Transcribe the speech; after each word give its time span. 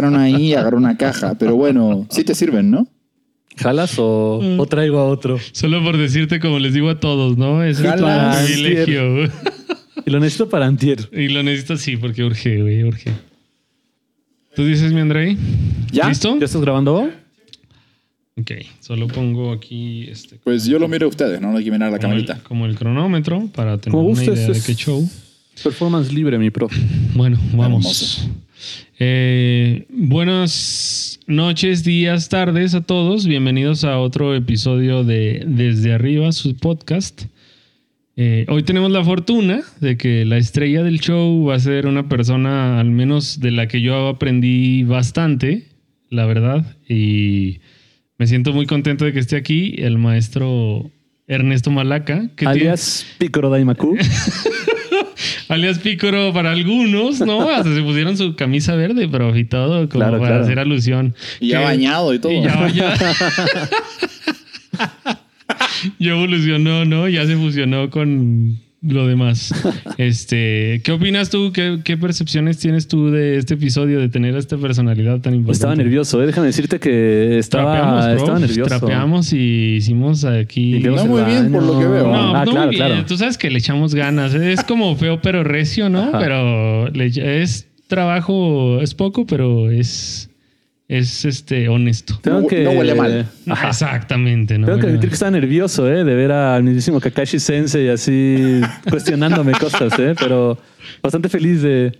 quedaron 0.00 0.18
ahí 0.20 0.48
y 0.48 0.54
agarré 0.54 0.76
una 0.76 0.96
caja. 0.96 1.34
Pero 1.38 1.56
bueno, 1.56 2.06
sí 2.10 2.24
te 2.24 2.34
sirven, 2.34 2.70
¿no? 2.70 2.86
¿Jalas 3.56 3.94
o, 3.98 4.40
Mm. 4.42 4.60
o 4.60 4.66
traigo 4.66 4.98
a 4.98 5.04
otro? 5.04 5.38
Solo 5.52 5.82
por 5.82 5.96
decirte, 5.98 6.40
como 6.40 6.58
les 6.58 6.72
digo 6.72 6.88
a 6.88 6.98
todos, 6.98 7.36
¿no? 7.36 7.62
Es 7.62 7.78
Jalas. 7.80 8.40
un 8.40 8.46
privilegio. 8.46 9.24
Y 10.06 10.10
lo 10.10 10.18
necesito 10.20 10.48
para 10.48 10.66
antier. 10.66 11.08
y 11.12 11.28
lo 11.28 11.42
necesito 11.42 11.76
sí, 11.76 11.96
porque 11.96 12.24
urge, 12.24 12.62
güey, 12.62 12.82
urge. 12.84 13.10
¿Tú 14.56 14.64
dices, 14.64 14.92
mi 14.92 15.00
Andrei? 15.00 15.36
¿Ya? 15.92 16.08
¿Listo? 16.08 16.38
¿Ya 16.38 16.46
estás 16.46 16.60
grabando? 16.62 17.10
Ok, 18.36 18.50
solo 18.80 19.06
pongo 19.08 19.52
aquí 19.52 20.06
este. 20.08 20.36
Pues 20.42 20.64
yo 20.64 20.78
lo 20.78 20.88
miro 20.88 21.06
a 21.06 21.10
ustedes, 21.10 21.40
no 21.40 21.54
hay 21.56 21.62
que 21.64 21.70
mirar 21.70 21.92
la 21.92 21.98
como 21.98 22.14
el, 22.14 22.24
camarita. 22.24 22.48
como 22.48 22.66
el 22.66 22.74
cronómetro 22.76 23.48
para 23.54 23.76
tener 23.78 23.92
Como 23.96 24.08
una 24.08 24.24
idea 24.24 24.48
de 24.48 24.60
qué 24.62 24.74
show. 24.74 25.06
Performance 25.62 26.10
libre, 26.12 26.38
mi 26.38 26.48
profe. 26.50 26.80
Bueno, 27.14 27.38
vamos. 27.52 27.84
Hermoso. 27.84 28.30
Eh, 28.98 29.86
buenas 29.88 31.20
noches, 31.26 31.84
días, 31.84 32.28
tardes 32.28 32.74
a 32.74 32.80
todos. 32.82 33.26
Bienvenidos 33.26 33.84
a 33.84 33.98
otro 33.98 34.34
episodio 34.34 35.04
de 35.04 35.42
Desde 35.46 35.92
Arriba, 35.92 36.32
su 36.32 36.56
podcast. 36.56 37.22
Eh, 38.16 38.44
hoy 38.48 38.62
tenemos 38.62 38.90
la 38.90 39.02
fortuna 39.04 39.62
de 39.80 39.96
que 39.96 40.24
la 40.26 40.36
estrella 40.36 40.82
del 40.82 41.00
show 41.00 41.46
va 41.46 41.54
a 41.54 41.58
ser 41.60 41.86
una 41.86 42.08
persona, 42.08 42.78
al 42.78 42.90
menos 42.90 43.40
de 43.40 43.50
la 43.50 43.66
que 43.68 43.80
yo 43.80 44.08
aprendí 44.08 44.82
bastante, 44.84 45.68
la 46.10 46.26
verdad. 46.26 46.76
Y 46.88 47.60
me 48.18 48.26
siento 48.26 48.52
muy 48.52 48.66
contento 48.66 49.04
de 49.06 49.12
que 49.12 49.20
esté 49.20 49.36
aquí 49.36 49.74
el 49.78 49.96
maestro 49.96 50.90
Ernesto 51.26 51.70
Malaca. 51.70 52.28
que 52.36 52.44
tiene- 52.44 52.50
Alias 52.50 53.06
Picoro 53.18 53.48
Daimaku. 53.48 53.96
alias 55.50 55.78
Pícoro 55.80 56.32
para 56.32 56.52
algunos, 56.52 57.20
¿no? 57.20 57.48
Hasta 57.50 57.74
se 57.74 57.82
pusieron 57.82 58.16
su 58.16 58.34
camisa 58.36 58.74
verde, 58.76 59.08
pero 59.10 59.36
y 59.36 59.44
todo, 59.44 59.88
como 59.88 59.88
Claro, 59.88 60.18
para 60.18 60.28
claro. 60.30 60.44
hacer 60.44 60.58
alusión. 60.58 61.14
Y 61.40 61.48
ya 61.48 61.58
Que- 61.58 61.64
bañado 61.64 62.14
y 62.14 62.18
todo. 62.18 62.32
y 62.32 62.42
ya, 62.42 62.68
ya. 62.68 62.94
ya 65.98 66.10
evolucionó, 66.12 66.84
¿no? 66.84 67.08
Ya 67.08 67.26
se 67.26 67.36
fusionó 67.36 67.90
con 67.90 68.58
lo 68.82 69.06
demás. 69.06 69.52
Este, 69.98 70.80
¿qué 70.82 70.92
opinas 70.92 71.28
tú? 71.28 71.52
¿Qué, 71.52 71.80
qué 71.84 71.98
percepciones 71.98 72.58
tienes 72.58 72.88
tú 72.88 73.10
de 73.10 73.36
este 73.36 73.52
episodio 73.54 74.00
de 74.00 74.08
tener 74.08 74.34
a 74.34 74.38
esta 74.38 74.56
personalidad 74.56 75.20
tan 75.20 75.34
importante? 75.34 75.52
Estaba 75.52 75.76
nervioso, 75.76 76.22
¿eh? 76.22 76.26
Déjame 76.26 76.46
decirte 76.46 76.80
que 76.80 77.38
estaba, 77.38 77.74
Trapeamos, 77.74 78.06
estaba 78.22 78.38
nervioso. 78.38 78.78
Trapeamos 78.78 79.32
y 79.34 79.74
hicimos 79.76 80.24
aquí. 80.24 80.72
Limpiamos 80.72 81.04
No 81.04 81.10
muy 81.10 81.22
bien, 81.24 81.52
por 81.52 81.62
lo 81.62 81.78
que 81.78 81.86
veo. 81.86 82.06
No, 82.06 82.34
ah, 82.34 82.44
no 82.46 82.52
claro, 82.52 82.66
muy 82.68 82.76
bien. 82.76 82.86
claro. 82.88 83.04
Tú 83.06 83.18
sabes 83.18 83.36
que 83.36 83.50
le 83.50 83.58
echamos 83.58 83.94
ganas. 83.94 84.32
Es 84.32 84.64
como 84.64 84.96
feo 84.96 85.20
pero 85.20 85.44
recio, 85.44 85.90
¿no? 85.90 86.04
Ajá. 86.04 86.18
Pero 86.18 86.88
le- 86.88 87.42
es 87.42 87.66
trabajo, 87.88 88.80
es 88.80 88.94
poco, 88.94 89.26
pero 89.26 89.70
es, 89.70 90.29
es 90.90 91.24
este 91.24 91.68
honesto. 91.68 92.18
Tengo 92.20 92.40
No- 92.40 92.46
que, 92.48 92.64
no 92.64 92.70
huele 92.72 92.94
mal. 92.96 93.26
Ajá. 93.48 93.68
Exactamente, 93.68 94.58
¿no? 94.58 94.66
Tengo 94.66 94.80
que 94.80 94.86
admitir 94.88 95.08
que 95.08 95.14
estaba 95.14 95.30
nervioso, 95.30 95.88
¿eh? 95.88 96.02
De 96.04 96.14
ver 96.14 96.32
al 96.32 96.64
mismísimo 96.64 96.98
Kakashi 97.00 97.38
Sensei 97.38 97.88
así 97.88 98.60
cuestionándome 98.90 99.52
cosas, 99.52 99.96
¿eh? 100.00 100.14
Pero 100.18 100.58
bastante 101.00 101.28
feliz 101.28 101.62
de, 101.62 101.92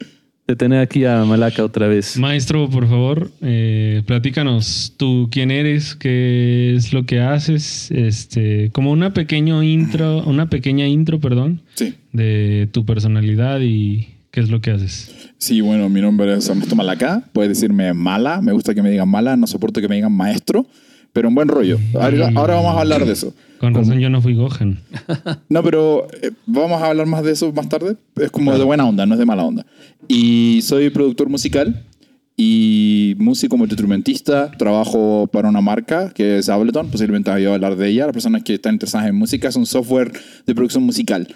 de 0.48 0.56
tener 0.56 0.80
aquí 0.80 1.05
a 1.05 1.24
Malaka 1.24 1.62
otra 1.64 1.86
vez. 1.86 2.16
Maestro, 2.16 2.69
por 2.69 2.88
favor, 2.88 3.31
eh, 3.42 4.03
platícanos 4.06 4.94
tú 4.97 5.28
quién 5.31 5.53
eres, 5.53 5.94
qué 5.94 6.75
es 6.75 6.92
lo 6.92 7.06
que 7.06 7.20
haces, 7.20 7.92
este, 7.92 8.70
como 8.72 8.91
una 8.91 9.15
pequeño 9.15 9.62
intro, 9.62 10.25
una 10.25 10.50
pequeña 10.50 10.88
intro, 10.88 11.20
perdón, 11.20 11.62
Sí. 11.75 11.94
de 12.12 12.69
tu 12.72 12.84
personalidad 12.84 13.60
y 13.60 14.09
qué 14.30 14.41
es 14.41 14.50
lo 14.50 14.60
que 14.60 14.70
haces. 14.70 15.14
Sí, 15.38 15.60
bueno, 15.60 15.88
mi 15.88 16.00
nombre 16.00 16.34
es 16.34 16.48
Ernesto 16.48 16.76
Malacá. 16.76 17.22
Puedes 17.32 17.50
decirme 17.50 17.92
mala. 17.94 18.41
Me 18.41 18.52
gusta 18.52 18.74
que 18.74 18.82
me 18.82 18.91
digan 18.91 19.08
mala. 19.08 19.36
No 19.36 19.46
soporto 19.46 19.80
que 19.80 19.88
me 19.88 19.96
digan 19.96 20.12
maestro. 20.12 20.66
Pero 21.12 21.28
en 21.28 21.34
buen 21.34 21.48
rollo. 21.48 21.78
Ahora, 21.94 22.30
ahora 22.36 22.54
vamos 22.54 22.76
a 22.76 22.80
hablar 22.80 23.04
de 23.04 23.12
eso. 23.12 23.34
Con 23.58 23.74
razón 23.74 23.98
yo 23.98 24.08
no 24.08 24.22
fui 24.22 24.34
Gohan. 24.34 24.78
No, 25.48 25.62
pero 25.62 26.06
eh, 26.22 26.30
vamos 26.46 26.80
a 26.80 26.86
hablar 26.86 27.06
más 27.06 27.24
de 27.24 27.32
eso 27.32 27.52
más 27.52 27.68
tarde. 27.68 27.96
Es 28.16 28.30
como 28.30 28.56
de 28.56 28.64
buena 28.64 28.86
onda, 28.86 29.04
no 29.06 29.14
es 29.14 29.18
de 29.18 29.26
mala 29.26 29.44
onda. 29.44 29.66
Y 30.08 30.60
soy 30.62 30.91
productor 30.91 31.28
musical 31.28 31.84
y 32.36 33.14
músico 33.18 33.56
multiinstrumentista. 33.56 34.50
Trabajo 34.52 35.28
para 35.30 35.48
una 35.48 35.60
marca 35.60 36.10
que 36.10 36.38
es 36.38 36.48
Ableton. 36.48 36.91
Posiblemente 36.91 37.30
había 37.30 37.52
hablar 37.52 37.76
de 37.76 37.88
ella. 37.88 38.06
Las 38.06 38.14
personas 38.14 38.44
que 38.44 38.54
están 38.54 38.74
interesadas 38.74 39.08
en 39.08 39.16
música 39.16 39.48
es 39.48 39.56
un 39.56 39.66
software 39.66 40.12
de 40.47 40.54
producción 40.54 40.84
musical. 40.84 41.28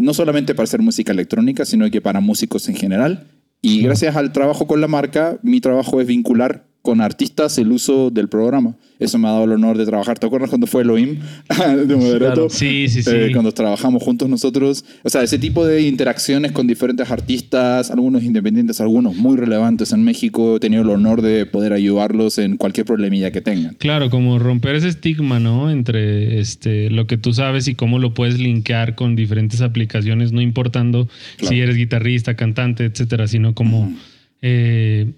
No 0.00 0.14
solamente 0.14 0.54
para 0.54 0.64
hacer 0.64 0.80
música 0.80 1.12
electrónica, 1.12 1.64
sino 1.64 1.90
que 1.90 2.00
para 2.00 2.20
músicos 2.20 2.68
en 2.68 2.74
general. 2.74 3.26
Y 3.60 3.82
gracias 3.82 4.16
al 4.16 4.32
trabajo 4.32 4.66
con 4.66 4.80
la 4.80 4.88
marca, 4.88 5.38
mi 5.42 5.60
trabajo 5.60 6.00
es 6.00 6.06
vincular 6.06 6.69
con 6.90 7.00
artistas 7.00 7.56
el 7.58 7.70
uso 7.70 8.10
del 8.10 8.28
programa. 8.28 8.74
Eso 8.98 9.16
me 9.16 9.28
ha 9.28 9.30
dado 9.30 9.44
el 9.44 9.52
honor 9.52 9.78
de 9.78 9.86
trabajar. 9.86 10.18
¿Te 10.18 10.26
acuerdas 10.26 10.50
cuando 10.50 10.66
fue 10.66 10.82
Elohim 10.82 11.20
de 11.86 11.94
Moderato? 11.94 12.34
Claro. 12.34 12.50
Sí, 12.50 12.88
sí, 12.88 13.04
sí. 13.04 13.10
Eh, 13.14 13.30
cuando 13.32 13.52
trabajamos 13.52 14.02
juntos 14.02 14.28
nosotros. 14.28 14.84
O 15.04 15.08
sea, 15.08 15.22
ese 15.22 15.38
tipo 15.38 15.64
de 15.64 15.82
interacciones 15.82 16.50
con 16.50 16.66
diferentes 16.66 17.08
artistas, 17.08 17.92
algunos 17.92 18.24
independientes, 18.24 18.80
algunos 18.80 19.14
muy 19.14 19.36
relevantes 19.36 19.92
en 19.92 20.02
México. 20.02 20.56
He 20.56 20.58
tenido 20.58 20.82
el 20.82 20.90
honor 20.90 21.22
de 21.22 21.46
poder 21.46 21.74
ayudarlos 21.74 22.38
en 22.38 22.56
cualquier 22.56 22.86
problemilla 22.86 23.30
que 23.30 23.40
tengan. 23.40 23.76
Claro, 23.76 24.10
como 24.10 24.40
romper 24.40 24.74
ese 24.74 24.88
estigma, 24.88 25.38
¿no? 25.38 25.70
Entre 25.70 26.40
este, 26.40 26.90
lo 26.90 27.06
que 27.06 27.18
tú 27.18 27.32
sabes 27.32 27.68
y 27.68 27.76
cómo 27.76 28.00
lo 28.00 28.14
puedes 28.14 28.40
linkear 28.40 28.96
con 28.96 29.14
diferentes 29.14 29.60
aplicaciones, 29.60 30.32
no 30.32 30.40
importando 30.40 31.06
Claro. 31.36 31.54
si 31.54 31.60
eres 31.60 31.76
guitarrista, 31.76 32.34
cantante, 32.34 32.84
etcétera, 32.86 33.28
sino 33.28 33.54
como, 33.54 33.94
eh, 34.42 35.12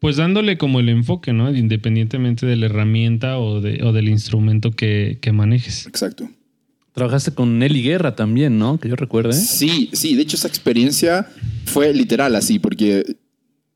pues 0.00 0.16
dándole 0.16 0.58
como 0.58 0.80
el 0.80 0.88
enfoque, 0.88 1.32
¿no? 1.32 1.54
Independientemente 1.54 2.46
de 2.46 2.56
la 2.56 2.66
herramienta 2.66 3.38
o, 3.38 3.60
de, 3.60 3.82
o 3.84 3.92
del 3.92 4.08
instrumento 4.08 4.72
que, 4.72 5.18
que 5.20 5.30
manejes. 5.30 5.86
Exacto. 5.86 6.28
Trabajaste 6.92 7.32
con 7.32 7.58
Nelly 7.58 7.82
Guerra 7.82 8.16
también, 8.16 8.58
¿no? 8.58 8.80
Que 8.80 8.88
yo 8.88 8.96
recuerde. 8.96 9.34
Sí, 9.34 9.90
sí. 9.92 10.16
De 10.16 10.22
hecho, 10.22 10.36
esa 10.36 10.48
experiencia 10.48 11.28
fue 11.66 11.94
literal 11.94 12.34
así, 12.34 12.58
porque 12.58 13.04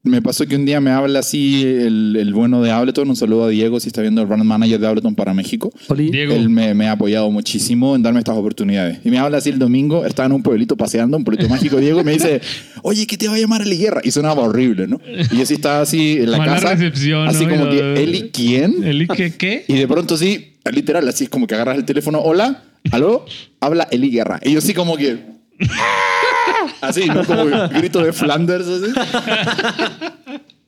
me 0.04 0.20
pasó 0.20 0.47
que 0.47 0.54
un 0.54 0.66
día 0.66 0.82
me 0.82 0.91
habla 0.91 1.20
así 1.20 1.62
el, 1.65 2.15
el 2.16 2.34
bueno 2.34 2.62
de 2.62 2.70
Ableton. 2.70 3.09
Un 3.09 3.16
saludo 3.16 3.44
a 3.44 3.48
Diego, 3.48 3.81
si 3.81 3.88
está 3.88 4.03
viendo 4.03 4.20
el 4.20 4.26
brand 4.26 4.44
manager 4.44 4.78
de 4.78 4.87
Ableton 4.87 5.15
para 5.15 5.32
México. 5.32 5.72
Oli. 5.88 6.10
Diego, 6.10 6.34
Él 6.34 6.50
me, 6.50 6.75
me 6.75 6.88
ha 6.88 6.92
apoyado 6.92 7.31
muchísimo 7.31 7.97
en 7.97 8.03
darme 8.03 8.19
estas 8.19 8.37
oportunidades. 8.37 8.98
Y 9.03 9.10
me 9.10 9.19
habla 9.19 9.38
así 9.38 9.48
el 9.48 9.59
domingo, 9.59 10.04
estaba 10.04 10.26
en 10.26 10.32
un 10.32 10.42
pueblito 10.42 10.76
paseando, 10.76 11.16
un 11.16 11.25
pueblito 11.25 11.48
mágico, 11.48 11.78
Diego, 11.78 12.03
y 12.03 12.04
me 12.04 12.12
dice, 12.12 12.42
oye, 12.82 13.06
¿qué 13.06 13.16
te 13.16 13.28
va 13.28 13.34
a 13.34 13.38
llamar 13.38 13.62
Eli 13.62 13.78
Guerra? 13.78 14.03
Y 14.04 14.10
sonaba 14.10 14.42
horrible, 14.42 14.87
¿no? 14.87 15.00
Y 15.32 15.38
yo 15.38 15.47
sí 15.47 15.54
estaba 15.54 15.81
así 15.81 16.19
en 16.19 16.31
la 16.32 16.38
Mala 16.38 16.54
casa, 16.56 16.75
recepción, 16.75 17.26
así 17.26 17.47
¿no? 17.47 17.56
como 17.56 17.71
que, 17.71 18.03
¿Eli 18.03 18.31
quién? 18.31 18.84
¿Eli 18.84 19.09
qué? 19.09 19.32
qué? 19.32 19.65
Y 19.69 19.75
de 19.78 19.88
pronto 19.88 20.19
sí, 20.19 20.53
literal, 20.71 21.09
así 21.09 21.25
es 21.25 21.31
como 21.31 21.47
que 21.47 21.54
agarras 21.54 21.78
el 21.78 21.86
teléfono, 21.86 22.21
hola, 22.21 22.62
aló, 22.92 23.25
habla 23.59 23.88
Eli 23.91 24.10
Guerra. 24.10 24.38
Y 24.44 24.53
yo 24.53 24.60
sí 24.60 24.75
como 24.75 24.98
que... 24.98 25.19
Así, 26.89 27.06
¿no? 27.06 27.25
Como 27.25 27.45
grito 27.71 28.03
de 28.03 28.12
Flanders, 28.12 28.67
así. 28.67 28.93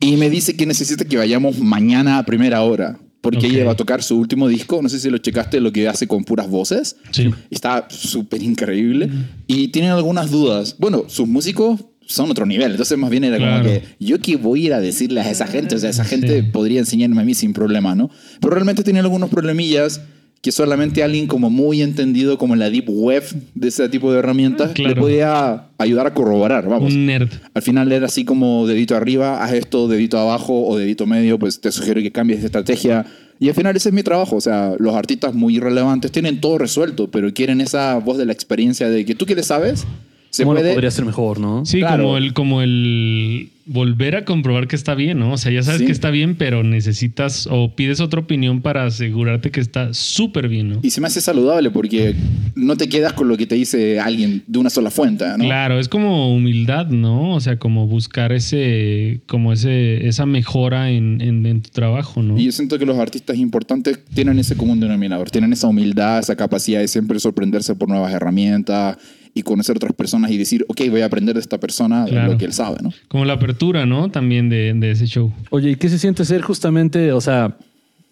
Y 0.00 0.16
me 0.16 0.28
dice 0.30 0.56
que 0.56 0.66
necesita 0.66 1.04
que 1.04 1.16
vayamos 1.16 1.58
mañana 1.58 2.18
a 2.18 2.24
primera 2.24 2.62
hora. 2.62 2.98
Porque 3.22 3.38
Ok. 3.38 3.44
ella 3.54 3.64
va 3.64 3.72
a 3.72 3.76
tocar 3.76 4.02
su 4.02 4.16
último 4.18 4.46
disco. 4.46 4.80
No 4.82 4.88
sé 4.88 5.00
si 5.00 5.10
lo 5.10 5.18
checaste, 5.18 5.60
lo 5.60 5.72
que 5.72 5.88
hace 5.88 6.06
con 6.06 6.22
puras 6.24 6.48
voces. 6.48 6.96
Sí. 7.10 7.30
Está 7.50 7.86
súper 7.90 8.42
increíble. 8.42 9.10
Y 9.48 9.68
tienen 9.68 9.90
algunas 9.90 10.30
dudas. 10.30 10.76
Bueno, 10.78 11.04
sus 11.08 11.26
músicos 11.26 11.80
son 12.06 12.30
otro 12.30 12.46
nivel. 12.46 12.70
Entonces, 12.72 12.96
más 12.98 13.10
bien 13.10 13.24
era 13.24 13.36
Claro. 13.38 13.62
como 13.64 13.74
que 13.74 13.82
yo 13.98 14.20
qué 14.20 14.36
voy 14.36 14.62
a 14.62 14.66
ir 14.66 14.74
a 14.74 14.80
decirle 14.80 15.22
a 15.22 15.30
esa 15.30 15.48
gente. 15.48 15.74
O 15.74 15.78
sea, 15.78 15.90
esa 15.90 16.04
gente 16.04 16.40
Sí. 16.42 16.48
podría 16.52 16.78
enseñarme 16.78 17.20
a 17.20 17.24
mí 17.24 17.34
sin 17.34 17.52
problema, 17.52 17.96
¿no? 17.96 18.10
Pero 18.40 18.52
realmente 18.54 18.84
tienen 18.84 19.02
algunos 19.02 19.28
problemillas 19.28 20.02
que 20.42 20.52
solamente 20.52 21.02
alguien 21.02 21.26
como 21.26 21.50
muy 21.50 21.82
entendido 21.82 22.38
como 22.38 22.54
en 22.54 22.60
la 22.60 22.70
deep 22.70 22.88
web 22.88 23.24
de 23.54 23.68
ese 23.68 23.88
tipo 23.88 24.12
de 24.12 24.20
herramientas 24.20 24.72
Claro. 24.72 24.94
le 24.94 25.00
podía 25.00 25.64
ayudar 25.78 26.06
a 26.06 26.14
corroborar, 26.14 26.68
vamos. 26.68 26.94
Nerd. 26.94 27.30
Al 27.52 27.62
final 27.62 27.90
era 27.90 28.06
así 28.06 28.24
como 28.24 28.66
dedito 28.66 28.94
arriba, 28.94 29.42
haz 29.42 29.52
esto, 29.54 29.88
dedito 29.88 30.18
abajo 30.18 30.66
o 30.66 30.76
dedito 30.78 31.04
medio, 31.06 31.38
pues 31.38 31.60
te 31.60 31.72
sugiero 31.72 32.00
que 32.00 32.12
cambies 32.12 32.40
de 32.40 32.46
estrategia. 32.46 33.06
Y 33.40 33.48
al 33.48 33.54
final 33.54 33.76
ese 33.76 33.88
es 33.90 33.94
mi 33.94 34.02
trabajo, 34.02 34.36
o 34.36 34.40
sea, 34.40 34.74
los 34.78 34.94
artistas 34.94 35.34
muy 35.34 35.58
relevantes 35.58 36.12
tienen 36.12 36.40
todo 36.40 36.58
resuelto, 36.58 37.10
pero 37.10 37.34
quieren 37.34 37.60
esa 37.60 37.96
voz 37.98 38.16
de 38.16 38.24
la 38.24 38.32
experiencia 38.32 38.88
de 38.88 39.04
que 39.04 39.14
tú 39.14 39.26
que 39.26 39.34
le 39.34 39.42
sabes, 39.42 39.84
se 40.30 40.42
¿Cómo 40.42 40.54
lo 40.54 40.60
puede... 40.60 40.72
podría 40.74 40.90
ser 40.90 41.04
mejor, 41.04 41.40
no? 41.40 41.64
Sí, 41.64 41.78
Claro. 41.78 42.04
como 42.04 42.16
el, 42.18 42.32
como 42.34 42.62
el 42.62 43.50
volver 43.68 44.14
a 44.14 44.24
comprobar 44.24 44.68
que 44.68 44.76
está 44.76 44.94
bien, 44.94 45.18
¿no? 45.18 45.32
O 45.32 45.36
sea, 45.38 45.50
ya 45.50 45.60
sabes 45.62 45.80
Sí. 45.80 45.86
que 45.86 45.92
está 45.92 46.10
bien, 46.10 46.36
pero 46.36 46.62
necesitas 46.62 47.48
o 47.50 47.74
pides 47.74 47.98
otra 48.00 48.20
opinión 48.20 48.60
para 48.62 48.84
asegurarte 48.84 49.50
que 49.50 49.58
está 49.60 49.92
súper 49.92 50.46
bien, 50.48 50.68
¿no? 50.68 50.80
Y 50.84 50.90
se 50.90 51.00
me 51.00 51.08
hace 51.08 51.20
saludable 51.20 51.70
porque 51.72 52.14
no 52.54 52.76
te 52.76 52.88
quedas 52.88 53.12
con 53.14 53.26
lo 53.26 53.36
que 53.36 53.46
te 53.46 53.56
dice 53.56 53.98
alguien 53.98 54.44
de 54.46 54.58
una 54.60 54.70
sola 54.70 54.90
fuente, 54.92 55.24
¿no? 55.36 55.44
Claro, 55.44 55.80
es 55.80 55.88
como 55.88 56.32
humildad, 56.32 56.86
¿no? 56.88 57.34
O 57.34 57.40
sea, 57.40 57.58
como 57.58 57.88
buscar 57.88 58.30
ese, 58.32 59.20
como 59.26 59.52
ese, 59.52 60.06
esa 60.06 60.26
mejora 60.26 60.90
en, 60.90 61.20
en- 61.20 61.44
en 61.46 61.60
tu 61.62 61.70
trabajo, 61.70 62.22
¿no? 62.22 62.38
Y 62.38 62.44
yo 62.44 62.52
siento 62.52 62.78
que 62.78 62.86
los 62.86 62.98
artistas 62.98 63.36
importantes 63.36 63.98
tienen 64.14 64.38
ese 64.38 64.56
común 64.56 64.78
denominador, 64.78 65.30
tienen 65.30 65.52
esa 65.52 65.66
humildad, 65.66 66.20
esa 66.20 66.36
capacidad 66.36 66.78
de 66.80 66.86
siempre 66.88 67.18
sorprenderse 67.18 67.74
por 67.74 67.88
nuevas 67.88 68.12
herramientas 68.12 68.96
y 69.36 69.42
conocer 69.42 69.76
otras 69.76 69.92
personas 69.92 70.30
y 70.30 70.38
decir, 70.38 70.64
ok, 70.66 70.80
voy 70.90 71.02
a 71.02 71.04
aprender 71.06 71.34
de 71.34 71.40
esta 71.42 71.58
persona 71.60 72.06
de 72.06 72.10
Claro. 72.12 72.32
lo 72.32 72.38
que 72.38 72.46
él 72.46 72.52
sabe, 72.54 72.78
¿no? 72.82 72.90
Como 73.08 73.26
la 73.26 73.34
apertura, 73.34 73.84
¿no? 73.84 74.10
También 74.10 74.48
de, 74.48 74.72
de 74.74 74.90
ese 74.92 75.06
show. 75.06 75.30
Oye, 75.50 75.70
¿y 75.72 75.76
qué 75.76 75.90
se 75.90 75.98
siente 75.98 76.24
ser 76.24 76.40
justamente, 76.40 77.12
o 77.12 77.20
sea, 77.20 77.56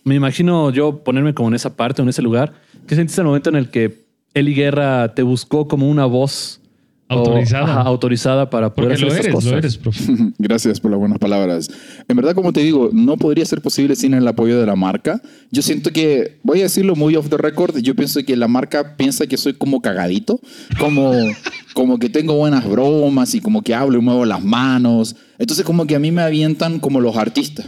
me 0.05 0.15
imagino 0.15 0.71
yo 0.71 1.03
ponerme 1.03 1.33
como 1.33 1.49
en 1.49 1.55
esa 1.55 1.75
parte, 1.77 2.03
en 2.03 2.11
ese 2.11 2.21
lugar? 2.21 2.53
¿Qué 2.87 2.95
sentiste 2.95 3.23
el 3.23 3.27
momento 3.27 3.49
en 3.49 3.57
el 3.57 3.71
que 3.71 4.05
Eli 4.35 4.53
Guerra 4.55 5.15
te 5.15 5.23
buscó 5.23 5.67
como 5.67 5.89
una 5.89 6.05
voz 6.05 6.61
o- 7.09 7.15
Autorizada. 7.15 7.65
ajá, 7.65 7.81
autorizada 7.83 8.51
para 8.51 8.73
poder 8.73 8.93
Porque 8.93 8.95
hacer 8.95 9.07
lo 9.07 9.13
estas 9.13 9.25
eres, 9.27 9.35
cosas? 9.35 9.53
lo 9.53 9.59
eres, 9.59 9.77
profe. 9.79 10.33
Gracias 10.39 10.81
por 10.81 10.91
las 10.91 10.99
buenas 10.99 11.19
palabras. 11.19 11.69
En 12.09 12.17
verdad, 12.17 12.35
como 12.35 12.53
te 12.53 12.61
digo, 12.61 12.91
no 12.93 13.17
podría 13.17 13.45
ser 13.45 13.61
posible 13.61 13.95
sin 13.97 14.15
el 14.15 14.27
apoyo 14.27 14.59
de 14.59 14.67
la 14.67 14.75
marca. 14.77 15.21
Yo 15.51 15.61
siento 15.63 15.91
que, 15.93 16.39
voy 16.43 16.61
a 16.61 16.63
decirlo 16.65 16.97
muy 16.97 17.15
off 17.17 17.29
the 17.29 17.37
record, 17.37 17.77
yo 17.79 17.95
pienso 17.95 18.21
que 18.25 18.37
la 18.37 18.49
marca 18.49 18.97
piensa 18.97 19.27
que 19.27 19.37
soy 19.37 19.53
como 19.55 19.81
cagadito, 19.83 20.41
como, 20.79 21.13
como 21.75 21.99
que 21.99 22.09
tengo 22.09 22.35
buenas 22.37 22.67
bromas 22.69 23.35
y 23.35 23.41
como 23.41 23.63
que 23.63 23.75
hablo 23.75 23.99
y 23.99 24.03
muevo 24.03 24.25
las 24.25 24.43
manos. 24.43 25.15
Entonces 25.39 25.65
como 25.65 25.87
que 25.87 25.95
a 25.97 25.99
mí 25.99 26.11
me 26.11 26.23
avientan 26.23 26.81
como 26.81 27.01
los 27.01 27.17
artistas. 27.17 27.67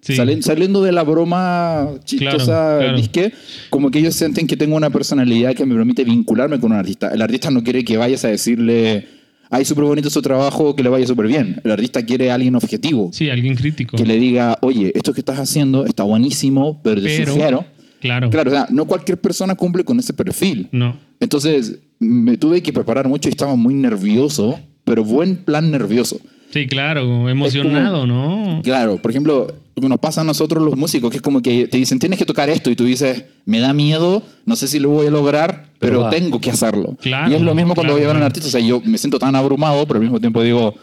Sí. 0.00 0.14
Salen- 0.16 0.42
saliendo 0.42 0.82
de 0.82 0.92
la 0.92 1.02
broma 1.02 1.88
chistosa, 2.04 2.44
Claro, 2.44 2.78
claro. 2.80 2.96
disque, 2.96 3.32
como 3.68 3.90
que 3.90 3.98
ellos 3.98 4.14
sienten 4.14 4.46
que 4.46 4.56
tengo 4.56 4.76
una 4.76 4.88
personalidad 4.90 5.54
que 5.54 5.66
me 5.66 5.74
permite 5.74 6.04
vincularme 6.04 6.58
con 6.58 6.72
un 6.72 6.78
artista. 6.78 7.10
El 7.12 7.20
artista 7.20 7.50
no 7.50 7.62
quiere 7.62 7.84
que 7.84 7.96
vayas 7.98 8.24
a 8.24 8.28
decirle, 8.28 9.06
ay, 9.50 9.64
súper 9.66 9.84
bonito 9.84 10.08
su 10.08 10.22
trabajo, 10.22 10.74
que 10.74 10.82
le 10.82 10.88
vaya 10.88 11.06
súper 11.06 11.26
bien. 11.26 11.60
El 11.64 11.70
artista 11.72 12.04
quiere 12.04 12.30
a 12.30 12.34
alguien 12.36 12.54
objetivo, 12.54 13.10
Sí, 13.12 13.28
alguien 13.28 13.54
crítico. 13.56 13.96
que 13.98 14.06
le 14.06 14.16
diga, 14.16 14.56
oye, 14.62 14.90
esto 14.94 15.12
que 15.12 15.20
estás 15.20 15.38
haciendo 15.38 15.84
está 15.84 16.02
buenísimo, 16.02 16.80
pero 16.82 17.02
te 17.02 17.26
sugiero. 17.26 17.66
Claro. 18.00 18.30
Claro, 18.30 18.50
o 18.50 18.54
sea, 18.54 18.66
no 18.70 18.86
cualquier 18.86 19.18
persona 19.20 19.54
cumple 19.54 19.84
con 19.84 19.98
ese 19.98 20.14
perfil. 20.14 20.68
No. 20.72 20.96
Entonces, 21.20 21.78
me 21.98 22.38
tuve 22.38 22.62
que 22.62 22.72
preparar 22.72 23.06
mucho 23.06 23.28
y 23.28 23.32
estaba 23.32 23.54
muy 23.56 23.74
nervioso, 23.74 24.58
pero 24.84 25.04
buen 25.04 25.36
plan 25.36 25.70
nervioso. 25.70 26.18
Sí, 26.50 26.66
claro, 26.66 27.28
emocionado, 27.28 28.06
¿no? 28.06 28.60
Claro, 28.64 28.96
por 28.96 29.10
ejemplo, 29.10 29.54
lo 29.80 29.86
que 29.86 29.88
nos 29.88 29.98
pasa 29.98 30.20
a 30.20 30.24
nosotros 30.24 30.62
los 30.62 30.76
músicos, 30.76 31.10
que 31.10 31.16
es 31.16 31.22
como 31.22 31.40
que 31.40 31.66
te 31.66 31.78
dicen, 31.78 31.98
tienes 31.98 32.18
que 32.18 32.26
tocar 32.26 32.50
esto, 32.50 32.70
y 32.70 32.76
tú 32.76 32.84
dices, 32.84 33.24
me 33.46 33.60
da 33.60 33.72
miedo, 33.72 34.22
no 34.44 34.54
sé 34.54 34.68
si 34.68 34.78
lo 34.78 34.90
voy 34.90 35.06
a 35.06 35.10
lograr, 35.10 35.70
pero, 35.78 36.00
Pero 36.00 36.10
tengo 36.10 36.40
que 36.40 36.50
hacerlo. 36.50 36.96
Claro, 37.00 37.30
y 37.30 37.34
es 37.34 37.40
lo 37.40 37.54
mismo 37.54 37.74
cuando 37.74 37.94
claro, 37.94 37.94
voy 37.94 38.04
a 38.04 38.06
ver 38.08 38.16
a 38.16 38.18
un 38.18 38.24
artista, 38.24 38.48
o 38.48 38.50
sea, 38.50 38.60
yo 38.60 38.82
me 38.84 38.98
siento 38.98 39.18
tan 39.18 39.34
abrumado, 39.34 39.86
pero 39.86 39.96
al 39.96 40.02
mismo 40.02 40.20
tiempo 40.20 40.42
digo, 40.42 40.74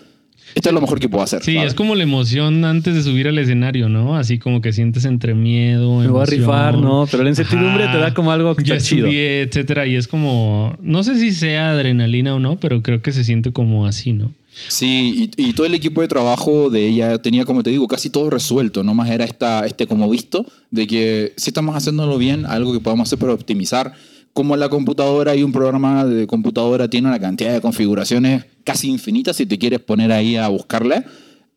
esto 0.56 0.70
es 0.70 0.74
lo 0.74 0.82
mejor 0.82 1.00
que 1.00 1.08
puedo 1.10 1.24
hacer. 1.24 1.44
Sí, 1.44 1.54
¿sabes? 1.54 1.70
es 1.70 1.74
como 1.76 1.94
la 1.94 2.02
emoción 2.02 2.66
antes 2.66 2.96
de 2.96 3.04
subir 3.04 3.28
al 3.28 3.38
escenario, 3.38 3.90
¿no? 3.90 4.16
Así 4.16 4.40
como 4.40 4.62
que 4.62 4.74
sientes 4.74 5.06
entre 5.06 5.36
miedo, 5.36 6.00
Me 6.00 6.08
voy 6.08 6.24
a 6.24 6.26
rifar, 6.26 6.76
¿no? 6.76 7.08
Pero 7.12 7.22
la 7.22 7.30
incertidumbre 7.30 7.84
Ajá. 7.84 7.94
te 7.94 7.98
da 8.00 8.14
como 8.16 8.32
algo 8.32 8.56
que 8.56 8.64
ya 8.64 8.76
está 8.76 8.90
chido. 8.90 9.06
estudié, 9.06 9.42
etcétera, 9.44 9.86
y 9.86 9.96
es 9.96 10.08
como, 10.08 10.76
no 10.82 11.04
sé 11.04 11.20
si 11.20 11.32
sea 11.32 11.70
adrenalina 11.70 12.34
o 12.34 12.40
no, 12.40 12.60
pero 12.60 12.82
creo 12.82 13.04
que 13.04 13.12
se 13.12 13.24
siente 13.24 13.52
como 13.52 13.86
así, 13.86 14.14
¿no? 14.14 14.32
Sí, 14.68 15.32
y, 15.38 15.50
y 15.50 15.54
todo 15.54 15.66
el 15.66 15.74
equipo 15.74 16.02
de 16.02 16.08
trabajo 16.08 16.70
de 16.70 16.88
ella 16.88 17.18
tenía, 17.22 17.46
como 17.46 17.64
te 17.64 17.70
digo, 17.70 17.88
casi 17.88 18.10
todo 18.10 18.30
resuelto. 18.30 18.84
Nomás 18.84 19.10
era 19.10 19.26
esta, 19.26 19.66
este 19.66 19.88
como 19.88 20.10
visto 20.10 20.46
de 20.72 20.88
que 20.88 21.34
si 21.38 21.50
estamos 21.50 21.76
haciéndolo 21.76 22.18
bien, 22.18 22.46
algo 22.46 22.74
que 22.74 22.80
podemos 22.80 23.08
hacer 23.08 23.20
para 23.20 23.34
optimizar. 23.34 23.94
Como 24.34 24.56
la 24.56 24.70
computadora 24.70 25.32
hay 25.32 25.44
un 25.44 25.52
programa 25.52 26.06
de 26.06 26.28
computadora, 26.28 26.90
tiene 26.90 27.08
una 27.08 27.20
cantidad 27.20 27.54
de 27.54 27.62
configuraciones 27.62 28.46
casi 28.64 28.90
infinitas 28.90 29.38
si 29.38 29.46
te 29.46 29.58
quieres 29.58 29.80
poner 29.80 30.12
ahí 30.12 30.36
a 30.36 30.48
buscarle. 30.48 31.06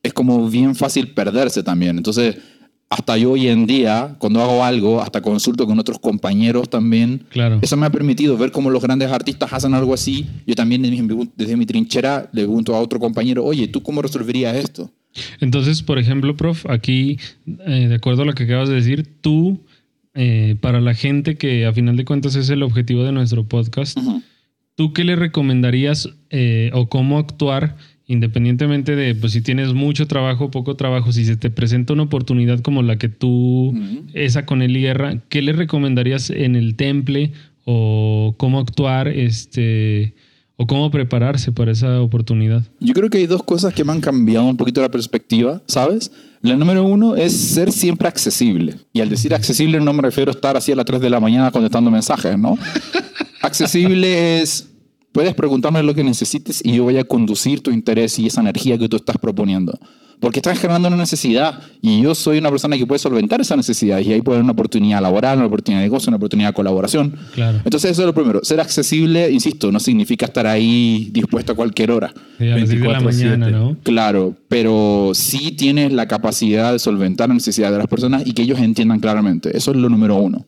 Es 0.02 0.12
como 0.12 0.49
bien 0.49 0.75
fácil 0.75 1.12
perderse 1.12 1.62
también. 1.62 1.99
Entonces, 1.99 2.37
hasta 2.90 3.16
yo 3.16 3.31
hoy 3.31 3.46
en 3.46 3.66
día, 3.66 4.16
cuando 4.19 4.40
hago 4.42 4.64
algo, 4.64 5.00
hasta 5.00 5.20
consulto 5.22 5.64
con 5.64 5.78
otros 5.78 6.00
compañeros 6.00 6.69
también. 6.69 7.22
Claro. 7.31 7.60
Eso 7.62 7.76
me 7.76 7.87
ha 7.87 7.90
permitido 7.90 8.37
ver 8.37 8.50
cómo 8.50 8.69
los 8.69 8.82
grandes 8.82 9.10
artistas 9.12 9.52
hacen 9.52 9.75
algo 9.75 9.94
así. 9.94 10.26
Yo 10.44 10.56
también 10.56 10.82
desde 10.82 11.00
mi- 11.00 11.31
desde 11.37 11.56
mi 11.56 11.66
trinchera 11.66 12.28
le 12.32 12.42
pregunto 12.42 12.75
a 12.75 12.81
otro 12.81 12.98
compañero, 12.98 13.44
oye, 13.44 13.69
¿tú 13.69 13.81
cómo 13.81 14.02
resolverías 14.02 14.56
esto? 14.56 14.90
Entonces, 15.40 15.82
por 15.84 16.00
ejemplo, 16.00 16.37
prof, 16.37 16.66
aquí, 16.69 17.19
eh, 17.66 17.87
de 17.88 17.94
acuerdo 17.94 18.22
a 18.22 18.25
lo 18.25 18.32
que 18.32 18.42
acabas 18.42 18.69
de 18.69 18.75
decir, 18.75 19.06
tú, 19.20 19.60
eh, 20.14 20.56
para 20.60 20.81
la 20.81 20.94
gente 20.94 21.37
que 21.37 21.66
a 21.66 21.72
final 21.72 21.96
de 21.96 22.04
cuentas 22.04 22.34
es 22.34 22.50
el 22.50 22.64
objetivo 22.64 23.04
de 23.04 23.12
nuestro 23.12 23.44
podcast. 23.46 23.96
¿tú 24.75 24.92
qué 24.94 25.04
le 25.04 25.14
recomendarías 25.14 26.08
eh, 26.31 26.70
o 26.72 26.88
cómo 26.88 27.19
actuar 27.19 27.76
independientemente 28.10 28.96
de 28.96 29.14
pues, 29.14 29.32
si 29.32 29.40
tienes 29.40 29.72
mucho 29.72 30.06
trabajo 30.08 30.46
o 30.46 30.50
poco 30.50 30.74
trabajo? 30.74 31.12
Si 31.12 31.24
se 31.24 31.36
te 31.36 31.48
presenta 31.48 31.92
una 31.92 32.02
oportunidad 32.02 32.60
como 32.60 32.82
la 32.82 32.96
que 32.96 33.08
tú, 33.08 33.72
esa 34.14 34.44
con 34.44 34.62
Eli 34.62 34.82
Guerra, 34.82 35.18
¿qué 35.28 35.42
le 35.42 35.52
recomendarías 35.52 36.30
en 36.30 36.56
el 36.56 36.74
temple 36.74 37.32
o 37.64 38.34
cómo 38.36 38.58
actuar 38.58 39.06
este, 39.08 40.14
o 40.56 40.66
cómo 40.66 40.90
prepararse 40.90 41.52
para 41.52 41.70
esa 41.70 42.02
oportunidad? 42.02 42.64
Yo 42.80 42.94
creo 42.94 43.10
que 43.10 43.18
hay 43.18 43.26
dos 43.26 43.44
cosas 43.44 43.72
que 43.72 43.84
me 43.84 43.92
han 43.92 44.00
cambiado 44.00 44.46
un 44.46 44.56
poquito 44.56 44.82
la 44.82 44.90
perspectiva, 44.90 45.62
¿sabes? 45.66 46.10
La 46.42 46.56
número 46.56 46.84
uno 46.84 47.16
es 47.16 47.32
ser 47.32 47.70
siempre 47.70 48.08
accesible. 48.08 48.74
Y 48.92 49.00
al 49.00 49.08
decir 49.08 49.34
accesible 49.34 49.78
no 49.78 49.92
me 49.92 50.02
refiero 50.02 50.30
a 50.30 50.34
estar 50.34 50.56
así 50.56 50.72
a 50.72 50.76
las 50.76 50.86
3 50.86 51.00
de 51.00 51.10
la 51.10 51.20
mañana 51.20 51.50
contestando 51.52 51.90
mensajes, 51.90 52.36
¿no? 52.36 52.58
accesible 53.42 54.40
es, 54.40 54.69
puedes 55.12 55.34
preguntarme 55.34 55.82
lo 55.82 55.94
que 55.94 56.04
necesites 56.04 56.60
y 56.64 56.76
yo 56.76 56.84
voy 56.84 56.98
a 56.98 57.04
conducir 57.04 57.60
tu 57.60 57.70
interés 57.70 58.18
y 58.18 58.26
esa 58.26 58.40
energía 58.40 58.78
que 58.78 58.88
tú 58.88 58.96
estás 58.96 59.16
proponiendo. 59.18 59.78
Porque 60.20 60.40
estás 60.40 60.58
generando 60.58 60.88
una 60.88 60.98
necesidad 60.98 61.62
y 61.80 62.02
yo 62.02 62.14
soy 62.14 62.36
una 62.36 62.50
persona 62.50 62.76
que 62.76 62.86
puede 62.86 62.98
solventar 62.98 63.40
esa 63.40 63.56
necesidad 63.56 64.00
y 64.00 64.12
ahí 64.12 64.20
puede 64.20 64.36
haber 64.36 64.44
una 64.44 64.52
oportunidad 64.52 65.00
laboral, 65.00 65.38
una 65.38 65.46
oportunidad 65.46 65.80
de 65.80 65.86
negocio, 65.86 66.10
una 66.10 66.18
oportunidad 66.18 66.50
de 66.50 66.54
colaboración. 66.54 67.16
Claro. 67.34 67.62
Entonces 67.64 67.92
eso 67.92 68.02
es 68.02 68.06
lo 68.06 68.12
primero. 68.12 68.40
Ser 68.42 68.60
accesible, 68.60 69.30
insisto, 69.30 69.72
no 69.72 69.80
significa 69.80 70.26
estar 70.26 70.46
ahí 70.46 71.08
dispuesto 71.10 71.52
a 71.52 71.54
cualquier 71.54 71.90
hora. 71.90 72.12
Sí, 72.36 72.48
a 72.48 72.56
las 72.58 72.68
10 72.68 72.82
de 72.82 72.88
la 72.88 73.00
24/7. 73.00 73.36
mañana, 73.38 73.50
¿no? 73.50 73.76
Claro, 73.82 74.34
pero 74.48 75.12
sí 75.14 75.52
tienes 75.52 75.90
la 75.90 76.06
capacidad 76.06 76.72
de 76.72 76.78
solventar 76.78 77.28
la 77.28 77.36
necesidad 77.36 77.72
de 77.72 77.78
las 77.78 77.86
personas 77.86 78.22
y 78.26 78.34
que 78.34 78.42
ellos 78.42 78.58
entiendan 78.58 79.00
claramente. 79.00 79.56
Eso 79.56 79.70
es 79.70 79.78
lo 79.78 79.88
número 79.88 80.16
uno. 80.16 80.44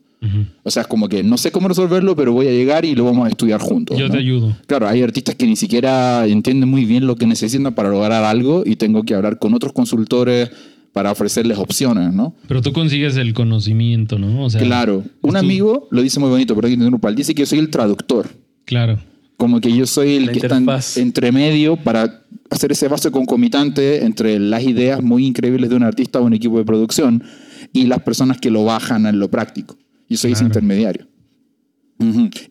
O 0.63 0.71
sea, 0.71 0.83
es 0.83 0.87
como 0.89 1.09
que 1.09 1.23
no 1.25 1.37
sé 1.37 1.51
cómo 1.51 1.67
resolverlo, 1.69 2.15
pero 2.15 2.33
voy 2.33 2.47
a 2.47 2.51
llegar 2.53 2.85
y 2.85 2.95
lo 2.95 3.05
vamos 3.05 3.27
a 3.27 3.29
estudiar 3.29 3.61
juntos. 3.61 3.99
Yo 3.99 4.07
¿no? 4.07 4.13
te 4.13 4.19
ayudo. 4.19 4.57
Claro, 4.67 4.87
hay 4.89 5.03
artistas 5.03 5.35
que 5.35 5.46
ni 5.46 5.56
siquiera 5.56 6.25
entienden 6.27 6.69
muy 6.69 6.85
bien 6.85 7.06
lo 7.06 7.17
que 7.17 7.27
necesitan 7.27 7.75
para 7.75 7.89
lograr 7.91 8.23
algo 8.25 8.63
y 8.65 8.77
tengo 8.77 9.03
que 9.03 9.15
hablar 9.15 9.39
con 9.41 9.53
otros 9.55 9.73
consultores 9.73 10.51
para 10.93 11.11
ofrecerles 11.11 11.58
opciones, 11.58 12.13
¿no? 12.13 12.35
Pero 12.46 12.61
tú 12.63 12.73
consigues 12.73 13.17
el 13.17 13.32
conocimiento, 13.35 14.19
¿no? 14.19 14.44
O 14.44 14.51
sea, 14.51 14.61
Claro. 14.61 15.03
Un 15.23 15.32
tú- 15.32 15.37
amigo 15.39 15.89
lo 15.91 16.03
dice 16.03 16.20
muy 16.20 16.29
bonito, 16.29 16.55
pero 16.55 16.69
aquí 16.69 16.77
tengo 16.77 16.91
un 16.94 17.01
pal. 17.01 17.15
Dice 17.17 17.35
que 17.35 17.41
yo 17.43 17.46
soy 17.46 17.58
el 17.58 17.70
traductor. 17.70 18.29
Claro. 18.65 18.99
Como 19.39 19.61
que 19.61 19.73
yo 19.75 19.87
soy 19.87 20.15
el 20.17 20.27
La 20.27 20.32
que 20.32 20.39
interfaz. 20.39 20.89
está 20.91 21.01
en- 21.01 21.06
entre 21.08 21.32
medio 21.32 21.77
para 21.77 22.23
hacer 22.51 22.70
ese 22.70 22.87
vaso 22.87 23.11
concomitante 23.11 24.05
entre 24.05 24.39
las 24.39 24.63
ideas 24.63 25.03
muy 25.03 25.27
increíbles 25.27 25.70
de 25.70 25.77
un 25.77 25.82
artista 25.82 26.20
o 26.20 26.25
un 26.25 26.35
equipo 26.35 26.58
de 26.58 26.65
producción 26.65 27.25
y 27.73 27.87
las 27.87 28.01
personas 28.03 28.37
que 28.39 28.51
lo 28.51 28.65
bajan 28.65 29.06
en 29.06 29.19
lo 29.19 29.31
práctico. 29.31 29.77
Yo 30.13 30.19
soy 30.19 30.33
ese 30.33 30.45
intermediario. 30.45 31.07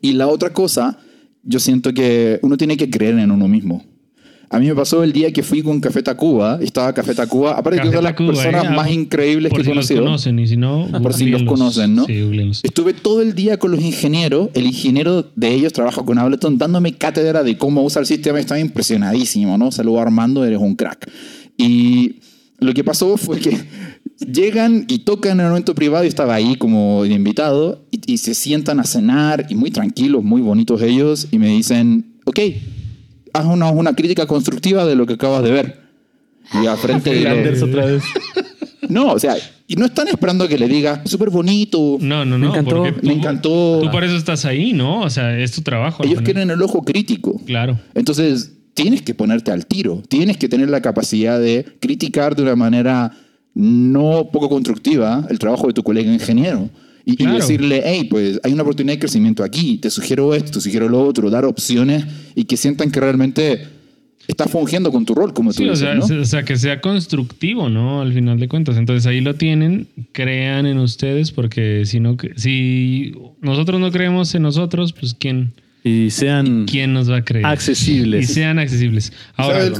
Y 0.00 0.12
la 0.12 0.28
otra 0.28 0.52
cosa, 0.52 0.98
yo 1.42 1.58
siento 1.58 1.92
que 1.92 2.38
uno 2.42 2.56
tiene 2.56 2.76
que 2.76 2.88
creer 2.90 3.18
en 3.18 3.30
uno 3.30 3.48
mismo. 3.48 3.84
A 4.52 4.58
mí 4.58 4.66
me 4.66 4.74
pasó 4.74 5.02
el 5.02 5.12
día 5.14 5.32
que 5.32 5.42
fui 5.42 5.62
con 5.62 5.80
Café 5.80 6.02
Tacuba, 6.02 6.58
estaba 6.60 6.92
Café 6.92 7.14
Tacuba, 7.14 7.52
aparte 7.52 7.76
de 7.76 7.82
que 7.82 7.88
es 7.88 7.94
de 7.94 8.02
las 8.02 8.12
Café 8.12 8.26
Tacuba, 8.26 8.42
personas 8.42 8.64
¿eh? 8.70 8.76
más 8.76 8.90
increíbles 8.90 9.48
Por 9.48 9.58
que 9.58 9.62
he 9.62 9.64
si 9.64 9.70
conocido. 9.70 10.04
conocen 10.04 10.38
y 10.38 10.46
si 10.46 10.58
no, 10.58 10.88
Por 11.02 11.14
si 11.14 11.26
los 11.30 11.42
conocen, 11.44 11.94
¿no? 11.94 12.04
Sí. 12.04 12.30
Estuve 12.62 12.92
todo 12.92 13.22
el 13.22 13.34
día 13.34 13.58
con 13.58 13.70
los 13.70 13.80
ingenieros. 13.80 14.50
El 14.52 14.66
ingeniero 14.66 15.22
de 15.36 15.54
ellos 15.54 15.72
trabaja 15.72 16.02
con 16.04 16.18
Ableton 16.18 16.58
dándome 16.58 16.92
cátedra 16.92 17.42
de 17.42 17.56
cómo 17.56 17.82
usa 17.82 18.00
el 18.00 18.06
sistema. 18.06 18.38
Estaba 18.40 18.60
impresionadísimo, 18.60 19.56
¿no? 19.56 19.72
Saludo 19.72 20.00
Armando, 20.00 20.44
eres 20.44 20.58
un 20.58 20.74
crack. 20.74 21.10
Y 21.56 22.16
lo 22.58 22.74
que 22.74 22.84
pasó 22.84 23.16
fue 23.16 23.40
que 23.40 23.56
llegan 24.26 24.84
y 24.88 25.00
tocan 25.00 25.38
en 25.40 25.46
un 25.46 25.50
momento 25.52 25.74
privado 25.74 26.04
y 26.04 26.08
estaba 26.08 26.34
ahí 26.34 26.54
como 26.56 27.04
invitado 27.04 27.84
y, 27.90 28.14
y 28.14 28.18
se 28.18 28.34
sientan 28.34 28.80
a 28.80 28.84
cenar 28.84 29.46
y 29.48 29.54
muy 29.54 29.70
tranquilos, 29.70 30.22
muy 30.22 30.40
bonitos 30.42 30.82
ellos 30.82 31.28
y 31.30 31.38
me 31.38 31.48
dicen, 31.48 32.14
ok, 32.24 32.38
haz 33.32 33.46
una, 33.46 33.70
una 33.70 33.94
crítica 33.94 34.26
constructiva 34.26 34.84
de 34.86 34.94
lo 34.94 35.06
que 35.06 35.14
acabas 35.14 35.42
de 35.44 35.50
ver. 35.50 35.80
Y 36.62 36.66
al 36.66 36.76
frente 36.78 37.10
de 37.14 37.20
los- 37.20 37.22
Flanders 37.32 37.62
otra 37.62 37.86
vez. 37.86 38.02
No, 38.88 39.12
o 39.12 39.18
sea, 39.18 39.36
y 39.68 39.76
no 39.76 39.86
están 39.86 40.08
esperando 40.08 40.46
que 40.48 40.58
le 40.58 40.66
diga, 40.68 41.02
súper 41.06 41.30
bonito, 41.30 41.96
No, 42.00 42.24
no, 42.24 42.36
Me 42.36 42.46
no. 42.46 42.52
encantó. 42.52 42.76
porque 42.78 42.92
tú- 43.00 43.06
me 43.06 43.12
encantó. 43.14 43.80
Tú 43.80 43.90
para 43.92 44.06
eso 44.06 44.16
estás 44.16 44.44
ahí, 44.44 44.72
¿no? 44.72 45.00
O 45.02 45.08
sea, 45.08 45.38
es 45.38 45.52
tu 45.52 45.62
trabajo. 45.62 46.02
Ellos 46.04 46.20
quieren 46.20 46.50
el 46.50 46.60
ojo 46.60 46.82
crítico. 46.82 47.40
Claro. 47.46 47.78
Entonces, 47.94 48.52
tienes 48.74 49.00
que 49.00 49.14
ponerte 49.14 49.52
al 49.52 49.66
tiro. 49.66 50.02
Tienes 50.08 50.36
que 50.36 50.48
tener 50.48 50.68
la 50.68 50.82
capacidad 50.82 51.38
de 51.40 51.64
criticar 51.80 52.34
de 52.34 52.42
una 52.42 52.56
manera 52.56 53.12
no 53.54 54.28
poco 54.32 54.48
constructiva 54.48 55.26
el 55.30 55.38
trabajo 55.38 55.66
de 55.66 55.72
tu 55.72 55.82
colega 55.82 56.12
ingeniero. 56.12 56.68
Y, 57.04 57.16
decirle, 57.26 57.82
hey, 57.84 58.06
pues 58.08 58.38
hay 58.44 58.52
una 58.52 58.62
oportunidad 58.62 58.94
de 58.94 59.00
crecimiento 59.00 59.42
aquí, 59.42 59.76
te 59.78 59.90
sugiero 59.90 60.34
esto, 60.34 60.52
te 60.52 60.60
sugiero 60.60 60.88
lo 60.88 61.02
otro, 61.02 61.30
dar 61.30 61.44
opciones 61.44 62.04
y 62.36 62.44
que 62.44 62.56
sientan 62.56 62.92
que 62.92 63.00
realmente 63.00 63.66
estás 64.28 64.48
fungiendo 64.48 64.92
con 64.92 65.04
tu 65.04 65.12
rol, 65.12 65.34
como 65.34 65.50
tú 65.50 65.56
Sí, 65.56 65.64
o 65.64 65.72
dices, 65.72 65.80
sea, 65.80 65.94
¿no? 65.96 66.22
o 66.22 66.24
sea, 66.24 66.44
que 66.44 66.56
sea 66.56 66.80
constructivo, 66.80 67.68
¿no? 67.68 68.02
Al 68.02 68.12
final 68.12 68.38
de 68.38 68.46
cuentas. 68.46 68.76
Entonces 68.76 69.04
ahí 69.06 69.20
lo 69.20 69.34
tienen, 69.34 69.88
crean 70.12 70.64
en 70.66 70.78
ustedes, 70.78 71.32
porque 71.32 71.86
si 71.86 71.98
no, 71.98 72.16
si 72.36 73.14
nosotros 73.40 73.80
no 73.80 73.90
creemos 73.90 74.32
en 74.36 74.42
nosotros, 74.42 74.92
pues 74.92 75.14
quién, 75.18 75.54
Y 75.82 76.10
sean 76.10 76.66
¿Quién 76.70 76.92
nos 76.92 77.10
va 77.10 77.16
a 77.16 77.24
creer? 77.24 77.46
accesibles. 77.46 78.30
Y 78.30 78.32
sean 78.34 78.60
accesibles. 78.60 79.12
Ahora, 79.34 79.72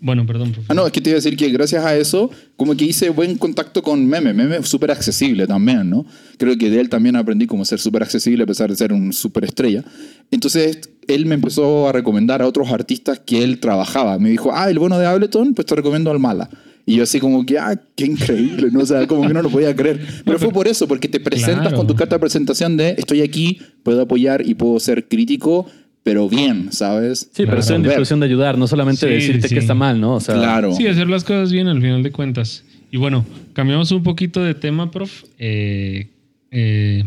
bueno, 0.00 0.24
perdón. 0.26 0.54
Ah, 0.68 0.74
no, 0.74 0.86
es 0.86 0.92
que 0.92 1.00
te 1.00 1.10
iba 1.10 1.14
a 1.16 1.20
decir 1.22 1.36
que 1.36 1.48
gracias 1.50 1.84
a 1.84 1.96
eso, 1.96 2.30
como 2.56 2.74
que 2.76 2.84
hice 2.86 3.10
buen 3.10 3.36
contacto 3.36 3.82
con 3.82 4.06
Meme. 4.06 4.32
Meme 4.32 4.56
es 4.56 4.68
súper 4.68 4.90
accesible 4.90 5.46
también, 5.46 5.90
¿no? 5.90 6.06
Creo 6.38 6.56
que 6.56 6.70
de 6.70 6.80
él 6.80 6.88
también 6.88 7.16
aprendí 7.16 7.46
cómo 7.46 7.64
ser 7.64 7.78
súper 7.80 8.02
accesible 8.02 8.44
a 8.44 8.46
pesar 8.46 8.70
de 8.70 8.76
ser 8.76 8.92
un 8.92 9.12
súper 9.12 9.44
estrella. 9.44 9.84
Entonces, 10.30 10.80
él 11.06 11.26
me 11.26 11.34
empezó 11.34 11.88
a 11.88 11.92
recomendar 11.92 12.40
a 12.42 12.46
otros 12.46 12.70
artistas 12.70 13.20
que 13.20 13.42
él 13.42 13.60
trabajaba. 13.60 14.18
Me 14.18 14.30
dijo, 14.30 14.50
ah, 14.54 14.70
el 14.70 14.78
bueno 14.78 14.98
de 14.98 15.06
Ableton, 15.06 15.54
pues 15.54 15.66
te 15.66 15.74
recomiendo 15.74 16.10
al 16.10 16.18
Mala. 16.18 16.48
Y 16.86 16.96
yo 16.96 17.02
así 17.02 17.20
como 17.20 17.44
que, 17.44 17.58
ah, 17.58 17.80
qué 17.94 18.06
increíble, 18.06 18.68
¿no? 18.72 18.80
O 18.80 18.86
sea, 18.86 19.06
como 19.06 19.26
que 19.26 19.34
no 19.34 19.42
lo 19.42 19.50
podía 19.50 19.76
creer. 19.76 20.00
Pero 20.24 20.38
fue 20.38 20.50
por 20.50 20.66
eso, 20.66 20.88
porque 20.88 21.08
te 21.08 21.20
presentas 21.20 21.60
Claro. 21.68 21.76
con 21.76 21.86
tu 21.86 21.94
carta 21.94 22.16
de 22.16 22.20
presentación 22.20 22.76
de, 22.76 22.94
estoy 22.98 23.20
aquí, 23.20 23.60
puedo 23.82 24.00
apoyar 24.02 24.44
y 24.46 24.54
puedo 24.54 24.80
ser 24.80 25.06
crítico, 25.06 25.66
pero 26.02 26.28
bien, 26.28 26.72
¿sabes? 26.72 27.20
Sí, 27.20 27.28
pero 27.36 27.46
Claro. 27.48 27.60
estoy 27.60 27.76
en 27.76 27.82
disposición 27.82 28.20
de 28.20 28.26
ayudar, 28.26 28.58
no 28.58 28.66
solamente 28.66 29.06
Sí, 29.06 29.12
decirte 29.12 29.48
sí. 29.48 29.54
que 29.54 29.60
está 29.60 29.74
mal, 29.74 30.00
¿no? 30.00 30.14
O 30.14 30.20
sea, 30.20 30.34
Claro. 30.36 30.72
Sí, 30.74 30.86
hacer 30.86 31.08
las 31.08 31.24
cosas 31.24 31.52
bien 31.52 31.68
al 31.68 31.80
final 31.80 32.02
de 32.02 32.10
cuentas. 32.12 32.64
Y 32.90 32.96
bueno, 32.96 33.24
cambiamos 33.52 33.92
un 33.92 34.02
poquito 34.02 34.42
de 34.42 34.54
tema, 34.54 34.90
prof. 34.90 35.24
Eh, 35.38 36.08
eh, 36.50 37.04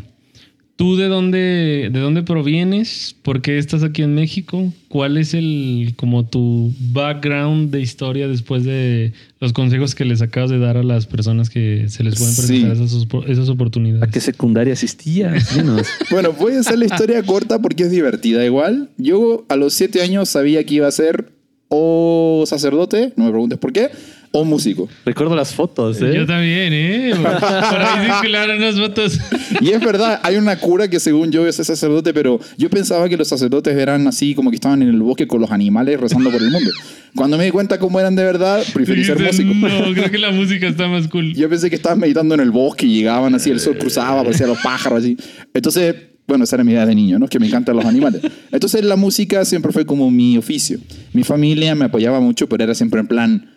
¿Tú 0.75 0.95
de 0.97 1.07
dónde, 1.07 1.89
de 1.93 1.99
dónde 1.99 2.23
provienes? 2.23 3.15
¿Por 3.21 3.43
qué 3.43 3.59
estás 3.59 3.83
aquí 3.83 4.01
en 4.01 4.15
México? 4.15 4.73
¿Cuál 4.87 5.17
es 5.17 5.35
el 5.35 5.93
como 5.97 6.25
tu 6.25 6.73
background 6.91 7.69
de 7.69 7.79
historia 7.81 8.27
después 8.27 8.63
de 8.63 9.13
los 9.39 9.53
consejos 9.53 9.93
que 9.93 10.03
les 10.03 10.23
acabas 10.23 10.49
de 10.49 10.57
dar 10.57 10.77
a 10.77 10.83
las 10.83 11.05
personas 11.05 11.51
que 11.51 11.85
se 11.89 12.03
les 12.03 12.17
pueden 12.17 12.35
presentar 12.35 12.75
Sí. 12.75 12.83
esas, 12.83 13.07
esas 13.29 13.49
¿A 13.49 13.51
oportunidades? 13.51 14.09
qué 14.11 14.19
secundaria 14.19 14.73
asistías? 14.73 15.55
Bueno, 16.09 16.33
voy 16.33 16.53
a 16.53 16.61
hacer 16.61 16.79
la 16.79 16.85
historia 16.85 17.21
corta 17.21 17.59
porque 17.59 17.83
es 17.83 17.91
divertida 17.91 18.43
igual. 18.43 18.89
Yo 18.97 19.45
a 19.49 19.55
los 19.55 19.75
siete 19.75 20.01
años 20.01 20.29
sabía 20.29 20.63
que 20.63 20.73
iba 20.75 20.87
a 20.87 20.91
ser 20.91 21.31
o 21.69 22.45
sacerdote, 22.47 23.13
no 23.15 23.25
me 23.25 23.31
preguntes 23.31 23.59
por 23.59 23.73
qué, 23.73 23.89
o 24.35 24.43
músico. 24.43 24.89
Recuerdo 25.05 25.35
las 25.35 25.53
fotos, 25.53 26.01
¿eh? 26.01 26.11
Yo 26.15 26.25
también, 26.25 26.73
¿eh? 26.73 27.13
Por 27.21 27.25
ahí 27.27 28.07
circularon 28.09 28.57
unas 28.57 28.79
fotos. 28.79 29.19
Y 29.61 29.69
es 29.69 29.79
verdad, 29.79 30.19
hay 30.23 30.37
una 30.37 30.57
cura 30.57 30.89
que 30.89 30.99
según 30.99 31.31
yo 31.31 31.47
es 31.47 31.55
sacerdote, 31.57 32.15
pero 32.15 32.39
yo 32.57 32.67
pensaba 32.71 33.07
que 33.07 33.15
los 33.15 33.27
sacerdotes 33.27 33.77
eran 33.77 34.07
así 34.07 34.33
como 34.33 34.49
que 34.49 34.55
estaban 34.55 34.81
en 34.81 34.89
el 34.89 34.99
bosque 35.03 35.27
con 35.27 35.39
los 35.39 35.51
animales 35.51 35.99
rezando 35.99 36.31
por 36.31 36.41
el 36.41 36.49
mundo. 36.49 36.71
Cuando 37.15 37.37
me 37.37 37.45
di 37.45 37.51
cuenta 37.51 37.77
cómo 37.77 37.99
eran 37.99 38.15
de 38.15 38.23
verdad, 38.23 38.63
preferí 38.73 39.05
ser 39.05 39.19
músico. 39.19 39.53
No, 39.53 39.93
creo 39.93 40.09
que 40.09 40.17
la 40.17 40.31
música 40.31 40.67
está 40.67 40.87
más 40.87 41.07
cool. 41.09 41.35
Yo 41.35 41.47
pensé 41.47 41.69
que 41.69 41.75
estaban 41.75 41.99
meditando 41.99 42.33
en 42.33 42.41
el 42.41 42.49
bosque 42.49 42.87
y 42.87 42.95
llegaban 42.95 43.35
así, 43.35 43.51
el 43.51 43.59
sol 43.59 43.77
cruzaba, 43.77 44.21
aparecían 44.21 44.49
los 44.49 44.57
pájaros 44.63 44.97
así. 44.97 45.15
Entonces, 45.53 45.95
bueno, 46.27 46.45
esa 46.45 46.55
era 46.55 46.63
mi 46.63 46.71
idea 46.71 46.87
de 46.87 46.95
niño, 46.95 47.19
¿no? 47.19 47.27
Que 47.27 47.37
me 47.37 47.45
encantan 47.45 47.75
los 47.75 47.85
animales. 47.85 48.21
Entonces, 48.51 48.83
la 48.83 48.95
música 48.95 49.45
siempre 49.45 49.71
fue 49.71 49.85
como 49.85 50.09
mi 50.09 50.37
oficio. 50.37 50.79
Mi 51.11 51.23
familia 51.23 51.75
me 51.75 51.85
apoyaba 51.85 52.19
mucho, 52.19 52.49
pero 52.49 52.63
era 52.63 52.73
siempre 52.73 52.99
en 52.99 53.07
plan, 53.07 53.52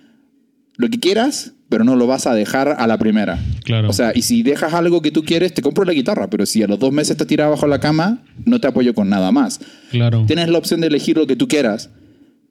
lo 0.77 0.89
que 0.89 0.99
quieras, 1.01 1.53
pero 1.69 1.85
no 1.85 1.97
lo 1.97 2.07
vas 2.07 2.27
a 2.27 2.35
dejar 2.35 2.69
a 2.79 2.87
la 2.87 2.99
primera. 2.99 3.39
Claro. 3.65 3.89
O 3.89 3.93
sea, 3.93 4.13
y 4.15 4.23
si 4.23 4.43
dejas 4.43 4.73
algo 4.75 5.03
que 5.03 5.11
tú 5.11 5.25
quieres, 5.25 5.53
te 5.55 5.63
compro 5.63 5.85
la 5.85 5.93
guitarra, 5.93 6.29
pero 6.31 6.47
si 6.47 6.63
a 6.63 6.67
los 6.69 6.79
dos 6.79 6.93
meses 6.93 7.17
te 7.17 7.25
tiras 7.27 7.51
bajo 7.51 7.67
la 7.67 7.81
cama, 7.81 8.23
no 8.45 8.61
te 8.61 8.69
apoyo 8.69 8.95
con 8.95 9.09
nada 9.09 9.33
más. 9.33 9.61
Claro. 9.91 10.25
Tienes 10.27 10.49
la 10.49 10.59
opción 10.59 10.81
de 10.81 10.87
elegir 10.89 11.17
lo 11.17 11.27
que 11.27 11.35
tú 11.35 11.49
quieras, 11.49 11.91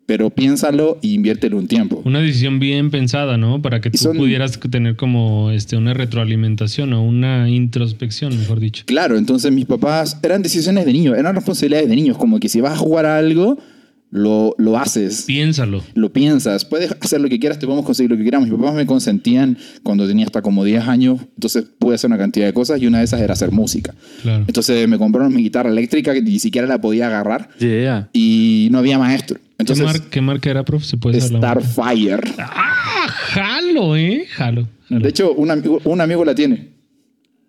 pero 0.06 0.30
piénsalo 0.30 1.00
y 1.02 1.14
inviértelo 1.14 1.58
un 1.58 1.68
tiempo. 1.68 2.02
Una 2.06 2.20
decisión 2.20 2.60
bien 2.60 2.92
pensada, 2.92 3.38
¿no? 3.38 3.62
Para 3.62 3.80
que 3.82 3.90
tú 3.90 3.98
son- 3.98 4.18
pudieras 4.18 4.60
tener 4.60 4.96
como 4.98 5.50
este, 5.52 5.78
una 5.78 5.94
retroalimentación 5.94 6.94
o 6.94 7.02
una 7.04 7.50
introspección, 7.50 8.38
mejor 8.38 8.60
dicho. 8.60 8.84
Claro, 8.86 9.18
entonces 9.18 9.52
mis 9.52 9.66
papás 9.66 10.18
eran 10.22 10.42
decisiones 10.44 10.86
de 10.86 10.94
niños, 10.94 11.18
eran 11.18 11.36
responsabilidades 11.36 11.90
de 11.90 11.96
niños, 11.96 12.18
como 12.18 12.40
que 12.40 12.50
si 12.50 12.60
vas 12.62 12.74
a 12.74 12.78
jugar 12.78 13.06
a 13.06 13.18
algo, 13.18 13.58
lo, 14.16 14.56
lo 14.58 14.78
haces, 14.78 15.24
Piénsalo. 15.28 15.84
lo 15.94 16.12
piensas, 16.14 16.64
puedes 16.66 16.96
hacer 17.02 17.20
lo 17.22 17.28
que 17.30 17.38
quieras, 17.40 17.60
te 17.60 17.66
podemos 17.66 17.86
conseguir 17.86 18.10
lo 18.12 18.18
que 18.18 18.24
queramos. 18.24 18.48
Mis 18.50 18.58
papás 18.58 18.74
me 18.76 18.86
consentían 18.86 19.58
cuando 19.84 20.08
tenía 20.08 20.26
hasta 20.26 20.42
como 20.42 20.64
10 20.64 20.88
años, 20.88 21.20
entonces 21.36 21.66
pude 21.78 21.96
hacer 21.96 22.10
una 22.10 22.18
cantidad 22.18 22.46
de 22.46 22.54
cosas 22.54 22.82
y 22.82 22.88
una 22.88 23.00
de 23.00 23.04
esas 23.06 23.20
era 23.22 23.34
hacer 23.34 23.52
música. 23.52 23.94
Claro. 24.22 24.46
Entonces 24.48 24.88
me 24.88 24.98
compraron 24.98 25.34
mi 25.34 25.44
guitarra 25.44 25.70
eléctrica 25.70 26.14
que 26.14 26.22
ni 26.22 26.40
siquiera 26.40 26.66
la 26.68 26.80
podía 26.80 27.08
agarrar 27.08 27.50
Yeah. 27.60 28.10
y 28.14 28.70
no 28.72 28.80
había 28.80 28.98
maestro. 28.98 29.38
¿Qué, 29.38 29.44
Entonces, 29.60 29.86
mar- 29.86 30.02
qué 30.10 30.22
marca 30.22 30.50
era, 30.50 30.64
prof? 30.66 30.84
¿Se 30.84 30.98
puede? 30.98 31.20
Starfire. 31.22 32.22
¡Ah! 32.40 33.08
¡Jalo, 33.30 33.96
eh! 33.96 34.26
Jalo. 34.32 34.68
jalo. 34.90 35.02
De 35.02 35.10
hecho, 35.10 35.34
un 35.34 35.50
amigo, 35.52 35.80
un 35.86 36.02
amigo 36.02 36.24
la 36.26 36.36
tiene. 36.36 36.75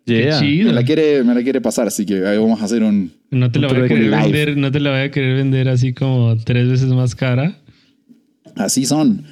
Yeah. 0.06 0.38
chido. 0.38 0.68
Me 0.68 0.72
la, 0.72 0.84
quiere, 0.84 1.24
me 1.24 1.34
la 1.34 1.42
quiere 1.42 1.60
pasar, 1.60 1.88
así 1.88 2.06
que 2.06 2.26
ahí 2.26 2.38
vamos 2.38 2.60
a 2.62 2.64
hacer 2.64 2.82
un... 2.82 3.12
No 3.30 3.50
te 3.50 3.58
la 3.58 3.68
un 3.68 3.74
voy 3.74 3.84
a 3.84 3.88
querer 3.88 4.04
live. 4.04 4.22
vender, 4.22 4.56
no 4.56 4.70
te 4.70 4.80
la 4.80 4.90
voy 4.90 5.00
a 5.00 5.10
querer 5.10 5.36
vender 5.36 5.68
así 5.68 5.92
como 5.92 6.36
tres 6.36 6.68
veces 6.68 6.88
más 6.88 7.14
cara. 7.14 7.58
Así 8.54 8.86
son. 8.86 9.24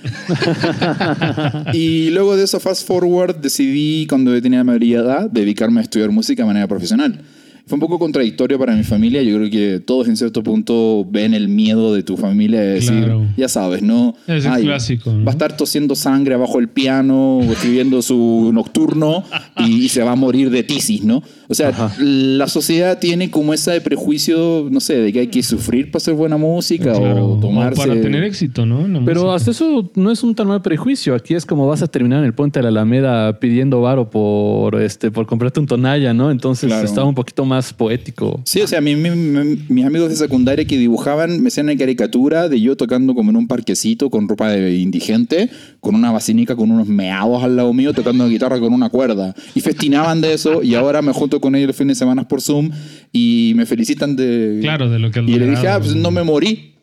y 1.72 2.10
luego 2.10 2.36
de 2.36 2.44
eso, 2.44 2.60
fast 2.60 2.86
forward, 2.86 3.36
decidí, 3.36 4.06
cuando 4.06 4.38
tenía 4.42 4.58
la 4.58 4.64
mayoría 4.64 4.98
de 4.98 5.04
edad, 5.04 5.30
dedicarme 5.30 5.80
a 5.80 5.84
estudiar 5.84 6.10
música 6.10 6.42
de 6.42 6.46
manera 6.46 6.66
profesional. 6.66 7.20
Fue 7.66 7.76
un 7.76 7.80
poco 7.80 7.98
contradictorio 7.98 8.58
para 8.58 8.76
mi 8.76 8.82
familia. 8.84 9.22
Yo 9.22 9.36
creo 9.38 9.50
que 9.50 9.80
todos 9.80 10.06
en 10.06 10.16
cierto 10.18 10.42
punto 10.42 11.06
ven 11.10 11.32
el 11.32 11.48
miedo 11.48 11.94
de 11.94 12.02
tu 12.02 12.18
familia 12.18 12.60
de 12.60 12.74
decir, 12.74 13.04
Claro. 13.04 13.24
ya 13.38 13.48
sabes, 13.48 13.82
¿no? 13.82 14.14
Es 14.26 14.44
el 14.44 14.62
clásico, 14.64 15.10
¿no? 15.12 15.24
Va 15.24 15.30
a 15.30 15.34
estar 15.34 15.56
tosiendo 15.56 15.94
sangre 15.94 16.34
abajo 16.34 16.58
el 16.58 16.68
piano, 16.68 17.38
o 17.38 17.42
escribiendo 17.52 18.02
su 18.02 18.50
nocturno 18.52 19.24
y, 19.58 19.84
y 19.84 19.88
se 19.88 20.02
va 20.02 20.12
a 20.12 20.16
morir 20.16 20.50
de 20.50 20.62
tisis, 20.62 21.04
¿no? 21.04 21.22
O 21.48 21.54
sea, 21.54 21.72
la 21.98 22.48
sociedad 22.48 22.98
tiene 22.98 23.30
como 23.30 23.54
ese 23.54 23.80
prejuicio, 23.80 24.68
no 24.70 24.80
sé, 24.80 24.96
de 24.98 25.12
que 25.12 25.20
hay 25.20 25.26
que 25.28 25.42
sufrir 25.42 25.90
para 25.90 25.98
hacer 26.02 26.14
buena 26.14 26.36
música 26.36 26.92
Claro. 26.92 27.30
o 27.30 27.40
tomarse... 27.40 27.80
para 27.80 27.98
tener 28.00 28.24
éxito, 28.24 28.66
¿no? 28.66 28.86
La 28.86 29.00
Pero 29.06 29.22
música. 29.22 29.34
hasta 29.36 29.50
eso 29.52 29.90
no 29.94 30.10
es 30.10 30.22
un 30.22 30.34
tan 30.34 30.48
mal 30.48 30.60
prejuicio. 30.60 31.14
Aquí 31.14 31.32
es 31.34 31.46
como 31.46 31.66
vas 31.66 31.80
a 31.82 31.86
terminar 31.86 32.18
en 32.20 32.26
el 32.26 32.34
puente 32.34 32.58
de 32.58 32.64
la 32.64 32.68
Alameda 32.68 33.38
pidiendo 33.40 33.80
varo 33.80 34.10
por 34.10 34.80
este 34.82 35.10
por 35.10 35.24
comprarte 35.26 35.60
un 35.60 35.66
tonalla, 35.66 36.12
¿no? 36.12 36.30
Entonces 36.30 36.68
Claro. 36.68 36.84
estaba 36.86 37.06
un 37.06 37.14
poquito 37.14 37.44
más 37.44 37.53
poético. 37.72 38.40
Sí, 38.44 38.60
o 38.60 38.66
sea, 38.66 38.80
mi- 38.80 38.96
mi- 38.96 39.10
mi- 39.10 39.58
mis 39.68 39.84
amigos 39.84 40.10
de 40.10 40.16
secundaria 40.16 40.64
que 40.64 40.76
dibujaban 40.76 41.40
me 41.40 41.48
hacían 41.48 41.66
una 41.66 41.76
caricatura 41.76 42.48
de 42.48 42.60
yo 42.60 42.76
tocando 42.76 43.14
como 43.14 43.30
en 43.30 43.36
un 43.36 43.46
parquecito 43.46 44.10
con 44.10 44.28
ropa 44.28 44.50
de 44.50 44.74
indigente, 44.76 45.48
con 45.80 45.94
una 45.94 46.10
basínica 46.10 46.56
con 46.56 46.70
unos 46.70 46.88
meados 46.88 47.42
al 47.44 47.56
lado 47.56 47.72
mío, 47.72 47.92
tocando 47.92 48.28
guitarra 48.28 48.58
con 48.60 48.72
una 48.72 48.88
cuerda. 48.90 49.34
Y 49.54 49.60
festinaban 49.60 50.20
de 50.20 50.34
eso 50.34 50.62
y 50.62 50.74
ahora 50.74 51.00
me 51.02 51.12
junto 51.12 51.40
con 51.40 51.54
ellos 51.54 51.68
los 51.68 51.76
fines 51.76 51.96
de 51.96 52.00
semana 52.04 52.26
por 52.26 52.40
Zoom 52.40 52.70
y 53.12 53.52
me 53.56 53.66
felicitan 53.66 54.16
de... 54.16 54.58
Claro, 54.60 54.90
de 54.90 54.98
lo 54.98 55.10
que 55.10 55.20
Y 55.20 55.38
le 55.38 55.48
dije, 55.50 55.68
ah, 55.68 55.78
pues 55.78 55.94
no 55.94 56.10
me 56.10 56.22
morí, 56.22 56.74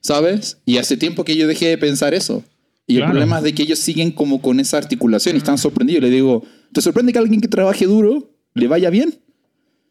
¿sabes? 0.00 0.58
Y 0.66 0.78
hace 0.78 0.96
tiempo 0.96 1.24
que 1.24 1.36
yo 1.36 1.46
dejé 1.46 1.66
de 1.68 1.78
pensar 1.78 2.14
eso. 2.14 2.42
Y 2.88 2.94
Claro. 2.96 3.06
el 3.06 3.10
problema 3.12 3.38
es 3.38 3.44
de 3.44 3.52
que 3.52 3.64
ellos 3.64 3.80
siguen 3.80 4.12
como 4.12 4.40
con 4.40 4.60
esa 4.60 4.78
articulación 4.78 5.34
y 5.34 5.38
están 5.38 5.58
sorprendidos. 5.58 6.02
Le 6.02 6.10
digo, 6.10 6.44
¿te 6.72 6.80
sorprende 6.80 7.12
que 7.12 7.18
alguien 7.18 7.40
que 7.40 7.48
trabaje 7.48 7.84
duro 7.84 8.30
le 8.54 8.68
vaya 8.68 8.90
bien? 8.90 9.14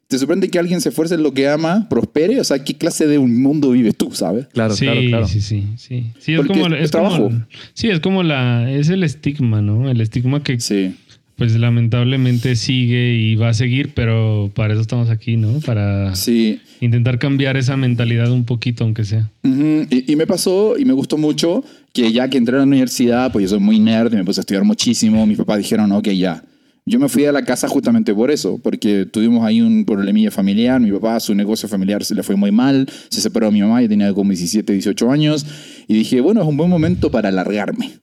¿Te 0.07 0.19
sorprende 0.19 0.49
que 0.49 0.59
alguien 0.59 0.81
se 0.81 0.89
esfuerce 0.89 1.15
en 1.15 1.23
lo 1.23 1.33
que 1.33 1.47
ama, 1.47 1.87
prospere? 1.89 2.39
O 2.39 2.43
sea, 2.43 2.63
¿qué 2.63 2.75
clase 2.75 3.07
de 3.07 3.17
un 3.17 3.41
mundo 3.41 3.71
vives 3.71 3.95
tú, 3.95 4.11
sabes? 4.11 4.45
Claro, 4.53 4.75
sí, 4.75 4.85
claro, 4.85 5.01
claro. 5.07 5.27
sí, 5.27 5.41
sí, 5.41 5.63
sí. 5.77 6.05
Sí, 6.19 6.33
es 6.33 6.37
Porque 6.37 6.53
como, 6.53 6.75
es 6.75 6.83
es 6.83 6.91
como- 6.91 7.09
trabajo. 7.09 7.31
sí, 7.73 7.89
es 7.89 7.99
como 7.99 8.21
la, 8.21 8.71
es 8.71 8.89
el 8.89 9.03
estigma, 9.03 9.61
¿no? 9.63 9.89
El 9.89 9.99
estigma 10.01 10.43
que, 10.43 10.59
Sí. 10.59 10.93
pues 11.37 11.55
lamentablemente 11.57 12.55
sigue 12.55 13.15
y 13.15 13.35
va 13.35 13.49
a 13.49 13.53
seguir, 13.55 13.93
pero 13.95 14.51
para 14.53 14.73
eso 14.73 14.81
estamos 14.81 15.09
aquí, 15.09 15.37
¿no? 15.37 15.59
Para 15.61 16.13
Sí. 16.15 16.59
intentar 16.81 17.17
cambiar 17.17 17.57
esa 17.57 17.75
mentalidad 17.75 18.31
un 18.31 18.45
poquito, 18.45 18.83
aunque 18.83 19.05
sea. 19.05 19.31
Y 19.43 20.15
me 20.15 20.27
pasó 20.27 20.77
y 20.77 20.85
me 20.85 20.93
gustó 20.93 21.17
mucho 21.17 21.63
que 21.93 22.11
ya 22.11 22.29
que 22.29 22.37
entré 22.37 22.55
a 22.55 22.59
la 22.59 22.65
universidad, 22.65 23.31
pues 23.31 23.43
yo 23.43 23.49
soy 23.49 23.59
muy 23.59 23.79
nerd 23.79 24.13
y 24.13 24.17
me 24.17 24.23
puse 24.23 24.39
a 24.39 24.43
estudiar 24.43 24.63
muchísimo. 24.65 25.25
Mis 25.25 25.37
papás 25.37 25.57
dijeron, 25.57 25.91
ok, 25.93 26.09
ya. 26.09 26.43
Yo 26.87 26.99
me 26.99 27.09
fui 27.09 27.23
de 27.23 27.31
la 27.31 27.43
casa 27.43 27.67
justamente 27.67 28.13
por 28.13 28.29
eso, 28.29 28.59
porque 28.61 29.07
tuvimos 29.07 29.43
ahí 29.43 29.59
un 29.59 29.85
problemilla 29.85 30.29
familiar. 30.29 30.79
Mi 30.79 30.91
papá, 30.91 31.19
su 31.19 31.33
negocio 31.33 31.67
familiar 31.67 32.03
se 32.03 32.13
le 32.13 32.21
fue 32.21 32.35
muy 32.35 32.51
mal, 32.51 32.87
se 33.09 33.21
separó 33.21 33.47
de 33.47 33.53
mi 33.53 33.61
mamá, 33.61 33.81
yo 33.81 33.89
tenía 33.89 34.13
como 34.13 34.29
17, 34.29 34.71
18 34.71 35.11
años. 35.11 35.47
Y 35.87 35.95
dije, 35.95 36.21
bueno, 36.21 36.41
es 36.41 36.47
un 36.47 36.57
buen 36.57 36.69
momento 36.69 37.09
para 37.09 37.29
alargarme. 37.29 37.93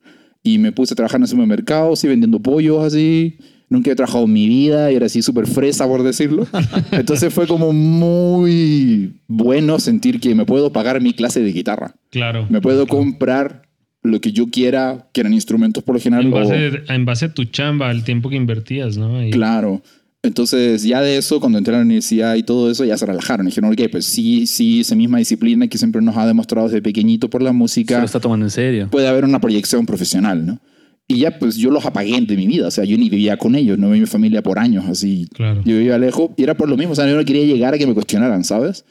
Y 0.42 0.58
me 0.58 0.72
puse 0.72 0.94
a 0.94 0.96
trabajar 0.96 1.18
en 1.18 1.22
el 1.22 1.28
supermercado, 1.28 1.92
así 1.92 2.08
vendiendo 2.08 2.40
pollos, 2.40 2.84
así. 2.84 3.38
Nunca 3.68 3.92
he 3.92 3.94
trabajado 3.94 4.24
en 4.24 4.32
mi 4.32 4.48
vida 4.48 4.90
y 4.90 4.96
era 4.96 5.06
así 5.06 5.22
súper 5.22 5.46
fresa, 5.46 5.86
por 5.86 6.02
decirlo. 6.02 6.48
Entonces 6.90 7.32
fue 7.32 7.46
como 7.46 7.72
muy 7.72 9.20
bueno 9.28 9.78
sentir 9.78 10.18
que 10.18 10.34
me 10.34 10.44
puedo 10.44 10.72
pagar 10.72 11.00
mi 11.00 11.14
clase 11.14 11.40
de 11.40 11.52
guitarra. 11.52 11.94
Claro. 12.10 12.48
Me 12.50 12.60
puedo 12.60 12.88
comprar 12.88 13.62
lo 14.02 14.20
que 14.20 14.32
yo 14.32 14.46
quiera, 14.48 15.06
que 15.12 15.20
eran 15.20 15.32
instrumentos 15.32 15.82
por 15.84 15.94
lo 15.94 16.00
general. 16.00 16.26
En 16.26 16.32
o- 16.32 16.36
base, 16.36 16.70
en 16.88 17.04
base 17.04 17.24
a 17.26 17.34
tu 17.34 17.44
chamba, 17.44 17.88
al 17.90 18.04
tiempo 18.04 18.28
que 18.30 18.36
invertías, 18.36 18.96
¿no? 18.96 19.18
Ahí. 19.18 19.30
Claro. 19.30 19.82
Entonces, 20.24 20.84
ya 20.84 21.00
de 21.00 21.16
eso, 21.16 21.40
cuando 21.40 21.58
entré 21.58 21.74
a 21.74 21.78
la 21.78 21.84
universidad 21.84 22.36
y 22.36 22.44
todo 22.44 22.70
eso, 22.70 22.84
ya 22.84 22.96
se 22.96 23.04
relajaron. 23.06 23.46
Dijeron, 23.46 23.72
ok, 23.72 23.80
pues 23.90 24.04
sí, 24.04 24.46
sí, 24.46 24.80
esa 24.80 24.94
misma 24.94 25.18
disciplina 25.18 25.66
que 25.66 25.78
siempre 25.78 26.00
nos 26.00 26.16
ha 26.16 26.26
demostrado 26.26 26.68
desde 26.68 26.80
pequeñito 26.80 27.28
por 27.28 27.42
la 27.42 27.50
Se 27.50 27.54
música, 27.56 27.98
lo 27.98 28.04
está 28.04 28.20
tomando 28.20 28.46
en 28.46 28.50
serio. 28.50 28.88
puede 28.90 29.08
haber 29.08 29.24
una 29.24 29.40
proyección 29.40 29.84
profesional, 29.84 30.46
¿no? 30.46 30.60
Y 31.08 31.18
ya, 31.18 31.38
pues 31.40 31.56
yo 31.56 31.70
los 31.72 31.84
apagué 31.84 32.20
de 32.20 32.36
mi 32.36 32.46
vida. 32.46 32.68
O 32.68 32.70
sea, 32.70 32.84
yo 32.84 32.96
ni 32.96 33.10
vivía 33.10 33.36
con 33.36 33.56
ellos, 33.56 33.76
no 33.78 33.90
vi 33.90 33.98
mi 33.98 34.06
familia 34.06 34.42
por 34.42 34.60
años, 34.60 34.84
así. 34.88 35.26
Claro. 35.34 35.60
Yo 35.64 35.76
vivía 35.76 35.98
lejos 35.98 36.30
y 36.36 36.44
era 36.44 36.56
por 36.56 36.68
lo 36.68 36.76
mismo. 36.76 36.92
O 36.92 36.96
sea, 36.96 37.08
yo 37.08 37.16
no 37.16 37.24
quería 37.24 37.44
llegar 37.44 37.74
a 37.74 37.78
que 37.78 37.86
me 37.88 37.92
cuestionaran, 37.92 38.44
¿sabes? 38.44 38.84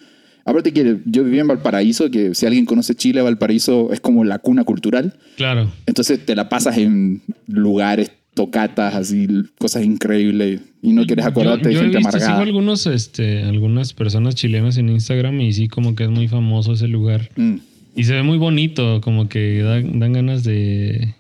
Aparte 0.45 0.73
que 0.73 0.97
yo 1.05 1.23
vivía 1.23 1.41
en 1.41 1.47
Valparaíso, 1.47 2.09
que 2.09 2.33
si 2.35 2.45
alguien 2.45 2.65
conoce 2.65 2.95
Chile, 2.95 3.21
Valparaíso 3.21 3.91
es 3.93 3.99
como 3.99 4.23
la 4.23 4.39
cuna 4.39 4.63
cultural. 4.63 5.13
Claro. 5.37 5.71
Entonces 5.85 6.25
te 6.25 6.35
la 6.35 6.49
pasas 6.49 6.77
en 6.77 7.21
lugares, 7.47 8.11
tocatas, 8.33 8.95
así, 8.95 9.27
cosas 9.59 9.83
increíbles 9.83 10.61
y 10.81 10.93
no 10.93 11.05
quieres 11.05 11.25
acordarte 11.25 11.65
yo, 11.65 11.69
de 11.69 11.73
yo 11.75 11.81
gente 11.81 11.97
he 11.97 11.99
visto, 11.99 12.09
amargada. 12.09 12.33
sigo 12.33 12.43
algunos, 12.43 12.87
este, 12.87 13.43
algunas 13.43 13.93
personas 13.93 14.35
chilenas 14.35 14.77
en 14.77 14.89
Instagram 14.89 15.39
y 15.41 15.53
sí, 15.53 15.67
como 15.67 15.95
que 15.95 16.05
es 16.05 16.09
muy 16.09 16.27
famoso 16.27 16.73
ese 16.73 16.87
lugar. 16.87 17.29
Mm. 17.35 17.55
Y 17.95 18.05
se 18.05 18.13
ve 18.13 18.23
muy 18.23 18.37
bonito, 18.37 19.01
como 19.01 19.27
que 19.27 19.61
dan, 19.61 19.99
dan 19.99 20.13
ganas 20.13 20.43
de, 20.45 21.13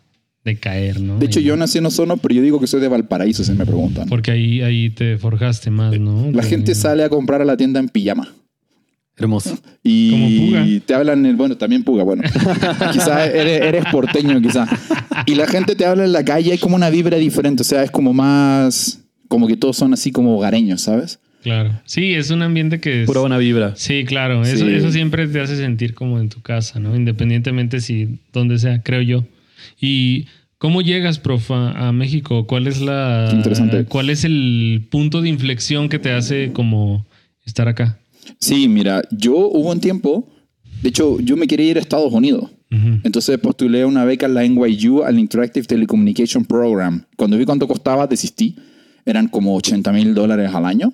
de 0.45 0.55
caer, 0.57 1.01
¿no? 1.01 1.19
De 1.19 1.25
hecho, 1.25 1.41
yo 1.41 1.57
nací 1.57 1.77
en 1.79 1.85
Ozono, 1.85 2.15
pero 2.17 2.33
yo 2.33 2.41
digo 2.41 2.59
que 2.61 2.67
soy 2.67 2.79
de 2.79 2.87
Valparaíso, 2.87 3.43
si 3.43 3.51
me 3.51 3.65
preguntan. 3.65 4.07
Porque 4.07 4.31
ahí, 4.31 4.61
ahí 4.61 4.89
te 4.89 5.17
forjaste 5.17 5.69
más, 5.69 5.99
¿no? 5.99 6.31
La 6.31 6.41
De- 6.41 6.47
gente 6.47 6.73
sale 6.73 7.03
a 7.03 7.09
comprar 7.09 7.41
a 7.41 7.45
la 7.45 7.57
tienda 7.57 7.79
en 7.81 7.89
pijama. 7.89 8.33
Hermoso. 9.21 9.57
Y 9.83 10.11
Como 10.11 10.27
Puga. 10.47 10.65
te 10.85 10.93
hablan, 10.93 11.25
en- 11.25 11.37
bueno, 11.37 11.57
también 11.57 11.83
Puga, 11.83 12.03
bueno. 12.03 12.23
quizás 12.91 13.27
eres, 13.29 13.61
eres 13.61 13.85
porteño, 13.91 14.41
quizás. 14.41 14.69
Y 15.25 15.35
la 15.35 15.47
gente 15.47 15.75
te 15.75 15.85
habla 15.85 16.05
en 16.05 16.11
la 16.11 16.23
calle, 16.25 16.51
hay 16.51 16.57
como 16.57 16.75
una 16.75 16.89
vibra 16.89 17.17
diferente, 17.17 17.61
o 17.61 17.65
sea, 17.65 17.83
es 17.83 17.91
como 17.91 18.13
más, 18.13 19.01
como 19.27 19.47
que 19.47 19.57
todos 19.57 19.77
son 19.77 19.93
así 19.93 20.11
como 20.11 20.35
hogareños, 20.37 20.81
¿sabes? 20.81 21.19
Claro. 21.43 21.71
Sí, 21.85 22.13
es 22.13 22.29
un 22.29 22.43
ambiente 22.43 22.79
que 22.79 23.01
es... 23.01 23.07
Pura 23.07 23.21
buena 23.21 23.37
vibra. 23.39 23.73
Sí, 23.75 24.03
claro. 24.05 24.43
Eso, 24.43 24.65
Sí. 24.65 24.73
eso 24.73 24.91
siempre 24.91 25.27
te 25.27 25.39
hace 25.41 25.55
sentir 25.57 25.95
como 25.95 26.19
en 26.19 26.29
tu 26.29 26.41
casa, 26.41 26.79
¿no? 26.79 26.95
Independientemente 26.95 27.79
si 27.81 28.19
donde 28.31 28.59
sea, 28.59 28.83
creo 28.83 29.01
yo. 29.01 29.25
Y 29.79 30.27
¿cómo 30.59 30.83
llegas, 30.83 31.17
prof, 31.17 31.49
a, 31.49 31.87
a 31.87 31.91
México? 31.93 32.45
¿Cuál 32.45 32.67
es 32.67 32.79
la 32.79 33.25
Qué 33.31 33.35
interesante. 33.37 33.85
cuál 33.85 34.11
es 34.11 34.23
el 34.23 34.83
punto 34.91 35.21
de 35.21 35.29
inflexión 35.29 35.89
que 35.89 35.97
te 35.97 36.11
hace 36.11 36.51
como 36.53 37.07
estar 37.43 37.67
acá? 37.67 37.97
Sí, 38.39 38.67
mira, 38.67 39.01
yo 39.11 39.35
hubo 39.35 39.71
un 39.71 39.79
tiempo, 39.79 40.27
de 40.81 40.89
hecho, 40.89 41.19
yo 41.19 41.37
me 41.37 41.47
quería 41.47 41.71
ir 41.71 41.77
a 41.77 41.81
Estados 41.81 42.11
Unidos. 42.11 42.49
Ujú. 42.71 42.99
Entonces 43.03 43.37
postulé 43.37 43.85
una 43.85 44.05
beca 44.05 44.25
en 44.25 44.33
la 44.33 44.43
NYU 44.47 45.03
al 45.03 45.19
Interactive 45.19 45.65
Telecommunication 45.65 46.45
Program. 46.45 47.05
Cuando 47.17 47.37
vi 47.37 47.45
cuánto 47.45 47.67
costaba, 47.67 48.07
desistí. 48.07 48.55
Eran 49.05 49.27
como 49.27 49.55
80 49.55 49.91
mil 49.91 50.13
dólares 50.13 50.51
al 50.53 50.65
año. 50.65 50.93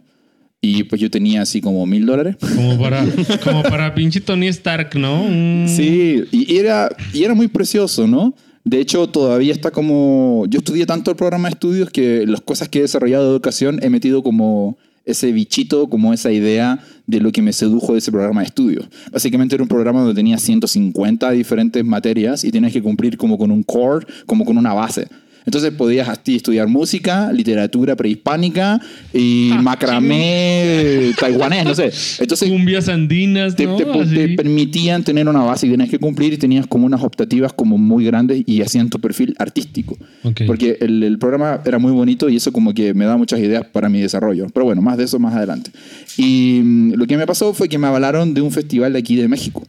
Y 0.59 0.83
pues 0.83 0.99
yo 0.99 1.11
tenía 1.11 1.43
así 1.43 1.61
como 1.61 1.85
mil 1.85 2.05
dólares. 2.05 2.35
Como 2.55 2.77
para 2.81 3.05
como 3.43 3.61
para 3.63 3.93
pinche 3.93 4.21
Tony 4.21 4.47
Stark, 4.47 4.95
¿no? 4.95 5.23
Sí, 5.67 6.23
y 6.31 6.57
era, 6.57 6.89
y 7.13 7.23
era 7.23 7.35
muy 7.35 7.47
precioso, 7.47 8.07
¿no? 8.07 8.33
De 8.63 8.81
hecho, 8.81 9.07
todavía 9.07 9.53
está 9.53 9.71
como... 9.71 10.45
Yo 10.49 10.57
estudié 10.57 10.85
tanto 10.85 11.11
el 11.11 11.15
programa 11.15 11.47
de 11.47 11.53
estudios 11.53 11.89
que 11.89 12.25
las 12.27 12.41
cosas 12.41 12.67
que 12.67 12.79
he 12.79 12.81
desarrollado 12.81 13.23
de 13.25 13.31
educación 13.31 13.79
he 13.81 13.89
metido 13.89 14.23
como 14.23 14.77
ese 15.07 15.31
bichito, 15.31 15.89
como 15.89 16.13
esa 16.13 16.31
idea 16.31 16.79
de 17.07 17.21
lo 17.21 17.31
que 17.31 17.41
me 17.41 17.53
sedujo 17.53 17.93
de 17.93 17.99
ese 17.99 18.11
programa 18.11 18.41
de 18.41 18.47
estudios. 18.47 18.85
Básicamente 19.11 19.55
era 19.55 19.63
un 19.63 19.69
programa 19.69 20.01
donde 20.01 20.13
tenía 20.13 20.37
150 20.37 21.31
diferentes 21.31 21.83
materias 21.83 22.43
y 22.43 22.51
tenías 22.51 22.73
que 22.73 22.83
cumplir 22.83 23.17
como 23.17 23.37
con 23.37 23.49
un 23.49 23.63
core, 23.63 24.05
como 24.25 24.45
con 24.45 24.57
una 24.57 24.73
base. 24.73 25.07
Entonces 25.47 25.71
podías 25.71 26.07
así 26.09 26.35
estudiar 26.35 26.67
música, 26.67 27.31
literatura 27.33 27.95
prehispánica 27.95 28.79
y 29.13 29.49
Ah, 29.53 29.61
macramé 29.61 31.11
taiwanés, 31.19 31.65
no 31.65 31.73
sé. 31.73 31.91
Entonces 32.19 32.49
Cumbias 32.49 32.89
andinas, 32.89 33.55
te, 33.55 33.65
¿no? 33.65 33.77
te- 33.77 33.85
te 33.85 34.29
permitían 34.35 35.03
tener 35.03 35.27
una 35.27 35.39
base 35.41 35.65
y 35.67 35.71
tenías 35.71 35.89
que 35.89 35.99
cumplir 35.99 36.33
y 36.33 36.37
tenías 36.37 36.67
como 36.67 36.85
unas 36.85 37.01
optativas 37.03 37.53
como 37.53 37.77
muy 37.77 38.05
grandes 38.05 38.43
y 38.45 38.61
hacían 38.61 38.89
tu 38.89 38.99
perfil 38.99 39.35
artístico. 39.39 39.97
Ok. 40.23 40.41
Porque 40.45 40.77
el, 40.81 41.01
el 41.03 41.17
programa 41.17 41.61
era 41.65 41.79
muy 41.79 41.91
bonito 41.91 42.29
y 42.29 42.35
eso 42.35 42.51
como 42.51 42.73
que 42.73 42.93
me 42.93 43.05
da 43.05 43.17
muchas 43.17 43.39
ideas 43.39 43.63
para 43.71 43.89
mi 43.89 44.01
desarrollo. 44.01 44.47
Pero 44.53 44.65
bueno, 44.65 44.81
más 44.81 44.97
de 44.97 45.05
eso 45.05 45.17
más 45.19 45.33
adelante. 45.33 45.71
Y 46.17 46.59
mm, 46.63 46.93
lo 46.95 47.07
que 47.07 47.17
me 47.17 47.25
pasó 47.25 47.53
fue 47.53 47.69
que 47.69 47.77
me 47.77 47.87
avalaron 47.87 48.33
de 48.33 48.41
un 48.41 48.51
festival 48.51 48.93
de 48.93 48.99
aquí 48.99 49.15
de 49.15 49.27
México. 49.27 49.63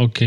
Ok. 0.00 0.22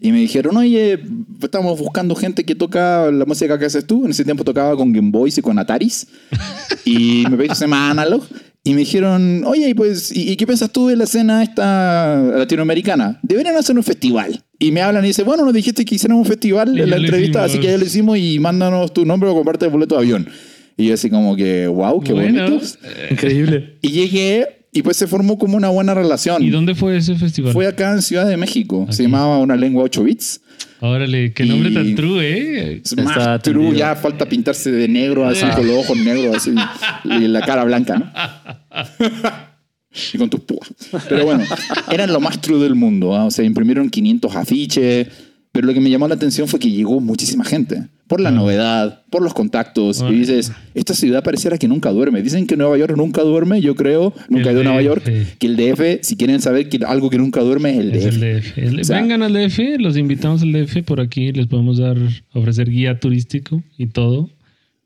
Y 0.00 0.10
me 0.10 0.18
dijeron, 0.18 0.56
oye, 0.56 0.98
estamos 1.40 1.78
buscando 1.78 2.16
gente 2.16 2.44
que 2.44 2.56
toca 2.56 3.08
la 3.12 3.24
música 3.24 3.56
que 3.56 3.66
haces 3.66 3.86
tú. 3.86 4.04
En 4.04 4.10
ese 4.10 4.24
tiempo 4.24 4.42
tocaba 4.42 4.76
con 4.76 4.92
Game 4.92 5.12
Boys 5.12 5.38
y 5.38 5.42
con 5.42 5.60
Ataris. 5.60 6.08
y 6.84 7.24
me 7.30 7.36
pediste 7.36 7.68
más 7.68 7.92
analog. 7.92 8.24
Y 8.64 8.74
me 8.74 8.80
dijeron, 8.80 9.44
oye, 9.46 9.68
y 9.68 9.74
pues, 9.74 10.10
¿y, 10.14 10.34
qué 10.36 10.44
piensas 10.44 10.72
tú 10.72 10.88
de 10.88 10.96
la 10.96 11.04
escena 11.04 11.44
esta 11.44 12.20
latinoamericana? 12.36 13.20
Deberían 13.22 13.56
hacer 13.56 13.76
un 13.76 13.84
festival. 13.84 14.42
Y 14.58 14.72
me 14.72 14.82
hablan 14.82 15.04
y 15.04 15.08
dicen, 15.08 15.24
bueno, 15.24 15.44
nos 15.44 15.54
dijiste 15.54 15.84
que 15.84 15.94
hiciéramos 15.94 16.26
un 16.26 16.28
festival 16.28 16.76
Y 16.76 16.82
en 16.82 16.90
la 16.90 16.96
entrevista, 16.96 17.44
así 17.44 17.52
hicimos. 17.52 17.66
que 17.66 17.72
ya 17.72 17.78
lo 17.78 17.84
hicimos 17.84 18.18
y 18.18 18.38
mándanos 18.40 18.92
tu 18.92 19.04
nombre 19.04 19.30
o 19.30 19.34
comparte 19.34 19.66
el 19.66 19.70
boleto 19.70 19.94
de 19.94 20.00
avión. 20.00 20.28
Y 20.76 20.86
yo 20.86 20.94
así 20.94 21.10
como 21.10 21.36
que, 21.36 21.68
wow, 21.68 22.00
qué 22.00 22.12
Bueno, 22.12 22.42
bonitos. 22.42 22.78
Increíble. 23.08 23.78
Y 23.82 23.90
llegué 23.90 24.61
y 24.72 24.82
pues 24.82 24.96
se 24.96 25.06
formó 25.06 25.38
como 25.38 25.56
una 25.56 25.68
buena 25.68 25.94
relación. 25.94 26.42
¿Y 26.42 26.50
dónde 26.50 26.74
fue 26.74 26.96
ese 26.96 27.14
festival? 27.14 27.52
Fue 27.52 27.66
acá 27.66 27.92
en 27.92 28.02
Ciudad 28.02 28.26
de 28.26 28.36
México. 28.38 28.86
Se 28.90 29.02
llamaba 29.02 29.38
Una 29.38 29.54
Lengua 29.56 29.84
8 29.84 30.02
Bits. 30.04 30.40
Órale, 30.80 31.32
qué 31.32 31.44
nombre 31.44 31.70
Y- 31.70 31.74
tan 31.74 31.94
true, 31.94 32.24
¿eh? 32.26 32.72
Es 32.82 32.92
Está 32.92 33.02
más 33.02 33.16
atendido. 33.18 33.68
true, 33.68 33.78
ya 33.78 33.94
falta 33.94 34.26
pintarse 34.28 34.72
de 34.72 34.88
negro, 34.88 35.26
así 35.28 35.44
con 35.54 35.66
los 35.66 35.76
ojos 35.76 35.96
negros, 35.98 36.36
así, 36.36 36.52
y 37.04 37.28
la 37.28 37.42
cara 37.42 37.64
blanca, 37.64 37.98
¿no? 37.98 38.10
y 40.14 40.18
con 40.18 40.30
tus 40.30 40.40
púas. 40.40 40.70
Pero 41.08 41.24
bueno, 41.26 41.44
eran 41.90 42.12
lo 42.12 42.20
más 42.20 42.40
true 42.40 42.58
del 42.62 42.74
mundo. 42.74 43.14
¿ah? 43.14 43.26
O 43.26 43.30
sea, 43.30 43.44
imprimieron 43.44 43.90
500 43.90 44.34
afiches. 44.36 45.08
Pero 45.52 45.66
lo 45.66 45.74
que 45.74 45.80
me 45.80 45.90
llamó 45.90 46.08
la 46.08 46.14
atención 46.14 46.48
fue 46.48 46.58
que 46.58 46.70
llegó 46.70 46.98
muchísima 47.00 47.44
gente. 47.44 47.82
Por 48.06 48.20
la 48.20 48.30
novedad, 48.30 49.02
por 49.10 49.22
los 49.22 49.32
contactos. 49.34 50.02
Y 50.10 50.14
dices, 50.14 50.50
esta 50.74 50.94
ciudad 50.94 51.22
pareciera 51.22 51.58
que 51.58 51.68
nunca 51.68 51.90
duerme. 51.90 52.22
Dicen 52.22 52.46
que 52.46 52.56
Nueva 52.56 52.76
York 52.78 52.94
nunca 52.96 53.22
duerme. 53.22 53.60
Yo 53.60 53.74
creo, 53.74 54.14
nunca 54.30 54.48
he 54.48 54.52
ido 54.52 54.60
a 54.62 54.64
Nueva. 54.64 54.82
York, 54.82 55.04
que 55.38 55.46
el 55.46 55.56
DF, 55.56 55.98
si 56.02 56.16
quieren 56.16 56.40
saber 56.40 56.68
que 56.70 56.78
algo 56.86 57.10
que 57.10 57.18
nunca 57.18 57.40
duerme, 57.42 57.70
es 57.72 57.78
el 57.80 57.92
Es 57.92 58.04
DF. 58.04 58.14
el 58.14 58.20
DF. 58.20 58.58
El- 58.58 58.80
O 58.80 58.84
sea- 58.84 59.00
Vengan 59.00 59.22
al 59.22 59.32
DF, 59.34 59.78
los 59.78 59.96
invitamos 59.98 60.42
al 60.42 60.52
DF. 60.52 60.82
Por 60.84 61.00
aquí 61.00 61.32
les 61.32 61.46
podemos 61.46 61.78
dar, 61.78 61.96
ofrecer 62.32 62.70
guía 62.70 62.98
turístico 62.98 63.62
y 63.78 63.86
todo. 63.86 64.30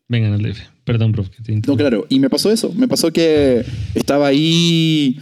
Vengan 0.08 0.32
al 0.32 0.42
DF. 0.42 0.60
Perdón, 0.84 1.12
prof, 1.12 1.28
que 1.30 1.42
te 1.42 1.52
No, 1.66 1.76
claro. 1.76 2.06
Y 2.08 2.18
me 2.20 2.30
pasó 2.30 2.50
eso. 2.52 2.72
Me 2.76 2.86
pasó 2.86 3.12
que 3.12 3.64
estaba 3.94 4.26
ahí 4.28 5.18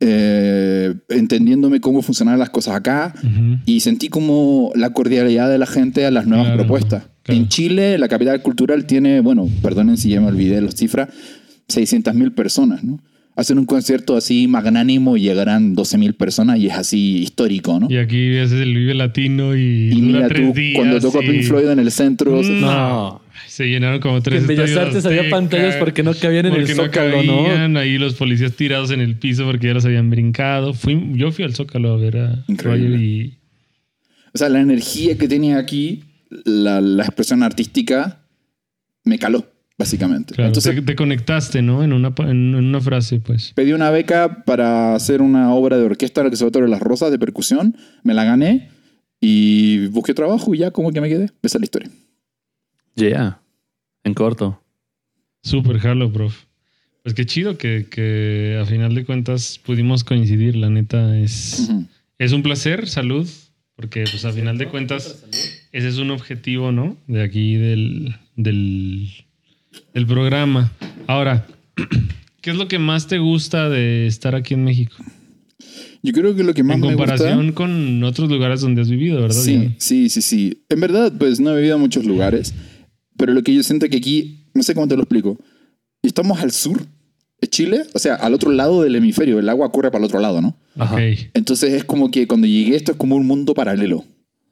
eh, 0.00 0.94
entendiéndome 1.08 1.80
cómo 1.80 2.02
funcionaban 2.02 2.38
las 2.38 2.50
cosas 2.50 2.76
acá 2.76 3.14
Ujú. 3.18 3.58
y 3.66 3.80
sentí 3.80 4.08
como 4.08 4.70
la 4.74 4.90
cordialidad 4.90 5.50
de 5.50 5.58
la 5.58 5.66
gente 5.66 6.06
a 6.06 6.10
las 6.10 6.26
nuevas 6.26 6.46
Claro, 6.46 6.60
propuestas. 6.62 7.04
claro. 7.24 7.40
En 7.40 7.48
Chile, 7.48 7.98
la 7.98 8.08
capital 8.08 8.40
cultural 8.42 8.86
tiene, 8.86 9.20
bueno, 9.20 9.48
perdonen 9.62 9.96
si 9.96 10.10
ya 10.10 10.20
me 10.20 10.28
olvidé 10.28 10.60
las 10.60 10.74
cifras, 10.76 11.08
600 11.68 12.14
mil 12.14 12.32
personas, 12.32 12.84
¿no? 12.84 13.00
Hacen 13.36 13.56
un 13.58 13.66
concierto 13.66 14.16
así 14.16 14.48
magnánimo 14.48 15.16
y 15.16 15.20
llegarán 15.20 15.74
12 15.76 15.96
mil 15.96 16.14
personas 16.14 16.58
y 16.58 16.66
es 16.66 16.74
así 16.74 17.18
histórico, 17.18 17.78
¿no? 17.78 17.86
Y 17.88 17.96
aquí 17.98 18.36
haces 18.38 18.60
el 18.60 18.74
Vive 18.74 18.94
Latino 18.94 19.54
y, 19.56 19.90
Y 19.92 20.02
mira 20.02 20.26
tres 20.26 20.48
tú, 20.48 20.58
días. 20.58 20.74
cuando 20.76 20.98
tocó 21.00 21.22
y- 21.22 21.28
Pink 21.28 21.42
Floyd 21.44 21.68
en 21.68 21.78
el 21.78 21.92
centro, 21.92 22.42
No. 22.42 23.20
Se 23.58 23.66
llenaron 23.66 23.98
como 23.98 24.22
tres 24.22 24.42
en 24.42 24.46
Bellas 24.46 24.70
Artes 24.76 25.04
había 25.04 25.28
pantallas 25.30 25.74
porque 25.78 26.04
no 26.04 26.14
cabían 26.14 26.46
en 26.46 26.52
el 26.52 26.60
no 26.76 26.84
Zócalo, 26.84 27.24
¿no? 27.24 27.44
cabían, 27.44 27.76
Ahí 27.76 27.98
los 27.98 28.14
policías 28.14 28.52
tirados 28.52 28.92
en 28.92 29.00
el 29.00 29.16
piso 29.18 29.44
porque 29.46 29.66
ya 29.66 29.74
los 29.74 29.84
habían 29.84 30.10
brincado. 30.10 30.74
Fui, 30.74 31.10
yo 31.14 31.32
fui 31.32 31.44
al 31.44 31.56
Zócalo 31.56 31.92
a 31.92 31.96
ver 31.96 32.18
a 32.18 32.44
Increíble. 32.46 32.86
Roger 32.88 33.00
y 33.02 33.38
O 34.32 34.38
sea, 34.38 34.48
la 34.48 34.60
energía 34.60 35.18
que 35.18 35.26
tenía 35.26 35.58
aquí, 35.58 36.04
la, 36.44 36.80
la 36.80 37.02
expresión 37.02 37.42
artística, 37.42 38.20
me 39.02 39.18
caló, 39.18 39.44
básicamente. 39.76 40.34
claro, 40.34 40.50
Entonces 40.50 40.76
te, 40.76 40.82
te 40.82 40.94
conectaste, 40.94 41.60
¿no? 41.60 41.82
En 41.82 41.92
una, 41.92 42.14
en, 42.18 42.28
en 42.28 42.64
una 42.64 42.80
frase, 42.80 43.18
pues. 43.18 43.54
pedí 43.56 43.72
una 43.72 43.90
beca 43.90 44.44
para 44.44 44.94
hacer 44.94 45.20
una 45.20 45.52
obra 45.52 45.76
de 45.78 45.82
orquesta 45.82 46.20
en 46.20 46.26
el 46.26 46.30
Conservatorio 46.30 46.66
de 46.66 46.70
las 46.70 46.80
Rosas 46.80 47.10
de 47.10 47.18
percusión, 47.18 47.76
me 48.04 48.14
la 48.14 48.22
gané 48.22 48.68
y 49.20 49.88
busqué 49.88 50.14
trabajo 50.14 50.54
y 50.54 50.58
ya 50.58 50.70
como 50.70 50.92
que 50.92 51.00
me 51.00 51.08
quedé. 51.08 51.24
Esa 51.42 51.58
es 51.58 51.60
la 51.60 51.64
historia. 51.64 51.90
Yeah. 52.94 53.40
En 54.04 54.14
corto. 54.14 54.62
Súper 55.42 55.78
jalo, 55.78 56.12
prof. 56.12 56.44
Pues 57.02 57.14
qué 57.14 57.24
chido 57.26 57.56
que, 57.56 57.86
que 57.90 58.58
a 58.60 58.66
final 58.66 58.94
de 58.94 59.04
cuentas 59.04 59.60
pudimos 59.64 60.04
coincidir. 60.04 60.56
La 60.56 60.68
neta 60.68 61.18
es, 61.18 61.70
es 62.18 62.32
un 62.32 62.42
placer. 62.42 62.88
Salud. 62.88 63.28
Porque 63.76 64.04
pues 64.10 64.24
a 64.24 64.32
final 64.32 64.58
de 64.58 64.66
cuentas 64.66 65.24
ese 65.70 65.88
es 65.88 65.98
un 65.98 66.10
objetivo, 66.10 66.72
¿no? 66.72 66.96
De 67.06 67.22
aquí 67.22 67.54
del, 67.54 68.16
del, 68.34 69.08
del 69.94 70.06
programa. 70.06 70.72
Ahora, 71.06 71.46
¿qué 72.40 72.50
es 72.50 72.56
lo 72.56 72.66
que 72.66 72.80
más 72.80 73.06
te 73.06 73.18
gusta 73.18 73.68
de 73.68 74.08
estar 74.08 74.34
aquí 74.34 74.54
en 74.54 74.64
México? 74.64 74.96
Yo 76.02 76.12
creo 76.12 76.34
que 76.34 76.42
lo 76.42 76.54
que 76.54 76.64
más 76.64 76.74
En 76.74 76.80
me 76.80 76.86
gusta... 76.88 76.96
comparación 76.96 77.52
con 77.52 78.02
otros 78.02 78.28
lugares 78.28 78.60
donde 78.62 78.82
has 78.82 78.90
vivido, 78.90 79.20
¿verdad? 79.20 79.36
Sí, 79.40 79.56
Diana? 79.56 79.74
sí, 79.78 80.08
sí, 80.08 80.22
sí. 80.22 80.64
En 80.68 80.80
verdad, 80.80 81.12
pues 81.16 81.38
no 81.38 81.52
he 81.52 81.56
vivido 81.56 81.76
en 81.76 81.80
muchos 81.82 82.04
lugares, 82.04 82.54
pero 83.18 83.34
lo 83.34 83.42
que 83.42 83.52
yo 83.54 83.62
siento 83.62 83.86
que 83.90 83.98
aquí, 83.98 84.46
no 84.54 84.62
sé 84.62 84.74
cómo 84.74 84.88
te 84.88 84.96
lo 84.96 85.02
explico, 85.02 85.36
estamos 86.02 86.40
al 86.40 86.50
sur 86.52 86.86
de 87.40 87.48
Chile, 87.48 87.82
o 87.92 87.98
sea, 87.98 88.14
al 88.14 88.32
otro 88.32 88.50
lado 88.50 88.82
del 88.82 88.96
hemisferio, 88.96 89.38
el 89.38 89.48
agua 89.50 89.70
corre 89.70 89.90
para 89.90 89.98
el 90.02 90.06
otro 90.06 90.18
lado, 90.20 90.40
¿no? 90.40 90.56
Entonces 91.34 91.74
es 91.74 91.84
como 91.84 92.10
que 92.10 92.26
cuando 92.26 92.46
llegué 92.46 92.74
esto 92.76 92.92
es 92.92 92.98
como 92.98 93.14
un 93.16 93.26
mundo 93.26 93.52
paralelo. 93.54 93.98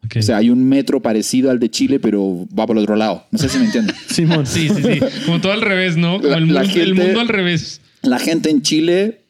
ok. 0.04 0.16
O 0.18 0.22
sea, 0.22 0.36
hay 0.36 0.50
un 0.50 0.62
metro 0.68 1.00
parecido 1.02 1.50
al 1.50 1.58
de 1.58 1.70
Chile, 1.70 1.98
pero 1.98 2.46
va 2.56 2.66
por 2.66 2.76
el 2.76 2.82
otro 2.82 2.94
lado. 2.96 3.24
No 3.32 3.38
sé 3.38 3.48
si 3.48 3.58
me 3.58 3.64
entienden. 3.64 3.94
Simón. 4.08 4.46
Sí, 4.46 4.68
sí, 4.68 4.82
sí. 4.82 5.00
Como 5.24 5.40
todo 5.40 5.52
al 5.52 5.62
revés, 5.62 5.96
¿no? 5.96 6.18
Como 6.20 6.28
La- 6.28 6.36
el, 6.38 6.52
la 6.54 6.62
mundo, 6.62 6.80
el 6.82 6.94
mundo 6.94 7.20
al 7.20 7.28
revés. 7.28 7.80
La 8.02 8.18
gente 8.20 8.50
en 8.50 8.62
Chile 8.62 9.22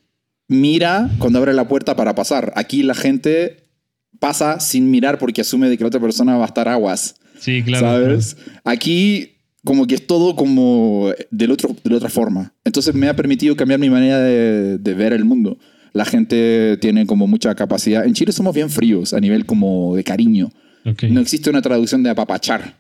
mira 0.49 1.11
cuando 1.18 1.38
abre 1.38 1.53
la 1.55 1.66
puerta 1.68 1.96
para 1.96 2.14
pasar. 2.14 2.53
Aquí 2.57 2.83
la 2.83 2.94
gente 2.94 3.64
pasa 4.18 4.61
sin 4.61 4.90
mirar 4.90 5.18
porque 5.18 5.40
asume 5.42 5.68
de 5.68 5.77
que 5.77 5.85
la 5.85 5.88
otra 5.88 6.01
persona 6.01 6.37
va 6.37 6.44
a 6.44 6.49
estar 6.49 6.68
aguas. 6.68 7.16
Sí, 7.38 7.62
claro. 7.62 7.87
¿Sabes? 7.87 8.37
Aquí 8.64 9.33
como 9.64 9.87
que 9.87 9.96
es 9.96 10.07
todo 10.07 10.37
como 10.37 11.11
del 11.31 11.51
otro, 11.51 11.75
de 11.83 11.90
la 11.90 11.96
otra 11.96 12.09
forma. 12.09 12.55
Entonces 12.64 12.94
me 12.94 13.09
ha 13.09 13.16
permitido 13.16 13.57
cambiar 13.57 13.81
mi 13.81 13.90
manera 13.90 14.20
de, 14.20 14.79
de 14.79 14.94
ver 14.94 15.12
el 15.12 15.25
mundo. 15.25 15.59
La 15.92 16.05
gente 16.05 16.77
tiene 16.77 17.07
como 17.07 17.27
mucha 17.27 17.55
capacidad. 17.55 18.05
En 18.05 18.14
Chile 18.14 18.31
somos 18.33 18.55
bien 18.55 18.70
fríos 18.70 19.14
a 19.14 19.20
nivel 19.20 19.46
como 19.46 19.96
de 19.96 20.05
cariño. 20.05 20.51
No 21.09 21.20
existe 21.20 21.51
una 21.51 21.62
traducción 21.62 22.03
de 22.03 22.11
apapachar. 22.11 22.79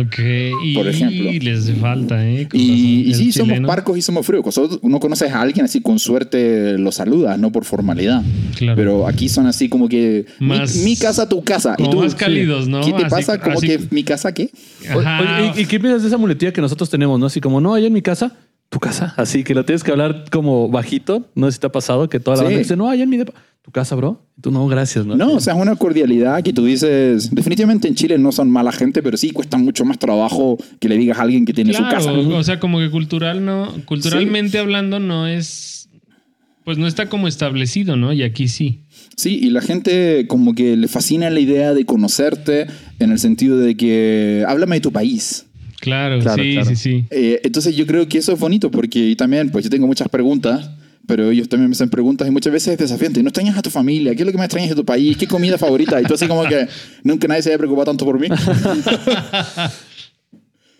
Ok. 0.00 0.18
Y 0.64 0.74
Por 0.74 0.88
ejemplo. 0.88 1.30
les 1.32 1.70
falta, 1.78 2.28
¿eh? 2.28 2.48
Con 2.50 2.58
Y, 2.60 3.02
y 3.08 3.14
sí, 3.14 3.26
el 3.26 3.32
somos 3.32 3.48
chileno. 3.48 3.68
parcos 3.68 3.96
y 3.98 4.02
somos 4.02 4.26
fríos. 4.26 4.42
Cuando 4.42 4.78
uno 4.82 5.00
conoces 5.00 5.30
a 5.32 5.40
alguien 5.40 5.64
así 5.64 5.80
con 5.80 5.98
suerte 5.98 6.78
lo 6.78 6.92
saludas, 6.92 7.38
no 7.38 7.52
por 7.52 7.64
formalidad. 7.64 8.22
Claro. 8.56 8.76
Pero 8.76 9.06
aquí 9.08 9.28
son 9.28 9.46
así 9.46 9.68
como 9.68 9.88
que 9.88 10.26
mi- 10.40 10.48
Más- 10.48 10.76
mi, 10.76 10.96
casa, 10.96 11.28
tu 11.28 11.42
casa. 11.42 11.74
¿Y 11.78 11.82
como 11.82 11.90
tú? 11.90 11.98
más 12.02 12.14
cálidos, 12.14 12.68
¿no? 12.68 12.80
¿Qué 12.80 12.92
te 12.92 13.04
Así- 13.04 13.10
pasa? 13.10 13.38
Como 13.40 13.58
así- 13.58 13.66
que 13.68 13.80
mi 13.90 14.02
casa, 14.04 14.32
¿qué? 14.32 14.50
Ajá. 14.88 15.20
oye, 15.50 15.52
¿y, 15.56 15.62
y 15.62 15.66
qué 15.66 15.78
piensas 15.80 16.02
de 16.02 16.08
esa 16.08 16.18
muletilla 16.18 16.52
que 16.52 16.60
nosotros 16.60 16.88
tenemos? 16.90 17.18
¿No? 17.20 17.26
Así 17.26 17.40
como, 17.40 17.60
no, 17.60 17.74
allá 17.74 17.86
en 17.86 17.92
mi 17.92 18.02
casa, 18.02 18.36
tu 18.68 18.78
casa. 18.80 19.14
Así 19.16 19.44
que 19.44 19.54
lo 19.54 19.64
tienes 19.64 19.82
que 19.84 19.90
hablar 19.92 20.24
como 20.30 20.68
bajito. 20.68 21.28
No 21.34 21.46
sé 21.46 21.52
si 21.52 21.60
te 21.60 21.66
ha 21.66 21.72
pasado 21.72 22.08
que 22.08 22.20
toda 22.20 22.36
la 22.36 22.40
Sí. 22.42 22.44
banda 22.46 22.58
dice, 22.58 22.76
no, 22.76 22.88
allá 22.90 23.02
en 23.04 23.10
mi 23.10 23.16
depa. 23.16 23.32
Tu 23.62 23.70
casa, 23.72 23.96
bro. 23.96 24.22
Y 24.38 24.42
tú, 24.42 24.50
no, 24.52 24.66
gracias. 24.68 25.04
No, 25.06 25.16
No, 25.16 25.32
o 25.32 25.40
sea, 25.40 25.54
es 25.54 25.60
una 25.60 25.74
cordialidad 25.74 26.40
que 26.44 26.52
tú 26.52 26.64
dices. 26.64 27.34
Definitivamente 27.34 27.88
en 27.88 27.96
Chile 27.96 28.16
no 28.16 28.30
son 28.30 28.48
mala 28.50 28.70
gente, 28.70 29.02
pero 29.02 29.16
sí 29.16 29.30
cuesta 29.30 29.56
mucho 29.58 29.84
más 29.84 29.98
trabajo 29.98 30.56
que 30.78 30.88
le 30.88 30.96
digas 30.96 31.18
a 31.18 31.22
alguien 31.22 31.44
que 31.44 31.52
tiene 31.52 31.72
su 31.72 31.82
casa. 31.82 32.12
O 32.12 32.42
sea, 32.44 32.60
como 32.60 32.78
que 32.78 32.90
cultural 32.90 33.44
no, 33.44 33.72
culturalmente 33.86 34.58
hablando 34.60 35.00
no 35.00 35.26
es, 35.26 35.88
pues 36.64 36.78
no 36.78 36.86
está 36.86 37.08
como 37.08 37.26
establecido, 37.26 37.96
¿no? 37.96 38.12
Y 38.12 38.22
aquí 38.22 38.46
sí. 38.46 38.84
Sí, 39.16 39.38
y 39.42 39.50
la 39.50 39.62
gente 39.62 40.26
como 40.28 40.54
que 40.54 40.76
le 40.76 40.86
fascina 40.86 41.28
la 41.30 41.40
idea 41.40 41.74
de 41.74 41.86
conocerte 41.86 42.66
en 43.00 43.10
el 43.10 43.18
sentido 43.18 43.58
de 43.58 43.76
que 43.76 44.44
háblame 44.46 44.76
de 44.76 44.80
tu 44.80 44.92
país. 44.92 45.45
Claro, 45.86 46.18
Claro, 46.20 46.42
sí, 46.42 46.52
claro. 46.54 46.68
sí, 46.68 46.76
sí. 46.76 47.04
Eh, 47.10 47.40
entonces 47.44 47.76
yo 47.76 47.86
creo 47.86 48.08
que 48.08 48.18
eso 48.18 48.32
es 48.32 48.38
bonito 48.40 48.70
porque 48.70 49.14
también, 49.16 49.50
pues 49.50 49.64
yo 49.64 49.70
tengo 49.70 49.86
muchas 49.86 50.08
preguntas, 50.08 50.68
pero 51.06 51.30
ellos 51.30 51.48
también 51.48 51.70
me 51.70 51.74
hacen 51.74 51.88
preguntas 51.88 52.26
y 52.26 52.32
muchas 52.32 52.52
veces 52.52 52.72
es 52.72 52.78
desafiante. 52.78 53.22
¿No 53.22 53.28
extrañas 53.28 53.56
a 53.56 53.62
tu 53.62 53.70
familia? 53.70 54.12
¿Qué 54.16 54.22
es 54.22 54.26
lo 54.26 54.32
que 54.32 54.38
más 54.38 54.46
extrañas 54.46 54.70
de 54.70 54.74
tu 54.74 54.84
país? 54.84 55.16
¿Qué 55.16 55.28
comida 55.28 55.56
favorita? 55.58 56.00
Y 56.00 56.04
tú 56.04 56.14
así 56.14 56.26
como 56.26 56.42
que 56.44 56.66
nunca 57.04 57.28
nadie 57.28 57.42
se 57.42 57.50
haya 57.50 57.58
preocupado 57.58 57.84
tanto 57.86 58.04
por 58.04 58.18
mí. 58.18 58.26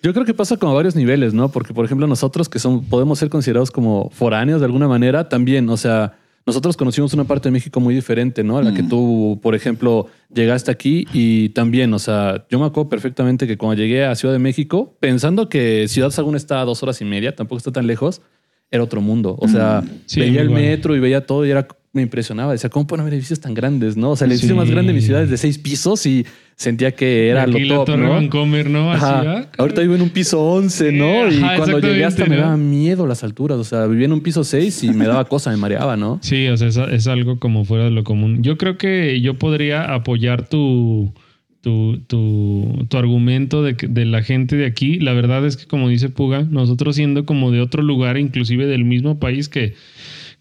Yo 0.03 0.13
creo 0.13 0.25
que 0.25 0.35
pasa 0.35 0.57
como 0.57 0.73
a 0.73 0.75
varios 0.75 0.95
niveles, 0.95 1.35
¿no? 1.35 1.51
Porque, 1.51 1.73
por 1.75 1.85
ejemplo, 1.85 2.07
nosotros 2.07 2.49
que 2.49 2.59
son, 2.59 2.85
podemos 2.85 3.19
ser 3.19 3.29
considerados 3.29 3.71
como 3.71 4.11
foráneos 4.11 4.61
de 4.61 4.67
alguna 4.67 4.89
manera, 4.89 5.29
también, 5.29 5.69
o 5.69 5.77
sea, 5.77 6.19
nosotros 6.47 6.77
conocimos 6.77 7.13
una 7.13 7.25
parte 7.25 7.49
de 7.49 7.53
México 7.53 7.81
muy 7.81 7.93
diferente, 7.95 8.45
¿no? 8.45 8.57
A 8.59 8.63
la 8.63 8.73
que 8.73 8.85
tú, 8.85 9.41
por 9.43 9.57
ejemplo, 9.57 10.07
llegaste 10.33 10.71
aquí 10.71 11.05
y 11.13 11.49
también, 11.51 11.93
o 11.93 11.99
sea, 11.99 12.47
yo 12.49 12.61
me 12.61 12.67
acuerdo 12.67 12.89
perfectamente 12.89 13.49
que 13.49 13.57
cuando 13.59 13.75
llegué 13.83 14.05
a 14.05 14.15
Ciudad 14.15 14.33
de 14.33 14.39
México, 14.39 14.95
pensando 15.01 15.49
que 15.49 15.89
Ciudad 15.89 16.11
Sagún 16.11 16.37
está 16.37 16.61
a 16.61 16.65
dos 16.65 16.83
horas 16.85 17.01
y 17.01 17.05
media, 17.05 17.35
tampoco 17.35 17.59
está 17.59 17.73
tan 17.73 17.89
lejos, 17.89 18.23
era 18.71 18.83
otro 18.85 19.01
mundo. 19.01 19.37
O 19.41 19.49
sea, 19.49 19.83
Sí, 20.07 20.21
veía 20.21 20.41
el 20.41 20.51
metro 20.51 20.95
y 20.95 21.01
veía 21.01 21.27
todo 21.27 21.45
y 21.45 21.51
era 21.51 21.67
me 21.93 22.03
impresionaba. 22.03 22.53
Decía, 22.53 22.69
¿cómo 22.69 22.87
pueden 22.87 23.01
haber 23.01 23.15
edificios 23.15 23.41
tan 23.41 23.55
grandes? 23.55 23.97
No, 23.97 24.11
o 24.11 24.17
sea, 24.17 24.27
el 24.27 24.33
edificio 24.33 24.55
Sí. 24.55 24.59
más 24.59 24.71
grande 24.71 24.89
de 24.93 24.95
mi 24.99 25.01
ciudad 25.03 25.23
es 25.23 25.31
de 25.31 25.39
seis 25.39 25.57
pisos 25.59 26.05
y 26.07 26.27
sentía 26.57 26.93
que 26.93 27.29
era 27.29 27.43
Aquí 27.43 27.65
lo 27.65 27.85
top, 27.85 27.97
¿no? 27.99 28.11
Vancomer, 28.11 28.69
¿no? 28.71 28.91
Ajá. 28.93 29.23
ah, 29.27 29.47
Ahorita 29.59 29.83
vivo 29.83 29.95
en 29.95 30.03
un 30.03 30.11
piso 30.11 30.43
11, 30.43 30.91
¿no? 30.93 31.31
y 31.31 31.37
Ajá, 31.43 31.57
cuando 31.59 31.79
llegué 31.81 32.05
hasta 32.05 32.25
me 32.27 32.37
daba 32.37 32.57
miedo 32.57 33.07
las 33.07 33.23
alturas. 33.23 33.59
O 33.59 33.65
sea, 33.65 33.87
vivía 33.87 34.07
en 34.07 34.13
un 34.13 34.23
piso 34.23 34.43
6 34.43 34.85
y 34.85 34.91
me 34.91 35.07
daba 35.07 35.27
cosa, 35.27 35.51
me 35.51 35.59
mareaba, 35.59 35.97
¿no? 35.97 36.19
Sí, 36.23 36.49
o 36.49 36.57
sea, 36.57 36.69
es, 36.69 36.77
es 36.77 37.07
algo 37.07 37.39
como 37.39 37.65
fuera 37.65 37.85
de 37.85 37.91
lo 37.91 38.05
común. 38.05 38.43
Yo 38.43 38.57
creo 38.57 38.79
que 38.79 39.21
yo 39.21 39.35
podría 39.35 39.95
apoyar 39.95 40.49
tu, 40.49 41.13
tu, 41.61 41.99
tu, 42.07 42.87
tu 42.89 42.97
argumento 42.97 43.63
de, 43.63 43.75
de 43.75 44.05
la 44.07 44.23
gente 44.23 44.57
de 44.57 44.65
aquí. 44.65 44.99
La 44.99 45.13
verdad 45.13 45.45
es 45.45 45.59
que, 45.59 45.67
como 45.67 45.91
dice 45.91 46.09
Puga, 46.09 46.43
nosotros 46.43 46.97
siendo 46.97 47.27
como 47.27 47.51
de 47.51 47.61
otro 47.61 47.83
lugar, 47.83 48.17
inclusive 48.17 48.67
del 48.67 48.85
mismo 48.87 49.19
país 49.19 49.51
que, 49.51 49.75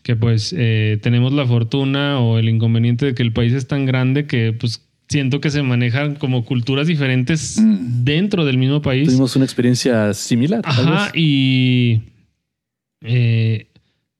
que 0.01 0.15
pues 0.15 0.55
eh, 0.57 0.97
tenemos 1.01 1.33
la 1.33 1.45
fortuna 1.45 2.19
o 2.19 2.37
el 2.37 2.47
inconveniente 2.47 3.07
de 3.07 3.13
que 3.15 3.23
el 3.23 3.33
país 3.33 3.53
es 3.53 3.67
tan 3.67 3.85
grande 3.85 4.27
que 4.27 4.53
pues 4.53 4.84
siento 5.07 5.39
que 5.41 5.49
se 5.51 5.61
manejan 5.61 6.15
como 6.15 6.45
culturas 6.45 6.87
diferentes 6.87 7.59
Mm. 7.59 8.03
dentro 8.03 8.45
del 8.45 8.57
mismo 8.57 8.81
país. 8.81 9.07
Tuvimos 9.07 9.35
una 9.35 9.45
experiencia 9.45 10.13
similar. 10.13 10.61
Ajá, 10.63 11.11
y 11.13 12.01
eh, 13.01 13.67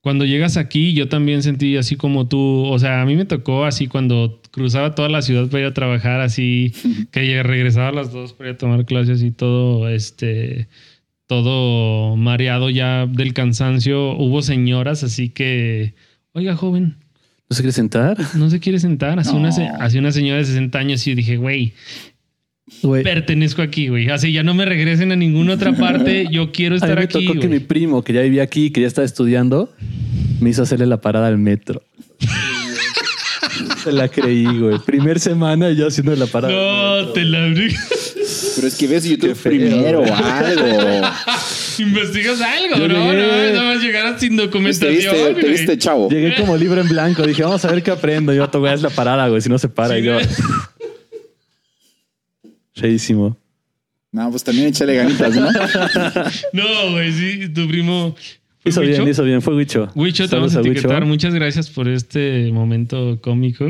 cuando 0.01 0.25
llegas 0.25 0.57
aquí, 0.57 0.93
yo 0.93 1.09
también 1.09 1.41
sentí 1.41 1.77
así 1.77 1.95
como 1.95 2.27
tú, 2.27 2.65
o 2.65 2.77
sea, 2.77 3.01
a 3.01 3.05
mí 3.05 3.15
me 3.15 3.25
tocó 3.25 3.65
así 3.65 3.87
cuando 3.87 4.39
cruzaba 4.51 4.93
toda 4.93 5.09
la 5.09 5.21
ciudad 5.23 5.47
para 5.49 5.61
ir 5.61 5.67
a 5.67 5.73
trabajar, 5.73 6.21
así 6.21 6.71
que 7.11 7.41
regresaba 7.41 7.87
a 7.89 7.91
las 7.93 8.11
dos 8.11 8.33
para 8.33 8.51
ir 8.51 8.55
a 8.55 8.57
tomar 8.59 8.85
clases 8.85 9.23
y 9.23 9.31
todo, 9.31 9.89
este, 9.89 10.67
todo 11.25 12.15
mareado 12.15 12.69
ya 12.69 13.07
del 13.07 13.33
cansancio. 13.33 14.11
Hubo 14.15 14.43
señoras, 14.43 15.03
así 15.03 15.29
que, 15.29 15.95
oiga, 16.33 16.55
joven, 16.55 16.97
¿No 17.49 17.55
se 17.55 17.61
quiere 17.61 17.71
sentar? 17.73 18.17
no 18.35 18.49
se 18.49 18.59
quiere 18.59 18.79
sentar. 18.79 19.23
No. 19.23 19.33
una, 19.35 19.49
así 19.79 19.97
una 19.97 20.11
señora 20.11 20.39
de 20.39 20.45
60 20.45 20.77
años 20.79 21.05
y 21.05 21.11
yo 21.11 21.15
dije, 21.15 21.37
güey, 21.37 21.73
pertenezco 23.03 23.61
aquí, 23.61 23.87
güey. 23.89 24.09
Así 24.09 24.31
ya 24.31 24.43
no 24.43 24.53
me 24.53 24.65
regresen 24.65 25.11
a 25.11 25.15
ninguna 25.15 25.53
otra 25.53 25.73
parte. 25.77 26.27
Yo 26.31 26.51
quiero 26.51 26.75
A 26.75 26.79
mí 26.79 26.83
estar 26.83 26.97
me 26.97 27.05
aquí. 27.05 27.25
tocó 27.27 27.39
que 27.39 27.47
mi 27.47 27.59
primo, 27.59 28.03
que 28.03 28.13
ya 28.13 28.21
vivía 28.21 28.43
aquí, 28.43 28.71
que 28.71 28.81
ya 28.81 28.87
estaba 28.87 29.05
estudiando, 29.05 29.71
me 30.39 30.49
hizo 30.49 30.63
hacerle 30.63 30.85
la 30.87 31.01
parada 31.01 31.27
al 31.27 31.37
metro. 31.37 31.83
Se 33.83 33.91
la 33.91 34.07
creí, 34.07 34.45
güey. 34.45 34.79
Primer 34.79 35.19
semana 35.19 35.69
y 35.69 35.75
yo 35.75 35.87
haciendo 35.87 36.15
la 36.15 36.25
parada. 36.25 36.51
No, 36.51 37.09
te 37.09 37.23
la 37.23 37.45
abrí. 37.45 37.73
Pero 38.55 38.67
es 38.67 38.75
que 38.75 38.87
ves 38.87 39.03
YouTube 39.03 39.35
feo. 39.35 39.51
primero 39.51 39.99
o 40.01 40.15
algo. 40.15 41.07
Investigas 41.79 42.41
algo, 42.41 42.75
Yo 42.77 42.87
¿no? 42.87 43.13
llegué- 43.13 43.51
No, 43.51 43.53
nada 43.53 43.73
más 43.73 43.83
llegar 43.83 44.19
sin 44.19 44.35
Te 44.37 44.43
documentación. 44.43 44.93
viste, 44.95 45.33
te 45.33 45.41
güey. 45.41 45.51
viste 45.51 45.77
chavo. 45.77 46.09
Llegué 46.09 46.35
como 46.35 46.55
libro 46.57 46.81
en 46.81 46.87
blanco. 46.89 47.25
Dije, 47.25 47.43
vamos 47.43 47.63
a 47.65 47.71
ver 47.71 47.83
qué 47.83 47.91
aprendo. 47.91 48.33
Yo, 48.33 48.47
te 48.49 48.57
voy 48.57 48.69
a 48.69 48.73
hacer 48.73 48.89
la 48.89 48.95
parada, 48.95 49.27
güey. 49.27 49.41
Si 49.41 49.49
no 49.49 49.57
se 49.57 49.69
para. 49.69 49.95
Sí, 49.95 50.01
y 50.01 50.03
yo, 50.03 50.13
güey. 50.13 50.25
feísimo. 52.75 53.37
No, 54.11 54.29
pues 54.29 54.43
también 54.43 54.67
échale 54.69 54.95
ganitas, 54.95 55.35
¿no? 55.35 55.49
No, 56.53 56.91
güey, 56.91 57.11
sí, 57.11 57.49
tu 57.49 57.67
primo. 57.67 58.15
¿Fue 58.59 58.69
Hizo 58.71 58.81
Huicho? 58.81 58.97
bien, 58.97 59.07
hizo 59.09 59.23
bien. 59.23 59.41
Fue 59.41 59.55
Wicho. 59.55 59.89
Huicho, 59.93 60.27
te 60.29 60.35
vamos 60.35 60.55
a 60.55 60.59
Huicho. 60.59 60.71
etiquetar. 60.71 61.05
Muchas 61.05 61.33
gracias 61.33 61.69
por 61.69 61.87
este 61.89 62.49
momento 62.51 63.19
cómico. 63.21 63.65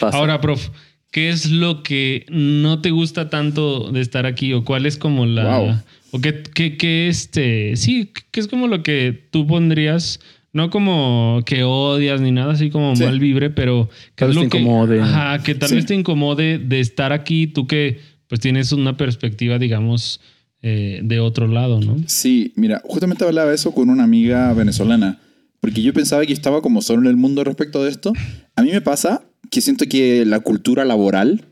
Ahora, 0.00 0.40
prof, 0.40 0.68
¿qué 1.10 1.30
es 1.30 1.50
lo 1.50 1.82
que 1.82 2.26
no 2.28 2.80
te 2.80 2.90
gusta 2.90 3.28
tanto 3.30 3.90
de 3.90 4.00
estar 4.00 4.26
aquí? 4.26 4.52
¿O 4.52 4.64
cuál 4.64 4.86
es 4.86 4.96
como 4.96 5.26
la. 5.26 5.58
Wow. 5.58 5.74
O 6.12 6.20
qué, 6.20 6.42
qué, 6.54 6.76
qué, 6.76 7.08
este. 7.08 7.76
Sí, 7.76 8.12
qué 8.30 8.40
es 8.40 8.48
como 8.48 8.66
lo 8.68 8.82
que 8.82 9.28
tú 9.30 9.46
pondrías. 9.46 10.20
No 10.52 10.68
como 10.70 11.42
que 11.46 11.62
odias 11.62 12.20
ni 12.20 12.32
nada 12.32 12.54
así 12.54 12.70
como 12.70 12.96
Sí. 12.96 13.04
mal 13.04 13.20
vibre, 13.20 13.50
pero 13.50 13.88
que 14.16 14.24
Tal 14.24 14.28
vez 14.34 14.38
te 14.40 14.48
que, 14.48 14.58
incomode. 14.58 15.00
Ajá, 15.00 15.42
que 15.44 15.54
tal 15.54 15.68
Sí. 15.68 15.76
vez 15.76 15.86
te 15.86 15.94
incomode 15.94 16.58
de 16.58 16.80
estar 16.80 17.12
aquí, 17.12 17.46
tú 17.46 17.66
que 17.68 18.00
pues 18.26 18.40
tienes 18.40 18.72
una 18.72 18.96
perspectiva, 18.96 19.58
digamos, 19.60 20.20
eh, 20.62 21.00
de 21.04 21.20
otro 21.20 21.46
lado, 21.46 21.80
¿no? 21.80 21.96
Sí, 22.06 22.52
mira, 22.56 22.80
justamente 22.84 23.24
hablaba 23.24 23.52
eso 23.54 23.72
con 23.72 23.90
una 23.90 24.02
amiga 24.04 24.52
venezolana, 24.52 25.20
porque 25.60 25.82
yo 25.82 25.92
pensaba 25.92 26.26
que 26.26 26.32
estaba 26.32 26.60
como 26.62 26.82
solo 26.82 27.02
en 27.02 27.08
el 27.08 27.16
mundo 27.16 27.44
respecto 27.44 27.82
de 27.84 27.90
esto. 27.90 28.12
A 28.56 28.62
mí 28.62 28.70
me 28.72 28.80
pasa 28.80 29.22
que 29.50 29.60
siento 29.60 29.86
que 29.86 30.24
la 30.26 30.40
cultura 30.40 30.84
laboral 30.84 31.44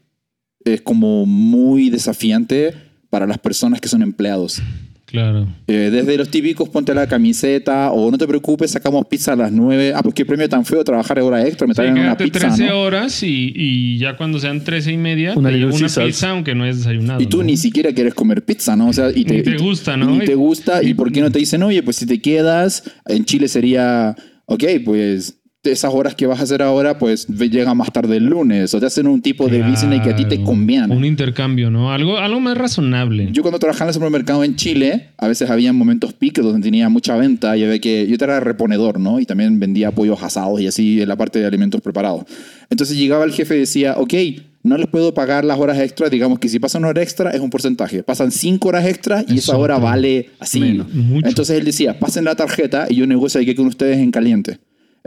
es 0.64 0.80
como 0.82 1.24
muy 1.24 1.88
desafiante 1.90 2.74
para 3.10 3.26
las 3.26 3.38
personas 3.38 3.80
que 3.80 3.88
son 3.88 4.02
empleados. 4.02 4.60
Claro. 5.06 5.48
Eh, 5.66 5.88
desde 5.90 6.18
los 6.18 6.28
típicos, 6.30 6.68
ponte 6.68 6.92
la 6.92 7.06
camiseta 7.06 7.90
o 7.92 8.10
no 8.10 8.18
te 8.18 8.26
preocupes, 8.28 8.70
sacamos 8.72 9.06
pizza 9.06 9.32
a 9.32 9.36
las 9.36 9.50
9. 9.50 9.94
Ah, 9.96 10.02
pues 10.02 10.14
qué 10.14 10.26
premio 10.26 10.46
tan 10.50 10.66
feo 10.66 10.84
trabajar 10.84 11.18
hora 11.20 11.46
extra, 11.46 11.66
me 11.66 11.72
Sí, 11.72 11.76
traen 11.76 11.92
una 11.94 12.02
quédate 12.14 12.24
pizza, 12.24 12.38
13 12.48 12.66
¿no? 12.66 12.80
horas 12.82 13.22
y, 13.22 13.52
y 13.56 13.96
ya 13.96 14.18
cuando 14.18 14.38
sean 14.38 14.62
13 14.62 14.92
y 14.92 14.96
media, 14.98 15.32
Una 15.34 15.48
te 15.48 15.64
una 15.64 15.88
pizza 15.88 16.28
aunque 16.28 16.54
no 16.54 16.64
hayas 16.64 16.76
desayunado. 16.78 17.22
Y 17.22 17.26
tú 17.26 17.38
¿no? 17.38 17.44
ni 17.44 17.56
siquiera 17.56 17.90
quieres 17.94 18.12
comer 18.12 18.44
pizza, 18.44 18.76
¿no? 18.76 18.88
O 18.88 18.92
sea, 18.92 19.08
y 19.10 19.24
te, 19.24 19.36
Ni 19.38 19.42
te 19.42 19.52
y 19.52 19.56
gusta, 19.56 19.96
¿no? 19.96 20.10
Ni 20.10 20.26
te 20.26 20.32
Y- 20.32 20.34
gusta. 20.34 20.82
¿Y 20.82 20.92
por 20.92 21.10
qué 21.10 21.22
no 21.22 21.30
te 21.32 21.38
dicen, 21.38 21.62
oye, 21.62 21.82
pues 21.82 21.96
si 21.96 22.04
te 22.04 22.20
quedas, 22.20 22.82
en 23.06 23.24
Chile 23.24 23.48
sería, 23.48 24.14
ok, 24.44 24.64
pues 24.84 25.38
esas 25.64 25.92
horas 25.92 26.14
que 26.14 26.26
vas 26.26 26.38
a 26.40 26.44
hacer 26.44 26.62
ahora, 26.62 26.98
pues 26.98 27.26
llega 27.26 27.74
más 27.74 27.92
tarde 27.92 28.16
el 28.16 28.26
lunes. 28.26 28.72
O 28.74 28.80
te 28.80 28.86
hacen 28.86 29.06
un 29.08 29.20
tipo 29.20 29.48
de 29.48 29.62
business 29.62 30.00
que 30.02 30.10
a 30.10 30.16
ti 30.16 30.22
te 30.24 30.36
Claro. 30.36 30.44
conviene. 30.44 30.96
Un 30.96 31.04
intercambio, 31.04 31.70
¿no? 31.70 31.92
Algo, 31.92 32.16
algo 32.18 32.38
más 32.40 32.56
razonable. 32.56 33.28
Yo 33.32 33.42
cuando 33.42 33.58
trabajaba 33.58 33.86
en 33.86 33.88
el 33.88 33.94
supermercado 33.94 34.44
en 34.44 34.54
Chile, 34.56 35.08
a 35.18 35.26
veces 35.26 35.50
había 35.50 35.72
momentos 35.72 36.12
piques 36.12 36.44
donde 36.44 36.62
tenía 36.62 36.88
mucha 36.88 37.16
venta 37.16 37.56
y 37.56 37.64
había 37.64 37.80
que 37.80 38.06
yo 38.06 38.14
era 38.20 38.40
reponedor, 38.40 39.00
¿no? 39.00 39.18
Y 39.20 39.26
también 39.26 39.58
vendía 39.58 39.90
pollos 39.90 40.22
asados 40.22 40.60
y 40.60 40.66
así 40.68 41.02
en 41.02 41.08
la 41.08 41.16
parte 41.16 41.38
de 41.40 41.46
alimentos 41.46 41.80
preparados. 41.80 42.24
Entonces 42.70 42.96
llegaba 42.96 43.24
el 43.24 43.32
jefe 43.32 43.56
y 43.56 43.60
decía, 43.60 43.94
ok, 43.98 44.14
no 44.62 44.76
les 44.78 44.86
puedo 44.86 45.12
pagar 45.12 45.44
las 45.44 45.58
horas 45.58 45.78
extras. 45.80 46.10
Digamos 46.10 46.38
que 46.38 46.48
si 46.48 46.58
pasan 46.60 46.82
una 46.82 46.90
hora 46.90 47.02
extra 47.02 47.30
es 47.30 47.40
un 47.40 47.50
porcentaje. 47.50 48.02
Pasan 48.04 48.30
cinco 48.30 48.68
horas 48.68 48.86
extras 48.86 49.24
y 49.28 49.34
Es 49.38 49.44
esa 49.44 49.56
hora 49.56 49.78
vale 49.78 50.30
así. 50.38 50.60
Menos. 50.60 50.86
Entonces 51.24 51.58
él 51.58 51.64
decía, 51.64 51.98
pasen 51.98 52.24
la 52.24 52.36
tarjeta 52.36 52.86
y 52.88 52.96
yo 52.96 53.06
negocio 53.06 53.40
aquí 53.40 53.54
con 53.54 53.66
ustedes 53.66 53.98
en 53.98 54.10
caliente. 54.12 54.58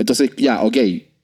Entonces, 0.01 0.31
ya, 0.37 0.61
ok, 0.61 0.77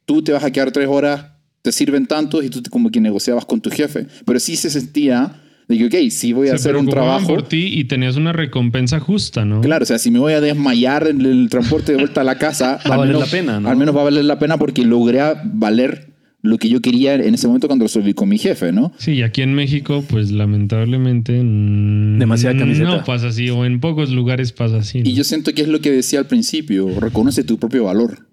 tú 0.06 0.22
te 0.24 0.32
vas 0.32 0.44
a 0.44 0.52
quedar 0.52 0.72
tres 0.72 0.88
horas, 0.88 1.26
te 1.62 1.72
sirven 1.72 2.06
tantos 2.06 2.44
y 2.46 2.50
tú 2.50 2.62
te- 2.62 2.70
como 2.70 2.90
que 2.92 3.02
negociabas 3.02 3.46
con 3.46 3.60
tu 3.60 3.70
jefe. 3.70 4.08
Pero 4.26 4.40
sí 4.40 4.56
se 4.56 4.70
sentía 4.70 5.42
de 5.68 5.78
que, 5.78 5.86
ok, 5.88 6.10
si 6.12 6.32
voy 6.32 6.48
a 6.48 6.52
Se 6.52 6.56
hacer 6.56 6.78
un 6.78 6.88
trabajo... 6.88 7.28
por 7.28 7.44
ti 7.44 7.72
y 7.74 7.84
tenías 7.86 8.16
una 8.16 8.32
recompensa 8.32 9.00
justa, 9.02 9.44
¿no? 9.44 9.60
Claro, 9.60 9.84
o 9.84 9.86
sea, 9.86 10.00
si 10.00 10.12
me 10.12 10.20
voy 10.20 10.32
a 10.34 10.40
desmayar 10.40 11.08
en 11.08 11.20
el 11.22 11.50
transporte 11.50 11.92
de 11.92 11.98
vuelta 11.98 12.22
a 12.22 12.24
la 12.24 12.38
casa, 12.38 12.80
Va 12.88 12.92
a 12.92 12.94
al 12.94 13.00
valer 13.00 13.16
menos- 13.16 13.32
la 13.32 13.38
pena, 13.38 13.60
¿no? 13.60 13.68
Al 13.70 13.76
menos 13.76 13.94
va 13.96 14.02
a 14.02 14.04
valer 14.06 14.24
la 14.24 14.40
pena 14.40 14.58
porque 14.58 14.84
logré 14.86 15.20
valer 15.44 16.14
lo 16.44 16.58
que 16.60 16.70
yo 16.70 16.80
quería 16.82 17.16
en 17.16 17.34
ese 17.34 17.48
momento 17.48 17.68
cuando 17.68 17.84
resolví 17.84 18.14
con 18.14 18.30
mi 18.30 18.38
jefe, 18.38 18.72
¿no? 18.72 18.94
Sí, 18.98 19.14
y 19.14 19.24
aquí 19.24 19.42
en 19.42 19.54
México, 19.56 20.06
pues 20.08 20.32
lamentablemente. 20.32 21.42
mm, 21.44 22.20
Demasiada 22.20 22.58
camiseta. 22.58 22.88
No 22.90 23.04
pasa 23.04 23.28
así, 23.28 23.50
o 23.50 23.66
en 23.66 23.80
pocos 23.82 24.12
lugares 24.12 24.54
pasa 24.54 24.78
así. 24.78 25.02
¿no? 25.02 25.10
Y 25.10 25.14
yo 25.14 25.24
siento 25.26 25.54
que 25.54 25.64
es 25.64 25.68
lo 25.68 25.82
que 25.82 25.92
decía 25.92 26.20
al 26.20 26.28
principio, 26.28 26.88
reconoce 27.00 27.44
tu 27.44 27.58
propio 27.58 27.86
valor. 27.86 28.28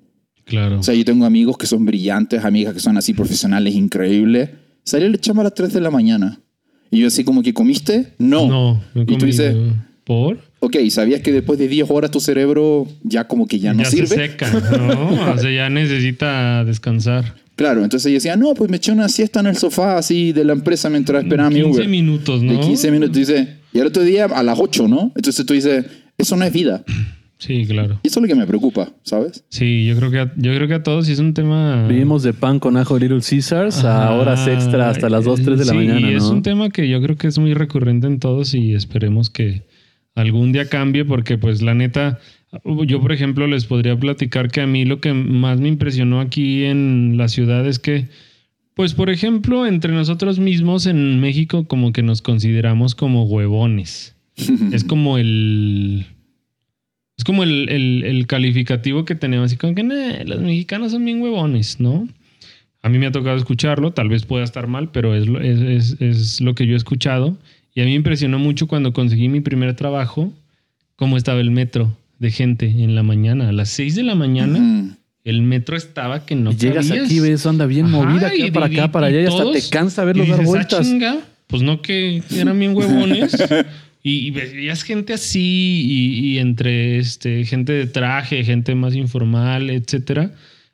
Claro. 0.45 0.81
O 0.81 0.83
sea, 0.83 0.95
yo 0.95 1.05
tengo 1.05 1.25
amigos 1.25 1.57
que 1.57 1.67
son 1.67 1.85
brillantes, 1.85 2.45
amigas 2.45 2.75
que 2.75 2.81
son 2.81 2.97
así 2.97 3.15
profesionales, 3.15 3.75
increíbles. 3.75 4.51
Salió 4.83 5.07
el 5.07 5.19
chamba 5.21 5.43
a 5.43 5.45
las 5.45 5.55
3 5.55 5.73
de 5.73 5.81
la 5.81 5.91
mañana. 5.91 6.39
Y 6.91 7.01
yo 7.01 7.09
así 7.09 7.25
como 7.25 7.43
que, 7.43 7.55
¿comiste? 7.55 8.13
No. 8.19 8.47
no, 8.47 8.83
no 8.95 9.03
y 9.03 9.17
tú 9.17 9.27
dices. 9.27 9.57
¿Por? 10.05 10.39
ok, 10.61 10.77
¿sabías 10.91 11.21
que 11.21 11.33
después 11.33 11.59
de 11.59 11.69
10 11.69 11.91
horas 11.91 12.11
tu 12.11 12.21
cerebro 12.21 12.87
ya 13.03 13.27
como 13.27 13.47
que 13.47 13.59
ya 13.59 13.73
no 13.73 13.85
se 13.85 13.91
sirve? 13.91 14.09
seca, 14.09 14.51
¿no? 14.77 15.33
o 15.33 15.39
sea, 15.39 15.51
ya 15.51 15.71
necesita 15.71 16.65
descansar. 16.65 17.35
Claro, 17.57 17.85
entonces 17.85 18.11
yo 18.11 18.15
decía, 18.15 18.37
no, 18.37 18.53
pues 18.55 18.69
me 18.71 18.79
eché 18.79 18.91
una 18.91 19.09
siesta 19.09 19.41
en 19.41 19.47
el 19.47 19.57
sofá 19.57 19.97
así 19.97 20.33
de 20.33 20.45
la 20.45 20.55
empresa 20.55 20.91
mientras 20.91 21.23
esperaba 21.23 21.51
mi 21.51 21.63
15 21.63 21.71
Uber. 21.71 21.89
minutos, 21.89 22.43
¿no? 22.43 22.53
De 22.53 22.61
15 22.61 22.91
minutos, 22.91 23.17
dice. 23.17 23.49
Y 23.73 23.81
al 23.81 23.87
otro 23.87 24.03
día 24.03 24.25
a 24.25 24.43
las 24.43 24.59
8, 24.59 24.89
¿no? 24.89 25.13
Entonces 25.15 25.47
tú 25.47 25.55
dices, 25.55 25.85
eso 26.19 26.37
no 26.37 26.45
es 26.45 26.53
vida. 26.53 26.83
Sí, 27.38 27.64
claro. 27.66 28.01
Y 28.03 28.09
eso 28.09 28.20
es 28.20 28.23
lo 28.23 28.29
que 28.29 28.35
me 28.40 28.47
preocupa, 28.47 28.92
¿sabes? 29.03 29.44
Sí, 29.49 29.85
yo 29.87 29.97
creo 29.97 30.11
que 30.11 30.18
a, 30.20 30.33
yo 30.37 30.55
creo 30.55 30.68
que 30.68 30.75
a 30.75 30.83
todos 30.83 31.07
sí 31.07 31.12
es 31.12 31.18
un 31.18 31.35
tema. 31.35 31.87
Vivimos 31.88 32.23
de 32.23 32.33
pan 32.33 32.59
con 32.59 32.77
ajo 32.77 32.99
Little 32.99 33.20
Caesars 33.20 33.85
a 33.85 34.12
horas 34.12 34.47
extra 34.47 34.88
hasta 34.88 35.11
las 35.11 35.25
2, 35.25 35.42
3 35.42 35.59
de 35.59 35.64
la 35.64 35.73
Sí, 35.73 35.77
mañana, 35.77 36.11
Y 36.11 36.14
es 36.14 36.23
¿no? 36.23 36.31
un 36.31 36.42
tema 36.42 36.70
que 36.70 36.88
yo 36.88 37.03
creo 37.03 37.16
que 37.16 37.27
es 37.27 37.38
muy 37.38 37.53
recurrente 37.55 38.07
en 38.07 38.18
todos 38.20 38.55
y 38.55 38.73
esperemos 38.75 39.31
que 39.31 39.62
algún 40.14 40.53
día 40.53 40.68
cambie 40.68 41.05
porque 41.05 41.37
pues 41.37 41.61
la 41.61 41.75
neta, 41.75 42.20
yo 42.87 43.01
por 43.01 43.12
ejemplo 43.12 43.47
les 43.47 43.64
podría 43.66 43.99
platicar 43.99 44.51
que 44.51 44.61
a 44.61 44.66
mí 44.66 44.85
lo 44.85 45.01
que 45.01 45.12
más 45.12 45.59
me 45.59 45.68
impresionó 45.68 46.20
aquí 46.20 46.64
en 46.64 47.16
la 47.16 47.29
ciudad 47.29 47.66
es 47.66 47.79
que 47.81 48.07
pues 48.75 48.94
por 48.94 49.11
ejemplo 49.11 49.66
entre 49.66 49.92
nosotros 49.92 50.38
mismos 50.38 50.87
en 50.87 51.20
México 51.20 51.66
como 51.66 51.92
que 51.92 52.03
nos 52.03 52.23
consideramos 52.23 52.94
como 52.94 53.25
huevones. 53.25 54.16
es 54.73 54.85
como 54.85 55.18
el... 55.18 56.07
Es 57.16 57.24
como 57.24 57.44
el, 57.44 57.68
el- 57.68 58.03
el 58.05 58.27
calificativo 58.27 59.05
que 59.05 59.14
tenemos, 59.14 59.46
así 59.46 59.57
como 59.57 59.74
que 59.74 59.83
"Nah, 59.85 60.24
los 60.24 60.40
mexicanos 60.40 60.92
son 60.92 61.05
bien 61.05 61.20
huevones, 61.22 61.79
¿no? 61.79 62.09
A 62.83 62.88
mí 62.88 62.98
me 62.98 63.07
ha 63.07 63.12
tocado 63.12 63.37
escucharlo, 63.37 63.92
tal 63.92 64.09
vez 64.09 64.24
pueda 64.27 64.44
estar 64.44 64.66
mal, 64.66 64.90
pero 64.90 65.14
es, 65.14 65.27
lo- 65.27 65.40
es, 65.40 65.61
es- 65.61 65.96
es 66.00 66.40
lo 66.40 66.55
que 66.55 66.66
yo 66.66 66.74
he 66.74 66.77
escuchado. 66.77 67.37
Y 67.74 67.81
a 67.81 67.85
mí 67.85 67.90
me 67.90 67.96
impresionó 67.96 68.38
mucho 68.38 68.66
cuando 68.66 68.92
conseguí 68.92 69.29
mi 69.29 69.40
primer 69.40 69.74
trabajo, 69.74 70.33
cómo 70.96 71.16
estaba 71.16 71.40
el 71.40 71.50
metro 71.50 71.96
de 72.18 72.31
gente 72.31 72.66
en 72.66 72.94
la 72.94 73.03
mañana. 73.03 73.48
A 73.48 73.53
las 73.53 73.70
6 73.70 73.94
de 73.94 74.03
la 74.03 74.14
mañana, 74.14 74.59
Mm. 74.59 74.96
el 75.24 75.42
metro 75.42 75.77
estaba 75.77 76.27
que 76.27 76.35
no 76.35 76.53
llegas 76.53 76.88
cabías. 76.88 77.07
aquí, 77.07 77.20
ves, 77.20 77.46
anda 77.46 77.66
bien 77.66 77.87
Ajá, 77.87 77.96
movida, 77.96 78.27
acá 78.29 78.37
y- 78.37 78.50
para 78.50 78.68
y- 78.70 78.74
acá, 78.77 78.92
para 78.92 79.07
allá, 79.07 79.20
y 79.22 79.27
hasta 79.27 79.42
todos- 79.42 79.55
te 79.64 79.70
cansa 79.70 80.05
verlos 80.05 80.29
dar 80.29 80.38
dices, 80.40 80.48
"Ah, 80.53 80.57
vueltas. 80.57 80.87
chinga", 80.87 81.16
pues 81.46 81.62
no 81.62 81.81
que 81.81 82.22
eran 82.37 82.59
bien 82.59 82.74
huevones. 82.77 83.33
y, 84.07 84.31
veías 84.33 84.83
gente 84.83 85.14
así 85.14 85.83
y, 85.87 86.38
entre 86.38 86.99
este, 86.99 87.45
gente 87.47 87.73
de 87.73 87.87
traje, 87.87 88.45
gente 88.45 88.75
más 88.75 88.95
informal, 88.95 89.71
etcétera. 89.71 90.33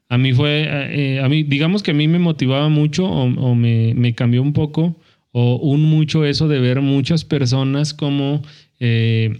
A 0.09 0.19
mí 0.19 0.33
fue, 0.33 0.66
eh, 0.69 1.21
a 1.21 1.29
mí, 1.29 1.45
digamos 1.45 1.85
que 1.85 1.93
a 1.93 1.95
mí 1.95 2.09
me 2.09 2.19
motivaba 2.19 2.69
mucho 2.69 3.05
o, 3.07 3.23
o 3.23 3.55
me, 3.55 3.95
me 3.95 4.16
cambió 4.16 4.43
un 4.43 4.53
poco 4.53 4.97
o 5.31 5.55
un 5.57 5.83
mucho 5.83 6.25
eso 6.25 6.49
de 6.49 6.59
ver 6.59 6.81
muchas 6.81 7.25
personas 7.25 7.95
como, 7.95 8.43
eh, 8.81 9.38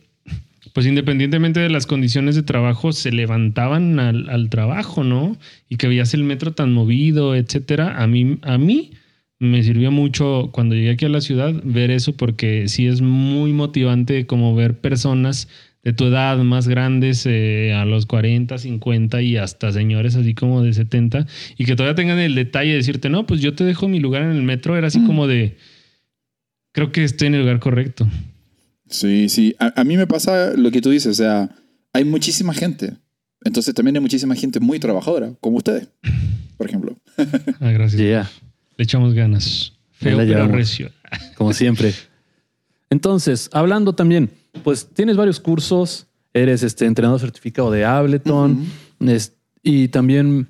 pues 0.73 0.87
independientemente 0.87 1.59
de 1.59 1.69
las 1.69 1.87
condiciones 1.87 2.37
de 2.37 2.45
trabajo, 2.45 2.93
se 2.93 3.11
levantaban 3.11 3.99
al, 3.99 4.29
al 4.31 4.51
trabajo, 4.51 5.03
¿no? 5.03 5.37
Y 5.69 5.79
que 5.79 5.89
veías 5.89 6.15
el 6.15 6.23
metro 6.23 6.53
tan 6.53 6.73
movido, 6.73 7.35
etcétera. 7.35 8.01
A 8.01 8.07
mí, 8.07 8.39
a 8.43 8.57
mí 8.57 8.93
me 9.41 9.63
sirvió 9.63 9.91
mucho 9.91 10.51
cuando 10.53 10.75
llegué 10.75 10.91
aquí 10.91 11.07
a 11.07 11.09
la 11.09 11.21
ciudad 11.21 11.53
ver 11.65 11.91
eso 11.91 12.17
porque 12.17 12.69
sí 12.69 12.87
es 12.87 13.01
muy 13.01 13.53
motivante 13.53 14.27
como 14.27 14.55
ver 14.55 14.79
personas 14.81 15.49
de 15.83 15.95
tu 15.95 16.05
edad 16.05 16.37
más 16.39 16.69
grandes 16.69 17.25
eh, 17.25 17.73
a 17.75 17.87
los 17.87 18.05
40, 18.05 18.59
50 18.59 19.23
y 19.23 19.39
hasta 19.39 19.73
señores 19.73 20.15
así 20.15 20.35
como 20.35 20.63
de 20.63 20.75
70 20.75 21.27
y 21.57 21.65
que 21.65 21.75
todavía 21.75 21.95
tengan 21.95 22.19
el 22.19 22.35
detalle 22.35 22.71
de 22.73 22.77
decirte, 22.77 23.09
no, 23.09 23.27
pues 23.27 23.41
yo 23.41 23.55
te 23.55 23.65
dejo 23.65 23.89
mi 23.89 23.99
lugar 23.99 24.23
en 24.23 24.33
el 24.33 24.43
metro. 24.43 24.77
Era 24.77 24.89
así 24.89 24.99
Mm. 25.01 25.07
como 25.07 25.27
de, 25.27 25.57
creo 26.73 26.93
que 26.93 27.03
estoy 27.05 27.29
en 27.29 27.35
el 27.37 27.41
lugar 27.41 27.61
correcto. 27.61 28.07
Sí, 28.91 29.31
sí. 29.31 29.55
A, 29.59 29.81
a 29.81 29.85
mí 29.85 29.97
me 29.97 30.07
pasa 30.07 30.53
lo 30.55 30.71
que 30.71 30.83
tú 30.83 30.91
dices, 30.91 31.13
o 31.13 31.15
sea, 31.15 31.49
hay 31.95 32.05
muchísima 32.05 32.53
gente. 32.53 32.99
Entonces 33.43 33.75
también 33.75 33.97
hay 33.97 34.03
muchísima 34.03 34.35
gente 34.35 34.61
muy 34.61 34.79
trabajadora, 34.81 35.33
como 35.41 35.57
ustedes, 35.57 35.89
por 36.59 36.67
ejemplo. 36.69 36.99
Ah, 37.61 37.71
gracias. 37.71 38.01
Yeah, 38.03 38.31
Le 38.81 38.85
echamos 38.85 39.13
ganas. 39.13 39.75
Feo 39.93 40.17
la 40.17 40.25
pero 40.25 40.49
recio. 40.49 40.91
como 41.37 41.53
siempre. 41.53 41.93
Entonces, 42.89 43.51
hablando 43.53 43.93
también, 43.95 44.31
pues 44.65 44.89
tienes 44.95 45.19
varios 45.19 45.39
cursos, 45.39 46.07
eres 46.33 46.63
este 46.63 46.87
entrenador 46.87 47.21
certificado 47.21 47.71
de 47.71 47.85
Ableton 47.85 48.65
es- 49.01 49.37
y 49.63 49.89
también, 49.89 50.49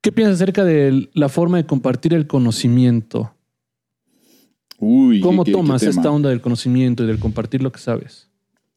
¿qué 0.00 0.12
piensas 0.12 0.36
acerca 0.36 0.64
de 0.64 1.10
la 1.12 1.28
forma 1.28 1.58
de 1.58 1.66
compartir 1.66 2.14
el 2.14 2.26
conocimiento? 2.26 3.34
Uy, 4.78 5.20
¿Cómo 5.20 5.44
qué- 5.44 5.50
qué- 5.50 5.52
qué 5.52 5.58
tomas 5.62 5.82
esta 5.82 6.10
onda 6.10 6.30
del 6.30 6.40
conocimiento 6.40 7.04
y 7.04 7.06
del 7.06 7.18
compartir 7.18 7.62
lo 7.62 7.70
que 7.70 7.80
sabes? 7.80 8.30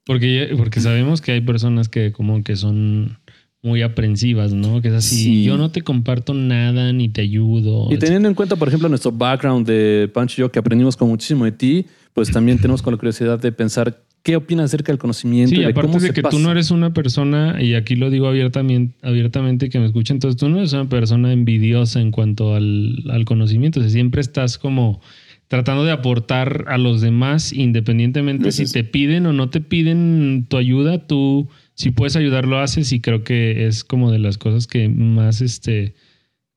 Porque, 0.06 0.54
porque 0.58 0.82
sabemos 0.82 1.22
que 1.22 1.32
hay 1.32 1.40
personas 1.40 1.88
que 1.88 2.12
como 2.12 2.44
que 2.44 2.58
son 2.58 3.20
muy 3.62 3.82
aprensivas, 3.82 4.54
¿no? 4.54 4.82
Que 4.82 4.88
es 4.88 4.94
así, 4.94 5.16
Sí. 5.24 5.44
yo 5.44 5.58
no 5.58 5.70
te 5.70 5.82
comparto 5.82 6.34
nada 6.34 6.94
ni 6.94 7.10
te 7.10 7.22
ayudo. 7.22 7.88
Y 7.92 7.98
teniendo 7.98 8.28
en 8.30 8.34
cuenta, 8.36 8.56
por 8.56 8.68
ejemplo, 8.70 8.88
nuestro 8.88 9.12
background 9.12 9.68
de 9.68 10.10
Pancho 10.14 10.36
y 10.38 10.42
yo, 10.42 10.52
que 10.52 10.60
aprendimos 10.60 10.96
con 10.96 11.10
muchísimo 11.10 11.44
de 11.46 11.52
ti, 11.52 11.86
pues 12.14 12.32
también 12.32 12.58
tenemos 12.58 12.82
con 12.82 12.94
la 12.94 12.98
curiosidad 12.98 13.40
de 13.40 13.52
pensar 13.52 14.02
qué 14.24 14.36
opinas 14.36 14.66
acerca 14.66 14.92
del 14.92 15.00
conocimiento 15.00 15.52
Sí, 15.52 15.58
y 15.58 15.60
de 15.60 15.66
aparte 15.72 15.88
cómo 15.88 16.00
de 16.00 16.08
se 16.08 16.14
que 16.14 16.22
pasa. 16.22 16.36
tú 16.38 16.42
no 16.44 16.52
eres 16.52 16.72
una 16.72 16.94
persona, 16.94 17.62
y 17.62 17.74
aquí 17.74 17.96
lo 17.96 18.10
digo 18.10 18.28
abiertamente, 18.28 18.96
abiertamente 19.02 19.70
que 19.70 19.80
me 19.80 19.86
escuchen, 19.86 20.16
entonces 20.18 20.38
tú 20.40 20.50
no 20.50 20.58
eres 20.60 20.74
una 20.74 20.88
persona 20.90 21.32
envidiosa 21.34 22.00
en 22.02 22.12
cuanto 22.12 22.56
al, 22.56 22.96
al 23.10 23.26
conocimiento, 23.26 23.80
o 23.80 23.84
sea, 23.84 23.90
siempre 23.90 24.22
estás 24.22 24.58
como 24.58 25.00
tratando 25.48 25.84
de 25.84 25.92
aportar 25.92 26.66
a 26.68 26.78
los 26.78 27.02
demás, 27.02 27.52
independientemente 27.54 28.52
si 28.52 28.66
te 28.72 28.84
piden 28.84 29.26
o 29.26 29.34
no 29.34 29.50
te 29.50 29.62
piden 29.62 30.46
tu 30.48 30.58
ayuda, 30.58 31.08
tú 31.08 31.48
si 31.80 31.92
puedes 31.92 32.18
ayudar 32.18 32.46
lo 32.46 32.60
haces 32.60 32.92
y 32.92 33.00
creo 33.00 33.24
que 33.24 33.66
es 33.68 33.86
como 33.86 34.12
de 34.12 34.20
las 34.20 34.38
cosas 34.38 34.68
que 34.68 34.90
más, 34.90 35.40
este, 35.40 35.94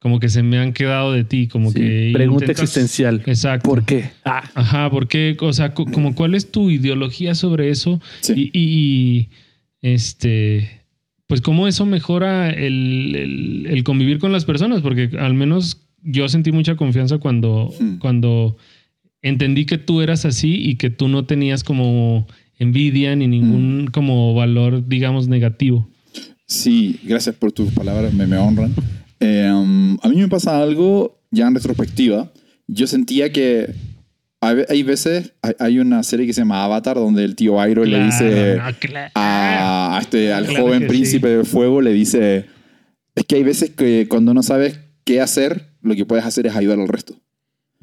como 0.00 0.18
que 0.18 0.28
se 0.28 0.42
me 0.42 0.58
han 0.58 0.72
quedado 0.72 1.12
de 1.12 1.22
ti, 1.22 1.46
como 1.46 1.70
Sí, 1.70 1.78
que... 1.78 2.10
pregunta 2.12 2.46
intentas- 2.46 2.62
existencial. 2.64 3.22
Exacto. 3.26 3.68
¿Por 3.70 3.84
qué? 3.84 4.10
Ah, 4.24 4.42
Ajá, 4.54 4.90
porque, 4.90 5.36
o 5.40 5.52
sea, 5.52 5.74
co- 5.74 5.86
como 5.86 6.16
cuál 6.16 6.34
es 6.34 6.50
tu 6.50 6.70
ideología 6.70 7.36
sobre 7.36 7.70
eso 7.70 8.00
Sí. 8.20 8.50
y, 8.52 8.58
y, 8.58 9.28
este, 9.80 10.80
pues 11.28 11.40
cómo 11.40 11.68
eso 11.68 11.86
mejora 11.86 12.50
el, 12.50 13.14
el- 13.16 13.66
el 13.70 13.84
convivir 13.84 14.18
con 14.18 14.32
las 14.32 14.44
personas, 14.44 14.80
porque 14.82 15.10
al 15.18 15.34
menos 15.34 15.86
yo 16.02 16.28
sentí 16.28 16.50
mucha 16.52 16.74
confianza 16.76 17.18
cuando, 17.18 17.72
Hmm. 17.80 17.98
cuando 17.98 18.56
entendí 19.22 19.66
que 19.66 19.78
tú 19.78 20.00
eras 20.00 20.24
así 20.24 20.54
y 20.56 20.74
que 20.74 20.90
tú 20.90 21.06
no 21.06 21.24
tenías 21.26 21.62
como 21.62 22.26
envidia 22.62 23.14
ni 23.16 23.26
ningún 23.28 23.88
como 23.92 24.34
valor, 24.34 24.86
digamos, 24.88 25.28
negativo. 25.28 25.88
Sí, 26.46 26.98
gracias 27.04 27.34
por 27.36 27.52
tus 27.52 27.70
palabras, 27.72 28.12
me, 28.12 28.26
me 28.26 28.36
honran. 28.36 28.72
Eh, 29.20 29.50
um, 29.52 29.96
a 30.02 30.08
mí 30.08 30.16
me 30.16 30.28
pasa 30.28 30.60
algo 30.62 31.18
ya 31.30 31.46
en 31.46 31.54
retrospectiva. 31.54 32.30
Yo 32.66 32.86
sentía 32.86 33.32
que 33.32 33.70
hay, 34.40 34.56
ve- 34.56 34.66
hay 34.68 34.82
veces, 34.82 35.32
hay, 35.58 35.78
una 35.78 36.02
serie 36.02 36.26
que 36.26 36.32
se 36.32 36.40
llama 36.40 36.64
Avatar, 36.64 36.96
donde 36.96 37.24
el 37.24 37.36
tío 37.36 37.64
Iroh 37.66 37.84
le 37.84 38.04
dice 38.04 38.56
no, 38.56 38.78
claro. 38.80 39.10
a, 39.14 39.96
a 39.96 40.00
este, 40.00 40.32
al 40.32 40.46
Claro 40.46 40.64
joven 40.64 40.86
príncipe 40.88 41.28
del 41.28 41.46
fuego, 41.46 41.80
le 41.80 41.92
dice, 41.92 42.46
es 43.14 43.24
que 43.24 43.36
hay 43.36 43.44
veces 43.44 43.70
que 43.70 44.06
cuando 44.08 44.34
no 44.34 44.42
sabes 44.42 44.80
qué 45.04 45.20
hacer, 45.20 45.68
lo 45.80 45.94
que 45.94 46.04
puedes 46.04 46.24
hacer 46.24 46.46
es 46.46 46.56
ayudar 46.56 46.80
al 46.80 46.88
resto. 46.88 47.14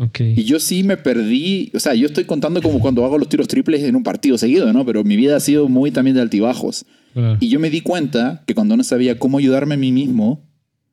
Ok. 0.01 0.21
Y 0.21 0.45
yo 0.45 0.59
sí 0.59 0.83
me 0.83 0.95
perdí, 0.95 1.71
o 1.75 1.79
sea, 1.79 1.93
yo 1.93 2.07
estoy 2.07 2.23
contando 2.23 2.61
como 2.61 2.79
cuando 2.79 3.03
hago 3.03 3.17
los 3.17 3.27
tiros 3.27 3.49
triples 3.49 3.83
en 3.83 3.97
un 3.97 4.03
partido 4.03 4.37
seguido, 4.37 4.71
¿no? 4.71 4.85
Pero 4.85 5.03
mi 5.03 5.17
vida 5.17 5.35
ha 5.35 5.39
sido 5.41 5.67
muy 5.67 5.91
también 5.91 6.15
de 6.15 6.21
altibajos. 6.21 6.85
Claro. 7.13 7.37
Y 7.41 7.49
yo 7.49 7.59
me 7.59 7.69
di 7.69 7.81
cuenta 7.81 8.43
que 8.47 8.55
cuando 8.55 8.77
no 8.77 8.83
sabía 8.83 9.19
cómo 9.19 9.39
ayudarme 9.39 9.75
a 9.75 9.77
mí 9.77 9.91
mismo, 9.91 10.47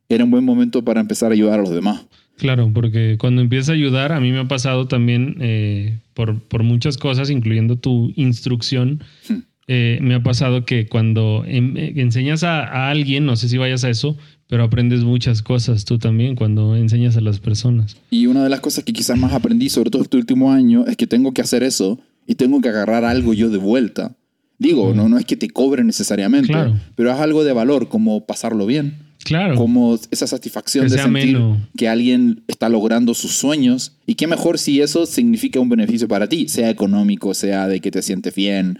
era 0.09 0.25
un 0.25 0.33
buen 0.33 0.45
momento 0.45 0.85
para 0.85 1.01
empezar 1.01 1.31
a 1.31 1.35
ayudar 1.35 1.61
a 1.61 1.63
los 1.63 1.71
demás. 1.71 2.05
Claro, 2.37 2.71
porque 2.75 3.17
cuando 3.19 3.43
empiezas 3.43 3.71
a 3.71 3.73
ayudar, 3.75 4.13
a 4.13 4.21
mí 4.21 4.33
me 4.33 4.41
ha 4.41 4.49
pasado 4.49 4.89
también 4.89 5.37
eh, 5.41 6.01
por, 6.13 6.41
por 6.43 6.65
muchas 6.65 6.97
cosas, 6.99 7.31
incluyendo 7.31 7.77
tu 7.77 8.13
instrucción. 8.17 9.05
Hmm. 9.29 9.39
eh, 9.69 9.99
me 10.03 10.15
ha 10.15 10.23
pasado 10.23 10.65
que 10.65 10.87
cuando 10.87 11.45
em- 11.47 11.77
eh, 11.77 11.93
enseñas 11.97 12.43
a, 12.45 12.65
a 12.65 12.91
alguien, 12.91 13.25
no 13.25 13.37
sé 13.37 13.49
si 13.49 13.57
vayas 13.57 13.85
a 13.85 13.91
eso, 13.91 14.17
pero 14.49 14.65
aprendes 14.65 15.05
muchas 15.05 15.43
cosas 15.43 15.85
tú 15.85 15.99
también 15.99 16.37
cuando 16.37 16.77
enseñas 16.77 17.17
a 17.17 17.21
las 17.21 17.41
personas. 17.41 17.97
Y 18.11 18.27
una 18.27 18.43
de 18.45 18.49
las 18.51 18.61
cosas 18.61 18.85
que 18.85 18.93
quizás 18.93 19.19
más 19.19 19.33
aprendí, 19.33 19.69
sobre 19.69 19.91
todo 19.91 20.03
este 20.03 20.17
último 20.17 20.53
año, 20.53 20.85
es 20.87 20.97
que 20.97 21.07
tengo 21.07 21.33
que 21.33 21.43
hacer 21.43 21.63
eso 21.63 21.99
y 22.27 22.35
tengo 22.37 22.61
que 22.61 22.69
agarrar 22.69 23.05
algo 23.05 23.35
yo 23.35 23.51
de 23.51 23.59
vuelta. 23.59 24.17
Digo, 24.59 24.95
no, 24.95 25.09
no 25.09 25.19
es 25.19 25.27
que 25.27 25.37
te 25.37 25.51
cobre 25.51 25.85
necesariamente, 25.85 26.49
Claro. 26.49 26.75
pero 26.95 27.13
es 27.13 27.19
algo 27.21 27.45
de 27.45 27.53
valor, 27.53 27.89
como 27.89 28.25
pasarlo 28.25 28.65
bien. 28.67 28.99
Claro. 29.25 29.57
Como 29.57 29.99
esa 30.13 30.27
satisfacción 30.29 30.87
Que 30.87 30.93
de 30.93 31.03
sentir 31.03 31.37
ameno. 31.37 31.61
que 31.77 31.89
alguien 31.89 32.45
está 32.47 32.69
logrando 32.69 33.13
sus 33.13 33.33
sueños. 33.33 33.97
Y 34.07 34.15
qué 34.15 34.27
mejor 34.29 34.59
si 34.59 34.81
eso 34.81 35.05
significa 35.05 35.59
un 35.59 35.69
beneficio 35.69 36.07
para 36.07 36.29
ti, 36.29 36.49
sea 36.49 36.71
económico, 36.71 37.35
sea 37.35 37.67
de 37.67 37.81
que 37.81 37.91
te 37.91 38.03
sientes 38.03 38.35
bien. 38.35 38.79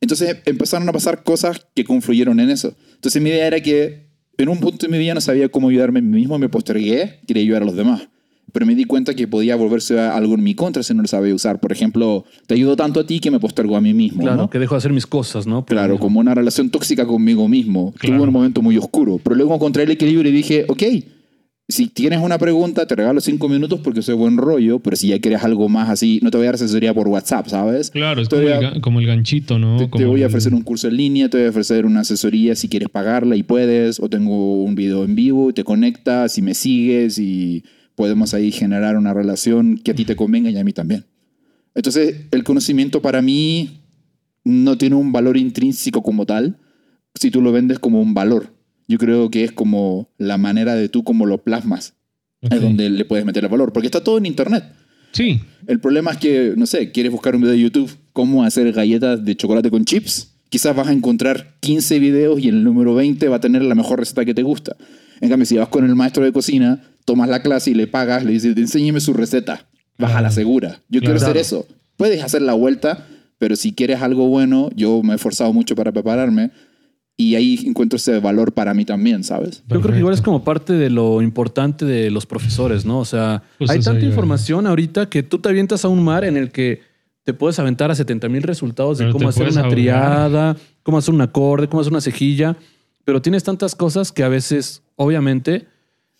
Entonces 0.00 0.36
empezaron 0.46 0.88
a 0.88 0.92
pasar 0.92 1.24
cosas 1.24 1.66
que 1.74 1.84
confluyeron 1.84 2.38
en 2.38 2.50
eso. 2.50 2.76
Entonces 2.94 3.20
mi 3.20 3.30
idea 3.30 3.48
era 3.48 3.60
que 3.60 4.07
en 4.38 4.48
un 4.48 4.60
punto 4.60 4.86
de 4.86 4.92
mi 4.92 4.98
vida 4.98 5.14
no 5.14 5.20
sabía 5.20 5.48
cómo 5.48 5.68
ayudarme 5.68 5.98
a 5.98 6.02
mí 6.02 6.16
mismo, 6.16 6.38
me 6.38 6.48
postergué, 6.48 7.18
quería 7.26 7.42
ayudar 7.42 7.62
a 7.62 7.66
los 7.66 7.76
demás. 7.76 8.08
Pero 8.52 8.64
me 8.64 8.74
di 8.74 8.84
cuenta 8.84 9.14
que 9.14 9.28
podía 9.28 9.56
volverse 9.56 10.00
algo 10.00 10.34
en 10.34 10.42
mi 10.42 10.54
contra 10.54 10.82
si 10.82 10.94
no 10.94 11.02
lo 11.02 11.08
sabía 11.08 11.34
usar. 11.34 11.60
Por 11.60 11.70
ejemplo, 11.70 12.24
te 12.46 12.54
ayudo 12.54 12.76
tanto 12.76 13.00
a 13.00 13.04
ti 13.04 13.20
que 13.20 13.30
me 13.30 13.38
postergo 13.38 13.76
a 13.76 13.80
mí 13.82 13.92
mismo. 13.92 14.22
Claro, 14.22 14.36
¿no? 14.38 14.50
que 14.50 14.58
dejo 14.58 14.74
de 14.74 14.78
hacer 14.78 14.92
mis 14.92 15.06
cosas, 15.06 15.46
¿no? 15.46 15.66
Claro, 15.66 15.98
como 15.98 16.18
una 16.18 16.34
relación 16.34 16.70
tóxica 16.70 17.04
conmigo 17.04 17.46
mismo. 17.46 17.92
Claro. 17.98 18.16
Tuve 18.16 18.28
un 18.28 18.32
momento 18.32 18.62
muy 18.62 18.78
oscuro. 18.78 19.20
Pero 19.22 19.36
luego 19.36 19.54
encontré 19.54 19.82
el 19.82 19.90
equilibrio 19.90 20.30
y 20.30 20.34
dije, 20.34 20.64
ok, 20.66 20.82
si 21.70 21.88
tienes 21.88 22.20
una 22.20 22.38
pregunta, 22.38 22.86
te 22.86 22.94
regalo 22.94 23.20
cinco 23.20 23.46
minutos 23.48 23.80
porque 23.84 24.00
soy 24.00 24.14
buen 24.14 24.38
rollo, 24.38 24.78
pero 24.78 24.96
si 24.96 25.08
ya 25.08 25.18
quieres 25.18 25.44
algo 25.44 25.68
más 25.68 25.90
así, 25.90 26.18
no 26.22 26.30
te 26.30 26.38
voy 26.38 26.44
a 26.46 26.48
dar 26.48 26.54
asesoría 26.54 26.94
por 26.94 27.08
WhatsApp, 27.08 27.46
¿sabes? 27.48 27.90
Claro, 27.90 28.22
es 28.22 28.28
como 28.30 28.42
el, 28.42 28.52
a- 28.54 28.60
ga- 28.74 28.80
como 28.80 29.00
el 29.00 29.06
ganchito, 29.06 29.58
¿no? 29.58 29.76
Te, 29.76 30.04
voy 30.06 30.22
a 30.22 30.24
el- 30.24 30.28
ofrecer 30.30 30.54
un 30.54 30.62
curso 30.62 30.88
en 30.88 30.96
línea, 30.96 31.28
te 31.28 31.36
voy 31.36 31.46
a 31.46 31.50
ofrecer 31.50 31.84
una 31.84 32.00
asesoría 32.00 32.56
si 32.56 32.68
quieres 32.68 32.88
pagarla 32.88 33.36
y 33.36 33.42
puedes, 33.42 34.00
o 34.00 34.08
tengo 34.08 34.62
un 34.64 34.74
video 34.74 35.04
en 35.04 35.14
vivo, 35.14 35.52
te 35.52 35.62
conectas 35.62 36.38
y 36.38 36.42
me 36.42 36.54
sigues 36.54 37.18
y 37.18 37.64
podemos 37.94 38.32
ahí 38.32 38.50
generar 38.50 38.96
una 38.96 39.12
relación 39.12 39.76
que 39.76 39.90
a 39.90 39.94
ti 39.94 40.04
te 40.06 40.16
convenga 40.16 40.48
y 40.50 40.56
a 40.56 40.64
mí 40.64 40.72
también. 40.72 41.04
Entonces, 41.74 42.16
el 42.30 42.44
conocimiento 42.44 43.02
para 43.02 43.20
mí 43.20 43.82
no 44.44 44.78
tiene 44.78 44.96
un 44.96 45.12
valor 45.12 45.36
intrínseco 45.36 46.02
como 46.02 46.24
tal, 46.24 46.56
si 47.14 47.30
tú 47.30 47.42
lo 47.42 47.52
vendes 47.52 47.78
como 47.78 48.00
un 48.00 48.14
valor. 48.14 48.54
Yo 48.88 48.98
creo 48.98 49.30
que 49.30 49.44
es 49.44 49.52
como 49.52 50.10
la 50.18 50.38
manera 50.38 50.74
de 50.74 50.88
tú 50.88 51.04
como 51.04 51.26
lo 51.26 51.44
plasmas, 51.44 51.94
es 52.40 52.60
donde 52.60 52.88
le 52.88 53.04
puedes 53.04 53.24
meter 53.24 53.44
el 53.44 53.50
valor, 53.50 53.72
porque 53.72 53.86
está 53.86 54.02
todo 54.02 54.18
en 54.18 54.26
internet. 54.26 54.64
Sí, 55.12 55.40
El 55.66 55.80
problema 55.80 56.12
es 56.12 56.18
que, 56.18 56.54
no 56.56 56.66
sé, 56.66 56.90
quieres 56.92 57.12
buscar 57.12 57.34
un 57.34 57.42
video 57.42 57.54
de 57.54 57.60
YouTube, 57.60 57.90
cómo 58.12 58.44
hacer 58.44 58.72
galletas 58.72 59.24
de 59.24 59.36
chocolate 59.36 59.70
con 59.70 59.84
chips. 59.84 60.34
Quizás 60.48 60.74
vas 60.74 60.88
a 60.88 60.92
encontrar 60.92 61.56
15 61.60 61.98
videos 61.98 62.40
y 62.40 62.48
en 62.48 62.56
el 62.56 62.64
número 62.64 62.94
20 62.94 63.28
va 63.28 63.36
a 63.36 63.40
tener 63.40 63.62
la 63.62 63.74
mejor 63.74 63.98
receta 63.98 64.24
que 64.24 64.34
te 64.34 64.42
gusta. 64.42 64.76
En 65.20 65.28
cambio, 65.28 65.44
si 65.44 65.56
vas 65.56 65.68
con 65.68 65.84
el 65.84 65.94
maestro 65.94 66.24
de 66.24 66.32
cocina, 66.32 66.82
tomas 67.04 67.28
la 67.28 67.42
clase 67.42 67.70
y 67.70 67.74
le 67.74 67.86
pagas, 67.86 68.24
le 68.24 68.32
dices, 68.32 68.56
enséñeme 68.56 69.00
su 69.00 69.12
receta. 69.12 69.66
Vas 69.98 70.14
a 70.14 70.22
la 70.22 70.30
segura. 70.30 70.80
Yo 70.88 71.00
quiero 71.00 71.16
hacer 71.16 71.36
eso. 71.36 71.66
Puedes 71.96 72.22
hacer 72.22 72.42
la 72.42 72.54
vuelta, 72.54 73.06
pero 73.38 73.56
si 73.56 73.72
quieres 73.72 74.00
algo 74.00 74.28
bueno, 74.28 74.70
yo 74.74 75.02
me 75.02 75.12
he 75.12 75.16
esforzado 75.16 75.52
mucho 75.52 75.74
para 75.74 75.92
prepararme 75.92 76.50
y 77.20 77.34
ahí 77.34 77.58
encuentro 77.66 77.96
ese 77.96 78.20
valor 78.20 78.52
para 78.52 78.72
mí 78.74 78.84
también, 78.84 79.24
¿sabes? 79.24 79.64
Yo 79.66 79.80
creo 79.80 79.92
que 79.92 79.98
igual 79.98 80.14
es 80.14 80.22
como 80.22 80.44
parte 80.44 80.74
de 80.74 80.88
lo 80.88 81.20
importante 81.20 81.84
de 81.84 82.12
los 82.12 82.26
profesores, 82.26 82.84
¿no? 82.86 83.00
O 83.00 83.04
sea, 83.04 83.42
Justo 83.58 83.72
hay 83.72 83.80
tanta 83.80 84.04
información 84.04 84.68
ahorita 84.68 85.10
que 85.10 85.24
tú 85.24 85.40
te 85.40 85.48
avientas 85.48 85.84
a 85.84 85.88
un 85.88 86.04
mar 86.04 86.22
en 86.22 86.36
el 86.36 86.52
que 86.52 86.80
te 87.24 87.34
puedes 87.34 87.58
aventar 87.58 87.90
a 87.90 87.96
70 87.96 88.28
mil 88.28 88.44
resultados 88.44 88.98
de 88.98 89.06
Pero 89.06 89.14
cómo 89.14 89.28
hacer 89.28 89.48
una 89.48 89.62
ahogar. 89.62 89.72
triada, 89.72 90.56
cómo 90.84 90.96
hacer 90.96 91.12
un 91.12 91.20
acorde, 91.20 91.68
cómo 91.68 91.80
hacer 91.80 91.92
una 91.92 92.00
cejilla, 92.00 92.56
pero 93.04 93.20
tienes 93.20 93.42
tantas 93.42 93.74
cosas 93.74 94.12
que 94.12 94.22
a 94.22 94.28
veces, 94.28 94.82
obviamente, 94.94 95.66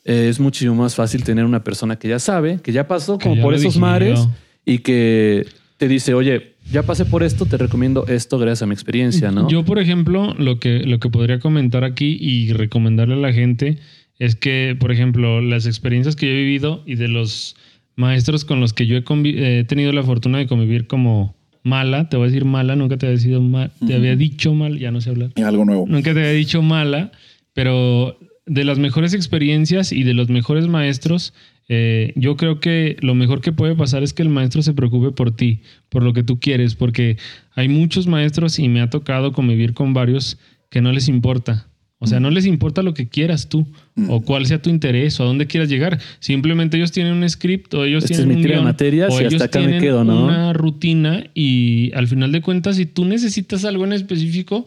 eh, 0.04 0.28
es 0.28 0.40
muchísimo 0.40 0.74
más 0.74 0.96
fácil 0.96 1.22
tener 1.22 1.44
una 1.44 1.62
persona 1.62 1.96
que 1.96 2.08
ya 2.08 2.18
sabe, 2.18 2.58
que 2.60 2.72
ya 2.72 2.88
pasó 2.88 3.18
Que 3.18 3.22
como 3.22 3.36
ya 3.36 3.42
por 3.42 3.54
esos 3.54 3.78
mares 3.78 4.26
y 4.64 4.80
que 4.80 5.46
te 5.76 5.86
dice, 5.86 6.12
oye, 6.12 6.56
ya 6.72 6.82
pasé 6.84 7.04
por 7.04 7.22
esto, 7.22 7.46
te 7.46 7.56
recomiendo 7.56 8.06
esto 8.06 8.38
gracias 8.38 8.62
a 8.62 8.66
mi 8.66 8.74
experiencia, 8.74 9.30
¿no? 9.30 9.48
Yo, 9.48 9.64
por 9.64 9.78
ejemplo, 9.78 10.34
lo 10.38 10.58
que, 10.58 10.80
lo 10.80 10.98
que 11.00 11.08
podría 11.10 11.38
comentar 11.38 11.84
aquí 11.84 12.16
y 12.20 12.52
recomendarle 12.52 13.14
a 13.14 13.18
la 13.18 13.32
gente 13.32 13.78
es 14.18 14.34
que, 14.36 14.76
por 14.78 14.90
ejemplo, 14.92 15.40
las 15.40 15.66
experiencias 15.66 16.16
que 16.16 16.26
yo 16.26 16.32
he 16.32 16.36
vivido 16.36 16.82
y 16.86 16.96
de 16.96 17.08
los 17.08 17.56
maestros 17.96 18.44
con 18.44 18.60
los 18.60 18.72
que 18.72 18.86
yo 18.86 18.96
he, 18.96 19.00
eh, 19.24 19.58
he 19.60 19.64
tenido 19.64 19.92
la 19.92 20.02
fortuna 20.02 20.38
de 20.38 20.46
convivir 20.46 20.86
como 20.86 21.34
mala, 21.62 22.08
te 22.08 22.16
voy 22.16 22.24
a 22.24 22.28
decir 22.30 22.44
mala, 22.44 22.76
nunca 22.76 22.96
te 22.96 23.06
había, 23.06 23.18
sido 23.18 23.40
ma- 23.40 23.70
te 23.86 23.94
había 23.94 24.16
dicho 24.16 24.54
mal, 24.54 24.78
ya 24.78 24.90
no 24.90 25.00
sé 25.00 25.10
hablar, 25.10 25.30
Es 25.36 25.44
algo 25.44 25.64
nuevo. 25.64 25.86
nunca 25.88 26.12
te 26.14 26.20
había 26.20 26.32
dicho 26.32 26.62
mala, 26.62 27.12
pero 27.52 28.18
de 28.46 28.64
las 28.64 28.78
mejores 28.78 29.14
experiencias 29.14 29.92
y 29.92 30.04
de 30.04 30.14
los 30.14 30.28
mejores 30.30 30.68
maestros, 30.68 31.34
eh, 31.68 32.12
yo 32.16 32.36
creo 32.36 32.60
que 32.60 32.96
lo 33.00 33.14
mejor 33.14 33.42
que 33.42 33.52
puede 33.52 33.74
pasar 33.74 34.02
es 34.02 34.14
que 34.14 34.22
el 34.22 34.30
maestro 34.30 34.62
se 34.62 34.72
preocupe 34.72 35.10
por 35.10 35.36
ti, 35.36 35.60
por 35.90 36.02
lo 36.02 36.14
que 36.14 36.22
tú 36.22 36.40
quieres, 36.40 36.74
porque 36.74 37.18
hay 37.54 37.68
muchos 37.68 38.06
maestros 38.06 38.58
y 38.58 38.68
me 38.68 38.80
ha 38.80 38.88
tocado 38.88 39.32
convivir 39.32 39.74
con 39.74 39.92
varios 39.92 40.38
que 40.70 40.80
no 40.80 40.92
les 40.92 41.08
importa. 41.08 41.68
O 42.00 42.06
sea, 42.06 42.20
no 42.20 42.30
les 42.30 42.46
importa 42.46 42.84
lo 42.84 42.94
que 42.94 43.08
quieras 43.08 43.48
tú 43.48 43.66
o 44.08 44.20
cuál 44.20 44.46
sea 44.46 44.62
tu 44.62 44.70
interés 44.70 45.18
o 45.18 45.24
a 45.24 45.26
dónde 45.26 45.48
quieras 45.48 45.68
llegar. 45.68 45.98
Simplemente 46.20 46.76
ellos 46.76 46.92
tienen 46.92 47.14
un 47.14 47.28
script 47.28 47.74
o 47.74 47.84
ellos 47.84 48.04
Esta 48.04 48.14
es 48.14 48.20
tienen 48.20 48.36
un 48.36 48.42
guion, 48.44 48.64
materias 48.64 49.12
o 49.12 49.18
ellos 49.18 49.40
me 49.40 49.48
tienen 49.48 49.80
quedo, 49.80 50.04
¿no? 50.04 50.26
una 50.26 50.52
rutina 50.52 51.24
y 51.34 51.90
al 51.94 52.06
final 52.06 52.30
de 52.30 52.40
cuentas, 52.40 52.76
si 52.76 52.86
tú 52.86 53.04
necesitas 53.04 53.64
algo 53.64 53.84
en 53.84 53.94
específico, 53.94 54.64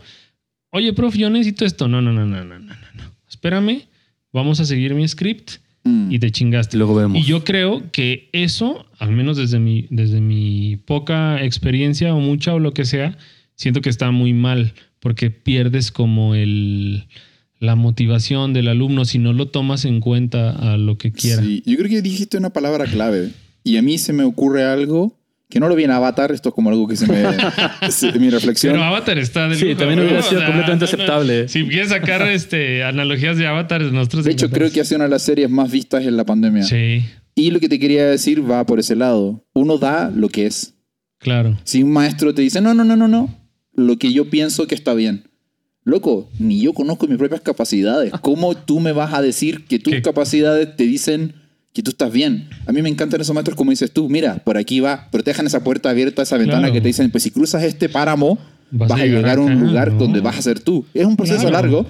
oye, 0.72 0.92
prof, 0.92 1.16
yo 1.16 1.30
necesito 1.30 1.64
esto. 1.64 1.88
No, 1.88 2.02
no, 2.02 2.12
no, 2.12 2.26
no, 2.26 2.44
no, 2.44 2.60
no. 2.60 2.76
no. 2.76 3.04
Espérame, 3.30 3.84
vamos 4.34 4.60
a 4.60 4.66
seguir 4.66 4.94
mi 4.94 5.08
script 5.08 5.62
Mm. 5.84 6.12
y 6.12 6.20
te 6.20 6.32
chingaste. 6.32 6.78
Y 6.78 6.80
luego 6.80 6.96
vemos. 6.96 7.18
Y 7.18 7.24
yo 7.24 7.44
creo 7.44 7.84
que 7.92 8.30
eso, 8.34 8.86
al 9.00 9.12
menos 9.12 9.38
desde 9.38 9.60
mi, 9.60 9.88
desde 9.90 10.22
mi 10.22 10.78
poca 10.86 11.44
experiencia 11.44 12.14
o 12.14 12.20
mucha 12.20 12.54
o 12.54 12.60
lo 12.60 12.74
que 12.74 12.86
sea, 12.86 13.18
siento 13.56 13.82
que 13.82 13.90
está 13.90 14.12
muy 14.12 14.34
mal 14.34 14.74
porque 15.00 15.32
pierdes 15.32 15.92
como 15.92 16.36
el 16.36 17.06
la 17.60 17.76
motivación 17.76 18.54
del 18.54 18.68
alumno 18.68 19.06
si 19.06 19.20
no 19.20 19.34
lo 19.34 19.48
tomas 19.48 19.86
en 19.86 20.02
cuenta 20.02 20.50
a 20.50 20.78
lo 20.78 20.98
que 20.98 21.12
quiera. 21.12 21.44
Sí, 21.44 21.62
yo 21.64 21.78
creo 21.78 21.90
que 21.90 22.02
dijiste 22.02 22.38
una 22.38 22.50
palabra 22.50 22.86
clave. 22.86 23.30
Y 23.64 23.78
a 23.78 23.84
mí 23.84 24.00
se 24.00 24.14
me 24.14 24.24
ocurre 24.24 24.64
algo 24.64 25.16
que 25.52 25.60
no 25.60 25.68
lo 25.68 25.76
vi 25.76 25.84
en 25.84 25.92
Avatar, 25.92 26.32
esto 26.32 26.50
es 26.50 26.56
como 26.56 26.72
algo 26.72 26.88
que 26.88 26.96
se 26.96 27.06
me. 27.06 27.24
se- 27.92 28.18
mi 28.18 28.30
reflexión. 28.32 28.74
Pero 28.74 28.84
Avatar 28.84 29.20
está 29.20 29.48
de 29.48 29.56
Sí, 29.56 29.66
lujo, 29.66 29.78
también 29.78 30.00
¿no? 30.00 30.06
hubiera 30.06 30.22
O 30.22 30.24
sido 30.24 30.44
completamente 30.44 30.86
aceptable. 30.86 31.48
Si 31.48 31.64
quieres 31.68 31.90
sacar 31.90 32.24
este, 32.24 32.84
analogías 32.84 33.38
de 33.38 33.46
Avatar, 33.46 33.82
nosotros 33.84 34.26
de 34.26 34.32
hecho, 34.32 34.50
creo 34.50 34.72
que 34.72 34.82
ha 34.82 34.86
sido 34.86 34.96
una 34.98 35.06
de 35.06 35.12
las 35.12 35.22
series 35.22 35.50
más 35.52 35.70
vistas 35.72 36.04
en 36.06 36.18
la 36.18 36.26
pandemia. 36.26 36.64
Sí, 36.64 37.04
Y 37.36 37.52
lo 37.52 37.60
que 37.60 37.70
te 37.70 37.78
quería 37.78 38.08
decir 38.08 38.50
va 38.50 38.66
por 38.66 38.80
ese 38.80 38.96
lado. 38.96 39.46
Uno 39.54 39.78
da 39.78 40.10
lo 40.10 40.30
que 40.30 40.48
es. 40.48 40.74
claro. 41.20 41.60
Si 41.66 41.84
un 41.84 41.92
maestro 41.92 42.34
te 42.34 42.42
dice, 42.42 42.62
no, 42.62 42.74
no, 42.74 42.84
no, 42.84 42.96
no, 42.96 43.08
no, 43.08 43.30
lo 43.76 43.98
que 43.98 44.12
yo 44.14 44.30
pienso 44.30 44.66
que 44.68 44.74
está 44.76 44.94
bien. 44.96 45.26
Loco, 45.84 46.30
ni 46.40 46.62
yo 46.62 46.74
conozco 46.74 47.08
mis 47.08 47.18
propias 47.18 47.42
capacidades. 47.42 48.12
¿Cómo 48.22 48.54
tú 48.56 48.80
me 48.80 48.92
vas 48.92 49.14
a 49.14 49.22
decir 49.22 49.66
que 49.66 49.80
tus 49.80 49.94
¿Qué? 49.94 50.02
capacidades 50.04 50.76
te 50.76 50.84
dicen 50.84 51.34
que 51.74 51.82
tú 51.84 51.92
estás 51.92 52.12
bien? 52.12 52.50
A 52.68 52.72
mí 52.72 52.82
me 52.82 52.90
encantan 52.90 53.22
esos 53.22 53.34
maestros 53.34 53.56
como 53.56 53.72
dices 53.72 53.92
tú, 53.92 54.10
mira, 54.10 54.44
por 54.44 54.58
aquí 54.58 54.80
va, 54.80 55.08
pero 55.12 55.24
te 55.24 55.32
dejan 55.32 55.46
esa 55.48 55.64
puerta 55.64 55.90
abierta, 55.90 56.22
esa 56.22 56.38
ventana 56.38 56.60
Claro. 56.64 56.74
que 56.74 56.82
te 56.82 56.88
dicen, 56.88 57.12
pues 57.12 57.24
si 57.24 57.32
cruzas 57.32 57.64
este 57.64 57.88
páramo, 57.90 58.38
Vas 58.72 58.90
vas, 58.90 59.02
a 59.02 59.06
llegar 59.06 59.38
a 59.38 59.42
un 59.42 59.52
acá, 59.52 59.62
lugar 59.62 59.92
¿no? 59.94 60.00
donde 60.00 60.22
vas 60.22 60.38
a 60.38 60.42
ser 60.42 60.60
tú. 60.60 60.86
Es 60.94 61.06
un 61.06 61.16
proceso 61.18 61.42
Claro. 61.42 61.52
largo. 61.54 61.86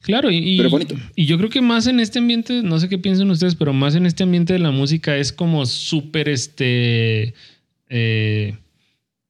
Claro, 0.00 0.30
y- 0.30 0.56
Pero 0.58 0.70
bonito. 0.70 0.94
y 1.16 1.26
yo 1.26 1.36
creo 1.38 1.50
que 1.50 1.60
más 1.60 1.86
en 1.86 2.00
este 2.00 2.18
ambiente, 2.20 2.62
no 2.62 2.78
sé 2.78 2.88
qué 2.88 2.98
piensan 2.98 3.30
ustedes, 3.30 3.54
pero 3.56 3.72
más 3.72 3.94
en 3.96 4.06
este 4.06 4.22
ambiente 4.22 4.52
de 4.52 4.58
la 4.60 4.70
música 4.70 5.16
es 5.16 5.32
como 5.32 5.66
súper 5.66 6.28
este. 6.28 7.34
eh, 7.90 8.54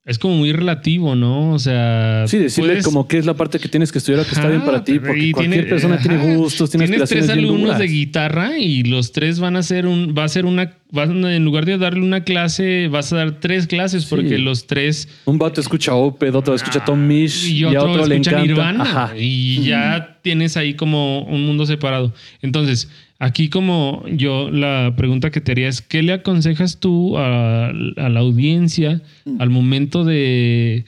es 0.09 0.19
como 0.19 0.35
muy 0.37 0.53
relativo, 0.53 1.15
¿no? 1.15 1.53
O 1.53 1.59
sea. 1.59 2.25
Sí, 2.27 2.39
decirle 2.39 2.71
puedes- 2.71 2.85
como 2.85 3.07
qué 3.07 3.19
es 3.19 3.27
la 3.27 3.35
parte 3.35 3.59
que 3.59 3.69
tienes 3.69 3.93
que 3.93 3.99
estudiar 3.99 4.25
que 4.25 4.35
está 4.35 4.49
bien 4.49 4.63
para 4.63 4.83
ti, 4.83 4.99
porque 4.99 5.33
cualquier 5.33 5.51
tiene- 5.51 5.63
persona 5.69 5.99
tiene 5.99 6.35
gustos, 6.35 6.71
tiene 6.71 6.87
Tienes 6.89 7.09
tres 7.09 7.29
alumnos 7.29 7.79
de 7.79 7.87
guitarra 7.87 8.59
y 8.59 8.83
los 8.85 9.13
tres 9.13 9.39
van 9.39 9.57
a 9.57 9.59
hacer 9.61 9.87
un, 9.87 10.15
va 10.17 10.25
a 10.25 10.29
ser 10.29 10.47
una, 10.47 10.73
en 10.95 11.45
lugar 11.45 11.67
de 11.67 11.77
darle 11.79 12.01
una 12.01 12.25
clase, 12.25 12.89
vas 12.89 13.13
a 13.13 13.17
dar 13.17 13.33
tres 13.41 13.67
clases 13.67 14.07
porque 14.07 14.37
Sí. 14.37 14.39
los 14.39 14.67
tres 14.67 15.09
Un 15.27 15.39
vato 15.39 15.61
escucha 15.61 15.95
Opeth, 15.95 16.35
otro 16.35 16.55
escucha 16.55 16.85
Tom 16.85 17.07
Misch 17.07 17.45
y 17.51 17.59
y, 17.61 17.65
a 17.65 17.69
otro, 17.69 17.91
otro 17.93 18.07
le 18.07 18.15
escucha 18.17 18.31
encanta. 18.31 18.47
Nirvana 18.47 18.83
Ajá. 18.85 19.13
y 19.19 19.63
ya 19.65 20.19
tienes 20.23 20.57
ahí 20.57 20.75
como 20.75 21.23
un 21.25 21.45
mundo 21.47 21.67
separado. 21.67 22.13
Entonces, 22.43 22.89
aquí 23.19 23.49
como 23.49 24.05
yo 24.11 24.51
la 24.51 24.95
pregunta 24.97 25.31
que 25.31 25.41
te 25.41 25.53
haría 25.53 25.69
es, 25.69 25.83
¿qué 25.83 26.03
le 26.03 26.13
aconsejas 26.13 26.79
tú 26.79 27.17
a, 27.19 27.69
a 27.69 28.09
la 28.09 28.21
audiencia 28.21 29.03
al 29.39 29.51
momento 29.51 30.05
de 30.05 30.85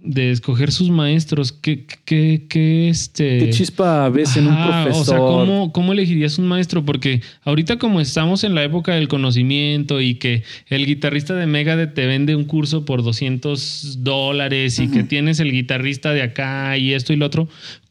de 0.00 0.30
escoger 0.30 0.72
sus 0.72 0.90
maestros? 0.90 1.52
¿Qué, 1.52 1.84
qué, 2.04 2.46
qué, 2.48 2.88
este... 2.88 3.38
¿Qué 3.38 3.50
chispa 3.50 4.08
ves 4.08 4.36
en 4.36 4.46
un 4.46 4.56
profesor? 4.56 5.00
O 5.00 5.04
sea, 5.04 5.18
¿cómo, 5.18 5.72
¿cómo 5.72 5.92
elegirías 5.92 6.38
un 6.38 6.46
maestro? 6.46 6.84
Porque 6.84 7.20
ahorita 7.42 7.78
como 7.78 8.00
estamos 8.00 8.44
en 8.44 8.54
la 8.54 8.64
época 8.64 8.94
del 8.94 9.08
conocimiento 9.08 10.00
y 10.00 10.14
que 10.14 10.44
el 10.68 10.86
guitarrista 10.86 11.34
de 11.34 11.46
Megadeth 11.46 11.94
te 11.94 12.06
vende 12.06 12.36
un 12.36 12.44
curso 12.44 12.84
por 12.84 13.02
200 13.02 14.02
dólares 14.02 14.78
y 14.78 14.90
que 14.90 15.02
tienes 15.02 15.40
el 15.40 15.52
guitarrista 15.52 16.12
de 16.12 16.22
acá 16.22 16.78
y 16.78 16.94
esto 16.94 17.12
y 17.12 17.16
lo 17.16 17.26
otro, 17.26 17.48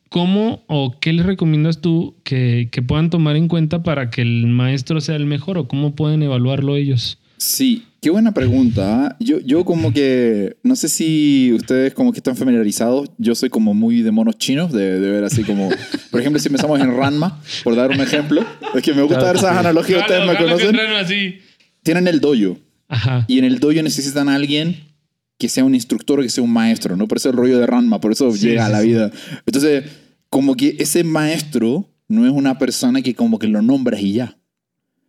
¿cómo 0.10 0.64
o 0.68 0.95
qué 0.99 1.14
les 1.14 1.26
recomiendas 1.26 1.82
tú 1.82 2.16
que, 2.24 2.70
que 2.72 2.82
puedan 2.82 3.10
tomar 3.10 3.36
en 3.36 3.47
cuenta 3.47 3.84
para 3.84 4.10
que 4.10 4.22
el 4.22 4.47
maestro 4.47 5.01
sea 5.01 5.16
el 5.16 5.26
mejor 5.26 5.58
o 5.58 5.68
cómo 5.68 5.95
pueden 5.95 6.24
evaluarlo 6.24 6.76
ellos? 6.76 7.20
Sí, 7.38 7.84
qué 8.01 8.10
buena 8.10 8.34
pregunta. 8.34 9.05
¿ah? 9.05 9.16
Yo, 9.20 9.39
yo 9.39 9.64
como 9.64 9.93
que, 9.93 10.58
no 10.64 10.76
sé 10.76 10.89
si 10.89 11.53
ustedes 11.53 11.93
como 11.93 12.12
que 12.12 12.18
están 12.20 12.36
familiarizados, 12.36 13.10
yo 13.20 13.36
soy 13.36 13.49
como 13.49 13.74
muy 13.76 14.01
de 14.01 14.12
monos 14.12 14.38
chinos, 14.39 14.72
de, 14.74 14.99
de 14.99 15.10
ver 15.12 15.24
así 15.24 15.43
como, 15.43 15.70
por 16.12 16.20
ejemplo, 16.20 16.39
si 16.39 16.47
empezamos 16.47 16.80
en 16.80 16.95
Ranma, 16.97 17.39
por 17.64 17.76
dar 17.76 17.91
un 17.91 18.01
ejemplo, 18.01 18.43
es 18.74 18.82
que 18.82 18.93
me 18.93 19.01
gusta 19.03 19.20
Claro 19.20 19.34
ver 19.34 19.36
esas 19.38 19.51
sí. 19.53 19.60
analogías, 19.60 20.01
ustedes 20.01 20.28
me 20.28 20.36
conocen. 20.36 20.80
así. 20.99 21.39
Tienen 21.84 22.08
el 22.08 22.20
dojo 22.20 22.58
Ajá. 22.88 23.24
y 23.28 23.38
en 23.39 23.45
el 23.45 23.60
dojo 23.60 23.82
necesitan 23.84 24.30
a 24.30 24.36
alguien 24.36 24.78
que 25.38 25.50
sea 25.50 25.64
un 25.64 25.76
instructor 25.76 26.22
que 26.22 26.30
sea 26.30 26.44
un 26.44 26.52
maestro, 26.52 26.96
¿no? 26.98 27.08
Por 27.08 27.18
eso 27.18 27.30
el 27.30 27.36
rollo 27.36 27.60
de 27.60 27.68
Ranma, 27.68 28.00
por 28.02 28.12
eso 28.12 28.32
Sí, 28.32 28.48
llega 28.48 28.64
a 28.66 28.68
sí, 28.68 28.72
la 28.74 28.82
sí. 28.82 28.88
vida. 28.88 29.12
Entonces, 29.46 29.84
como 30.30 30.56
que 30.56 30.76
ese 30.80 31.04
maestro 31.04 31.90
no 32.08 32.26
es 32.26 32.32
una 32.32 32.58
persona 32.58 33.02
que 33.02 33.14
como 33.14 33.38
que 33.40 33.48
lo 33.48 33.62
nombras 33.62 34.02
y 34.02 34.14
ya. 34.14 34.38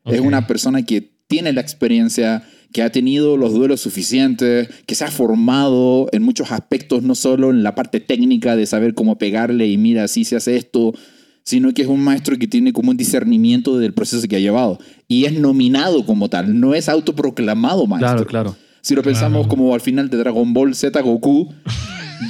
Es 0.04 0.20
Ok. 0.20 0.26
una 0.26 0.46
persona 0.46 0.82
que 0.82 1.12
tiene 1.28 1.52
la 1.52 1.60
experiencia, 1.60 2.42
que 2.72 2.82
ha 2.82 2.90
tenido 2.92 3.36
los 3.36 3.52
duelos 3.54 3.80
suficientes, 3.80 4.68
que 4.86 4.94
se 4.94 5.04
ha 5.04 5.10
formado 5.10 6.08
en 6.12 6.22
muchos 6.22 6.50
aspectos, 6.52 7.02
no 7.02 7.14
solo 7.14 7.50
en 7.50 7.62
la 7.62 7.74
parte 7.74 8.00
técnica 8.00 8.56
de 8.56 8.66
saber 8.66 8.94
cómo 8.94 9.16
pegarle 9.18 9.66
y 9.68 9.76
mira, 9.78 10.04
así 10.04 10.24
se 10.24 10.36
hace 10.36 10.56
esto, 10.56 10.92
sino 11.44 11.72
que 11.72 11.82
es 11.82 11.88
un 11.88 12.00
maestro 12.04 12.36
que 12.38 12.46
tiene 12.46 12.72
como 12.74 12.90
un 12.90 12.96
discernimiento 12.98 13.78
del 13.78 13.94
proceso 13.94 14.26
que 14.28 14.36
ha 14.36 14.40
llevado. 14.40 14.78
Y 15.06 15.24
es 15.24 15.38
nominado 15.38 16.04
como 16.04 16.28
tal, 16.28 16.60
no 16.60 16.74
es 16.74 16.88
autoproclamado 16.90 17.86
maestro. 17.86 18.26
Claro, 18.26 18.26
claro. 18.26 18.56
Si 18.80 18.94
lo 18.94 19.02
pensamos 19.02 19.40
Claro. 19.46 19.48
como 19.48 19.74
al 19.74 19.80
final 19.80 20.08
de 20.08 20.16
Dragon 20.16 20.52
Ball 20.54 20.74
Z 20.74 21.00
Goku, 21.00 21.52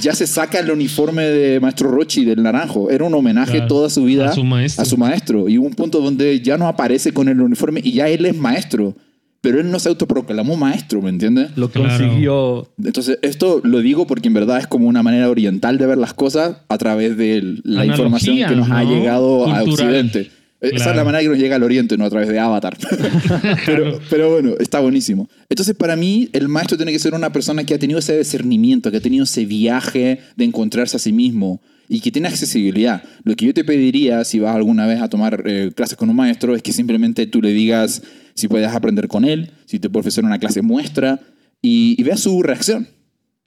ya 0.01 0.13
se 0.13 0.27
saca 0.27 0.59
el 0.59 0.69
uniforme 0.71 1.23
de 1.23 1.59
Maestro 1.59 1.89
Rochi 1.91 2.25
del 2.25 2.43
naranjo. 2.43 2.89
Era 2.89 3.05
un 3.05 3.13
homenaje 3.13 3.53
Claro. 3.53 3.67
toda 3.67 3.89
su 3.89 4.03
vida 4.03 4.29
A 4.29 4.33
su 4.33 4.43
maestro. 4.43 4.81
a 4.81 4.85
su 4.85 4.97
maestro. 4.97 5.49
Y 5.49 5.57
hubo 5.57 5.67
un 5.67 5.73
punto 5.73 5.99
donde 6.01 6.41
ya 6.41 6.57
no 6.57 6.67
aparece 6.67 7.11
con 7.13 7.27
el 7.29 7.39
uniforme 7.41 7.81
y 7.83 7.93
ya 7.93 8.07
él 8.07 8.25
es 8.25 8.35
maestro. 8.37 8.95
Pero 9.41 9.61
él 9.61 9.71
no 9.71 9.79
se 9.79 9.87
autoproclamó 9.87 10.57
maestro, 10.57 11.01
¿me 11.01 11.09
entiendes? 11.09 11.51
Lo 11.55 11.69
Claro. 11.69 11.87
consiguió. 11.97 12.67
Entonces, 12.83 13.19
esto 13.21 13.61
lo 13.63 13.79
digo 13.79 14.05
porque 14.05 14.27
en 14.27 14.33
verdad 14.33 14.59
es 14.59 14.67
como 14.67 14.87
una 14.89 15.01
manera 15.01 15.29
oriental 15.29 15.77
de 15.77 15.85
ver 15.85 15.97
las 15.97 16.13
cosas 16.13 16.57
a 16.67 16.77
través 16.77 17.15
de 17.15 17.41
la 17.63 17.83
Analogía, 17.83 17.85
información 17.93 18.37
que 18.49 18.55
nos 18.57 18.69
ha 18.69 18.83
¿no? 18.83 18.89
llegado 18.91 19.45
a 19.49 19.61
Cultural. 19.61 20.29
Occidente. 20.61 20.75
Esa 20.75 20.75
es 20.75 20.83
Claro. 20.83 20.97
la 20.97 21.03
manera 21.05 21.21
que 21.23 21.29
nos 21.29 21.37
llega 21.37 21.55
al 21.55 21.63
Oriente, 21.63 21.97
no 21.97 22.05
a 22.05 22.09
través 22.09 22.27
de 22.29 22.37
Avatar. 22.39 22.77
pero, 23.65 23.99
pero 24.09 24.31
bueno, 24.31 24.55
está 24.59 24.79
buenísimo. 24.79 25.29
Entonces, 25.49 25.75
para 25.75 25.95
mí, 25.95 26.29
el 26.33 26.47
maestro 26.49 26.75
tiene 26.77 26.91
que 26.91 26.99
ser 26.99 27.13
una 27.13 27.31
persona 27.31 27.63
que 27.63 27.73
ha 27.73 27.79
tenido 27.79 27.99
ese 27.99 28.17
discernimiento, 28.17 28.91
que 28.91 28.97
ha 28.97 29.01
tenido 29.01 29.23
ese 29.23 29.45
viaje 29.45 30.19
de 30.35 30.45
encontrarse 30.45 30.97
a 30.97 30.99
sí 30.99 31.11
mismo 31.13 31.61
y 31.87 32.01
que 32.01 32.11
tiene 32.11 32.27
accesibilidad. 32.27 33.01
Lo 33.23 33.35
que 33.35 33.45
yo 33.45 33.53
te 33.53 33.63
pediría, 33.63 34.23
si 34.23 34.39
vas 34.39 34.55
alguna 34.55 34.85
vez 34.85 35.01
a 35.01 35.07
tomar 35.09 35.43
eh, 35.45 35.71
clases 35.75 35.97
con 35.97 36.09
un 36.09 36.15
maestro, 36.15 36.55
es 36.55 36.61
que 36.61 36.71
simplemente 36.73 37.25
tú 37.25 37.41
le 37.41 37.51
digas 37.51 38.03
si 38.35 38.47
puedes 38.47 38.67
aprender 38.69 39.07
con 39.07 39.25
él, 39.25 39.51
si 39.65 39.79
te 39.79 39.89
puede 39.89 40.01
ofrecer 40.01 40.23
una 40.23 40.39
clase 40.39 40.61
muestra 40.61 41.19
y, 41.61 41.95
y 41.99 42.03
veas 42.03 42.19
su 42.19 42.43
reacción. 42.43 42.87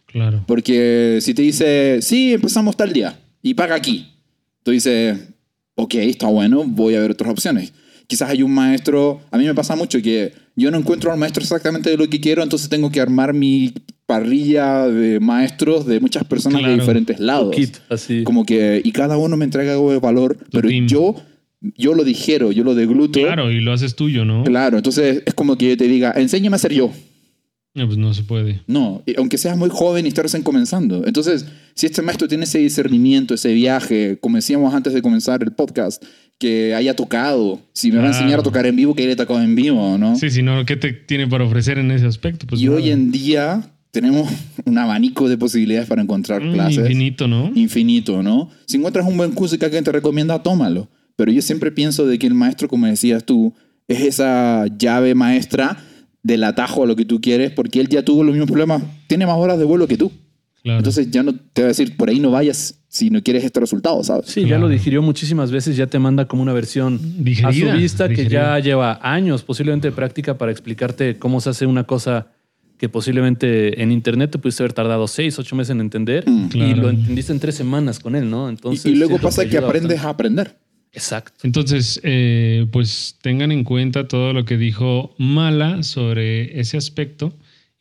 Claro. 0.06 0.44
Porque 0.46 1.18
si 1.20 1.34
te 1.34 1.42
dice, 1.42 1.98
sí, 2.02 2.32
empezamos 2.34 2.76
tal 2.76 2.92
día 2.92 3.18
y 3.42 3.54
paga 3.54 3.74
aquí, 3.74 4.08
tú 4.62 4.70
dices, 4.72 5.18
ok, 5.82 5.94
está 5.94 6.26
bueno, 6.26 6.64
voy 6.66 6.94
a 6.94 7.00
ver 7.00 7.10
otras 7.12 7.30
opciones. 7.30 7.72
Quizás 8.06 8.30
hay 8.30 8.42
un 8.42 8.52
maestro, 8.52 9.20
a 9.30 9.38
mí 9.38 9.44
me 9.44 9.54
pasa 9.54 9.74
mucho 9.76 10.00
que 10.02 10.32
yo 10.56 10.70
no 10.70 10.78
encuentro 10.78 11.12
al 11.12 11.18
maestro 11.18 11.42
exactamente 11.42 11.88
de 11.90 11.96
lo 11.96 12.08
que 12.10 12.20
quiero, 12.20 12.42
entonces 12.42 12.68
tengo 12.68 12.90
que 12.90 13.00
armar 13.00 13.32
mi 13.32 13.72
parrilla 14.06 14.86
de 14.88 15.18
maestros 15.20 15.86
de 15.86 15.98
muchas 16.00 16.24
personas 16.24 16.58
de 16.58 16.64
Claro. 16.64 16.80
diferentes 16.80 17.18
lados. 17.20 17.54
Kit, 17.56 17.76
así. 17.88 18.24
Como 18.24 18.44
que, 18.44 18.82
y 18.84 18.92
cada 18.92 19.16
uno 19.16 19.36
me 19.36 19.44
entrega 19.44 19.72
algo 19.72 19.92
de 19.92 19.98
valor, 19.98 20.36
pero 20.50 20.68
team. 20.68 20.86
yo, 20.88 21.14
yo 21.78 21.94
lo 21.94 22.04
digiero, 22.04 22.52
yo 22.52 22.64
lo 22.64 22.74
degluto. 22.74 23.20
Claro, 23.20 23.50
y 23.50 23.60
lo 23.60 23.72
haces 23.72 23.94
tuyo, 23.96 24.24
¿no? 24.26 24.44
Claro, 24.44 24.76
entonces 24.76 25.22
es 25.24 25.32
como 25.34 25.56
que 25.56 25.70
yo 25.70 25.76
te 25.78 25.88
diga, 25.88 26.12
enséñame 26.16 26.56
a 26.56 26.58
ser 26.58 26.74
yo. 26.74 26.90
No, 27.74 27.86
pues 27.86 27.96
no 27.96 28.12
se 28.12 28.22
puede. 28.22 28.60
No, 28.66 29.02
aunque 29.16 29.38
seas 29.38 29.56
muy 29.56 29.70
joven 29.70 30.04
y 30.04 30.08
estés 30.08 30.24
recién 30.24 30.42
comenzando. 30.42 31.06
Entonces, 31.06 31.46
si 31.74 31.86
este 31.86 32.02
maestro 32.02 32.28
tiene 32.28 32.44
ese 32.44 32.58
discernimiento, 32.58 33.32
ese 33.34 33.52
viaje, 33.54 34.18
como 34.20 34.36
decíamos 34.36 34.74
antes 34.74 34.92
de 34.92 35.00
comenzar 35.00 35.42
el 35.42 35.52
podcast, 35.52 36.04
que 36.38 36.74
haya 36.74 36.94
tocado, 36.94 37.60
si 37.72 37.90
me 37.92 37.98
va 37.98 38.04
a 38.04 38.08
enseñar 38.08 38.40
a 38.40 38.42
tocar 38.42 38.66
en 38.66 38.76
vivo, 38.76 38.94
que 38.94 39.04
haya 39.04 39.16
tocado 39.16 39.40
en 39.40 39.54
vivo, 39.54 39.96
¿no? 39.96 40.16
Sí, 40.16 40.28
si 40.28 40.42
no, 40.42 40.66
¿qué 40.66 40.76
te 40.76 40.92
tiene 40.92 41.28
para 41.28 41.44
ofrecer 41.44 41.78
en 41.78 41.90
ese 41.92 42.04
aspecto? 42.06 42.46
Pues 42.46 42.60
y 42.60 42.64
nada. 42.66 42.76
hoy 42.76 42.90
en 42.90 43.10
día 43.12 43.62
tenemos 43.90 44.28
un 44.66 44.76
abanico 44.76 45.28
de 45.28 45.38
posibilidades 45.38 45.88
para 45.88 46.02
encontrar 46.02 46.42
Mm, 46.42 46.52
clases. 46.52 46.78
Infinito, 46.78 47.26
¿no? 47.28 47.52
Infinito, 47.54 48.22
¿no? 48.22 48.50
Si 48.66 48.76
encuentras 48.76 49.06
un 49.06 49.16
buen 49.16 49.30
curso 49.32 49.56
que 49.58 49.64
alguien 49.64 49.84
te 49.84 49.92
recomienda, 49.92 50.42
tómalo. 50.42 50.90
Pero 51.16 51.30
yo 51.32 51.40
siempre 51.40 51.70
pienso 51.70 52.06
de 52.06 52.18
que 52.18 52.26
el 52.26 52.34
maestro, 52.34 52.68
como 52.68 52.86
decías 52.86 53.24
tú, 53.24 53.54
es 53.88 54.00
esa 54.00 54.66
llave 54.78 55.14
maestra 55.14 55.78
del 56.22 56.44
atajo 56.44 56.84
a 56.84 56.86
lo 56.86 56.94
que 56.96 57.04
tú 57.04 57.20
quieres, 57.20 57.50
porque 57.50 57.80
él 57.80 57.88
ya 57.88 58.02
tuvo 58.04 58.22
los 58.22 58.32
mismos 58.34 58.48
problemas, 58.50 58.82
tiene 59.08 59.26
más 59.26 59.36
horas 59.36 59.58
de 59.58 59.64
vuelo 59.64 59.86
que 59.88 59.96
tú. 59.96 60.12
Claro. 60.62 60.78
Entonces 60.78 61.10
ya 61.10 61.24
no 61.24 61.34
te 61.52 61.62
va 61.62 61.66
a 61.66 61.68
decir, 61.68 61.96
por 61.96 62.08
ahí 62.08 62.20
no 62.20 62.30
vayas 62.30 62.78
si 62.86 63.10
no 63.10 63.20
quieres 63.22 63.42
este 63.42 63.58
resultado, 63.58 64.04
¿sabes? 64.04 64.26
Sí, 64.26 64.44
ya 64.46 64.58
lo 64.58 64.68
digirió 64.68 65.02
muchísimas 65.02 65.50
veces, 65.50 65.76
ya 65.76 65.88
te 65.88 65.98
manda 65.98 66.26
como 66.28 66.42
una 66.42 66.52
versión 66.52 67.00
Digerida, 67.24 67.72
a 67.72 67.74
su 67.74 67.80
vista 67.80 68.08
que 68.08 68.28
ya 68.28 68.58
lleva 68.60 69.00
años 69.02 69.42
posiblemente 69.42 69.88
de 69.88 69.92
práctica 69.92 70.38
para 70.38 70.52
explicarte 70.52 71.16
cómo 71.18 71.40
se 71.40 71.50
hace 71.50 71.66
una 71.66 71.84
cosa 71.84 72.28
que 72.78 72.88
posiblemente 72.88 73.82
en 73.82 73.90
internet 73.92 74.30
te 74.32 74.38
pudiste 74.38 74.62
haber 74.62 74.72
tardado 74.72 75.08
seis, 75.08 75.38
ocho 75.38 75.56
meses 75.56 75.70
en 75.70 75.80
entender 75.80 76.24
Mm. 76.28 76.44
y 76.46 76.48
Claro. 76.48 76.82
lo 76.82 76.90
entendiste 76.90 77.32
en 77.32 77.40
tres 77.40 77.54
semanas 77.56 77.98
con 77.98 78.14
él, 78.14 78.28
¿no? 78.30 78.48
Entonces, 78.48 78.86
y, 78.86 78.90
y 78.90 78.94
luego 78.96 79.18
pasa 79.18 79.44
que 79.48 79.58
aprendes 79.58 79.82
bastante. 79.98 80.06
a 80.06 80.10
aprender. 80.10 80.56
Exacto. 80.92 81.32
Entonces, 81.44 82.00
eh, 82.04 82.66
pues 82.70 83.16
tengan 83.22 83.50
en 83.50 83.64
cuenta 83.64 84.06
todo 84.08 84.32
lo 84.32 84.44
que 84.44 84.56
dijo 84.58 85.14
Mala 85.18 85.82
sobre 85.82 86.60
ese 86.60 86.76
aspecto. 86.76 87.32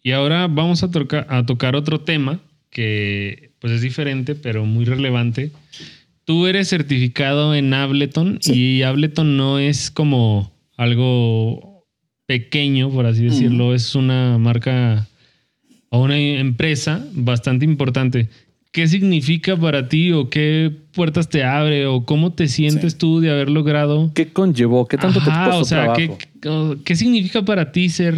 Y 0.01 0.11
ahora 0.11 0.47
vamos 0.47 0.81
a, 0.83 0.89
toca- 0.91 1.25
a 1.29 1.45
tocar 1.45 1.75
otro 1.75 2.01
tema 2.01 2.39
que 2.69 3.51
pues 3.59 3.73
es 3.73 3.81
diferente, 3.81 4.33
pero 4.33 4.65
muy 4.65 4.85
relevante. 4.85 5.51
Tú 6.23 6.47
eres 6.47 6.69
certificado 6.69 7.53
en 7.53 7.73
Ableton 7.73 8.39
y 8.45 8.81
Ableton 8.83 9.35
no 9.37 9.59
es 9.59 9.91
como 9.91 10.51
algo 10.77 11.85
pequeño, 12.25 12.89
por 12.89 13.05
así 13.05 13.25
decirlo. 13.25 13.75
Es 13.75 13.93
una 13.93 14.37
marca 14.37 15.07
o 15.89 16.01
una 16.01 16.17
empresa 16.17 17.05
bastante 17.13 17.65
importante. 17.65 18.29
¿Qué 18.71 18.87
significa 18.87 19.57
para 19.57 19.89
ti 19.89 20.11
o 20.13 20.29
qué 20.29 20.71
puertas 20.93 21.27
te 21.29 21.43
abre 21.43 21.85
o 21.87 22.05
cómo 22.05 22.31
te 22.33 22.47
sientes 22.47 22.93
Sí. 22.93 22.99
tú 22.99 23.19
de 23.19 23.29
haber 23.29 23.49
logrado? 23.49 24.11
¿Qué 24.13 24.29
conllevó? 24.31 24.87
¿Qué 24.87 24.97
tanto 24.97 25.19
Ajá, 25.19 25.25
te 25.45 25.49
costó 25.49 25.61
o 25.61 25.65
sea, 25.65 25.93
trabajo? 25.93 26.17
¿qué, 26.41 26.77
qué 26.85 26.95
significa 26.95 27.43
para 27.43 27.71
ti 27.73 27.89
ser 27.89 28.15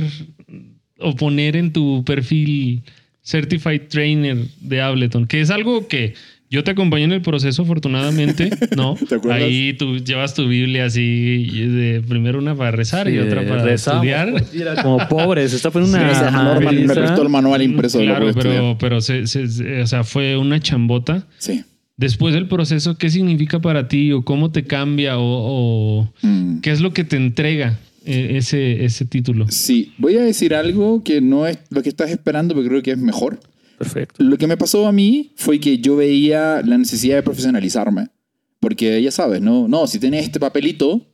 o 0.99 1.15
poner 1.15 1.55
en 1.55 1.73
tu 1.73 2.03
perfil 2.05 2.83
Certified 3.23 3.87
Trainer 3.89 4.37
de 4.61 4.81
Ableton? 4.81 5.25
Que 5.25 5.41
es 5.41 5.49
algo 5.49 5.87
que 5.87 6.13
yo 6.53 6.63
te 6.63 6.71
acompañé 6.71 7.03
en 7.05 7.11
el 7.11 7.21
proceso, 7.21 7.63
afortunadamente, 7.63 8.49
¿no? 8.77 8.95
¿Te 8.95 9.15
acuerdas? 9.15 9.41
Ahí 9.43 9.73
tú 9.73 9.97
llevas 9.97 10.33
tu 10.33 10.47
Biblia 10.47 10.85
así, 10.85 11.01
y 11.51 11.67
de 11.67 12.01
primero 12.07 12.37
una 12.39 12.55
para 12.55 12.71
rezar 12.71 13.09
y 13.09 13.17
otra 13.19 13.45
para 13.45 13.63
rezamos, 13.63 14.05
estudiar. 14.05 14.31
pues, 14.31 14.53
Mira, 14.53 14.81
como 14.81 14.99
pobres, 15.09 15.51
está 15.53 15.71
poniendo 15.71 15.97
Sí, 15.97 16.03
una 16.03 16.11
Esa 16.13 16.31
Norman 16.31 16.75
me 16.87 16.93
prestó 16.93 17.21
el 17.23 17.29
manual 17.29 17.61
impreso 17.61 17.97
de 17.97 18.05
lo 18.05 18.11
Claro, 18.15 18.29
a 18.29 18.33
pero, 18.33 18.77
pero 18.79 19.01
se- 19.01 19.27
se- 19.27 19.47
se- 19.49 19.81
o 19.81 19.87
sea, 19.87 20.03
fue 20.03 20.37
una 20.37 20.59
chambota. 20.59 21.27
Sí. 21.39 21.63
Después 21.97 22.33
del 22.33 22.47
proceso, 22.47 22.97
¿qué 22.97 23.09
significa 23.09 23.59
para 23.59 23.87
ti 23.87 24.11
o 24.11 24.23
cómo 24.23 24.51
te 24.51 24.63
cambia 24.63 25.17
o, 25.19 25.23
o 26.01 26.13
Mm. 26.21 26.59
qué 26.61 26.71
es 26.71 26.81
lo 26.81 26.93
que 26.93 27.03
te 27.03 27.17
entrega 27.17 27.79
eh, 28.05 28.33
ese, 28.37 28.83
ese 28.83 29.05
título? 29.05 29.45
Sí, 29.49 29.93
voy 29.97 30.17
a 30.17 30.21
decir 30.21 30.53
algo 30.55 31.03
que 31.03 31.21
no 31.21 31.45
es 31.47 31.57
lo 31.69 31.81
que 31.83 31.89
estás 31.89 32.09
esperando, 32.09 32.55
pero 32.55 32.67
creo 32.67 32.81
que 32.83 32.91
es 32.91 32.97
mejor. 32.97 33.39
Perfecto. 33.83 34.23
Lo 34.23 34.37
que 34.37 34.47
me 34.47 34.57
pasó 34.57 34.87
a 34.87 34.91
mí 34.91 35.33
fue 35.35 35.59
que 35.59 35.77
yo 35.77 35.95
veía 35.95 36.61
la 36.63 36.77
necesidad 36.77 37.15
de 37.15 37.23
profesionalizarme. 37.23 38.07
Porque 38.59 39.01
ya 39.01 39.11
sabes, 39.11 39.41
¿no? 39.41 39.67
No, 39.67 39.87
si 39.87 39.99
tienes 39.99 40.23
este 40.23 40.39
papelito, 40.39 41.05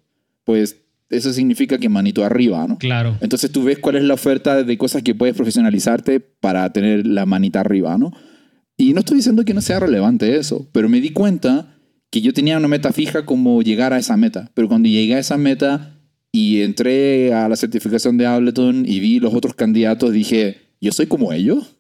pues 0.44 0.78
eso 1.10 1.34
significa 1.34 1.80
que 1.80 1.90
manito 1.90 2.24
arriba, 2.24 2.66
¿no? 2.68 2.78
Claro. 2.78 3.18
Entonces 3.22 3.52
tú 3.52 3.64
ves 3.64 3.80
cuál 3.80 3.96
es 3.96 4.04
la 4.04 4.14
oferta 4.14 4.64
de 4.64 4.78
cosas 4.78 5.02
que 5.02 5.16
puedes 5.16 5.36
profesionalizarte 5.36 6.20
para 6.20 6.72
tener 6.72 7.08
la 7.08 7.26
manita 7.26 7.62
arriba, 7.62 7.98
¿no? 7.98 8.12
Y 8.78 8.94
no 8.94 9.00
estoy 9.00 9.18
diciendo 9.18 9.44
que 9.44 9.54
no 9.54 9.62
sea 9.62 9.80
relevante 9.80 10.38
eso, 10.38 10.70
pero 10.72 10.88
me 10.88 11.02
di 11.02 11.10
cuenta 11.10 11.76
que 12.12 12.22
yo 12.22 12.34
tenía 12.34 12.58
una 12.58 12.68
meta 12.68 12.94
fija 12.94 13.26
como 13.26 13.62
llegar 13.62 13.94
a 13.94 13.98
esa 13.98 14.16
meta. 14.16 14.52
Pero 14.54 14.68
cuando 14.68 14.88
llegué 14.88 15.16
a 15.16 15.20
esa 15.20 15.38
meta 15.38 15.96
y 16.32 16.62
entré 16.62 17.34
a 17.34 17.50
la 17.50 17.56
certificación 17.56 18.18
de 18.18 18.26
Ableton 18.26 18.86
y 18.88 19.00
vi 19.00 19.20
los 19.20 19.34
otros 19.34 19.56
candidatos, 19.56 20.14
dije, 20.14 20.58
¿yo 20.80 20.92
soy 20.92 21.08
como 21.08 21.34
ellos? 21.34 21.76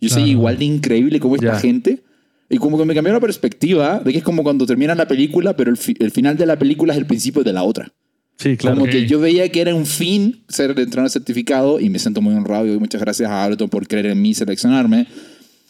Yo 0.00 0.08
soy 0.08 0.22
Claro. 0.22 0.30
igual 0.30 0.58
de 0.58 0.64
increíble 0.64 1.20
como 1.20 1.34
esta 1.36 1.54
Ya. 1.54 1.60
gente. 1.60 2.02
Y 2.50 2.56
como 2.56 2.78
que 2.78 2.84
me 2.86 2.94
cambió 2.94 3.12
la 3.12 3.20
perspectiva 3.20 4.00
de 4.00 4.10
que 4.12 4.18
es 4.18 4.24
como 4.24 4.42
cuando 4.42 4.64
termina 4.64 4.94
la 4.94 5.06
película, 5.06 5.54
pero 5.56 5.70
el, 5.70 5.76
fi- 5.76 5.96
el 5.98 6.10
final 6.10 6.36
de 6.36 6.46
la 6.46 6.58
película 6.58 6.92
es 6.94 6.98
el 6.98 7.06
principio 7.06 7.42
de 7.42 7.52
la 7.52 7.62
otra. 7.62 7.92
Sí, 8.36 8.56
claro. 8.56 8.76
Como 8.78 8.90
que 8.90 9.06
yo 9.06 9.18
veía 9.20 9.48
que 9.50 9.60
era 9.60 9.74
un 9.74 9.84
fin 9.84 10.44
ser 10.48 10.70
entrenador 10.70 11.10
certificado 11.10 11.80
y 11.80 11.90
me 11.90 11.98
siento 11.98 12.20
muy 12.22 12.34
honrado 12.34 12.66
y 12.72 12.78
muchas 12.78 13.00
gracias 13.00 13.28
a 13.28 13.44
Ableton 13.44 13.68
por 13.68 13.86
creer 13.86 14.06
en 14.06 14.22
mí 14.22 14.30
y 14.30 14.34
seleccionarme. 14.34 15.06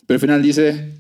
Pero 0.07 0.17
al 0.17 0.21
final 0.21 0.43
dice, 0.43 0.93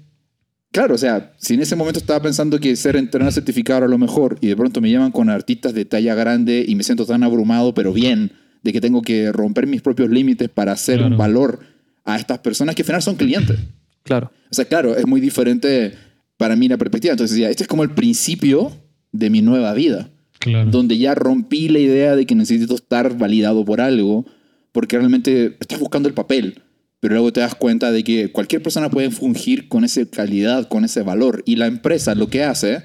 claro, 0.72 0.94
o 0.94 0.98
sea, 0.98 1.34
si 1.38 1.54
en 1.54 1.60
ese 1.60 1.76
momento 1.76 1.98
estaba 2.00 2.20
pensando 2.22 2.58
que 2.58 2.74
ser 2.74 2.96
entrenador 2.96 3.32
certificado 3.34 3.78
era 3.80 3.88
lo 3.88 3.98
mejor 3.98 4.38
y 4.40 4.46
de 4.48 4.56
pronto 4.56 4.80
me 4.80 4.90
llaman 4.90 5.12
con 5.12 5.28
artistas 5.28 5.74
de 5.74 5.84
talla 5.84 6.14
grande 6.14 6.64
y 6.66 6.74
me 6.74 6.82
siento 6.82 7.04
tan 7.06 7.22
abrumado, 7.22 7.74
pero 7.74 7.92
bien, 7.92 8.32
de 8.62 8.72
que 8.72 8.80
tengo 8.80 9.02
que 9.02 9.30
romper 9.30 9.66
mis 9.66 9.82
propios 9.82 10.08
límites 10.10 10.48
para 10.48 10.72
hacer 10.72 10.98
Claro. 10.98 11.12
un 11.12 11.18
valor 11.18 11.60
a 12.08 12.16
estas 12.16 12.38
personas 12.38 12.74
que 12.74 12.82
al 12.82 12.86
final 12.86 13.02
son 13.02 13.16
clientes. 13.16 13.58
Claro. 14.04 14.32
O 14.50 14.54
sea, 14.54 14.64
claro, 14.64 14.96
es 14.96 15.06
muy 15.06 15.20
diferente 15.20 15.92
para 16.38 16.56
mí 16.56 16.66
la 16.66 16.78
perspectiva. 16.78 17.12
Entonces, 17.12 17.36
decía, 17.36 17.50
este 17.50 17.64
es 17.64 17.68
como 17.68 17.82
el 17.82 17.90
principio 17.90 18.72
de 19.12 19.28
mi 19.28 19.42
nueva 19.42 19.74
vida 19.74 20.08
Claro. 20.38 20.70
donde 20.70 20.96
ya 20.96 21.14
rompí 21.14 21.68
la 21.68 21.80
idea 21.80 22.16
de 22.16 22.24
que 22.24 22.34
necesito 22.34 22.74
estar 22.74 23.18
validado 23.18 23.66
por 23.66 23.82
algo, 23.82 24.24
porque 24.72 24.96
realmente 24.96 25.56
estás 25.60 25.78
buscando 25.78 26.08
el 26.08 26.14
papel, 26.14 26.62
pero 27.00 27.14
luego 27.16 27.34
te 27.34 27.40
das 27.40 27.54
cuenta 27.54 27.92
de 27.92 28.02
que 28.02 28.32
cualquier 28.32 28.62
persona 28.62 28.88
puede 28.88 29.10
fungir 29.10 29.68
con 29.68 29.84
esa 29.84 30.06
calidad, 30.06 30.68
con 30.68 30.86
ese 30.86 31.02
valor, 31.02 31.42
y 31.44 31.56
la 31.56 31.66
empresa 31.66 32.14
lo 32.14 32.28
que 32.28 32.44
hace 32.44 32.84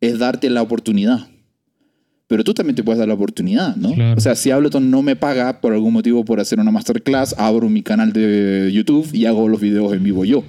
es 0.00 0.20
darte 0.20 0.48
la 0.48 0.62
oportunidad. 0.62 1.26
Pero 2.32 2.44
tú 2.44 2.54
también 2.54 2.74
te 2.74 2.82
puedes 2.82 2.98
dar 2.98 3.06
la 3.08 3.12
oportunidad, 3.12 3.76
¿no? 3.76 3.92
Claro. 3.92 4.16
O 4.16 4.20
sea, 4.22 4.34
si 4.34 4.50
Ableton 4.50 4.90
no 4.90 5.02
me 5.02 5.16
paga 5.16 5.60
por 5.60 5.74
algún 5.74 5.92
motivo 5.92 6.24
por 6.24 6.40
hacer 6.40 6.58
una 6.58 6.70
masterclass, 6.70 7.34
abro 7.38 7.68
mi 7.68 7.82
canal 7.82 8.14
de 8.14 8.70
YouTube 8.72 9.06
y 9.12 9.26
hago 9.26 9.46
los 9.48 9.60
videos 9.60 9.92
en 9.92 10.02
vivo 10.02 10.24
yo. 10.24 10.42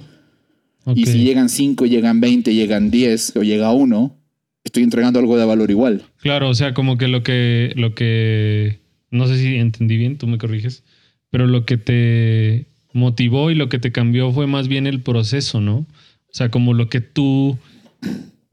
Y 0.94 1.02
Ok. 1.02 1.08
si 1.10 1.18
llegan 1.24 1.50
5, 1.50 1.84
llegan 1.84 2.22
20, 2.22 2.54
llegan 2.54 2.90
10 2.90 3.36
o 3.36 3.42
llega 3.42 3.70
uno, 3.72 4.16
estoy 4.64 4.82
entregando 4.82 5.18
algo 5.18 5.36
de 5.36 5.44
valor 5.44 5.70
igual. 5.70 6.00
Claro, 6.22 6.48
o 6.48 6.54
sea, 6.54 6.72
como 6.72 6.96
que 6.96 7.06
lo 7.06 7.22
que, 7.22 7.74
lo 7.76 7.94
que, 7.94 8.78
no 9.10 9.26
sé 9.26 9.36
si 9.36 9.56
entendí 9.56 9.98
bien, 9.98 10.16
tú 10.16 10.26
me 10.26 10.38
corriges, 10.38 10.84
pero 11.28 11.46
lo 11.46 11.66
que 11.66 11.76
te 11.76 12.64
motivó 12.94 13.50
y 13.50 13.56
lo 13.56 13.68
que 13.68 13.78
te 13.78 13.92
cambió 13.92 14.32
fue 14.32 14.46
más 14.46 14.68
bien 14.68 14.86
el 14.86 15.02
proceso, 15.02 15.60
¿no? 15.60 15.80
O 15.80 15.86
sea, 16.32 16.48
como 16.50 16.72
lo 16.72 16.88
que 16.88 17.02
tú 17.02 17.58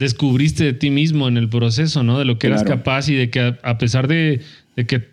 descubriste 0.01 0.63
de 0.65 0.73
ti 0.73 0.89
mismo 0.89 1.27
en 1.27 1.37
el 1.37 1.47
proceso, 1.47 2.01
¿no? 2.03 2.17
De 2.19 2.25
lo 2.25 2.39
que 2.39 2.47
eras 2.47 2.63
Claro. 2.63 2.77
capaz 2.79 3.07
y 3.07 3.13
de 3.15 3.29
que 3.29 3.55
a, 3.61 3.77
pesar 3.77 4.07
de, 4.07 4.41
de 4.75 4.85
que 4.87 5.03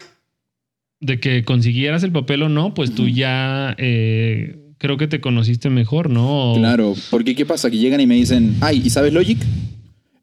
de 1.01 1.21
que 1.21 1.45
consiguieras 1.45 2.03
el 2.03 2.11
papel 2.11 2.43
o 2.43 2.49
no, 2.49 2.75
pues 2.75 2.93
tú 2.95 3.07
ya 3.07 3.75
eh, 3.79 4.59
creo 4.79 4.97
que 4.97 5.07
te 5.07 5.21
conociste 5.21 5.71
mejor, 5.71 6.11
¿no? 6.11 6.53
O- 6.55 6.57
Claro, 6.57 6.95
porque 7.11 7.37
¿qué 7.37 7.47
pasa? 7.47 7.71
Que 7.71 7.77
llegan 7.79 8.01
y 8.01 8.07
me 8.07 8.17
dicen, 8.17 8.57
ay, 8.61 8.83
¿y 8.85 8.91
sabes 8.91 9.13
Logic? 9.13 9.39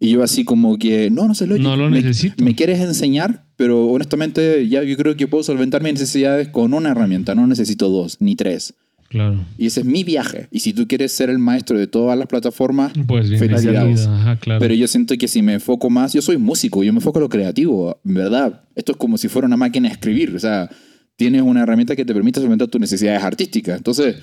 Y 0.01 0.09
yo 0.09 0.23
así 0.23 0.43
como 0.43 0.77
que, 0.77 1.09
no, 1.09 1.27
no 1.27 1.33
sé 1.35 1.47
Logic. 1.47 1.63
No 1.63 1.77
lo 1.77 1.89
Me- 1.89 2.01
necesito. 2.01 2.43
Me, 2.43 2.55
quieres 2.55 2.81
enseñar, 2.81 3.45
pero 3.55 3.85
honestamente 3.87 4.67
ya 4.67 4.83
yo 4.83 4.97
creo 4.97 5.15
que 5.15 5.27
puedo 5.27 5.43
solventar 5.43 5.81
mis 5.81 5.93
necesidades 5.93 6.49
con 6.49 6.73
una 6.73 6.89
herramienta, 6.91 7.35
no 7.35 7.47
necesito 7.47 7.87
dos, 7.89 8.17
ni 8.19 8.35
tres. 8.35 8.73
Claro. 9.15 9.45
Y 9.57 9.67
ese 9.67 9.79
es 9.79 9.85
mi 9.85 10.03
viaje. 10.03 10.47
Y 10.51 10.59
si 10.59 10.73
tú 10.73 10.87
quieres 10.87 11.11
ser 11.13 11.29
el 11.29 11.39
maestro 11.39 11.79
de 11.79 11.87
todas 11.87 12.17
las 12.17 12.27
plataformas, 12.27 12.91
Pues 13.07 13.29
Felicidades. 13.39 14.07
Ajá, 14.07 14.37
claro. 14.37 14.59
pero 14.59 14.73
yo 14.73 14.87
siento 14.87 15.17
que 15.17 15.27
si 15.27 15.41
me 15.41 15.53
enfoco 15.53 15.89
más, 15.89 16.13
yo 16.13 16.21
soy 16.21 16.37
músico, 16.37 16.83
yo 16.83 16.91
me 16.91 16.97
enfoco 16.97 17.19
a 17.19 17.21
lo 17.21 17.29
creativo, 17.29 17.99
en 18.05 18.13
verdad. 18.13 18.63
Esto 18.75 18.91
es 18.91 18.97
como 18.97 19.17
si 19.17 19.27
fuera 19.29 19.47
una 19.47 19.57
máquina 19.57 19.87
de 19.87 19.93
escribir, 19.93 20.35
o 20.35 20.39
sea, 20.39 20.69
tienes 21.15 21.41
una 21.41 21.61
herramienta 21.63 21.95
que 21.95 22.03
te 22.03 22.13
permite 22.13 22.41
solventar 22.41 22.67
tus 22.67 22.81
necesidades 22.81 23.23
artísticas. 23.23 23.77
Entonces, 23.77 24.17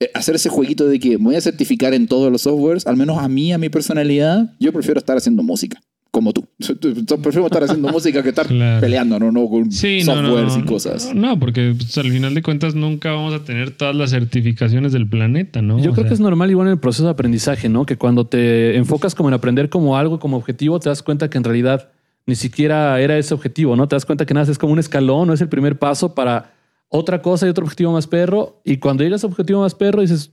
eh, 0.00 0.10
hacer 0.12 0.34
ese 0.34 0.48
jueguito 0.50 0.86
de 0.86 0.98
que 0.98 1.16
me 1.18 1.24
voy 1.24 1.36
a 1.36 1.40
certificar 1.40 1.94
en 1.94 2.06
todos 2.06 2.30
los 2.30 2.42
softwares, 2.42 2.86
al 2.86 2.96
menos 2.96 3.18
a 3.18 3.28
mí, 3.28 3.52
a 3.52 3.58
mi 3.58 3.68
personalidad, 3.70 4.52
yo 4.60 4.72
prefiero 4.72 4.98
estar 4.98 5.16
haciendo 5.16 5.42
música, 5.42 5.80
como 6.14 6.32
tú. 6.32 6.46
Prefiero 7.22 7.46
estar 7.46 7.64
haciendo 7.64 7.88
música 7.88 8.22
que 8.22 8.28
estar 8.28 8.46
Claro. 8.46 8.80
peleando, 8.80 9.18
no, 9.18 9.32
no 9.32 9.48
con 9.48 9.70
Sí, 9.72 10.02
no, 10.06 10.14
no, 10.22 10.28
softwares 10.28 10.56
no, 10.56 10.62
y 10.62 10.64
cosas. 10.66 11.12
No, 11.14 11.20
no, 11.34 11.38
porque 11.40 11.74
pues, 11.76 11.98
al 11.98 12.10
final 12.10 12.32
de 12.34 12.42
cuentas 12.42 12.74
nunca 12.76 13.10
vamos 13.10 13.34
a 13.34 13.40
tener 13.44 13.72
todas 13.72 13.96
las 13.96 14.10
certificaciones 14.10 14.92
del 14.92 15.08
planeta, 15.08 15.60
¿no? 15.60 15.78
Yo 15.80 15.90
O 15.90 15.92
creo 15.92 16.04
sea, 16.04 16.08
que 16.08 16.14
es 16.14 16.20
normal 16.20 16.50
igual 16.50 16.68
en 16.68 16.72
el 16.74 16.78
proceso 16.78 17.04
de 17.04 17.10
aprendizaje, 17.10 17.68
¿no? 17.68 17.84
Que 17.84 17.96
cuando 17.98 18.26
te 18.26 18.76
enfocas 18.76 19.14
como 19.16 19.28
en 19.28 19.34
aprender 19.34 19.68
como 19.68 19.96
algo, 19.98 20.18
como 20.20 20.36
objetivo, 20.36 20.78
te 20.78 20.88
das 20.88 21.02
cuenta 21.02 21.28
que 21.28 21.36
en 21.38 21.44
realidad 21.44 21.90
ni 22.26 22.36
siquiera 22.36 23.00
era 23.00 23.18
ese 23.18 23.34
objetivo, 23.34 23.74
¿no? 23.76 23.88
Te 23.88 23.96
das 23.96 24.06
cuenta 24.06 24.24
que 24.24 24.32
nada, 24.34 24.50
es 24.50 24.56
como 24.58 24.72
un 24.72 24.78
escalón, 24.78 25.26
no 25.28 25.34
es 25.34 25.40
el 25.40 25.48
primer 25.48 25.78
paso 25.78 26.14
para 26.14 26.52
otra 26.88 27.20
cosa 27.20 27.46
y 27.46 27.50
otro 27.50 27.64
objetivo 27.64 27.92
más 27.92 28.06
perro. 28.06 28.60
Y 28.64 28.76
cuando 28.78 29.02
llegas 29.02 29.24
a 29.24 29.26
objetivo 29.26 29.60
más 29.62 29.74
perro, 29.74 30.00
dices, 30.00 30.32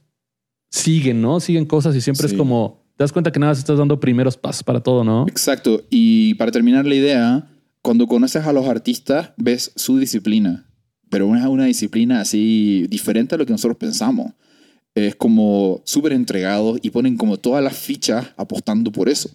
siguen, 0.69 1.21
¿no? 1.21 1.39
Siguen 1.39 1.65
cosas 1.65 1.95
y 1.95 2.01
siempre 2.01 2.27
Sí. 2.27 2.35
es 2.35 2.37
como, 2.37 2.80
te 3.01 3.03
das 3.03 3.13
cuenta 3.13 3.31
que 3.31 3.39
nada, 3.39 3.53
estás 3.53 3.79
dando 3.79 3.99
primeros 3.99 4.37
pasos 4.37 4.61
para 4.61 4.79
todo, 4.79 5.03
¿no? 5.03 5.25
Exacto. 5.27 5.81
Y 5.89 6.35
para 6.35 6.51
terminar 6.51 6.85
la 6.85 6.93
idea, 6.93 7.49
cuando 7.81 8.05
conoces 8.05 8.45
a 8.45 8.53
los 8.53 8.67
artistas, 8.67 9.31
ves 9.37 9.71
su 9.75 9.97
disciplina, 9.97 10.69
pero 11.09 11.35
es 11.35 11.43
una 11.43 11.65
disciplina 11.65 12.21
así 12.21 12.85
diferente 12.91 13.33
a 13.33 13.39
lo 13.39 13.47
que 13.47 13.53
nosotros 13.53 13.77
pensamos. 13.77 14.33
Es 14.93 15.15
como 15.15 15.81
súper 15.83 16.13
entregados 16.13 16.77
y 16.83 16.91
ponen 16.91 17.17
como 17.17 17.37
todas 17.37 17.63
las 17.63 17.75
fichas 17.75 18.27
apostando 18.37 18.91
por 18.91 19.09
eso. 19.09 19.31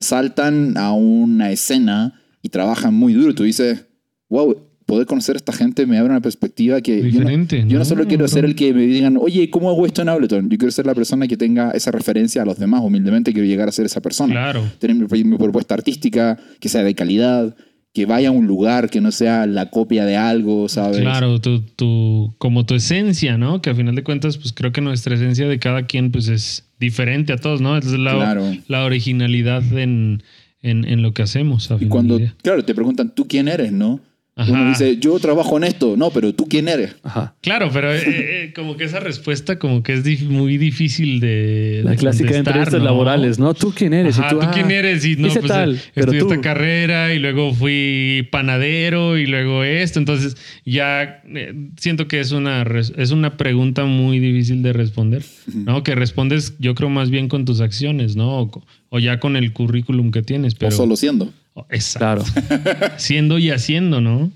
Saltan 0.00 0.76
a 0.76 0.92
una 0.92 1.52
escena 1.52 2.20
y 2.42 2.48
trabajan 2.48 2.94
muy 2.94 3.12
duro. 3.12 3.32
Tú 3.32 3.44
dices, 3.44 3.86
wow, 4.28 4.56
poder 4.88 5.06
conocer 5.06 5.36
a 5.36 5.38
esta 5.38 5.52
gente 5.52 5.84
me 5.84 5.98
abre 5.98 6.10
una 6.12 6.20
perspectiva 6.22 6.80
que 6.80 6.96
yo 6.96 7.02
no- 7.02 7.10
Diferente, 7.10 7.58
yo 7.58 7.74
no, 7.74 7.78
¿no? 7.80 7.84
solo 7.84 8.06
quiero 8.06 8.26
ser 8.26 8.46
el 8.46 8.54
que 8.54 8.72
me 8.72 8.86
digan, 8.86 9.18
oye, 9.20 9.50
¿cómo 9.50 9.68
hago 9.68 9.84
esto 9.84 10.00
en 10.00 10.08
Ableton? 10.08 10.48
Yo 10.48 10.56
quiero 10.56 10.72
ser 10.72 10.86
la 10.86 10.94
persona 10.94 11.28
que 11.28 11.36
tenga 11.36 11.72
esa 11.72 11.90
referencia 11.90 12.40
a 12.40 12.44
los 12.46 12.58
demás. 12.58 12.80
Humildemente 12.82 13.32
quiero 13.34 13.46
llegar 13.46 13.68
a 13.68 13.72
ser 13.72 13.84
esa 13.84 14.00
persona 14.00 14.32
Claro. 14.32 14.64
tener 14.78 14.96
mi, 14.96 15.24
mi 15.24 15.36
propuesta 15.36 15.74
artística, 15.74 16.38
que 16.58 16.70
sea 16.70 16.82
de 16.84 16.94
calidad, 16.94 17.54
que 17.92 18.06
vaya 18.06 18.28
a 18.28 18.32
un 18.32 18.46
lugar, 18.46 18.88
que 18.88 19.00
no 19.02 19.12
sea 19.12 19.46
la 19.46 19.68
copia 19.70 20.06
de 20.06 20.16
algo, 20.16 20.68
¿sabes? 20.70 21.00
Claro, 21.00 21.38
tu, 21.38 21.60
tu, 21.60 22.34
como 22.38 22.64
tu 22.64 22.74
esencia, 22.74 23.36
¿no? 23.36 23.60
Que 23.60 23.68
a 23.70 23.74
final 23.74 23.94
de 23.94 24.02
cuentas, 24.04 24.38
pues 24.38 24.52
creo 24.54 24.72
que 24.72 24.80
nuestra 24.80 25.14
esencia 25.16 25.46
de 25.48 25.58
cada 25.58 25.84
quien, 25.86 26.10
pues 26.12 26.28
es 26.28 26.64
diferente 26.80 27.32
a 27.34 27.36
todos, 27.36 27.60
¿no? 27.60 27.76
Es 27.76 27.86
la, 27.86 28.14
Claro. 28.14 28.44
la 28.68 28.84
originalidad 28.86 29.62
en, 29.76 30.22
en, 30.62 30.84
en 30.86 31.02
lo 31.02 31.12
que 31.12 31.22
hacemos. 31.22 31.70
A 31.70 31.76
Y 31.80 31.86
cuando, 31.88 32.18
claro, 32.42 32.64
te 32.64 32.74
preguntan, 32.74 33.12
¿tú 33.14 33.26
quién 33.28 33.48
eres, 33.48 33.70
no? 33.72 34.00
Ajá. 34.38 34.52
Uno 34.52 34.68
dice, 34.68 34.96
yo 34.98 35.18
trabajo 35.18 35.56
en 35.56 35.64
esto. 35.64 35.96
No, 35.96 36.10
pero 36.10 36.32
¿tú 36.32 36.46
quién 36.48 36.68
eres? 36.68 36.94
Ajá. 37.02 37.34
Claro, 37.42 37.70
pero 37.72 37.92
eh, 37.92 38.02
eh, 38.06 38.52
como 38.54 38.76
que 38.76 38.84
esa 38.84 39.00
respuesta 39.00 39.58
como 39.58 39.82
que 39.82 39.92
es 39.94 40.04
dif- 40.04 40.28
muy 40.28 40.56
difícil 40.58 41.18
de 41.18 41.80
La 41.84 41.90
de 41.90 41.96
clásica 41.96 42.30
de 42.30 42.38
entrevistas 42.38 42.78
¿no? 42.78 42.84
laborales, 42.84 43.38
¿no? 43.40 43.52
¿Tú 43.52 43.72
quién 43.74 43.92
eres? 43.94 44.16
Ajá, 44.18 44.28
y 44.28 44.30
tú, 44.30 44.38
tú, 44.40 44.46
"Ah, 44.46 44.50
quién 44.54 44.70
eres? 44.70 45.04
Y 45.04 45.16
no, 45.16 45.26
hice 45.26 45.40
pues 45.40 45.50
tal, 45.52 45.74
eh, 45.74 45.80
pero 45.92 46.12
estudié 46.12 46.20
tú. 46.20 46.30
esta 46.32 46.40
carrera 46.40 47.12
y 47.12 47.18
luego 47.18 47.52
fui 47.52 48.28
panadero 48.30 49.18
y 49.18 49.26
luego 49.26 49.64
esto. 49.64 49.98
Entonces 49.98 50.36
ya 50.64 51.20
eh, 51.26 51.52
siento 51.76 52.06
que 52.06 52.20
es 52.20 52.30
una, 52.32 52.62
es 52.96 53.10
una 53.10 53.36
pregunta 53.36 53.84
muy 53.86 54.20
difícil 54.20 54.62
de 54.62 54.72
responder, 54.72 55.24
¿no? 55.52 55.82
Que 55.82 55.94
respondes 55.96 56.54
yo 56.60 56.74
creo 56.76 56.90
más 56.90 57.10
bien 57.10 57.28
con 57.28 57.44
tus 57.44 57.60
acciones, 57.60 58.14
¿no? 58.14 58.50
O 58.90 58.98
ya 59.00 59.18
con 59.20 59.36
el 59.36 59.52
currículum 59.52 60.12
que 60.12 60.22
tienes, 60.22 60.54
pero... 60.54 60.68
O 60.68 60.76
solo 60.76 60.96
siendo. 60.96 61.30
Exacto. 61.70 62.24
Claro. 62.32 62.94
Siendo 62.98 63.38
y 63.38 63.50
haciendo, 63.50 64.00
¿no? 64.00 64.30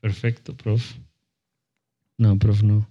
Perfecto, 0.00 0.54
prof. 0.56 0.82
No, 2.18 2.38
prof, 2.38 2.62
no. 2.62 2.88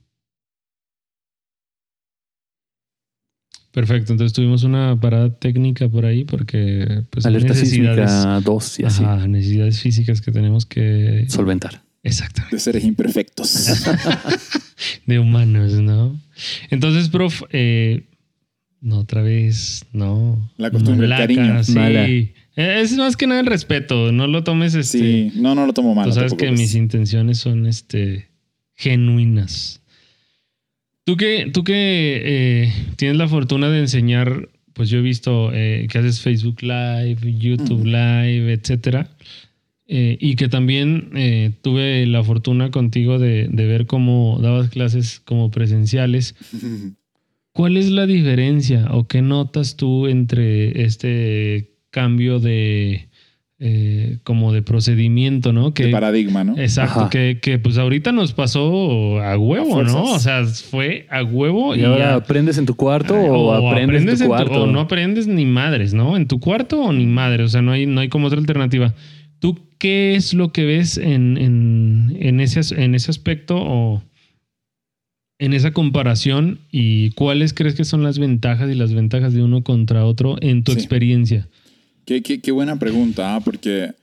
Perfecto, 3.72 4.12
entonces 4.12 4.34
tuvimos 4.34 4.64
una 4.64 5.00
parada 5.00 5.34
técnica 5.34 5.90
por 5.90 6.06
ahí 6.06 6.26
porque 6.26 7.04
pues 7.10 7.26
Alerta 7.26 7.50
necesidades, 7.50 8.12
sísmica 8.12 8.40
2 8.42 8.80
y 8.80 8.84
así. 8.86 9.04
Ajá, 9.04 9.28
necesidades 9.28 9.80
físicas 9.80 10.22
que 10.22 10.32
tenemos 10.32 10.68
que 10.68 11.26
Solventar. 11.28 11.82
exactamente 12.04 12.56
De 12.56 12.60
seres 12.60 12.84
imperfectos. 12.84 13.68
de 15.08 15.18
humanos, 15.18 15.74
¿no? 15.74 16.20
Entonces, 16.70 17.10
prof, 17.10 17.42
eh, 17.50 18.04
no 18.80 19.00
otra 19.00 19.24
vez, 19.24 19.86
no. 19.92 20.52
La 20.58 20.70
costumbre, 20.70 21.08
el 21.08 21.14
cariño. 21.14 21.64
sí. 21.64 21.74
Mala. 21.74 22.08
Eh, 22.56 22.82
Es 22.82 22.96
más 22.98 23.16
que 23.18 23.28
nada 23.28 23.42
el 23.42 23.48
respeto, 23.48 24.12
no 24.12 24.28
lo 24.28 24.44
tomes 24.44 24.76
este. 24.76 24.98
sí, 25.32 25.32
no, 25.36 25.56
no 25.56 25.66
lo 25.66 25.74
tomo 25.74 25.96
mal. 25.96 26.06
Tú 26.10 26.14
sabes 26.14 26.34
que 26.34 26.52
mis 26.52 26.76
intenciones 26.76 27.40
son 27.40 27.66
este 27.66 28.30
genuinas. 28.76 29.82
Tú 31.06 31.18
que, 31.18 31.50
tú 31.54 31.64
que 31.64 32.22
eh, 32.24 32.74
tienes 32.96 33.18
la 33.18 33.28
fortuna 33.28 33.70
de 33.70 33.80
enseñar, 33.80 34.50
pues 34.74 34.90
yo 34.90 35.00
he 35.00 35.02
visto 35.02 35.52
eh, 35.54 35.88
que 35.90 35.98
haces 35.98 36.22
Facebook 36.22 36.62
Live, 36.62 37.18
YouTube 37.40 37.86
Live, 37.86 38.54
etcétera. 38.54 39.10
eh, 39.86 40.18
y 40.20 40.36
que 40.38 40.48
también 40.48 41.10
eh, 41.16 41.52
tuve 41.62 42.06
la 42.08 42.24
fortuna 42.24 42.72
contigo 42.72 43.20
de, 43.20 43.48
de 43.52 43.66
ver 43.66 43.86
cómo 43.86 44.40
dabas 44.42 44.70
clases 44.70 45.20
como 45.20 45.52
presenciales. 45.52 46.36
¿Cuál 47.52 47.78
es 47.78 47.90
la 47.92 48.06
diferencia 48.08 48.88
o 48.92 49.08
qué 49.08 49.22
notas 49.22 49.76
tú 49.76 50.08
entre 50.08 50.84
este 50.86 51.73
cambio 51.94 52.40
de 52.40 53.08
eh, 53.60 54.18
como 54.24 54.52
de 54.52 54.62
procedimiento, 54.64 55.54
¿no? 55.54 55.74
Que, 55.74 55.86
de 55.86 55.92
paradigma, 55.92 56.44
¿no? 56.44 56.58
Exacto, 56.58 57.02
Ajá. 57.02 57.10
que, 57.10 57.40
que, 57.42 57.60
pues 57.60 57.78
ahorita 57.78 58.12
nos 58.12 58.34
pasó 58.34 59.22
a 59.22 59.38
huevo, 59.38 59.80
A 59.80 59.84
¿no? 59.84 60.04
O 60.16 60.20
sea, 60.20 60.44
fue 60.46 61.06
a 61.10 61.24
huevo 61.24 61.74
Y 61.76 61.80
y, 61.82 61.84
ahora 61.86 62.14
a- 62.14 62.16
aprendes 62.16 62.58
en 62.58 62.66
tu 62.66 62.76
cuarto 62.76 63.14
o, 63.16 63.54
aprendes, 63.54 64.02
en 64.02 64.08
tu 64.08 64.12
en 64.14 64.20
tu- 64.20 64.26
cuarto. 64.28 64.64
o 64.64 64.68
no 64.68 64.82
aprendes 64.82 65.28
ni 65.28 65.46
madres, 65.46 65.94
¿no? 65.94 66.18
En 66.18 66.28
tu 66.28 66.40
cuarto 66.42 66.82
o 66.82 66.92
ni 66.92 67.06
madres, 67.06 67.46
o 67.46 67.50
sea, 67.50 67.62
no 67.62 67.72
hay, 67.72 67.86
no 67.86 68.02
hay 68.02 68.10
como 68.10 68.28
otra 68.28 68.40
alternativa. 68.40 68.94
¿Tú 69.40 69.60
qué 69.78 70.16
es 70.16 70.34
lo 70.34 70.52
que 70.52 70.66
ves 70.66 70.98
en, 70.98 71.38
en, 71.38 72.18
en 72.20 72.40
ese, 72.42 72.62
en 72.84 72.96
ese 72.96 73.12
aspecto 73.12 73.56
o 73.58 74.04
en 75.40 75.54
esa 75.54 75.72
comparación 75.72 76.60
y 76.72 77.12
cuáles 77.12 77.54
crees 77.54 77.76
que 77.76 77.84
son 77.86 78.04
las 78.04 78.18
ventajas 78.20 78.70
y 78.70 78.76
las 78.76 78.94
ventajas 78.94 79.34
de 79.34 79.44
uno 79.44 79.64
contra 79.64 80.06
otro 80.06 80.38
en 80.42 80.64
tu 80.64 80.72
Sí. 80.74 80.78
experiencia? 80.80 81.48
Qué, 82.06 82.22
qué- 82.22 82.42
qué 82.42 82.52
buena 82.52 82.78
pregunta, 82.78 83.36
¿ah? 83.36 83.40
porque 83.40 83.94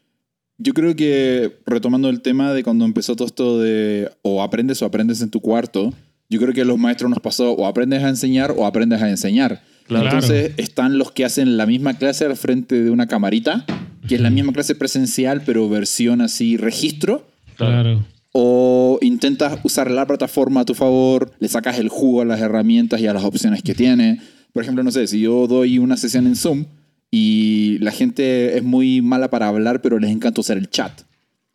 yo 0.59 0.73
creo 0.75 0.95
que 0.97 1.59
retomando 1.67 2.09
el 2.09 2.21
tema 2.23 2.53
de 2.53 2.63
cuando 2.63 2.85
empezó 2.85 3.17
todo 3.17 3.27
esto 3.27 3.61
de 3.61 4.11
o 4.23 4.43
aprendes 4.43 4.81
o 4.83 4.87
aprendes 4.87 5.21
en 5.23 5.31
tu 5.31 5.41
cuarto, 5.41 5.93
yo 6.29 6.39
creo 6.41 6.53
que 6.55 6.63
a 6.63 6.65
los 6.65 6.79
maestros 6.79 7.11
nos 7.11 7.21
pasó 7.21 7.53
o 7.53 7.67
aprendes 7.67 8.03
a 8.03 8.09
enseñar 8.09 8.53
o 8.57 8.67
aprendes 8.67 9.03
a 9.03 9.11
enseñar. 9.11 9.63
Claro. 9.87 10.05
Entonces 10.07 10.53
están 10.57 10.99
los 10.99 11.11
que 11.13 11.25
hacen 11.25 11.57
la 11.57 11.67
misma 11.67 11.95
clase 11.99 12.25
al 12.25 12.37
frente 12.37 12.83
de 12.85 12.91
una 12.91 13.07
camarita, 13.09 13.65
que 14.07 14.15
es 14.15 14.21
la 14.21 14.31
misma 14.31 14.53
clase 14.53 14.75
presencial, 14.77 15.43
pero 15.45 15.69
versión 15.69 16.21
así 16.21 16.57
registro. 16.57 17.27
Claro. 17.57 18.05
O 18.33 18.99
intentas 19.03 19.59
usar 19.65 19.91
la 19.91 20.07
plataforma 20.07 20.61
a 20.61 20.65
tu 20.65 20.75
favor, 20.75 21.33
le 21.41 21.49
sacas 21.49 21.79
el 21.81 21.89
jugo 21.89 22.21
a 22.23 22.25
las 22.25 22.41
herramientas 22.41 23.01
y 23.01 23.09
a 23.09 23.13
las 23.13 23.25
opciones 23.25 23.63
que 23.65 23.75
tiene. 23.75 24.21
Por 24.53 24.63
ejemplo, 24.63 24.85
no 24.85 24.93
sé, 24.93 25.09
si 25.09 25.21
yo 25.21 25.49
doy 25.49 25.79
una 25.79 25.97
sesión 25.97 26.27
en 26.29 26.37
Zoom 26.37 26.65
y 27.11 27.79
la 27.81 27.91
gente 27.91 28.57
es 28.57 28.63
muy 28.63 29.03
mala 29.03 29.31
para 29.31 29.49
hablar, 29.49 29.81
pero 29.83 29.99
les 29.99 30.11
encanta 30.11 30.41
usar 30.41 30.57
el 30.59 30.71
chat. 30.71 31.03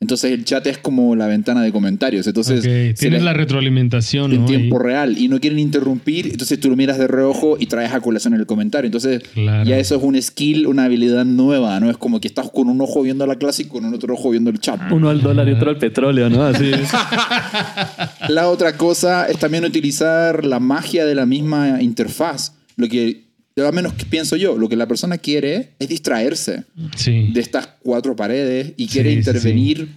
Entonces 0.01 0.33
el 0.33 0.43
chat 0.43 0.67
es 0.67 0.77
como 0.77 1.15
la 1.15 1.25
ventana 1.25 1.63
de 1.63 1.71
comentarios. 1.71 2.27
Entonces, 2.27 2.59
Ok, 2.59 2.65
se 2.65 2.93
Tienes 2.95 3.23
la 3.23 3.31
retroalimentación, 3.33 4.33
en 4.33 4.41
¿no? 4.41 4.45
tiempo 4.45 4.77
Ahí. 4.77 4.83
real 4.83 5.17
y 5.17 5.29
no 5.29 5.39
quieren 5.39 5.57
interrumpir, 5.57 6.27
entonces 6.27 6.59
tú 6.59 6.69
lo 6.69 6.75
miras 6.75 6.97
de 6.99 7.07
reojo 7.07 7.55
y 7.57 7.67
traes 7.67 7.93
a 7.93 8.01
colación 8.01 8.33
el 8.33 8.45
comentario. 8.45 8.87
Entonces 8.87 9.23
Claro. 9.33 9.67
ya 9.67 9.77
eso 9.79 9.95
es 9.95 10.03
un 10.03 10.21
skill, 10.21 10.67
una 10.67 10.83
habilidad 10.83 11.23
nueva, 11.23 11.79
¿no? 11.79 11.89
Es 11.89 11.95
como 11.97 12.19
que 12.19 12.27
estás 12.27 12.51
con 12.51 12.67
un 12.69 12.81
ojo 12.81 13.01
viendo 13.03 13.25
la 13.25 13.37
clase 13.37 13.63
y 13.63 13.65
con 13.65 13.85
otro 13.93 14.13
ojo 14.13 14.31
viendo 14.31 14.49
el 14.49 14.59
chat. 14.59 14.79
Uno 14.91 15.09
al 15.09 15.21
dólar 15.21 15.47
y 15.47 15.53
otro 15.53 15.69
al 15.69 15.77
petróleo, 15.77 16.29
¿no? 16.29 16.43
Así. 16.43 16.71
La 18.29 18.49
otra 18.49 18.75
cosa 18.77 19.25
es 19.27 19.37
también 19.39 19.63
utilizar 19.65 20.45
la 20.45 20.59
magia 20.59 21.05
de 21.05 21.15
la 21.15 21.25
misma 21.25 21.81
interfaz. 21.81 22.53
Lo 22.75 22.87
que, 22.89 23.24
al 23.63 23.73
menos 23.73 23.93
que 23.93 24.05
pienso 24.05 24.35
yo, 24.35 24.57
lo 24.57 24.67
que 24.67 24.75
la 24.75 24.85
persona 24.87 25.17
quiere 25.17 25.69
es 25.79 25.87
distraerse 25.87 26.65
Sí. 26.97 27.29
de 27.33 27.39
estas 27.39 27.67
cuatro 27.81 28.13
paredes 28.15 28.73
y 28.75 28.87
quiere 28.87 29.09
Sí, 29.11 29.13
sí, 29.15 29.19
intervenir 29.19 29.87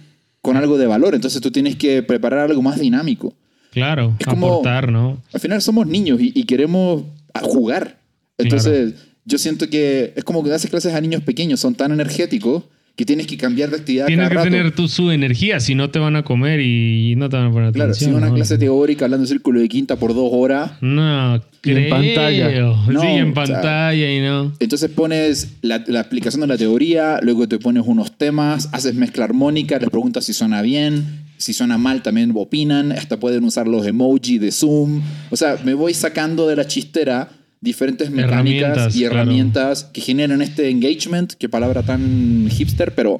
con 0.41 0.55
algo 0.55 0.77
de 0.77 0.87
valor. 0.87 1.13
Entonces 1.13 1.41
tú 1.41 1.51
tienes 1.51 1.75
que 1.75 2.01
preparar 2.01 2.39
algo 2.49 2.61
más 2.61 2.79
dinámico. 2.79 3.33
Claro, 3.71 4.15
Es 4.17 4.25
como- 4.25 4.47
aportar, 4.47 4.89
¿no? 4.91 5.21
Al 5.33 5.39
final 5.41 5.61
somos 5.61 5.85
niños 5.87 6.21
y, 6.21 6.31
y 6.33 6.43
queremos 6.45 7.03
jugar. 7.41 7.99
Entonces 8.37 8.93
yo 9.25 9.37
siento 9.37 9.69
que 9.69 10.13
es 10.15 10.23
como 10.23 10.41
que 10.43 10.53
haces 10.53 10.69
clases 10.71 10.93
a 10.93 11.01
niños 11.01 11.21
pequeños, 11.23 11.59
son 11.59 11.75
tan 11.75 11.91
energéticos 11.91 12.63
que 12.95 13.05
tienes 13.05 13.27
que 13.27 13.37
cambiar 13.37 13.69
de 13.69 13.77
actividad 13.77 14.07
Tienes 14.07 14.27
cada 14.27 14.43
que 14.43 14.49
rato. 14.49 14.57
tener 14.57 14.75
tu, 14.75 14.87
su 14.89 15.09
energía, 15.11 15.59
si 15.61 15.73
no 15.73 15.89
te 15.89 15.99
van 15.99 16.17
a 16.17 16.23
comer 16.23 16.59
y 16.59 17.15
no 17.15 17.29
te 17.29 17.37
van 17.37 17.47
a 17.47 17.51
poner 17.51 17.71
Claro, 17.71 17.93
si 17.93 18.03
atención. 18.05 18.15
una 18.21 18.27
¿no? 18.29 18.35
clase 18.35 18.57
teórica 18.57 19.05
hablando 19.05 19.23
en 19.23 19.27
círculo 19.29 19.61
de 19.61 19.69
quinta 19.69 19.95
por 19.95 20.13
dos 20.13 20.29
horas, 20.33 20.71
No, 20.81 21.41
creo. 21.61 21.77
en 21.77 21.89
pantalla. 21.89 22.49
No, 22.89 23.01
sí, 23.01 23.07
en 23.07 23.31
o 23.31 23.33
sea, 23.33 23.33
pantalla 23.33 24.11
y 24.13 24.19
no. 24.19 24.53
Entonces 24.59 24.89
pones 24.91 25.53
la, 25.61 25.81
la 25.87 26.01
explicación 26.01 26.41
de 26.41 26.47
la 26.47 26.57
teoría, 26.57 27.19
luego 27.21 27.47
te 27.47 27.57
pones 27.57 27.83
unos 27.87 28.17
temas, 28.17 28.67
haces 28.73 28.95
mezcla 28.95 29.23
armónica, 29.23 29.79
les 29.79 29.89
preguntas 29.89 30.25
si 30.25 30.33
suena 30.33 30.61
bien, 30.61 31.23
si 31.37 31.53
suena 31.53 31.77
mal 31.77 32.01
también 32.01 32.33
opinan, 32.35 32.91
hasta 32.91 33.17
pueden 33.17 33.45
usar 33.45 33.65
los 33.69 33.87
emojis 33.87 34.41
de 34.41 34.51
Zoom. 34.51 35.01
O 35.29 35.37
sea, 35.37 35.57
me 35.63 35.73
voy 35.73 35.93
sacando 35.93 36.47
de 36.49 36.57
la 36.57 36.67
chistera 36.67 37.29
diferentes 37.61 38.09
mecánicas 38.09 38.69
Herramientas, 38.69 38.95
y 38.95 38.99
claro. 38.99 39.15
herramientas 39.15 39.83
que 39.85 40.01
generan 40.01 40.41
este 40.41 40.69
engagement, 40.69 41.33
qué 41.33 41.49
palabra 41.49 41.83
tan 41.83 42.49
hipster, 42.49 42.93
pero, 42.95 43.19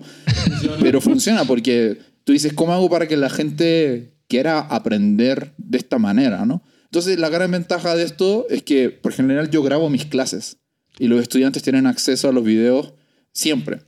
pero 0.80 1.02
funciona 1.02 1.46
porque 1.46 1.98
tú 2.24 2.34
dices, 2.34 2.54
¿cómo 2.54 2.74
hago 2.74 2.90
para 2.90 3.08
que 3.08 3.18
la 3.18 3.30
gente 3.30 4.14
quiera 4.28 4.60
aprender 4.60 5.54
de 5.58 5.78
esta 5.78 6.00
manera? 6.00 6.46
¿no? 6.46 6.64
Entonces, 6.86 7.20
la 7.20 7.30
gran 7.30 7.52
ventaja 7.52 7.96
de 7.96 8.04
esto 8.04 8.48
es 8.50 8.64
que, 8.64 8.90
por 8.90 9.14
general, 9.14 9.50
yo 9.52 9.62
grabo 9.62 9.90
mis 9.90 10.06
clases 10.06 10.58
y 10.98 11.08
los 11.08 11.22
estudiantes 11.22 11.62
tienen 11.62 11.86
acceso 11.86 12.30
a 12.30 12.32
los 12.32 12.44
videos 12.44 12.94
siempre. 13.32 13.82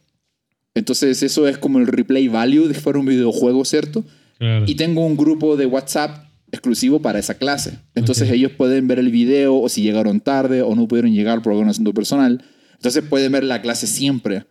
Entonces, 0.75 1.23
eso 1.23 1.47
es 1.47 1.57
como 1.57 1.79
el 1.79 1.87
replay 1.87 2.27
value 2.27 2.67
de 2.67 2.73
que 2.73 2.79
fuera 2.79 2.99
un 2.99 3.05
videojuego, 3.05 3.65
¿cierto? 3.65 4.03
Claro. 4.37 4.65
Y 4.67 4.75
tengo 4.75 5.05
un 5.05 5.17
grupo 5.17 5.57
de 5.57 5.65
WhatsApp 5.65 6.30
exclusivo 6.51 7.01
para 7.01 7.19
esa 7.19 7.35
clase. 7.35 7.79
Entonces 7.95 8.27
Ok. 8.29 8.35
ellos 8.35 8.51
pueden 8.57 8.87
ver 8.87 8.99
el 8.99 9.09
video 9.09 9.55
o 9.55 9.69
si 9.69 9.81
llegaron 9.83 10.19
tarde 10.19 10.61
o 10.61 10.75
no 10.75 10.87
pudieron 10.87 11.13
llegar 11.13 11.41
por 11.41 11.53
algún 11.53 11.69
asunto 11.69 11.93
personal. 11.93 12.43
Entonces 12.75 13.03
pueden 13.03 13.31
ver 13.31 13.43
la 13.43 13.61
clase 13.61 13.87
siempre. 13.87 14.45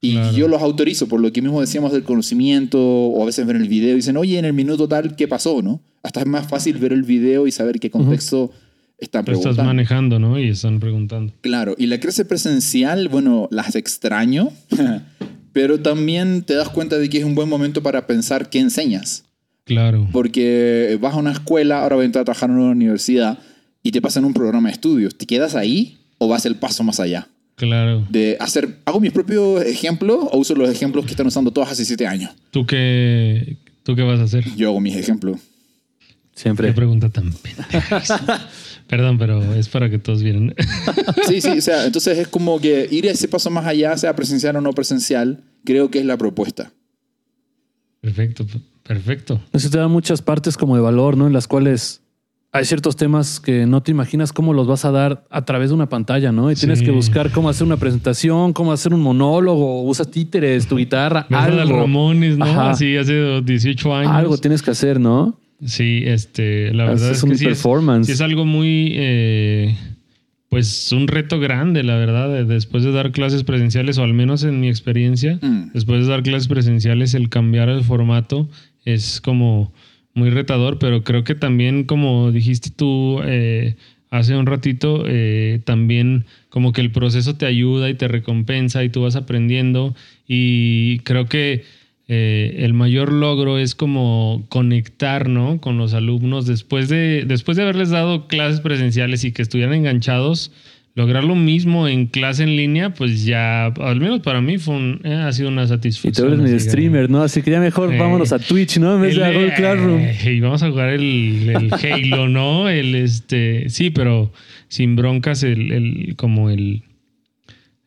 Y 0.00 0.12
Claro. 0.14 0.36
yo 0.36 0.48
los 0.48 0.60
autorizo 0.62 1.08
por 1.08 1.20
lo 1.20 1.32
que 1.32 1.40
mismo 1.42 1.60
decíamos 1.60 1.92
del 1.92 2.02
conocimiento 2.04 2.78
o 2.80 3.22
a 3.22 3.26
veces 3.26 3.46
ven 3.46 3.56
el 3.56 3.68
video 3.68 3.92
y 3.92 3.96
dicen, 3.96 4.16
oye, 4.16 4.38
en 4.38 4.44
el 4.44 4.52
minuto 4.52 4.86
tal, 4.88 5.16
¿qué 5.16 5.26
pasó? 5.28 5.62
¿no? 5.62 5.80
Hasta 6.02 6.20
es 6.20 6.26
más 6.26 6.46
fácil 6.46 6.76
ver 6.78 6.92
el 6.92 7.02
video 7.02 7.46
y 7.46 7.52
saber 7.52 7.80
qué 7.80 7.90
contexto 7.90 8.50
están 8.98 9.24
Lo 9.26 9.32
estás 9.32 9.42
preguntando. 9.42 9.64
manejando, 9.64 10.18
¿no? 10.18 10.38
Y 10.38 10.48
están 10.50 10.78
preguntando. 10.78 11.32
Claro, 11.40 11.74
y 11.78 11.86
la 11.86 11.98
clase 11.98 12.24
presencial, 12.24 13.08
bueno, 13.08 13.48
las 13.50 13.74
extraño, 13.76 14.50
pero 15.52 15.80
también 15.80 16.42
te 16.42 16.54
das 16.54 16.68
cuenta 16.68 16.98
de 16.98 17.08
que 17.08 17.18
es 17.18 17.24
un 17.24 17.34
buen 17.34 17.48
momento 17.48 17.82
para 17.82 18.06
pensar 18.06 18.50
qué 18.50 18.58
enseñas. 18.60 19.24
Claro. 19.64 20.08
Porque 20.12 20.98
vas 21.00 21.14
a 21.14 21.18
una 21.18 21.32
escuela, 21.32 21.82
ahora 21.82 21.96
voy 21.96 22.02
a 22.02 22.06
entrar 22.06 22.22
a 22.22 22.24
trabajar 22.26 22.50
en 22.50 22.56
una 22.56 22.72
universidad 22.72 23.38
y 23.82 23.90
te 23.92 24.02
pasan 24.02 24.24
un 24.24 24.34
programa 24.34 24.68
de 24.68 24.74
estudios. 24.74 25.16
¿Te 25.16 25.26
quedas 25.26 25.54
ahí 25.54 25.98
o 26.18 26.28
vas 26.28 26.44
el 26.46 26.56
paso 26.56 26.82
más 26.84 27.00
allá? 27.00 27.28
Claro. 27.56 28.06
De 28.10 28.36
hacer, 28.40 28.78
¿hago 28.84 29.00
mis 29.00 29.12
propios 29.12 29.62
ejemplos 29.64 30.26
o 30.32 30.38
uso 30.38 30.54
los 30.54 30.68
ejemplos 30.68 31.04
que 31.04 31.12
están 31.12 31.26
usando 31.26 31.50
todos 31.52 31.70
hace 31.70 31.84
siete 31.84 32.06
años? 32.06 32.32
¿Tú 32.50 32.66
qué, 32.66 33.56
¿Tú 33.84 33.94
qué 33.94 34.02
vas 34.02 34.20
a 34.20 34.24
hacer? 34.24 34.44
Yo 34.56 34.68
hago 34.70 34.80
mis 34.80 34.96
ejemplos. 34.96 35.38
Qué 36.34 36.40
Siempre. 36.40 36.72
pregunta 36.72 37.08
tan 37.10 37.32
pendeja. 37.32 38.48
Perdón, 38.88 39.18
pero 39.18 39.54
es 39.54 39.68
para 39.68 39.88
que 39.88 39.98
todos 39.98 40.22
vieran. 40.22 40.54
Sí, 41.28 41.40
sí, 41.40 41.50
o 41.50 41.60
sea, 41.60 41.86
entonces 41.86 42.18
es 42.18 42.28
como 42.28 42.60
que 42.60 42.86
ir 42.90 43.06
ese 43.06 43.28
paso 43.28 43.50
más 43.50 43.66
allá, 43.66 43.96
sea 43.96 44.14
presencial 44.16 44.56
o 44.56 44.60
no 44.60 44.72
presencial, 44.72 45.42
creo 45.64 45.90
que 45.90 46.00
es 46.00 46.04
la 46.04 46.16
propuesta. 46.18 46.72
perfecto, 48.00 48.46
perfecto. 48.84 49.40
Eso 49.52 49.68
te 49.70 49.78
da 49.78 49.88
muchas 49.88 50.22
partes 50.22 50.56
como 50.56 50.76
de 50.76 50.82
valor, 50.82 51.16
¿no? 51.16 51.26
En 51.26 51.32
las 51.32 51.48
cuales 51.48 52.00
hay 52.52 52.64
ciertos 52.64 52.94
temas 52.94 53.40
que 53.40 53.66
no 53.66 53.82
te 53.82 53.90
imaginas 53.90 54.32
cómo 54.32 54.52
los 54.54 54.68
vas 54.68 54.84
a 54.84 54.92
dar 54.92 55.24
a 55.28 55.44
través 55.44 55.70
de 55.70 55.74
una 55.74 55.88
pantalla, 55.88 56.30
¿no? 56.30 56.52
Y 56.52 56.54
tienes 56.54 56.82
que 56.82 56.92
buscar 56.92 57.32
cómo 57.32 57.48
hacer 57.48 57.66
una 57.66 57.76
presentación, 57.78 58.52
cómo 58.52 58.72
hacer 58.72 58.94
un 58.94 59.00
monólogo, 59.02 59.82
usas 59.82 60.08
títeres, 60.10 60.68
tu 60.68 60.76
guitarra, 60.76 61.26
algo. 61.30 61.80
Ramones, 61.80 62.38
¿no? 62.38 62.44
Ajá. 62.44 62.70
Así 62.70 62.96
hace 62.96 63.40
18 63.42 63.94
años. 63.96 64.12
Algo 64.12 64.38
tienes 64.38 64.62
que 64.62 64.70
hacer, 64.70 65.00
¿no? 65.00 65.36
Sí, 65.64 66.02
este, 66.04 66.72
la 66.74 66.84
verdad 66.84 67.06
Haces 67.06 67.16
es 67.18 67.22
un 67.24 67.30
que 67.30 67.38
sí 67.38 67.44
es, 67.46 67.48
performance. 67.48 68.06
sí 68.06 68.12
es 68.12 68.20
algo 68.20 68.44
muy, 68.44 68.92
eh, 68.94 69.76
pues 70.48 70.92
un 70.92 71.08
reto 71.08 71.40
grande, 71.40 71.82
la 71.82 71.96
verdad, 71.96 72.28
de- 72.28 72.44
después 72.44 72.84
de 72.84 72.92
dar 72.92 73.10
clases 73.12 73.42
presenciales, 73.42 73.98
o 73.98 74.04
al 74.04 74.14
menos 74.14 74.44
en 74.44 74.60
mi 74.60 74.68
experiencia, 74.68 75.38
Mm. 75.42 75.70
después 75.72 76.02
de 76.02 76.08
dar 76.08 76.22
clases 76.22 76.46
presenciales, 76.46 77.14
el 77.14 77.28
cambiar 77.30 77.68
el 77.68 77.82
formato 77.82 78.48
es 78.84 79.20
como 79.20 79.72
muy 80.14 80.30
retador, 80.30 80.78
pero 80.78 81.02
creo 81.02 81.24
que 81.24 81.34
también, 81.34 81.84
como 81.84 82.30
dijiste 82.30 82.70
tú 82.70 83.20
eh, 83.24 83.74
hace 84.10 84.36
un 84.36 84.46
ratito, 84.46 85.04
eh, 85.06 85.60
también 85.64 86.24
como 86.48 86.72
que 86.72 86.80
el 86.80 86.92
proceso 86.92 87.36
te 87.36 87.46
ayuda 87.46 87.90
y 87.90 87.94
te 87.94 88.06
recompensa 88.06 88.84
y 88.84 88.88
tú 88.88 89.02
vas 89.02 89.16
aprendiendo 89.16 89.94
y 90.28 91.00
creo 91.00 91.26
que 91.26 91.64
eh, 92.06 92.56
el 92.58 92.74
mayor 92.74 93.12
logro 93.12 93.58
es 93.58 93.74
como 93.74 94.44
conectar, 94.50 95.28
¿no? 95.28 95.60
Con 95.60 95.78
los 95.78 95.94
alumnos 95.94 96.46
después 96.46 96.88
de, 96.88 97.24
después 97.26 97.56
de 97.56 97.64
haberles 97.64 97.90
dado 97.90 98.28
clases 98.28 98.60
presenciales 98.60 99.24
y 99.24 99.32
que 99.32 99.42
estuvieran 99.42 99.74
enganchados, 99.74 100.52
lograr 100.96 101.24
lo 101.24 101.34
mismo 101.34 101.88
en 101.88 102.06
clase 102.06 102.44
en 102.44 102.56
línea, 102.56 102.90
pues 102.94 103.24
ya, 103.24 103.66
al 103.66 104.00
menos 104.00 104.20
para 104.20 104.40
mí 104.40 104.58
fue 104.58 104.76
un- 104.76 105.00
eh, 105.02 105.12
ha 105.14 105.32
sido 105.32 105.48
una 105.48 105.64
Y 105.64 105.68
satisfacción. 105.68 106.28
tú 106.28 106.32
eres 106.32 106.44
medio 106.44 106.60
streamer, 106.60 107.10
¿no? 107.10 107.22
Así 107.22 107.42
que 107.42 107.50
ya 107.50 107.58
mejor 107.60 107.92
Eh, 107.92 107.98
vámonos 107.98 108.32
a 108.32 108.38
Twitch, 108.38 108.78
¿no? 108.78 108.94
En 108.94 109.02
vez 109.02 109.16
de 109.16 109.26
el- 109.28 109.34
Google 109.34 109.54
Classroom. 109.54 110.00
eh, 110.00 110.32
y 110.36 110.40
vamos 110.40 110.62
a 110.62 110.70
jugar 110.70 110.90
el, 110.90 111.48
el 111.50 111.70
Halo, 112.18 112.28
¿no? 112.28 112.68
El 112.68 112.94
este. 112.94 113.68
Sí, 113.70 113.90
pero 113.90 114.32
sin 114.68 114.94
broncas, 114.94 115.42
el, 115.42 115.72
el- 115.72 116.14
como 116.16 116.48
el. 116.50 116.82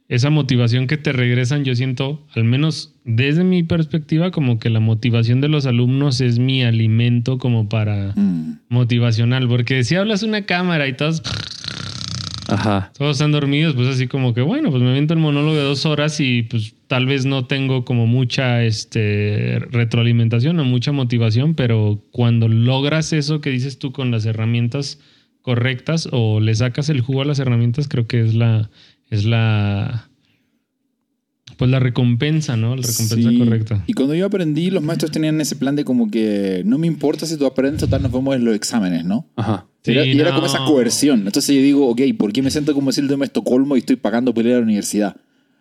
Esa 0.10 0.30
motivación 0.30 0.88
que 0.88 0.96
te 0.98 1.12
regresan, 1.12 1.66
yo 1.66 1.76
siento, 1.76 2.26
al 2.34 2.46
menos 2.46 2.94
desde 3.04 3.44
mi 3.44 3.64
perspectiva, 3.64 4.32
como 4.32 4.58
que 4.58 4.70
la 4.70 4.80
motivación 4.80 5.42
de 5.42 5.50
los 5.50 5.66
alumnos 5.66 6.22
es 6.22 6.40
mi 6.40 6.64
alimento 6.64 7.38
como 7.38 7.68
para 7.68 8.14
Mm. 8.16 8.60
motivacional. 8.70 9.48
Porque 9.50 9.84
si 9.84 9.96
hablas 9.96 10.24
una 10.24 10.44
cámara 10.46 10.88
y 10.88 10.94
todos. 10.94 11.22
Todos 12.98 13.18
están 13.18 13.32
dormidos, 13.32 13.76
pues 13.76 13.88
así 13.88 14.08
como 14.08 14.34
que, 14.34 14.42
bueno, 14.42 14.72
pues 14.72 14.82
me 14.82 14.90
aviento 14.90 15.14
el 15.14 15.20
monólogo 15.20 15.56
de 15.56 15.64
dos 15.64 15.86
horas 15.86 16.20
y 16.20 16.44
pues 16.44 16.76
tal 16.88 17.06
vez 17.06 17.26
no 17.26 17.46
tengo 17.46 17.84
como 17.84 18.08
mucha 18.08 18.64
este, 18.64 19.60
retroalimentación 19.72 20.60
o 20.60 20.64
mucha 20.64 20.92
motivación, 20.92 21.56
pero 21.56 22.02
cuando 22.12 22.48
logras 22.48 23.12
eso 23.14 23.42
que 23.42 23.50
dices 23.50 23.80
tú 23.80 23.92
con 23.92 24.12
las 24.12 24.26
herramientas 24.26 25.00
correctas 25.42 26.08
o 26.12 26.40
le 26.40 26.56
sacas 26.56 26.90
el 26.90 27.02
jugo 27.02 27.22
a 27.22 27.26
las 27.26 27.40
herramientas, 27.40 27.88
creo 27.88 28.08
que 28.08 28.22
es 28.22 28.34
la, 28.34 28.70
es 29.10 29.26
la, 29.26 30.07
pues 31.58 31.70
la 31.72 31.80
recompensa, 31.80 32.56
¿no? 32.56 32.76
La 32.76 32.84
recompensa 32.88 33.30
Sí. 33.30 33.38
correcta. 33.40 33.84
Y 33.88 33.94
cuando 33.94 34.14
yo 34.16 34.26
aprendí, 34.28 34.70
los 34.70 34.84
maestros 34.84 35.12
tenían 35.12 35.42
ese 35.42 35.56
plan 35.56 35.76
de 35.76 35.84
como 35.84 36.10
que 36.10 36.62
no 36.66 36.78
me 36.78 36.88
importa 36.88 37.26
si 37.26 37.36
tú 37.38 37.46
aprendes, 37.46 37.82
total, 37.82 38.04
nos 38.04 38.12
vemos 38.12 38.36
en 38.36 38.46
los 38.46 38.56
exámenes, 38.56 39.04
¿no? 39.06 39.28
Ajá. 39.36 39.66
Sí, 39.84 39.92
Era- 39.92 40.06
y 40.06 40.20
era 40.20 40.30
como 40.32 40.42
no. 40.42 40.48
esa 40.48 40.64
coerción. 40.66 41.24
Entonces 41.26 41.56
yo 41.56 41.62
digo, 41.62 41.88
ok, 41.90 42.02
¿por 42.18 42.32
qué 42.34 42.42
me 42.42 42.52
siento 42.52 42.74
como 42.74 42.92
síndrome 42.92 43.22
de 43.22 43.28
Estocolmo 43.28 43.76
y 43.76 43.80
estoy 43.80 43.96
pagando 43.96 44.34
por 44.34 44.46
ir 44.46 44.54
a 44.54 44.58
la 44.58 44.64
universidad? 44.64 45.16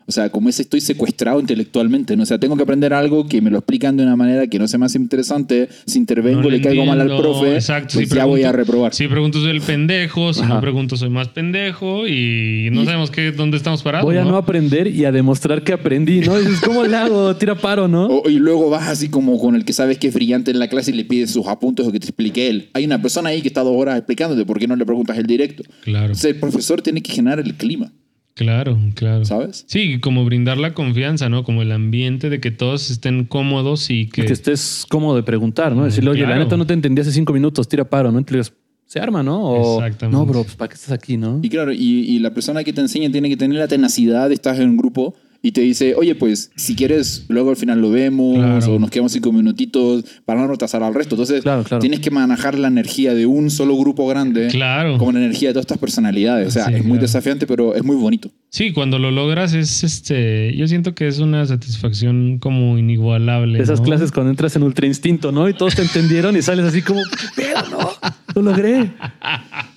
O 0.09 0.13
sea, 0.13 0.31
como 0.31 0.49
ese 0.49 0.63
estoy 0.63 0.81
secuestrado 0.81 1.41
intelectualmente. 1.41 2.17
¿no? 2.17 2.23
O 2.23 2.27
sea, 2.27 2.39
tengo 2.39 2.57
que 2.57 2.63
aprender 2.63 2.95
algo 2.95 3.27
que 3.27 3.41
me 3.41 3.51
lo 3.51 3.59
explican 3.59 3.97
de 3.97 4.05
una 4.05 4.15
manera 4.17 4.47
que 4.47 4.59
no 4.59 4.69
sea 4.69 4.79
más 4.79 4.95
interesante. 4.95 5.69
Si 5.87 5.99
intervengo, 5.99 6.43
No 6.43 6.51
le 6.51 6.61
caigo 6.61 6.85
mal 6.85 7.01
al 7.01 7.09
profe, 7.17 7.55
Exacto, 7.55 7.95
pues 7.95 8.09
si 8.09 8.15
ya 8.15 8.25
voy 8.25 8.45
a 8.45 8.53
pregunto- 8.53 8.57
reprobar. 8.73 8.95
Si 8.95 9.09
pregunto 9.09 9.41
soy 9.41 9.51
el 9.51 9.61
pendejo, 9.61 10.33
si 10.33 10.43
Ajá. 10.43 10.55
no 10.55 10.61
pregunto 10.61 10.97
soy 10.97 11.11
más 11.11 11.29
pendejo 11.29 12.07
y 12.07 12.69
no 12.73 12.83
Y- 12.83 12.85
sabemos 12.85 13.11
qué, 13.11 13.33
dónde 13.33 13.57
estamos 13.57 13.83
parados. 13.83 14.05
Voy 14.05 14.17
a 14.17 14.25
¿no? 14.25 14.31
no 14.33 14.37
aprender 14.37 14.87
y 14.87 15.05
a 15.05 15.13
demostrar 15.13 15.63
que 15.65 15.73
aprendí, 15.73 16.21
¿no? 16.21 16.39
Dices, 16.39 16.61
¿cómo 16.61 16.85
le 16.85 16.97
hago? 16.97 17.35
Tira 17.37 17.55
paro, 17.57 17.89
¿no? 17.89 18.07
O- 18.07 18.31
y 18.31 18.39
luego 18.39 18.71
vas 18.71 18.89
así 18.89 19.09
como 19.09 19.39
con 19.41 19.57
el 19.57 19.65
que 19.65 19.73
sabes 19.73 19.99
que 19.99 20.09
es 20.09 20.15
brillante 20.15 20.51
en 20.53 20.59
la 20.59 20.69
clase 20.69 20.93
y 20.93 20.95
le 20.95 21.05
pides 21.05 21.31
sus 21.33 21.47
apuntes 21.47 21.87
o 21.87 21.91
que 21.93 21.99
te 21.99 22.07
explique 22.07 22.49
él. 22.49 22.69
Hay 22.75 22.85
una 22.85 23.03
persona 23.03 23.31
ahí 23.31 23.43
que 23.43 23.49
está 23.49 23.63
dos 23.63 23.75
horas 23.77 23.97
explicándote, 23.99 24.45
¿por 24.47 24.59
qué 24.59 24.69
no 24.69 24.77
le 24.77 24.87
preguntas 24.87 25.19
el 25.19 25.27
directo? 25.27 25.65
Claro, 25.83 26.07
Entonces 26.07 26.27
el 26.35 26.37
profesor 26.41 26.81
tiene 26.83 27.03
que 27.03 27.13
generar 27.13 27.41
el 27.41 27.55
clima, 27.55 27.93
claro, 28.37 28.79
claro. 28.95 29.25
¿sabes? 29.25 29.65
Sí, 29.67 29.99
como 29.99 30.25
brindar 30.25 30.59
la 30.59 30.73
confianza, 30.75 31.29
¿no? 31.29 31.43
Como 31.43 31.63
el 31.63 31.73
ambiente 31.73 32.31
de 32.31 32.39
que 32.41 32.51
todos 32.53 32.91
estén 32.91 33.25
cómodos 33.25 33.91
y 33.91 34.07
que... 34.07 34.25
Que 34.27 34.33
estés 34.33 34.87
cómodo 34.89 35.17
de 35.17 35.23
preguntar, 35.25 35.75
¿no? 35.75 35.85
Decirle, 35.85 36.11
oye, 36.11 36.21
la 36.21 36.27
Claro. 36.29 36.45
neta 36.45 36.57
no 36.57 36.67
te 36.67 36.75
entendí 36.75 37.01
hace 37.01 37.11
cinco 37.13 37.33
minutos, 37.33 37.67
tira 37.69 37.85
paro, 37.89 38.13
¿no? 38.13 38.19
Entonces, 38.19 38.53
se 38.85 39.01
arma, 39.01 39.23
¿no? 39.25 39.43
O, 39.43 39.83
Exactamente. 39.83 40.17
no, 40.17 40.25
bro, 40.27 40.45
pues 40.45 40.55
¿para 40.55 40.69
qué 40.69 40.75
estás 40.75 40.93
aquí, 40.93 41.17
no? 41.17 41.41
Y 41.43 41.49
claro, 41.49 41.73
y, 41.73 41.79
y 41.79 42.19
la 42.21 42.33
persona 42.33 42.63
que 42.63 42.73
te 42.73 42.81
enseña 42.83 43.11
tiene 43.11 43.29
que 43.29 43.37
tener 43.37 43.59
la 43.59 43.67
tenacidad 43.67 44.29
de 44.29 44.35
estar 44.35 44.55
en 44.61 44.69
un 44.71 44.77
grupo 44.77 45.15
y 45.43 45.53
te 45.53 45.61
dice, 45.61 45.95
oye, 45.95 46.15
pues 46.15 46.51
si 46.57 46.75
quieres, 46.75 47.25
luego 47.29 47.51
al 47.51 47.57
final 47.57 47.81
lo 47.81 47.91
vemos 47.91 48.37
Claro. 48.37 48.75
o 48.75 48.79
nos 48.79 48.91
quedamos 48.91 49.13
cinco 49.13 49.33
minutitos 49.33 50.05
para 50.25 50.41
no 50.41 50.49
retrasar 50.49 50.83
al 50.83 50.95
resto. 50.95 51.15
Entonces, 51.15 51.43
Claro, 51.43 51.63
claro. 51.65 51.81
tienes 51.81 52.01
que 52.01 52.11
manejar 52.11 52.59
la 52.59 52.69
energía 52.69 53.15
de 53.15 53.27
un 53.27 53.51
solo 53.51 53.77
grupo 53.77 54.07
grande 54.07 54.49
Claro. 54.49 54.99
como 54.99 55.13
la 55.13 55.19
energía 55.21 55.49
de 55.49 55.55
todas 55.55 55.65
estas 55.65 55.79
personalidades. 55.79 56.49
O 56.49 56.51
sea, 56.51 56.67
Sí, 56.67 56.75
es 56.75 56.85
muy 56.85 56.99
desafiante, 56.99 57.47
pero 57.47 57.75
es 57.75 57.85
muy 57.85 57.97
bonito. 57.97 58.31
Sí, 58.51 58.73
cuando 58.73 58.99
lo 58.99 59.11
logras 59.11 59.53
es 59.55 59.85
este... 59.85 60.55
Yo 60.57 60.67
siento 60.69 60.95
que 60.95 61.07
es 61.09 61.19
una 61.19 61.45
satisfacción 61.47 62.39
como 62.39 62.79
inigualable. 62.79 63.61
Esas 63.61 63.81
¿no? 63.81 63.87
clases 63.87 64.13
cuando 64.13 64.31
entras 64.31 64.57
en 64.57 64.63
ultra 64.63 64.87
instinto, 64.87 65.33
¿no? 65.33 65.49
Y 65.49 65.55
todos 65.55 65.75
te 65.75 65.83
entendieron 65.83 66.37
y 66.37 66.43
sales 66.43 66.65
así 66.65 66.83
como, 66.83 67.01
¿qué 67.03 67.43
pedo, 67.43 67.63
no? 67.71 67.91
Lo 68.35 68.43
logré. 68.43 68.91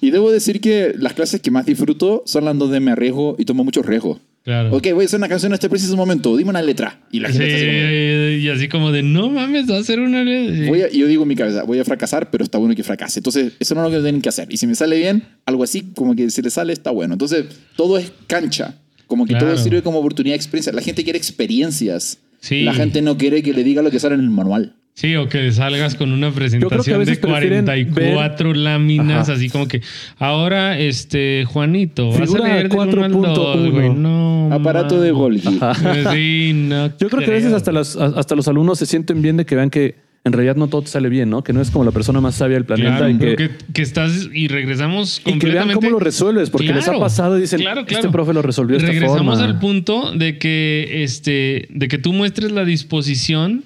Y 0.01 0.11
debo 0.11 0.31
decir 0.31 0.61
que 0.61 0.93
las 0.97 1.13
clases 1.13 1.41
que 1.41 1.51
más 1.51 1.65
disfruto 1.65 2.23
son 2.25 2.45
las 2.45 2.57
donde 2.57 2.79
me 2.79 2.91
arriesgo 2.91 3.35
y 3.37 3.45
tomo 3.45 3.63
mucho 3.63 3.81
riesgo. 3.81 4.19
Claro. 4.43 4.75
Ok, 4.75 4.87
voy 4.93 5.03
a 5.03 5.05
hacer 5.05 5.17
una 5.19 5.27
canción 5.27 5.51
en 5.51 5.55
este 5.55 5.69
preciso 5.69 5.95
momento, 5.95 6.35
dime 6.35 6.49
una 6.49 6.61
letra. 6.61 7.01
Y 7.11 7.19
la 7.19 7.31
Sí, 7.31 7.37
gente 7.37 7.47
está 7.47 7.57
así 7.57 7.67
como, 7.67 8.29
y 8.31 8.49
así 8.49 8.67
como 8.69 8.91
de, 8.91 9.03
no 9.03 9.29
mames, 9.29 9.69
va 9.69 9.77
a 9.77 9.83
ser 9.83 9.99
una... 9.99 10.23
sí. 10.23 10.65
Voy 10.67 10.81
a- 10.81 10.89
yo 10.89 11.07
digo 11.07 11.23
en 11.23 11.27
mi 11.29 11.35
cabeza, 11.35 11.63
voy 11.63 11.77
a 11.79 11.85
fracasar, 11.85 12.31
pero 12.31 12.43
está 12.43 12.57
bueno 12.57 12.73
que 12.75 12.83
fracase. 12.83 13.19
Entonces, 13.19 13.53
eso 13.59 13.75
no 13.75 13.85
es 13.85 13.91
lo 13.91 13.97
que 13.97 14.01
tienen 14.03 14.21
que 14.21 14.29
hacer. 14.29 14.47
Y 14.51 14.57
si 14.57 14.65
me 14.65 14.75
sale 14.75 14.97
bien, 14.97 15.23
algo 15.45 15.63
así, 15.63 15.91
como 15.93 16.15
que 16.15 16.29
si 16.31 16.41
le 16.41 16.49
sale, 16.49 16.73
está 16.73 16.89
bueno. 16.91 17.13
Entonces, 17.13 17.45
todo 17.75 17.97
es 17.97 18.11
cancha. 18.27 18.75
Como 19.07 19.25
que 19.25 19.33
Claro. 19.33 19.47
todo 19.47 19.57
sirve 19.57 19.81
como 19.83 19.99
oportunidad 19.99 20.33
de 20.33 20.37
experiencia. 20.37 20.71
La 20.71 20.81
gente 20.81 21.03
quiere 21.03 21.17
experiencias. 21.19 22.19
Sí. 22.41 22.63
La 22.63 22.73
gente 22.73 23.01
no 23.01 23.17
quiere 23.17 23.43
que 23.43 23.53
le 23.53 23.63
diga 23.63 23.81
lo 23.81 23.91
que 23.91 23.99
sale 23.99 24.15
en 24.15 24.21
el 24.21 24.29
manual. 24.29 24.75
Sí, 24.99 25.15
o 25.15 25.29
que 25.29 25.49
salgas 25.53 25.95
con 25.95 26.11
una 26.11 26.29
presentación 26.29 27.05
de 27.05 27.15
prefieren 27.15 27.63
44 27.63 28.53
láminas, 28.53 29.29
Ajá. 29.29 29.37
así 29.37 29.49
como 29.49 29.65
que 29.65 29.81
ahora, 30.17 30.77
este, 30.77 31.45
Juanito, 31.47 32.09
vas 32.09 32.19
Figura 32.19 32.43
a 32.43 32.47
leer 32.49 32.67
del 32.67 32.77
uno 32.77 33.03
al 33.05 33.11
4.1. 33.13 33.33
dos, 33.33 33.71
güey. 33.71 33.89
No. 33.91 34.49
Aparato 34.51 34.99
de. 34.99 35.11
Golgi. 35.11 35.57
Sí, 36.11 36.51
no. 36.53 36.87
Yo 36.97 37.09
creo 37.09 37.23
que 37.23 37.31
a 37.31 37.35
veces 37.35 37.53
hasta, 37.53 37.71
las, 37.71 37.95
hasta 37.95 38.35
los 38.35 38.49
alumnos 38.49 38.77
se 38.77 38.85
sienten 38.85 39.21
bien 39.21 39.37
de 39.37 39.45
que 39.45 39.55
vean 39.55 39.69
que 39.69 39.95
en 40.25 40.33
realidad 40.33 40.57
no 40.57 40.67
todo 40.67 40.81
te 40.81 40.89
sale 40.89 41.07
bien, 41.07 41.29
¿no? 41.29 41.45
Que 41.45 41.53
no 41.53 41.61
es 41.61 41.71
como 41.71 41.85
la 41.85 41.91
persona 41.91 42.19
más 42.19 42.35
sabia 42.35 42.55
del 42.55 42.65
planeta 42.65 42.97
Claro, 42.97 43.09
y 43.09 43.13
pero 43.15 43.37
que, 43.37 43.49
que, 43.49 43.55
que 43.73 43.81
estás 43.81 44.27
y 44.33 44.49
regresamos 44.49 45.19
y 45.19 45.23
que 45.23 45.29
vean 45.29 45.39
completamente. 45.39 45.75
cómo 45.75 45.89
lo 45.91 45.99
resuelves, 45.99 46.49
porque 46.49 46.73
les 46.73 46.85
ha 46.89 46.99
pasado 46.99 47.37
y 47.37 47.41
dicen, 47.41 47.61
claro, 47.61 47.85
este 47.87 48.09
profe 48.09 48.33
lo 48.33 48.41
resolvió 48.41 48.77
de 48.77 48.83
esta 48.83 48.91
Regresamos 48.91 49.37
forma. 49.37 49.45
al 49.45 49.59
punto 49.59 50.11
de 50.11 50.37
que, 50.37 51.03
este, 51.03 51.67
de 51.69 51.87
que 51.87 51.97
tú 51.99 52.11
muestres 52.11 52.51
la 52.51 52.65
disposición 52.65 53.63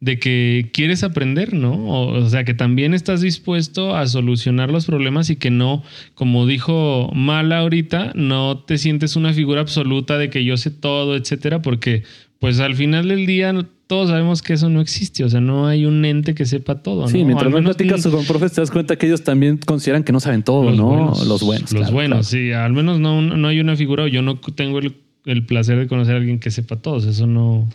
de 0.00 0.18
que 0.18 0.70
quieres 0.72 1.02
aprender, 1.02 1.54
¿no? 1.54 1.72
O, 1.72 2.08
o 2.22 2.28
sea, 2.28 2.44
que 2.44 2.54
también 2.54 2.92
estás 2.92 3.22
dispuesto 3.22 3.96
a 3.96 4.06
solucionar 4.06 4.70
los 4.70 4.86
problemas 4.86 5.30
y 5.30 5.36
que 5.36 5.50
no, 5.50 5.82
como 6.14 6.46
dijo 6.46 7.10
Mala 7.14 7.58
ahorita, 7.60 8.12
no 8.14 8.58
te 8.58 8.76
sientes 8.78 9.16
una 9.16 9.32
figura 9.32 9.62
absoluta 9.62 10.18
de 10.18 10.28
que 10.28 10.44
yo 10.44 10.56
sé 10.56 10.70
todo, 10.70 11.16
etcétera, 11.16 11.62
porque 11.62 12.02
pues 12.38 12.60
al 12.60 12.74
final 12.74 13.08
del 13.08 13.24
día 13.24 13.54
todos 13.86 14.10
sabemos 14.10 14.42
que 14.42 14.52
eso 14.52 14.68
no 14.68 14.80
existe, 14.80 15.24
o 15.24 15.28
sea, 15.30 15.40
no 15.40 15.66
hay 15.66 15.86
un 15.86 16.04
ente 16.04 16.34
que 16.34 16.44
sepa 16.44 16.82
todo, 16.82 17.08
Sí, 17.08 17.24
mientras 17.24 17.50
más 17.50 17.62
platicas 17.62 18.06
con 18.06 18.24
profes 18.24 18.52
te 18.52 18.60
das 18.60 18.70
cuenta 18.70 18.96
que 18.96 19.06
ellos 19.06 19.22
también 19.22 19.58
consideran 19.58 20.02
que 20.04 20.12
no 20.12 20.20
saben 20.20 20.42
todo, 20.42 20.64
los 20.64 20.76
¿no? 20.76 20.88
buenos, 20.88 21.26
los 21.26 21.42
buenos. 21.42 21.72
Los 21.72 21.80
claro, 21.80 21.94
buenos, 21.94 22.28
claro. 22.28 22.44
sí. 22.44 22.52
Al 22.52 22.72
menos 22.72 23.00
no, 23.00 23.22
no 23.22 23.48
hay 23.48 23.60
una 23.60 23.76
figura, 23.76 24.04
o 24.04 24.06
yo 24.08 24.22
no 24.22 24.38
tengo 24.40 24.80
el, 24.80 24.96
el 25.24 25.46
placer 25.46 25.78
de 25.78 25.86
conocer 25.86 26.14
a 26.14 26.18
alguien 26.18 26.38
que 26.38 26.50
sepa 26.50 26.76
todos. 26.76 27.04
Eso 27.04 27.26
no, 27.26 27.68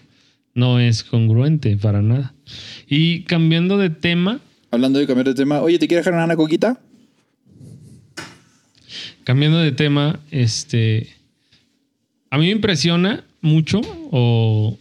no 0.54 0.80
es 0.80 1.04
congruente 1.04 1.78
para 1.78 2.02
nada. 2.02 2.34
Y 2.88 3.24
cambiando 3.24 3.78
de 3.78 3.90
tema, 3.90 4.42
Hablando 4.72 5.00
de 5.00 5.08
cambiar 5.08 5.28
de 5.28 5.34
tema, 5.34 5.62
oye, 5.62 5.78
¿te 5.78 5.88
quieres 5.88 6.06
dejar 6.06 6.24
una 6.24 6.36
coquita? 6.38 6.80
cambiando 9.26 9.60
de 9.60 9.74
tema, 9.74 10.20
este. 10.32 11.16
A 12.30 12.38
mí 12.38 12.46
me 12.46 12.52
impresiona 12.52 13.26
mucho, 13.42 13.82
o 14.12 14.78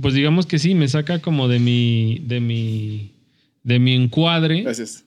pues 0.00 0.14
digamos 0.14 0.46
que 0.46 0.58
sí, 0.58 0.74
me 0.74 0.88
saca 0.88 1.20
como 1.20 1.48
de 1.48 1.58
mi. 1.58 2.22
de 2.26 2.40
mi. 2.40 3.12
de 3.62 3.78
mi 3.78 3.94
encuadre. 3.94 4.62
Gracias. 4.62 5.04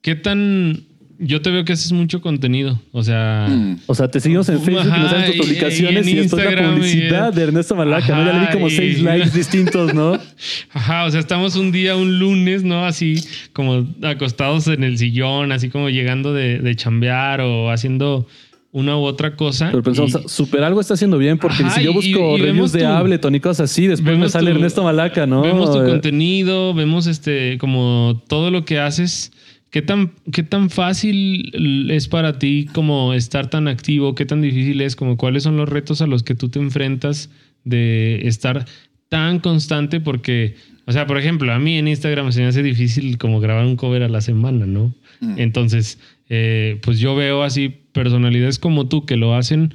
¿Qué 0.00 0.16
tan. 0.16 0.84
Yo 1.24 1.40
te 1.40 1.50
veo 1.50 1.64
que 1.64 1.72
haces 1.72 1.92
mucho 1.92 2.20
contenido. 2.20 2.80
O 2.90 3.02
sea. 3.04 3.46
Mm. 3.48 3.78
O 3.86 3.94
sea, 3.94 4.08
te 4.10 4.18
seguimos 4.18 4.48
en 4.48 4.60
Facebook 4.60 4.82
y 4.84 4.88
nos 4.88 4.92
Ajá, 4.92 5.10
salen 5.10 5.26
tus 5.26 5.36
y- 5.36 5.38
publicaciones 5.38 6.06
y 6.06 6.10
y, 6.10 6.12
en 6.16 6.22
después 6.22 6.44
la 6.44 6.72
publicidad 6.74 7.32
y- 7.32 7.36
de 7.36 7.42
Ernesto 7.42 7.76
Malaca, 7.76 8.16
¿no? 8.16 8.24
Ya 8.26 8.32
le 8.32 8.40
vi 8.40 8.46
como 8.52 8.66
Ajá, 8.66 8.76
seis 8.76 8.98
y- 8.98 9.02
likes 9.02 9.30
distintos, 9.30 9.94
¿no? 9.94 10.18
Ajá, 10.72 11.04
o 11.04 11.10
sea, 11.10 11.20
estamos 11.20 11.54
un 11.56 11.70
día, 11.70 11.94
un 11.96 12.18
lunes, 12.18 12.64
¿no? 12.64 12.84
Así 12.84 13.22
como 13.52 13.86
acostados 14.02 14.66
en 14.66 14.82
el 14.84 14.98
sillón, 14.98 15.52
así 15.52 15.68
como 15.68 15.90
llegando 15.90 16.32
de, 16.34 16.58
de 16.58 16.74
chambear 16.76 17.40
o 17.40 17.70
haciendo 17.70 18.26
una 18.74 18.96
u 18.96 19.02
otra 19.02 19.36
cosa. 19.36 19.68
Pero 19.70 19.82
pensamos, 19.82 20.18
y 20.24 20.28
super 20.28 20.64
algo 20.64 20.80
está 20.80 20.94
haciendo 20.94 21.18
bien, 21.18 21.36
porque 21.38 21.62
Ajá, 21.62 21.70
si 21.76 21.84
yo 21.84 21.90
y- 21.90 21.94
busco 21.94 22.36
y- 22.36 22.40
y 22.40 22.42
reviews 22.42 22.72
de 22.72 22.80
tu- 22.80 22.86
Ableton 22.86 23.34
y 23.34 23.40
cosas 23.40 23.70
así, 23.70 23.86
después 23.86 24.16
me 24.18 24.28
sale 24.28 24.50
tu- 24.50 24.56
Ernesto 24.56 24.82
Malaca, 24.82 25.26
¿no? 25.26 25.42
Vemos 25.42 25.70
tu 25.72 25.82
Eh, 25.82 25.88
contenido, 25.88 26.72
vemos 26.74 27.06
este, 27.06 27.58
como 27.58 28.22
todo 28.28 28.50
lo 28.50 28.64
que 28.64 28.80
haces. 28.80 29.30
¿Qué 29.72 29.80
tan, 29.80 30.12
¿Qué 30.30 30.42
tan 30.42 30.68
fácil 30.68 31.50
es 31.90 32.06
para 32.06 32.38
ti 32.38 32.68
como 32.74 33.14
estar 33.14 33.48
tan 33.48 33.68
activo? 33.68 34.14
¿Qué 34.14 34.26
tan 34.26 34.42
difícil 34.42 34.82
es? 34.82 34.96
Como 34.96 35.16
cuáles 35.16 35.44
son 35.44 35.56
los 35.56 35.66
retos 35.66 36.02
a 36.02 36.06
los 36.06 36.22
que 36.22 36.34
tú 36.34 36.50
te 36.50 36.58
enfrentas 36.58 37.30
de 37.64 38.20
estar 38.28 38.66
tan 39.08 39.40
constante? 39.40 39.98
Porque, 39.98 40.56
o 40.84 40.92
sea, 40.92 41.06
por 41.06 41.16
ejemplo, 41.16 41.50
a 41.54 41.58
mí 41.58 41.78
en 41.78 41.88
Instagram 41.88 42.32
se 42.32 42.42
me 42.42 42.48
hace 42.48 42.62
difícil 42.62 43.16
como 43.16 43.40
grabar 43.40 43.64
un 43.64 43.76
cover 43.76 44.02
a 44.02 44.10
la 44.10 44.20
semana, 44.20 44.66
¿no? 44.66 44.94
Mm. 45.20 45.38
Entonces, 45.38 45.98
eh, 46.28 46.78
pues 46.82 46.98
yo 46.98 47.16
veo 47.16 47.42
así 47.42 47.70
personalidades 47.92 48.58
como 48.58 48.88
tú 48.88 49.06
que 49.06 49.16
lo 49.16 49.34
hacen 49.34 49.72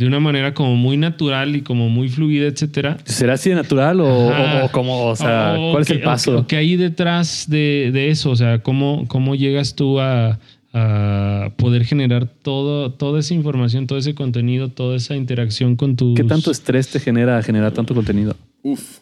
de 0.00 0.06
una 0.06 0.18
manera 0.18 0.54
como 0.54 0.74
muy 0.76 0.96
natural 0.96 1.54
y 1.54 1.60
como 1.62 1.88
muy 1.88 2.08
fluida, 2.08 2.46
etcétera. 2.46 2.96
¿Será 3.04 3.34
así 3.34 3.50
de 3.50 3.56
natural 3.56 4.00
o, 4.00 4.30
Ajá. 4.30 4.62
o- 4.62 4.66
o 4.66 4.72
como, 4.72 5.06
o 5.06 5.14
sea, 5.14 5.54
O- 5.58 5.70
cuál 5.72 5.82
es 5.82 5.90
el 5.90 6.00
paso? 6.00 6.46
que 6.46 6.56
hay 6.56 6.76
detrás 6.76 7.46
de, 7.48 7.90
de 7.92 8.10
eso? 8.10 8.30
O 8.30 8.36
sea, 8.36 8.60
¿cómo, 8.62 9.04
cómo 9.08 9.34
llegas 9.34 9.74
tú 9.74 10.00
a, 10.00 10.38
a 10.72 11.50
poder 11.56 11.84
generar 11.84 12.26
todo, 12.26 12.92
toda 12.92 13.20
esa 13.20 13.34
información, 13.34 13.86
todo 13.86 13.98
ese 13.98 14.14
contenido, 14.14 14.68
toda 14.70 14.96
esa 14.96 15.16
interacción 15.16 15.76
con 15.76 15.96
tus... 15.96 16.16
¿Qué 16.16 16.24
tanto 16.24 16.50
estrés 16.50 16.88
te 16.88 16.98
genera 17.00 17.42
generar 17.42 17.72
tanto 17.72 17.94
contenido? 17.94 18.34
Uf. 18.62 18.98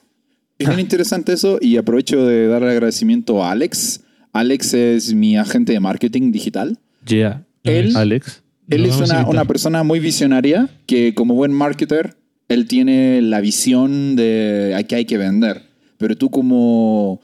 Es 0.59 0.67
bien 0.69 0.81
interesante 0.81 1.33
eso 1.33 1.59
y 1.61 1.77
aprovecho 1.77 2.27
de 2.27 2.49
dar 2.49 2.63
el 2.65 2.71
agradecimiento 2.71 3.45
a 3.45 3.53
Alex. 3.53 4.01
Alex 4.33 4.75
es 4.75 5.15
mi 5.15 5.37
agente 5.37 5.73
de 5.73 5.79
marketing 5.81 6.33
digital. 6.33 6.77
Yeah. 7.07 7.45
Él- 7.63 7.97
Alex. 7.97 8.43
Él 8.69 8.85
es 8.85 8.97
una, 8.97 9.27
una 9.27 9.45
persona 9.45 9.83
muy 9.83 10.01
visionaria 10.01 10.69
que 10.87 11.14
como 11.14 11.35
buen 11.35 11.53
marketer, 11.53 12.16
él 12.49 12.66
tiene 12.66 13.23
la 13.23 13.41
visión 13.41 14.16
de 14.16 14.75
a 14.77 14.83
qué 14.83 14.97
hay 14.97 15.05
que 15.05 15.19
vender. 15.19 15.62
Pero 15.99 16.16
tú 16.16 16.31
como 16.31 17.21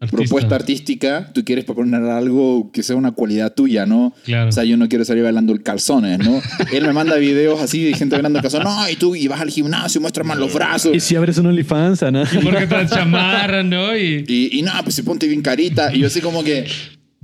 Artista. 0.00 0.16
propuesta 0.16 0.54
artística, 0.54 1.32
tú 1.32 1.44
quieres 1.44 1.64
proponer 1.64 2.02
algo 2.04 2.70
que 2.72 2.84
sea 2.84 2.94
una 2.94 3.10
cualidad 3.10 3.52
tuya, 3.54 3.84
¿no? 3.84 4.14
Claro. 4.24 4.48
O 4.48 4.52
sea, 4.52 4.62
yo 4.62 4.76
no 4.76 4.88
quiero 4.88 5.04
salir 5.04 5.24
bailando 5.24 5.52
el 5.52 5.64
calzones, 5.64 6.20
¿no? 6.20 6.40
Él 6.72 6.86
me 6.86 6.92
manda 6.92 7.16
videos 7.16 7.60
así 7.60 7.82
de 7.82 7.94
gente 7.94 8.14
bailando 8.14 8.38
el 8.38 8.42
calzón. 8.42 8.62
No, 8.62 8.88
y 8.88 8.94
tú 8.94 9.16
y 9.16 9.26
vas 9.26 9.40
al 9.40 9.50
gimnasio, 9.50 10.00
muestras 10.00 10.24
más 10.24 10.38
los 10.38 10.54
brazos. 10.54 10.94
Y 10.94 11.00
si 11.00 11.16
abres 11.16 11.38
un 11.38 11.46
OnlyFans, 11.46 12.02
¿no? 12.12 12.22
Porque 12.44 12.68
te 12.68 12.86
chamarra, 12.86 13.64
¿no? 13.64 13.96
Y, 13.96 14.24
Y, 14.28 14.58
y 14.58 14.62
nada, 14.62 14.84
pues 14.84 14.94
se 14.94 15.02
ponte 15.02 15.26
bien 15.26 15.42
carita. 15.42 15.92
Y 15.92 15.98
yo 15.98 16.06
así 16.06 16.20
como 16.20 16.44
que, 16.44 16.64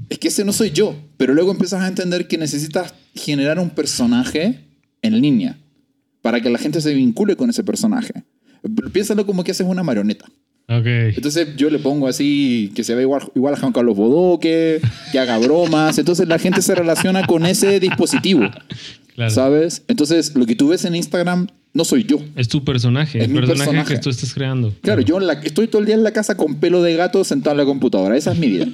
es 0.09 0.19
que 0.19 0.29
ese 0.29 0.45
no 0.45 0.53
soy 0.53 0.73
yo. 0.73 0.97
Pero 1.17 1.33
luego 1.33 1.53
empiezas 1.53 1.81
a 1.81 1.87
entender 1.87 2.27
que 2.27 2.39
necesitas 2.39 2.93
generar 3.15 3.59
un 3.59 3.71
personaje 3.71 4.61
en 5.03 5.21
línea 5.21 5.57
para 6.23 6.41
que 6.41 6.51
la 6.51 6.59
gente 6.59 6.81
se 6.81 6.95
vincule 6.95 7.37
con 7.37 7.51
ese 7.51 7.63
personaje. 7.65 8.13
Piénsalo 8.93 9.27
como 9.27 9.45
que 9.45 9.51
haces 9.51 9.67
una 9.67 9.83
marioneta. 9.83 10.25
ok. 10.69 10.87
Entonces 11.17 11.49
yo 11.57 11.69
le 11.71 11.79
pongo 11.79 12.09
así, 12.09 12.73
que 12.75 12.83
se 12.83 12.95
ve 12.95 13.03
igual, 13.03 13.23
igual 13.35 13.55
a 13.55 13.59
Juan 13.59 13.73
Carlos 13.73 13.97
Bodoque, 13.97 14.81
que 15.13 15.19
haga 15.19 15.39
bromas. 15.39 15.99
Entonces 15.99 16.27
la 16.27 16.39
gente 16.39 16.63
se 16.63 16.75
relaciona 16.75 17.27
con 17.27 17.45
ese 17.47 17.79
dispositivo, 17.81 18.49
Claro. 19.15 19.31
¿sabes? 19.31 19.83
Entonces 19.89 20.35
lo 20.35 20.47
que 20.47 20.57
tú 20.57 20.69
ves 20.69 20.85
en 20.87 20.95
Instagram 20.97 21.47
no 21.75 21.85
soy 21.85 22.05
yo. 22.05 22.19
Es 22.37 22.49
tu 22.49 22.65
personaje, 22.65 23.19
Es 23.19 23.25
el 23.25 23.31
mi 23.31 23.37
personaje, 23.41 23.65
personaje. 23.65 23.95
que 23.95 24.01
tú 24.01 24.09
estás 24.09 24.33
creando. 24.33 24.73
Claro, 24.81 25.03
yo 25.03 25.19
en 25.21 25.27
la- 25.27 25.35
estoy 25.35 25.67
todo 25.69 25.81
el 25.81 25.87
día 25.87 25.95
en 25.97 26.05
la 26.05 26.13
casa 26.13 26.37
con 26.37 26.55
pelo 26.57 26.83
de 26.83 26.97
gato 26.97 27.23
sentado 27.25 27.53
en 27.53 27.59
la 27.59 27.65
computadora. 27.67 28.17
Esa 28.17 28.33
es 28.33 28.39
mi 28.39 28.49
vida. 28.49 28.67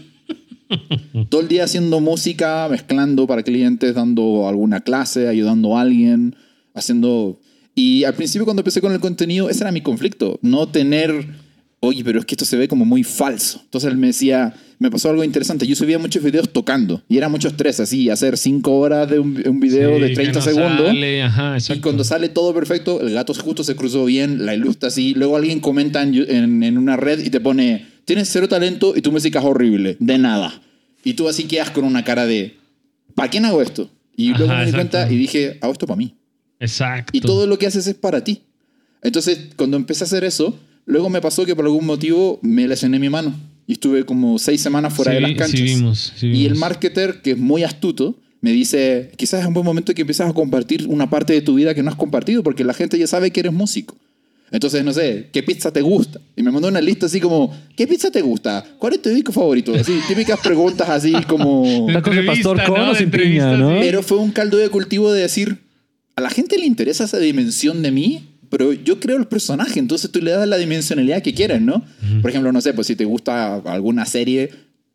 todo 1.29 1.41
el 1.41 1.49
día 1.49 1.65
haciendo 1.65 2.01
música, 2.01 2.67
mezclando 2.71 3.27
para 3.27 3.43
clientes, 3.43 3.95
dando 3.95 4.49
alguna 4.49 4.81
clase, 4.81 5.29
ayudando 5.29 5.77
a 5.77 5.83
alguien, 5.83 6.37
haciendo... 6.75 7.41
Y 7.75 8.05
al 8.05 8.15
principio 8.15 8.45
cuando 8.45 8.61
empecé 8.61 8.81
con 8.81 8.93
el 8.93 9.01
contenido, 9.01 9.49
ese 9.49 9.63
era 9.65 9.73
mi 9.73 9.81
conflicto. 9.81 10.39
No 10.43 10.69
tener... 10.69 11.27
Oye, 11.83 12.05
pero 12.05 12.19
es 12.21 12.27
que 12.27 12.35
esto 12.35 12.45
se 12.45 12.59
ve 12.59 12.69
como 12.69 12.85
muy 12.85 13.03
falso. 13.05 13.59
Entonces 13.65 13.91
él 13.91 13.97
me 13.97 14.09
decía, 14.09 14.53
me 14.79 14.91
pasó 14.91 15.09
algo 15.09 15.25
interesante. 15.25 15.67
Yo 15.67 15.75
subía 15.75 15.99
muchos 15.99 16.23
videos 16.23 16.51
tocando 16.53 17.03
y 17.09 17.17
era 17.17 17.31
mucho 17.31 17.49
estrés, 17.49 17.81
así, 17.81 18.11
hacer 18.11 18.37
cinco 18.37 18.77
horas 18.81 19.09
de 19.09 19.19
un, 19.19 19.43
un 19.49 19.61
video 19.61 19.95
Sí, 19.97 20.01
de 20.03 20.09
que 20.09 20.15
30 20.15 20.39
no 20.41 20.45
segundos. 20.45 20.87
sale, 20.89 21.23
ajá, 21.23 21.57
Y 21.75 21.79
cuando 21.81 22.05
sale 22.05 22.29
todo 22.29 22.53
perfecto, 22.53 23.01
el 23.01 23.15
gato 23.15 23.33
justo 23.33 23.65
se 23.65 23.77
cruzó 23.77 24.05
bien, 24.05 24.45
la 24.45 24.55
ilustra 24.55 24.89
así. 24.89 25.15
Luego 25.15 25.37
alguien 25.39 25.61
comenta 25.61 26.03
en, 26.03 26.15
en- 26.17 26.63
en 26.63 26.77
una 26.77 26.99
red 26.99 27.25
y 27.25 27.31
te 27.31 27.41
pone, 27.41 27.87
tienes 28.11 28.29
cero 28.29 28.49
talento 28.49 28.95
y 28.97 29.03
tu 29.03 29.13
música 29.13 29.39
es 29.39 29.45
horrible. 29.45 29.97
De 30.01 30.19
nada. 30.19 30.61
Y 31.05 31.15
tú 31.15 31.29
así 31.29 31.45
quedas 31.45 31.71
con 31.71 31.85
una 31.85 32.03
cara 32.03 32.27
de, 32.27 32.57
¿para 33.15 33.31
quién 33.31 33.45
hago 33.45 33.63
esto? 33.63 33.89
Y 34.17 34.31
luego 34.31 34.47
Ajá, 34.47 34.55
me 34.55 34.65
di 34.65 34.71
exacto. 34.71 34.99
cuenta 34.99 35.13
y 35.13 35.17
dije, 35.17 35.59
hago 35.61 35.73
esto 35.73 35.87
para 35.87 35.97
mí. 35.97 36.17
Exacto. 36.59 37.13
Y 37.17 37.21
todo 37.21 37.47
lo 37.47 37.57
que 37.57 37.69
haces 37.69 37.87
es 37.87 37.95
para 37.95 38.25
ti. 38.25 38.43
Entonces, 39.01 39.51
cuando 39.55 39.77
empecé 39.77 40.03
a 40.03 40.07
hacer 40.07 40.25
eso, 40.25 40.59
luego 40.87 41.09
me 41.09 41.21
pasó 41.21 41.47
que 41.47 41.55
por 41.55 41.65
algún 41.65 41.87
motivo 41.87 42.41
me 42.43 42.67
lesioné 42.67 42.99
mi 42.99 43.09
mano. 43.09 43.33
Y 43.69 43.75
estuve 43.75 44.05
como 44.05 44.41
seis 44.41 44.61
semanas 44.61 44.93
fuera 44.93 45.13
Sí 45.13 45.15
de 45.15 45.21
las 45.21 45.31
canchas. 45.35 45.61
sí 45.61 45.63
vimos, 45.63 46.13
sí 46.17 46.27
Y 46.27 46.47
el 46.47 46.57
marketer, 46.57 47.23
que 47.23 47.31
es 47.31 47.39
muy 47.39 47.63
astuto, 47.63 48.19
me 48.41 48.51
dice, 48.51 49.13
quizás 49.19 49.43
es 49.43 49.47
un 49.47 49.55
buen 49.55 49.65
momento 49.65 49.95
que 49.95 50.01
empiezas 50.01 50.29
a 50.29 50.33
compartir 50.33 50.89
una 50.89 51.09
parte 51.09 51.33
de 51.33 51.43
tu 51.43 51.55
vida 51.55 51.77
que 51.77 51.85
no 51.85 51.91
has 51.91 51.97
compartido, 51.97 52.43
porque 52.43 52.65
la 52.65 52.75
gente 52.75 52.99
ya 52.99 53.07
sabe 53.07 53.31
que 53.31 53.39
eres 53.39 53.53
músico. 53.53 53.97
Entonces, 54.51 54.85
no 54.85 54.93
sé, 54.93 55.29
¿qué 55.33 55.43
pizza 55.43 55.73
te 55.73 55.81
gusta? 55.81 56.21
Y 56.37 56.43
me 56.43 56.51
mandó 56.51 56.69
una 56.69 56.81
lista 56.81 57.07
así 57.07 57.21
como, 57.21 57.55
¿qué 57.77 57.87
pizza 57.87 58.11
te 58.11 58.21
gusta? 58.21 58.65
¿Cuál 58.79 58.95
es 58.95 59.03
tu 59.03 59.11
disco 59.11 59.33
favorito? 59.33 59.73
Así, 59.75 60.01
típicas 60.09 60.41
preguntas 60.41 60.89
así 60.89 61.13
como... 61.29 61.87
¿Tacos 61.93 62.17
de 62.17 62.23
pastor 62.25 62.65
con 62.65 62.81
¿no? 62.81 62.91
o 62.91 62.95
sin 62.95 63.11
piña, 63.11 63.57
no? 63.57 63.71
sí. 63.71 63.77
Pero 63.81 64.03
fue 64.03 64.19
un 64.19 64.33
caldo 64.33 64.57
de 64.57 64.69
cultivo 64.69 65.13
de 65.13 65.23
decir, 65.23 65.59
a 66.17 66.21
la 66.21 66.31
gente 66.31 66.59
le 66.59 66.67
interesa 66.67 67.05
esa 67.05 67.19
dimensión 67.19 67.83
de 67.83 67.93
mí, 67.93 68.31
pero 68.51 68.73
yo 68.73 68.99
creo 68.99 69.17
el 69.17 69.27
personaje, 69.27 69.79
entonces 69.79 70.11
tú 70.11 70.21
le 70.21 70.33
das 70.33 70.49
la 70.49 70.59
dimensionalidad 70.59 71.23
que 71.23 71.33
quieres, 71.33 71.63
¿no? 71.63 71.85
Por 72.21 72.31
ejemplo, 72.31 72.51
no 72.51 72.61
sé, 72.61 72.75
pues 72.75 72.89
si 72.89 72.97
te 72.97 73.05
gusta 73.05 73.57
alguna 73.57 74.05
serie, 74.07 74.51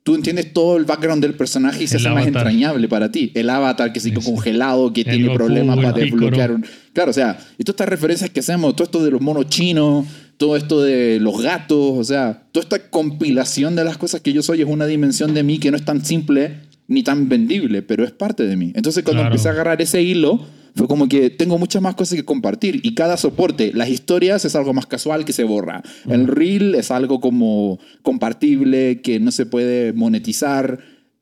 tú 0.06 0.14
entiendes 0.14 0.54
todo 0.54 0.78
el 0.78 0.86
background 0.86 1.20
del 1.22 1.34
personaje 1.34 1.84
y 1.84 1.88
se 1.88 1.98
El 1.98 2.06
hace 2.06 2.14
más 2.16 2.28
entrañable 2.28 2.88
para 2.88 3.12
ti. 3.12 3.32
El 3.34 3.50
avatar 3.50 3.92
que 3.92 4.00
sigue 4.00 4.22
congelado, 4.22 4.94
que 4.94 5.02
El 5.02 5.08
tiene 5.08 5.24
Goku, 5.26 5.36
problemas 5.38 5.76
para 5.78 5.92
desbloquear. 5.94 6.52
un- 6.52 6.66
Claro, 6.94 7.10
o 7.10 7.14
sea, 7.14 7.40
y 7.58 7.64
todas 7.64 7.74
estas 7.74 7.90
referencias 7.90 8.30
que 8.30 8.40
hacemos, 8.42 8.76
todo 8.76 8.86
esto 8.86 9.04
de 9.04 9.10
los 9.10 9.20
monos 9.20 9.50
chinos, 9.50 10.06
todo 10.38 10.56
esto 10.58 10.82
de 10.84 11.20
los 11.20 11.42
gatos, 11.42 11.98
o 11.98 12.04
sea, 12.04 12.44
toda 12.52 12.64
esta 12.64 12.90
compilación 12.92 13.76
de 13.76 13.84
las 13.84 13.98
cosas 13.98 14.22
que 14.22 14.32
yo 14.32 14.44
soy 14.44 14.62
es 14.62 14.68
una 14.68 14.86
dimensión 14.86 15.34
de 15.34 15.42
mí 15.42 15.58
que 15.58 15.72
no 15.72 15.78
es 15.78 15.84
tan 15.86 16.06
simple 16.06 16.58
ni 16.88 17.02
tan 17.02 17.28
vendible, 17.28 17.82
pero 17.82 18.04
es 18.04 18.12
parte 18.12 18.44
de 18.44 18.56
mí. 18.56 18.72
Entonces 18.76 19.04
cuando 19.04 19.24
Claro. 19.24 19.34
empecé 19.34 19.48
a 19.50 19.52
agarrar 19.54 19.82
ese 19.82 20.04
hilo, 20.04 20.46
fue 20.76 20.88
como 20.88 21.08
que 21.08 21.30
tengo 21.30 21.58
muchas 21.58 21.82
más 21.82 21.96
cosas 21.96 22.18
que 22.18 22.26
compartir 22.26 22.82
y 22.84 22.96
cada 22.96 23.16
soporte, 23.16 23.72
las 23.74 23.90
historias 23.90 24.44
es 24.44 24.56
algo 24.56 24.74
más 24.74 24.86
casual 24.86 25.24
que 25.24 25.32
se 25.32 25.46
borra. 25.46 25.82
El 26.08 26.28
reel 26.28 26.76
es 26.76 26.92
algo 26.92 27.22
como 27.22 27.80
compartible, 28.02 29.02
que 29.02 29.20
no 29.20 29.32
se 29.32 29.46
puede 29.46 29.94
monetizar. 29.94 30.80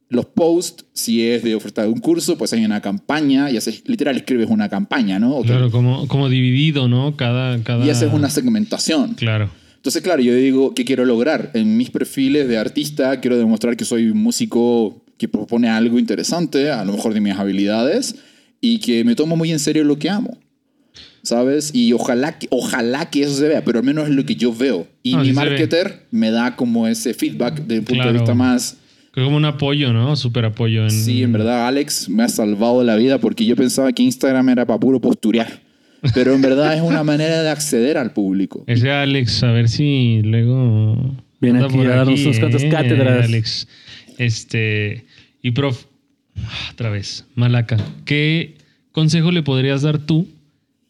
Los 0.09 0.25
posts, 0.25 0.85
si 0.93 1.27
es 1.27 1.43
de 1.43 1.55
oferta 1.55 1.83
de 1.83 1.87
un 1.87 1.99
curso, 1.99 2.37
pues 2.37 2.53
hay 2.53 2.63
una 2.65 2.81
campaña 2.81 3.49
y 3.49 3.57
haces, 3.57 3.83
literal 3.87 4.15
escribes 4.15 4.49
una 4.49 4.69
campaña, 4.69 5.17
¿no? 5.17 5.41
Claro, 5.41 5.71
como, 5.71 6.07
como 6.07 6.29
dividido, 6.29 6.87
¿no? 6.87 7.15
Cada, 7.15 7.63
cada... 7.63 7.85
Y 7.85 7.89
haces 7.89 8.13
una 8.13 8.29
segmentación. 8.29 9.15
Claro. 9.15 9.49
Entonces, 9.75 10.01
claro, 10.01 10.21
yo 10.21 10.35
digo, 10.35 10.73
¿qué 10.73 10.85
quiero 10.85 11.05
lograr? 11.05 11.51
En 11.53 11.77
mis 11.77 11.89
perfiles 11.89 12.47
de 12.47 12.57
artista 12.57 13.19
quiero 13.21 13.37
demostrar 13.37 13.75
que 13.75 13.85
soy 13.85 14.09
un 14.09 14.21
músico 14.21 15.03
que 15.17 15.27
propone 15.27 15.69
algo 15.69 15.99
interesante, 15.99 16.71
a 16.71 16.85
lo 16.85 16.93
mejor 16.93 17.13
de 17.13 17.21
mis 17.21 17.33
habilidades, 17.33 18.15
y 18.63 18.77
que 18.77 19.03
me 19.03 19.13
tomo 19.13 19.35
muy 19.35 19.51
en 19.51 19.59
serio 19.59 19.83
lo 19.83 19.99
que 19.99 20.09
amo. 20.09 20.37
¿Sabes? 21.21 21.71
Y 21.73 21.91
ojalá 21.91 22.39
que, 22.39 22.47
ojalá 22.49 23.09
que 23.09 23.23
eso 23.23 23.33
se 23.33 23.49
vea, 23.49 23.61
pero 23.63 23.79
al 23.79 23.85
menos 23.85 24.07
es 24.07 24.15
lo 24.15 24.25
que 24.25 24.35
yo 24.35 24.53
veo. 24.53 24.87
Y 25.03 25.11
No, 25.13 25.19
mi 25.19 25.27
sí 25.27 25.33
marketer 25.33 26.05
me 26.11 26.31
da 26.31 26.55
como 26.55 26.87
ese 26.87 27.13
feedback 27.13 27.59
desde 27.59 27.75
el 27.75 27.83
punto 27.83 27.95
Claro. 27.95 28.13
de 28.13 28.19
vista 28.19 28.33
más... 28.33 28.77
Como 29.13 29.35
un 29.35 29.43
apoyo, 29.43 29.91
¿no? 29.91 30.15
Súper 30.15 30.45
apoyo. 30.45 30.83
En... 30.83 30.91
Sí, 30.91 31.23
en 31.23 31.33
verdad, 31.33 31.67
Alex 31.67 32.07
me 32.07 32.23
ha 32.23 32.29
salvado 32.29 32.83
la 32.85 32.95
vida 32.95 33.19
porque 33.19 33.45
yo 33.45 33.57
pensaba 33.57 33.91
que 33.91 34.01
Instagram 34.01 34.47
era 34.47 34.65
para 34.65 34.79
puro 34.79 35.01
posturear. 35.01 35.61
Pero 36.13 36.33
en 36.33 36.41
verdad 36.41 36.73
es 36.75 36.81
una 36.81 37.03
manera 37.03 37.43
de 37.43 37.49
acceder 37.49 37.97
al 37.97 38.13
público. 38.13 38.63
Ese 38.67 38.91
Alex, 38.91 39.43
a 39.43 39.51
ver 39.51 39.67
si 39.67 40.21
luego... 40.23 41.15
Viene 41.41 41.65
aquí 41.65 41.79
a 41.81 41.89
darnos 41.89 42.21
unas 42.25 42.39
cuantas 42.39 42.63
cátedras. 42.63 43.25
Alex. 43.25 43.67
Este... 44.17 45.05
Y 45.41 45.51
prof... 45.51 45.85
ah, 46.37 46.69
Otra 46.71 46.89
vez, 46.89 47.25
Malaca. 47.35 47.77
¿Qué 48.05 48.55
consejo 48.91 49.31
le 49.31 49.43
podrías 49.43 49.81
dar 49.81 49.99
tú 49.99 50.27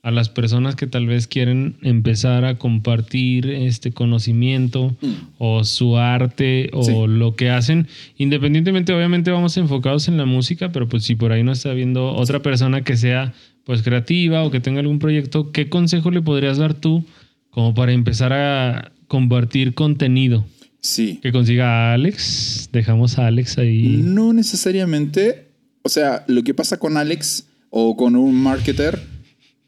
a 0.03 0.11
las 0.11 0.27
personas 0.27 0.75
que 0.75 0.85
tal 0.85 1.07
vez 1.07 1.27
quieren 1.27 1.77
empezar 1.81 2.43
a 2.43 2.57
compartir 2.57 3.49
este 3.49 3.93
conocimiento 3.93 4.93
o 5.37 5.63
su 5.63 5.97
arte 5.97 6.69
o. 6.73 6.83
Sí. 6.83 6.93
lo 7.07 7.35
que 7.37 7.49
hacen? 7.49 7.87
Independientemente, 8.17 8.93
obviamente 8.93 9.31
vamos 9.31 9.55
enfocados 9.55 10.09
en 10.09 10.17
la 10.17 10.25
música, 10.25 10.73
pero 10.73 10.89
pues 10.89 11.05
si 11.05 11.15
por 11.15 11.31
ahí 11.31 11.43
no 11.43 11.53
está 11.53 11.73
viendo 11.73 12.11
otra 12.13 12.41
persona 12.41 12.83
que 12.83 12.97
sea 12.97 13.33
pues 13.63 13.81
creativa 13.81 14.43
o 14.43 14.51
que 14.51 14.59
tenga 14.59 14.81
algún 14.81 14.99
proyecto, 14.99 15.53
¿qué 15.53 15.69
consejo 15.69 16.11
le 16.11 16.21
podrías 16.21 16.57
dar 16.57 16.73
tú 16.73 17.05
como 17.49 17.73
para 17.73 17.93
empezar 17.93 18.33
a 18.33 18.91
compartir 19.07 19.73
contenido? 19.73 20.45
Sí. 20.83 21.19
Que 21.21 21.31
consiga 21.31 21.91
a 21.91 21.93
Alex. 21.93 22.69
Dejamos 22.73 23.17
a 23.17 23.27
Alex 23.27 23.57
ahí. 23.57 24.01
No 24.03 24.33
necesariamente. 24.33 25.47
O 25.81 25.89
sea, 25.89 26.25
lo 26.27 26.43
que 26.43 26.53
pasa 26.53 26.77
con 26.77 26.97
Alex 26.97 27.45
o 27.69 27.95
con 27.95 28.15
un 28.17 28.35
marketer, 28.35 29.01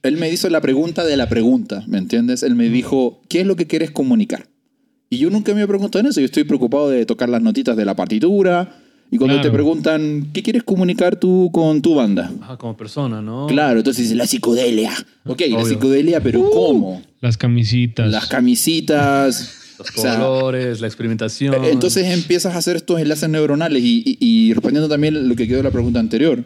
él 0.04 0.18
me 0.18 0.30
hizo 0.30 0.50
la 0.50 0.60
pregunta 0.62 1.04
de 1.06 1.16
la 1.18 1.28
pregunta, 1.30 1.84
¿me 1.88 1.98
entiendes? 1.98 2.44
Él 2.44 2.56
me 2.56 2.70
dijo, 2.70 3.22
¿qué 3.30 3.42
es 3.42 3.48
lo 3.48 3.56
que 3.56 3.66
quieres 3.66 3.92
comunicar? 3.92 4.48
Y 5.10 5.18
yo 5.20 5.30
nunca 5.30 5.54
me 5.56 5.62
he 5.62 5.68
preguntado 5.68 6.02
en 6.02 6.08
eso. 6.08 6.20
Yo 6.20 6.26
estoy 6.26 6.44
preocupado 6.44 6.90
de 6.90 7.06
tocar 7.06 7.30
las 7.30 7.42
notitas 7.42 7.78
de 7.78 7.86
la 7.86 7.96
partitura. 7.96 8.78
Y 9.10 9.18
cuando 9.18 9.36
Claro. 9.36 9.50
te 9.50 9.54
preguntan, 9.54 10.30
¿qué 10.34 10.44
quieres 10.44 10.64
comunicar 10.64 11.16
tú 11.16 11.50
con 11.54 11.82
tu 11.82 11.96
banda? 11.96 12.32
Ajá, 12.42 12.58
como 12.58 12.76
persona, 12.76 13.22
¿no? 13.22 13.48
Claro, 13.48 13.78
entonces 13.80 14.04
dice, 14.06 14.16
la 14.16 14.26
psicodelia. 14.28 14.92
Ok, 15.26 15.44
la 15.50 15.64
psicodelia, 15.64 16.20
pero 16.22 16.50
¿cómo? 16.52 17.02
Las 17.22 17.38
camisitas. 17.38 18.12
Las 18.12 18.26
camisitas. 18.28 19.62
Los 19.78 19.90
o 19.90 20.02
sea, 20.02 20.18
colores, 20.20 20.82
la 20.82 20.88
experimentación. 20.88 21.54
Entonces 21.66 22.06
empiezas 22.08 22.56
a 22.56 22.58
hacer 22.58 22.76
estos 22.78 23.00
enlaces 23.00 23.30
neuronales 23.30 23.84
y, 23.84 24.04
y- 24.06 24.18
y 24.20 24.54
respondiendo 24.54 24.88
también 24.90 25.28
lo 25.28 25.36
que 25.36 25.48
quedó 25.48 25.58
de 25.58 25.64
la 25.64 25.72
pregunta 25.72 26.00
anterior, 26.00 26.44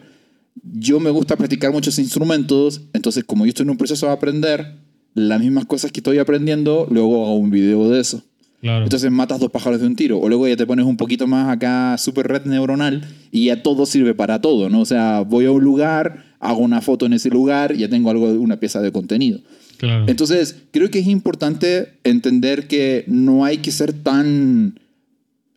yo 0.62 0.98
me 1.00 1.10
gusta 1.10 1.36
practicar 1.36 1.72
muchos 1.72 1.98
instrumentos, 1.98 2.82
entonces 2.92 3.24
como 3.24 3.46
yo 3.46 3.50
estoy 3.50 3.64
en 3.64 3.70
un 3.70 3.76
proceso 3.78 4.06
de 4.06 4.12
aprender, 4.12 4.74
las 5.14 5.40
mismas 5.40 5.64
cosas 5.66 5.90
que 5.92 6.00
estoy 6.00 6.18
aprendiendo, 6.18 6.86
luego 6.90 7.24
hago 7.24 7.36
un 7.36 7.50
video 7.50 7.88
de 7.88 8.00
eso. 8.00 8.22
Claro. 8.60 8.82
Entonces 8.84 9.10
matas 9.10 9.40
dos 9.40 9.50
pájaros 9.50 9.80
de 9.80 9.86
un 9.86 9.96
tiro. 9.96 10.18
O 10.18 10.28
luego 10.28 10.46
ya 10.46 10.54
te 10.56 10.66
pones 10.66 10.84
un 10.84 10.96
poquito 10.98 11.26
más 11.26 11.48
acá, 11.48 11.96
super 11.98 12.28
red 12.28 12.44
neuronal, 12.44 13.02
y 13.32 13.46
ya 13.46 13.62
todo 13.62 13.86
sirve 13.86 14.12
para 14.14 14.40
todo, 14.40 14.68
¿no? 14.68 14.80
O 14.82 14.84
sea, 14.84 15.20
voy 15.22 15.46
a 15.46 15.50
un 15.50 15.64
lugar, 15.64 16.26
hago 16.40 16.58
una 16.58 16.80
foto 16.82 17.06
en 17.06 17.14
ese 17.14 17.30
lugar, 17.30 17.74
ya 17.74 17.88
tengo 17.88 18.10
algo, 18.10 18.26
una 18.32 18.60
pieza 18.60 18.82
de 18.82 18.92
contenido. 18.92 19.40
Claro. 19.80 20.04
Entonces, 20.06 20.56
creo 20.70 20.90
que 20.90 21.00
es 21.00 21.08
importante 21.08 21.88
entender 22.04 22.68
que 22.68 23.04
no 23.08 23.44
hay 23.44 23.58
que 23.58 23.72
ser 23.72 23.92
tan 23.92 24.78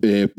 eh, 0.01 0.29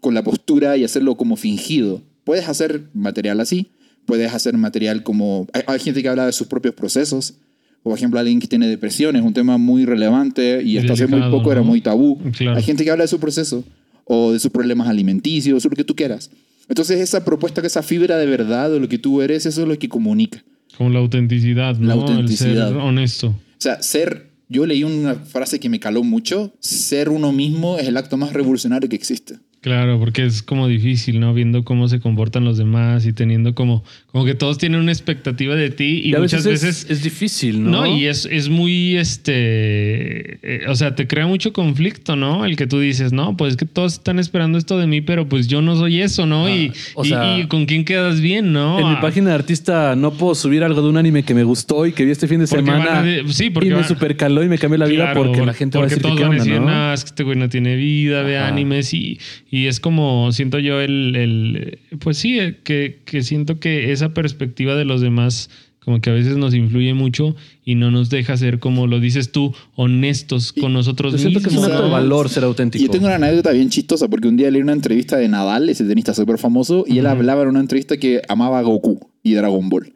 con 0.00 0.12
la 0.12 0.22
postura 0.22 0.76
y 0.76 0.84
hacerlo 0.84 1.16
como 1.16 1.36
fingido. 1.36 2.02
Puedes 2.24 2.48
hacer 2.48 2.82
material 2.92 3.40
así, 3.40 3.68
puedes 4.04 4.34
hacer 4.34 4.56
material 4.56 5.02
como... 5.02 5.46
Hay, 5.52 5.62
hay 5.66 5.80
gente 5.80 6.02
que 6.02 6.08
habla 6.08 6.26
de 6.26 6.32
sus 6.32 6.48
propios 6.48 6.74
procesos. 6.74 7.34
Por 7.82 7.96
ejemplo, 7.96 8.18
alguien 8.20 8.40
que 8.40 8.48
tiene 8.48 8.66
depresión 8.66 9.16
es 9.16 9.22
un 9.22 9.32
tema 9.32 9.56
muy 9.58 9.84
relevante 9.84 10.62
y 10.62 10.76
hasta 10.76 10.92
hace 10.92 11.06
muy 11.06 11.22
poco 11.30 11.52
era 11.52 11.62
muy 11.62 11.80
tabú. 11.80 12.18
Claro. 12.36 12.56
Hay 12.56 12.62
gente 12.62 12.84
que 12.84 12.90
habla 12.90 13.04
de 13.04 13.08
su 13.08 13.20
proceso. 13.20 13.64
o 14.06 14.32
de 14.32 14.38
sus 14.38 14.50
problemas 14.50 14.88
alimenticios, 14.88 15.64
o 15.64 15.68
lo 15.68 15.76
que 15.76 15.84
tú 15.84 15.94
quieras. 15.94 16.30
Entonces 16.68 17.00
esa 17.00 17.24
propuesta, 17.24 17.60
esa 17.64 17.82
fibra 17.82 18.16
de 18.16 18.26
verdad 18.26 18.70
de 18.70 18.80
lo 18.80 18.88
que 18.88 18.98
tú 18.98 19.22
eres, 19.22 19.46
eso 19.46 19.62
es 19.62 19.68
lo 19.68 19.78
que 19.78 19.88
comunica. 19.88 20.42
Como 20.76 20.90
la 20.90 20.98
autenticidad, 20.98 21.76
¿no? 21.76 21.88
La 21.88 21.94
autenticidad. 21.94 22.68
El 22.68 22.74
ser 22.74 22.82
honesto. 22.82 23.28
O 23.28 23.60
sea, 23.60 23.82
ser, 23.82 24.30
yo 24.48 24.66
leí 24.66 24.84
una 24.84 25.14
frase 25.14 25.58
que 25.58 25.68
me 25.68 25.80
caló 25.80 26.02
mucho, 26.02 26.52
ser 26.60 27.08
uno 27.08 27.32
mismo 27.32 27.78
es 27.78 27.88
el 27.88 27.96
acto 27.96 28.16
más 28.16 28.32
revolucionario 28.32 28.88
que 28.88 28.96
existe. 28.96 29.38
Claro, 29.60 29.98
porque 29.98 30.24
es 30.24 30.42
como 30.42 30.68
difícil, 30.68 31.18
¿no? 31.18 31.34
Viendo 31.34 31.64
cómo 31.64 31.88
se 31.88 31.98
comportan 31.98 32.44
los 32.44 32.56
demás 32.56 33.04
y 33.04 33.12
teniendo 33.12 33.54
como, 33.54 33.82
como 34.16 34.24
que 34.24 34.34
todos 34.34 34.56
tienen 34.56 34.80
una 34.80 34.92
expectativa 34.92 35.54
de 35.56 35.68
ti 35.68 36.00
y, 36.06 36.14
muchas 36.14 36.42
veces, 36.46 36.84
es, 36.86 36.90
es 36.90 37.02
difícil, 37.02 37.62
¿no? 37.62 37.82
No, 37.82 37.86
y 37.98 38.06
es, 38.06 38.24
es 38.24 38.48
muy, 38.48 38.96
este, 38.96 40.38
eh, 40.42 40.60
o 40.68 40.74
sea, 40.74 40.94
te 40.94 41.06
crea 41.06 41.26
mucho 41.26 41.52
conflicto, 41.52 42.16
¿no? 42.16 42.46
El 42.46 42.56
que 42.56 42.66
tú 42.66 42.80
dices, 42.80 43.12
no, 43.12 43.36
pues 43.36 43.50
es 43.52 43.56
que 43.58 43.66
todos 43.66 43.92
están 43.94 44.18
esperando 44.18 44.56
esto 44.56 44.78
de 44.78 44.86
mí, 44.86 45.02
pero 45.02 45.28
pues 45.28 45.48
yo 45.48 45.60
no 45.60 45.76
soy 45.76 46.00
eso, 46.00 46.24
¿no? 46.24 46.48
y, 46.48 46.72
o 46.94 47.04
sea, 47.04 47.38
y 47.38 47.46
con 47.46 47.66
quién 47.66 47.84
quedas 47.84 48.22
bien, 48.22 48.54
¿no? 48.54 48.78
En 48.80 48.88
mi 48.88 48.94
Ah, 48.96 49.00
página 49.02 49.28
de 49.28 49.34
artista 49.34 49.94
no 49.96 50.12
puedo 50.12 50.34
subir 50.34 50.64
algo 50.64 50.80
de 50.80 50.88
un 50.88 50.96
anime 50.96 51.22
que 51.22 51.34
me 51.34 51.44
gustó 51.44 51.84
y 51.84 51.92
que 51.92 52.06
vi 52.06 52.12
este 52.12 52.26
fin 52.26 52.40
de 52.40 52.46
Porque 52.46 52.64
semana. 52.64 53.02
de- 53.02 53.22
sí, 53.28 53.50
porque 53.50 53.68
y 53.68 53.72
me 53.74 53.84
supercaló 53.84 54.42
y 54.42 54.48
me 54.48 54.56
cambió 54.56 54.78
la 54.78 54.86
vida 54.86 55.04
Claro, 55.12 55.24
porque 55.24 55.44
la 55.44 55.52
gente 55.52 55.76
va 55.76 55.84
a 55.84 55.88
porque 55.88 55.96
decir 55.96 56.02
que 56.02 56.08
todos 56.08 56.18
qué 56.18 56.24
van 56.26 56.40
a 56.40 56.42
decir, 56.44 56.60
¿no? 56.60 56.70
"No, 56.70 56.92
es 56.94 57.04
que 57.04 57.08
este 57.08 57.22
güey 57.22 57.36
no 57.36 57.50
tiene 57.50 57.76
vida, 57.76 58.22
ve 58.22 58.38
Ajá. 58.38 58.48
animes 58.48 58.94
y, 58.94 59.18
y 59.50 59.66
es 59.66 59.78
como, 59.78 60.32
siento 60.32 60.58
yo 60.58 60.80
el, 60.80 61.14
el- 61.16 61.78
pues 61.98 62.16
sí, 62.16 62.38
eh, 62.38 62.56
que, 62.64 63.00
que 63.04 63.22
siento 63.22 63.60
que 63.60 63.92
esa 63.92 64.05
perspectiva 64.14 64.74
de 64.74 64.84
los 64.84 65.00
demás 65.00 65.50
como 65.86 66.00
que 66.00 66.10
a 66.10 66.12
veces 66.12 66.36
nos 66.36 66.52
influye 66.52 66.94
mucho 66.94 67.36
y 67.64 67.76
no 67.76 67.92
nos 67.92 68.10
deja 68.10 68.36
ser, 68.36 68.58
como 68.58 68.88
lo 68.88 68.98
dices 68.98 69.30
tú, 69.30 69.54
honestos 69.76 70.52
con 70.52 70.72
nosotros 70.72 71.12
Yo 71.12 71.18
siento 71.18 71.38
que 71.38 71.48
es 71.48 71.54
un 71.54 71.62
mismos. 71.64 71.90
valor 71.92 72.28
ser 72.28 72.42
auténtico. 72.42 72.82
Y 72.82 72.86
yo 72.88 72.90
tengo 72.90 73.06
una 73.06 73.14
anécdota 73.14 73.52
bien 73.52 73.70
chistosa 73.70 74.08
porque 74.08 74.26
un 74.26 74.36
día 74.36 74.50
leí 74.50 74.60
una 74.60 74.72
entrevista 74.72 75.16
de 75.16 75.28
Nadal, 75.28 75.68
ese 75.68 75.84
tenista 75.84 76.12
súper 76.12 76.38
famoso, 76.38 76.84
y 76.88 76.98
él 76.98 77.06
hablaba 77.06 77.42
en 77.42 77.50
una 77.50 77.60
entrevista 77.60 77.98
que 77.98 78.20
amaba 78.28 78.58
a 78.58 78.62
Goku 78.62 78.98
y 79.22 79.34
Dragon 79.34 79.68
Ball. 79.68 79.92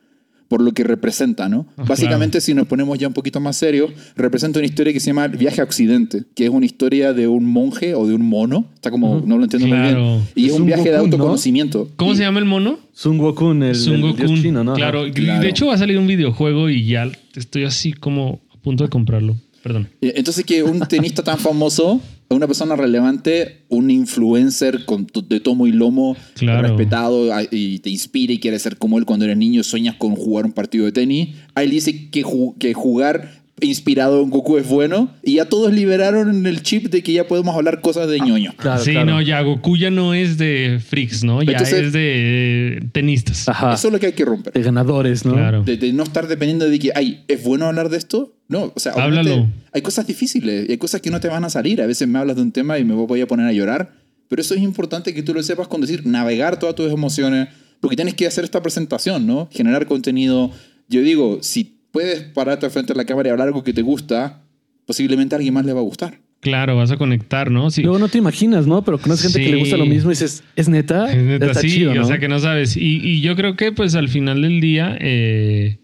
Por 0.50 0.62
lo 0.62 0.72
que 0.72 0.82
representa, 0.82 1.48
¿no? 1.48 1.66
Ah, 1.76 1.84
Básicamente, 1.86 2.40
si 2.40 2.54
nos 2.54 2.66
ponemos 2.66 2.98
ya 2.98 3.06
un 3.06 3.14
poquito 3.14 3.38
más 3.38 3.56
serios, 3.56 3.92
representa 4.16 4.58
una 4.58 4.66
historia 4.66 4.92
que 4.92 4.98
se 4.98 5.06
llama 5.06 5.28
Viaje 5.28 5.60
a 5.60 5.64
Occidente, 5.64 6.24
que 6.34 6.42
es 6.46 6.50
una 6.50 6.66
historia 6.66 7.12
de 7.12 7.28
un 7.28 7.44
monje 7.44 7.94
o 7.94 8.04
de 8.04 8.14
un 8.16 8.22
mono. 8.22 8.66
Está 8.74 8.90
como, 8.90 9.22
no 9.24 9.38
lo 9.38 9.44
entiendo 9.44 9.68
muy 9.68 9.76
Claro. 9.78 10.02
bien. 10.16 10.22
Y 10.34 10.46
es, 10.46 10.52
Es 10.54 10.58
un 10.58 10.66
viaje 10.66 10.90
de 10.90 10.96
autoconocimiento. 10.96 11.88
¿Cómo 11.94 12.14
Y- 12.14 12.16
se 12.16 12.22
llama 12.24 12.40
el 12.40 12.46
mono? 12.46 12.80
Sun 12.92 13.18
Gokun, 13.18 13.62
el, 13.62 13.76
Sun 13.76 13.94
el 13.94 14.00
Gokun. 14.02 14.26
dios 14.26 14.42
chino, 14.42 14.64
¿no? 14.64 14.74
Claro. 14.74 15.04
Claro. 15.14 15.40
de 15.40 15.48
hecho 15.48 15.66
va 15.68 15.74
a 15.74 15.78
salir 15.78 15.96
un 15.98 16.08
videojuego 16.08 16.68
y 16.68 16.84
ya 16.84 17.08
estoy 17.36 17.62
así 17.62 17.92
como 17.92 18.40
a 18.52 18.56
punto 18.60 18.82
de 18.82 18.90
comprarlo. 18.90 19.36
Perdón. 19.62 19.88
Entonces 20.00 20.44
que 20.44 20.64
un 20.64 20.80
tenista 20.80 21.22
tan 21.22 21.38
famoso, 21.38 22.00
una 22.36 22.46
persona 22.46 22.76
relevante, 22.76 23.62
un 23.68 23.90
influencer 23.90 24.84
con 24.84 25.06
de 25.28 25.40
tomo 25.40 25.66
y 25.66 25.72
lomo, 25.72 26.16
Claro. 26.34 26.68
respetado 26.68 27.28
y 27.50 27.80
te 27.80 27.90
inspira 27.90 28.32
y 28.32 28.38
quieres 28.38 28.62
ser 28.62 28.76
como 28.76 28.98
él 28.98 29.04
cuando 29.04 29.24
eres 29.24 29.36
niño, 29.36 29.64
sueñas 29.64 29.96
con 29.96 30.14
jugar 30.14 30.46
un 30.46 30.52
partido 30.52 30.84
de 30.84 30.92
tenis. 30.92 31.30
Ahí 31.54 31.64
él 31.66 31.72
dice 31.72 32.08
que, 32.10 32.24
ju- 32.24 32.56
que 32.58 32.72
jugar 32.72 33.39
inspirado 33.60 34.22
en 34.22 34.30
Goku 34.30 34.56
es 34.58 34.68
bueno 34.68 35.10
y 35.22 35.34
ya 35.34 35.44
todos 35.46 35.72
liberaron 35.72 36.46
el 36.46 36.62
chip 36.62 36.88
de 36.90 37.02
que 37.02 37.12
ya 37.12 37.26
podemos 37.26 37.54
hablar 37.56 37.80
cosas 37.80 38.08
de 38.08 38.18
ñoño. 38.20 38.54
Claro, 38.56 38.82
sí, 38.82 38.92
claro. 38.92 39.06
no, 39.06 39.22
ya 39.22 39.40
Goku 39.42 39.76
ya 39.76 39.90
no 39.90 40.14
es 40.14 40.38
de 40.38 40.80
freaks, 40.84 41.24
¿no? 41.24 41.42
Ya 41.42 41.52
Entonces- 41.52 41.86
es 41.86 41.92
de 41.92 42.88
tenistas. 42.92 43.48
Ajá. 43.48 43.74
Eso 43.74 43.88
es 43.88 43.92
lo 43.92 44.00
que 44.00 44.06
hay 44.06 44.12
que 44.12 44.24
romper. 44.24 44.52
De 44.52 44.62
ganadores, 44.62 45.24
¿no? 45.24 45.32
Claro. 45.34 45.62
De, 45.62 45.76
de 45.76 45.92
no 45.92 46.02
estar 46.02 46.26
dependiendo 46.28 46.68
de 46.68 46.78
que, 46.78 46.92
ay, 46.94 47.24
¿es 47.28 47.42
bueno 47.42 47.66
hablar 47.66 47.88
de 47.88 47.96
esto? 47.98 48.36
No, 48.48 48.72
o 48.74 48.80
sea, 48.80 48.92
Háblalo. 48.92 49.46
hay 49.72 49.82
cosas 49.82 50.06
difíciles 50.06 50.68
y 50.68 50.72
hay 50.72 50.78
cosas 50.78 51.00
que 51.00 51.10
no 51.10 51.20
te 51.20 51.28
van 51.28 51.44
a 51.44 51.50
salir. 51.50 51.80
A 51.82 51.86
veces 51.86 52.08
me 52.08 52.18
hablas 52.18 52.36
de 52.36 52.42
un 52.42 52.52
tema 52.52 52.78
y 52.78 52.84
me 52.84 52.94
voy 52.94 53.20
a 53.20 53.26
poner 53.26 53.46
a 53.46 53.52
llorar, 53.52 53.92
pero 54.28 54.42
eso 54.42 54.54
es 54.54 54.60
importante 54.62 55.14
que 55.14 55.22
tú 55.22 55.32
lo 55.34 55.42
sepas 55.42 55.68
con 55.68 55.80
decir, 55.80 56.04
navegar 56.06 56.58
todas 56.58 56.74
tus 56.74 56.92
emociones, 56.92 57.48
porque 57.80 57.96
tienes 57.96 58.14
que 58.14 58.26
hacer 58.26 58.42
esta 58.44 58.60
presentación, 58.62 59.26
¿no? 59.26 59.48
Generar 59.52 59.86
contenido. 59.86 60.50
Yo 60.88 61.02
digo, 61.02 61.38
si 61.42 61.79
puedes 61.92 62.20
pararte 62.20 62.68
frente 62.70 62.92
a 62.92 62.96
la 62.96 63.04
cámara 63.04 63.28
y 63.28 63.32
hablar 63.32 63.48
algo 63.48 63.64
que 63.64 63.72
te 63.72 63.82
gusta, 63.82 64.42
posiblemente 64.86 65.34
a 65.34 65.36
alguien 65.36 65.54
más 65.54 65.64
le 65.64 65.72
va 65.72 65.80
a 65.80 65.84
gustar. 65.84 66.18
Claro, 66.40 66.76
vas 66.76 66.90
a 66.90 66.96
conectar, 66.96 67.50
¿no? 67.50 67.70
Sí. 67.70 67.82
Luego 67.82 67.98
no 67.98 68.08
te 68.08 68.16
imaginas, 68.16 68.66
¿no? 68.66 68.82
Pero 68.82 68.98
conoces 68.98 69.30
gente 69.30 69.46
que 69.46 69.54
le 69.54 69.60
gusta 69.60 69.76
lo 69.76 69.84
mismo 69.84 70.10
y 70.10 70.14
dices, 70.14 70.42
¿es 70.56 70.68
neta? 70.70 71.12
Es 71.12 71.22
neta, 71.22 71.46
Está 71.46 71.60
sí, 71.60 71.68
chido, 71.68 71.94
¿no? 71.94 72.02
o 72.02 72.04
sea 72.06 72.18
que 72.18 72.28
no 72.28 72.38
sabes. 72.38 72.78
Y, 72.78 72.96
y 73.06 73.20
yo 73.20 73.36
creo 73.36 73.56
que 73.56 73.72
pues 73.72 73.94
al 73.94 74.08
final 74.08 74.40
del 74.40 74.58
día, 74.58 74.96
eh, 75.00 75.80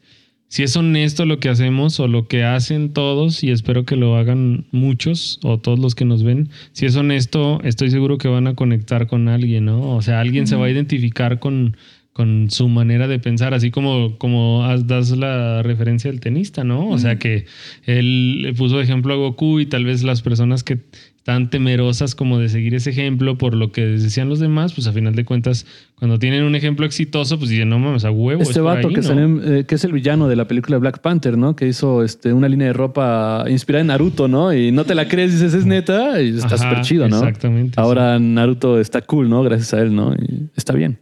si 0.49 0.63
es 0.63 0.75
honesto 0.75 1.27
lo 1.27 1.41
que 1.41 1.51
hacemos 1.51 2.01
o 2.01 2.09
lo 2.09 2.27
que 2.27 2.45
hacen 2.45 2.95
todos, 2.95 3.45
y 3.45 3.51
espero 3.51 3.85
que 3.85 3.97
lo 3.97 4.17
hagan 4.17 4.65
muchos 4.73 5.41
o 5.43 5.59
todos 5.59 5.79
los 5.79 5.95
que 5.95 6.07
nos 6.07 6.23
ven, 6.23 6.49
si 6.73 6.87
es 6.87 6.97
honesto, 6.97 7.61
estoy 7.63 7.91
seguro 7.91 8.17
que 8.17 8.29
van 8.29 8.47
a 8.47 8.55
conectar 8.55 9.07
con 9.09 9.29
alguien, 9.29 9.67
¿no? 9.67 9.95
O 9.95 10.01
sea, 10.01 10.21
alguien 10.21 10.47
se 10.47 10.57
va 10.57 10.67
a 10.67 10.71
identificar 10.71 11.39
con, 11.39 11.77
con 12.17 12.49
su 12.51 12.67
manera 12.71 13.09
de 13.09 13.19
pensar, 13.19 13.53
así 13.53 13.71
como, 13.71 14.17
como 14.17 14.65
has- 14.65 14.87
das 14.87 15.11
la 15.11 15.63
referencia 15.63 16.11
del 16.11 16.21
tenista, 16.21 16.65
¿no? 16.65 16.89
O 16.89 16.97
sea 16.99 17.19
que 17.19 17.45
él 17.85 18.41
le 18.41 18.55
puso 18.55 18.79
de 18.79 18.85
ejemplo 18.85 19.13
a 19.13 19.17
Goku 19.19 19.61
y 19.61 19.67
tal 19.67 19.85
vez 19.85 20.03
las 20.03 20.23
personas 20.23 20.63
que 20.65 20.79
están 21.19 21.51
temerosas 21.51 22.15
como 22.15 22.39
de 22.39 22.49
seguir 22.49 22.75
ese 22.75 22.89
ejemplo 22.89 23.37
por 23.37 23.55
lo 23.55 23.71
que 23.71 23.85
decían 23.85 24.31
los 24.31 24.39
demás, 24.41 24.73
pues 24.73 24.87
a 24.87 24.93
final 24.95 25.15
de 25.15 25.27
cuentas, 25.27 25.67
cuando 25.97 26.19
tienen 26.19 26.45
un 26.45 26.55
ejemplo 26.55 26.87
exitoso, 26.87 27.37
pues 27.37 27.51
dicen, 27.51 27.69
no 27.69 27.79
mames, 27.79 28.07
a 28.07 28.11
huevo. 28.11 28.41
es 28.41 28.49
Este 28.49 28.61
por 28.61 28.75
vato 28.77 28.89
ahí, 28.89 28.95
que, 28.95 29.01
¿no? 29.03 29.07
salió, 29.07 29.55
eh, 29.59 29.65
que 29.67 29.75
es 29.75 29.85
el 29.85 29.93
villano 29.93 30.27
de 30.27 30.37
la 30.37 30.49
película 30.49 30.79
Black 30.79 31.01
Panther, 31.01 31.37
¿no? 31.37 31.55
Que 31.55 31.67
hizo 31.69 32.03
este, 32.03 32.33
una 32.33 32.49
línea 32.49 32.69
de 32.69 32.73
ropa 32.73 33.45
inspirada 33.51 33.83
en 33.83 33.89
Naruto, 33.89 34.27
¿no? 34.27 34.55
Y 34.55 34.73
no 34.73 34.85
te 34.85 34.95
la 34.95 35.07
crees, 35.07 35.33
dices, 35.33 35.53
es 35.53 35.67
neta, 35.67 36.23
y 36.23 36.31
está 36.31 36.57
súper 36.57 36.81
chido, 36.83 37.09
¿no? 37.09 37.19
exactamente, 37.19 37.79
Ahora 37.79 38.19
Naruto 38.19 38.81
está 38.81 39.03
cool, 39.03 39.29
¿no? 39.29 39.43
Gracias 39.43 39.75
a 39.75 39.83
él, 39.83 39.95
¿no? 39.95 40.15
Y 40.15 40.47
está 40.57 40.73
bien. 40.73 40.99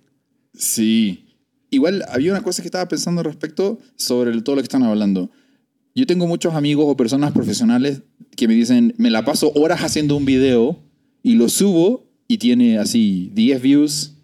Sí. 0.56 1.24
Igual 1.70 2.04
había 2.08 2.30
una 2.32 2.42
cosa 2.42 2.62
que 2.62 2.68
estaba 2.68 2.86
pensando 2.88 3.20
al 3.20 3.24
respecto 3.26 3.78
sobre 3.96 4.40
todo 4.42 4.56
lo 4.56 4.62
que 4.62 4.66
están 4.66 4.82
hablando. 4.84 5.30
Yo 5.94 6.06
tengo 6.06 6.26
muchos 6.26 6.54
amigos 6.54 6.86
o 6.88 6.96
personas 6.96 7.32
profesionales 7.32 8.02
que 8.36 8.48
me 8.48 8.54
dicen, 8.54 8.94
me 8.96 9.10
la 9.10 9.24
paso 9.24 9.52
horas 9.54 9.80
haciendo 9.82 10.16
un 10.16 10.24
video 10.24 10.78
y 11.22 11.34
lo 11.34 11.48
subo 11.48 12.04
y 12.28 12.38
tiene 12.38 12.78
así 12.78 13.30
10 13.34 13.62
views, 13.62 14.14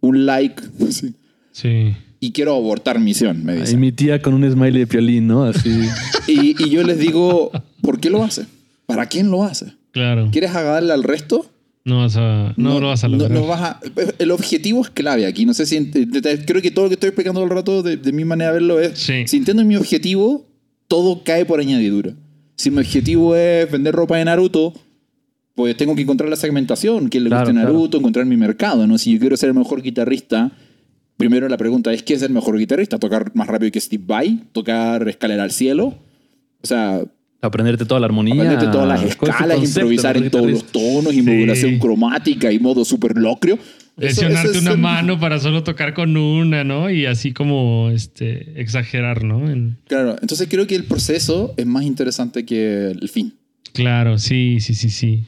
un 0.00 0.26
like, 0.26 0.62
así, 0.88 1.14
Sí. 1.52 1.94
y 2.20 2.32
quiero 2.32 2.54
abortar 2.54 2.98
misión, 2.98 3.44
me 3.44 3.56
Y 3.56 3.60
dicen. 3.60 3.80
mi 3.80 3.92
tía 3.92 4.20
con 4.22 4.34
un 4.34 4.50
smiley 4.50 4.80
de 4.80 4.86
piolín, 4.86 5.26
¿no? 5.26 5.44
Así. 5.44 5.70
Y, 6.26 6.56
y 6.64 6.70
yo 6.70 6.82
les 6.84 6.98
digo, 6.98 7.50
¿por 7.82 8.00
qué 8.00 8.08
lo 8.08 8.24
hace? 8.24 8.46
¿Para 8.86 9.04
quién 9.06 9.30
lo 9.30 9.44
hace? 9.44 9.74
Claro. 9.90 10.30
¿Quieres 10.32 10.50
agradarle 10.52 10.92
al 10.94 11.02
resto? 11.04 11.44
No 11.86 11.98
vas 11.98 12.16
a, 12.16 12.54
no, 12.56 12.80
lo 12.80 12.88
vas 12.88 13.04
a 13.04 13.08
no- 13.08 13.18
lograr. 13.18 13.30
no 13.38 13.46
vas 13.46 13.60
a- 13.60 13.80
el 14.18 14.30
objetivo 14.30 14.80
es 14.82 14.88
clave 14.90 15.26
aquí. 15.26 15.44
No 15.44 15.52
sé 15.52 15.66
si. 15.66 15.90
Creo 15.90 16.62
que 16.62 16.70
todo 16.70 16.86
lo 16.86 16.88
que 16.88 16.94
estoy 16.94 17.08
explicando 17.08 17.40
todo 17.40 17.50
el 17.50 17.54
rato, 17.54 17.82
de, 17.82 17.98
de 17.98 18.12
mi 18.12 18.24
manera 18.24 18.50
de 18.52 18.54
verlo, 18.54 18.80
es. 18.80 18.98
Sí. 18.98 19.24
Si 19.26 19.36
entiendo 19.36 19.62
mi 19.64 19.76
objetivo, 19.76 20.46
todo 20.88 21.22
cae 21.24 21.44
por 21.44 21.60
añadidura. 21.60 22.14
Si 22.56 22.70
mi 22.70 22.78
objetivo 22.78 23.36
es 23.36 23.70
vender 23.70 23.94
ropa 23.94 24.16
de 24.16 24.24
Naruto, 24.24 24.72
pues 25.54 25.76
tengo 25.76 25.94
que 25.94 26.02
encontrar 26.02 26.30
la 26.30 26.36
segmentación, 26.36 27.10
que 27.10 27.20
le 27.20 27.28
Claro, 27.28 27.42
guste 27.44 27.52
claro. 27.52 27.68
Naruto, 27.74 27.98
encontrar 27.98 28.24
mi 28.24 28.36
mercado. 28.38 28.86
¿no? 28.86 28.96
Si 28.96 29.12
yo 29.12 29.20
quiero 29.20 29.36
ser 29.36 29.50
el 29.50 29.54
mejor 29.54 29.82
guitarrista, 29.82 30.52
primero 31.18 31.48
la 31.50 31.58
pregunta 31.58 31.92
es: 31.92 32.02
¿qué 32.02 32.14
es 32.14 32.22
el 32.22 32.32
mejor 32.32 32.56
guitarrista? 32.58 32.98
¿Tocar 32.98 33.30
más 33.34 33.46
rápido 33.46 33.70
que 33.70 33.80
Steve 33.80 34.04
Vai? 34.06 34.40
¿Tocar 34.52 35.06
escalera 35.06 35.42
al 35.42 35.50
cielo? 35.50 35.98
O 36.62 36.66
sea, 36.66 37.04
Aprenderte 37.44 37.84
toda 37.84 38.00
la 38.00 38.06
armonía. 38.06 38.34
aprenderte 38.34 38.66
todas 38.72 38.88
las 38.88 38.98
¿Cuál 39.00 39.10
es 39.10 39.18
tu 39.18 39.24
escalas, 39.26 39.56
concepto 39.58 39.80
improvisar 39.80 40.16
en 40.16 40.30
todos 40.30 40.50
los 40.50 40.64
tonos 40.66 41.12
y 41.12 41.16
Sí. 41.16 41.22
modulación 41.22 41.78
cromática 41.78 42.50
y 42.52 42.58
modo 42.58 42.84
super 42.84 43.16
locrio. 43.16 43.54
Eso- 43.54 44.22
Lesionarte 44.22 44.50
eso 44.50 44.58
es 44.58 44.62
una 44.64 44.76
mano 44.76 45.20
para 45.20 45.38
solo 45.38 45.62
tocar 45.62 45.94
con 45.94 46.16
una, 46.16 46.64
¿no? 46.64 46.90
Y 46.90 47.06
así 47.06 47.32
como 47.32 47.90
este 47.90 48.60
exagerar, 48.60 49.22
¿no? 49.22 49.48
En- 49.48 49.76
Claro, 49.86 50.16
entonces 50.20 50.48
creo 50.50 50.66
que 50.66 50.74
el 50.74 50.84
proceso 50.84 51.54
es 51.56 51.64
más 51.66 51.84
interesante 51.84 52.44
que 52.44 52.88
el 52.90 53.08
fin. 53.08 53.34
Claro, 53.72 54.18
sí, 54.18 54.58
sí, 54.60 54.74
sí, 54.74 54.90
sí. 54.90 55.24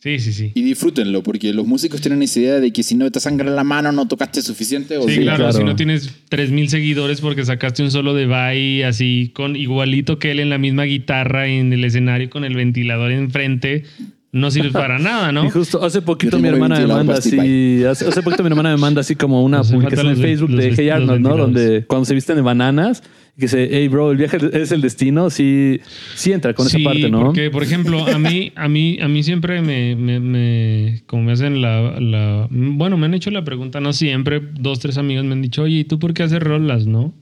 Sí, 0.00 0.20
sí, 0.20 0.32
sí. 0.32 0.52
Y 0.54 0.62
disfrútenlo, 0.62 1.24
porque 1.24 1.52
los 1.52 1.66
músicos 1.66 2.00
tienen 2.00 2.22
esa 2.22 2.38
idea 2.38 2.60
de 2.60 2.72
que 2.72 2.84
si 2.84 2.94
no 2.94 3.10
te 3.10 3.18
sangra 3.18 3.50
la 3.50 3.64
mano 3.64 3.90
no 3.90 4.06
tocaste 4.06 4.42
suficiente. 4.42 4.96
O 4.96 5.08
Sí, 5.08 5.16
si- 5.16 5.20
claro, 5.22 5.38
claro. 5.38 5.52
si 5.52 5.64
no 5.64 5.74
tienes 5.74 6.08
3000 6.28 6.68
seguidores 6.68 7.20
porque 7.20 7.44
sacaste 7.44 7.82
un 7.82 7.90
solo 7.90 8.14
de 8.14 8.26
Bai 8.26 8.82
así 8.84 9.32
con 9.34 9.56
igualito 9.56 10.20
que 10.20 10.30
él 10.30 10.38
en 10.40 10.50
la 10.50 10.58
misma 10.58 10.84
guitarra 10.84 11.48
en 11.48 11.72
el 11.72 11.82
escenario 11.84 12.30
con 12.30 12.44
el 12.44 12.54
ventilador 12.54 13.10
enfrente, 13.10 13.82
no 14.30 14.52
sirve 14.52 14.70
para 14.70 14.98
nada, 15.00 15.32
¿no? 15.32 15.44
Y 15.46 15.50
justo 15.50 15.84
hace 15.84 16.00
poquito 16.00 16.38
mi 16.38 16.46
hermana 16.46 16.78
me 16.78 16.86
manda 16.86 17.14
así. 17.14 17.82
Hace, 17.84 18.06
hace 18.06 18.22
poquito 18.22 18.44
mi 18.44 18.50
hermana 18.50 18.70
me 18.70 18.76
manda 18.76 19.00
así 19.00 19.16
como 19.16 19.42
una 19.42 19.62
publicación 19.64 20.08
en 20.10 20.16
Facebook 20.18 20.50
de 20.50 20.68
los- 20.68 20.78
Hey 20.78 20.90
Arnold, 20.90 21.20
¿no? 21.22 21.36
Donde 21.36 21.84
cuando 21.88 22.04
se 22.04 22.14
visten 22.14 22.36
de 22.36 22.42
bananas, 22.42 23.02
que 23.38 23.46
dice, 23.46 23.68
hey 23.70 23.86
bro, 23.88 24.10
el 24.10 24.16
viaje 24.18 24.38
es 24.52 24.72
el 24.72 24.80
destino, 24.80 25.30
sí, 25.30 25.80
sí 26.16 26.32
entra 26.32 26.54
con 26.54 26.68
sí, 26.68 26.78
esa 26.78 26.84
parte, 26.90 27.08
¿no? 27.08 27.20
porque, 27.26 27.50
por 27.50 27.62
ejemplo, 27.62 28.04
a 28.06 28.18
mí, 28.18 28.52
a 28.56 28.68
mí, 28.68 28.98
a 29.00 29.06
mí 29.08 29.22
siempre 29.22 29.62
me, 29.62 29.94
me, 29.94 30.18
me- 30.20 31.02
como 31.06 31.22
me 31.22 31.32
hacen 31.32 31.62
la, 31.62 32.00
la, 32.00 32.48
bueno, 32.50 32.96
me 32.96 33.06
han 33.06 33.14
hecho 33.14 33.30
la 33.30 33.44
pregunta, 33.44 33.80
no 33.80 33.92
siempre, 33.92 34.40
dos, 34.58 34.80
tres 34.80 34.98
amigos 34.98 35.24
me 35.24 35.32
han 35.34 35.42
dicho, 35.42 35.62
oye, 35.62 35.78
¿y 35.78 35.84
tú 35.84 35.98
por 35.98 36.14
qué 36.14 36.24
haces 36.24 36.40
rolas, 36.40 36.86
no? 36.86 37.14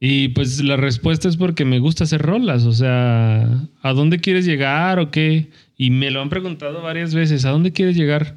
Y 0.00 0.28
pues 0.30 0.62
la 0.64 0.76
respuesta 0.76 1.28
es 1.28 1.36
porque 1.36 1.64
me 1.64 1.78
gusta 1.78 2.02
hacer 2.04 2.20
rolas, 2.22 2.64
o 2.66 2.72
sea, 2.72 3.68
¿a 3.82 3.92
dónde 3.92 4.18
quieres 4.18 4.44
llegar 4.44 4.98
o 4.98 5.10
qué? 5.10 5.46
y 5.76 5.90
me 5.90 6.10
lo 6.12 6.20
han 6.20 6.28
preguntado 6.28 6.80
varias 6.82 7.12
veces, 7.14 7.44
¿a 7.44 7.50
dónde 7.50 7.72
quieres 7.72 7.96
llegar? 7.96 8.36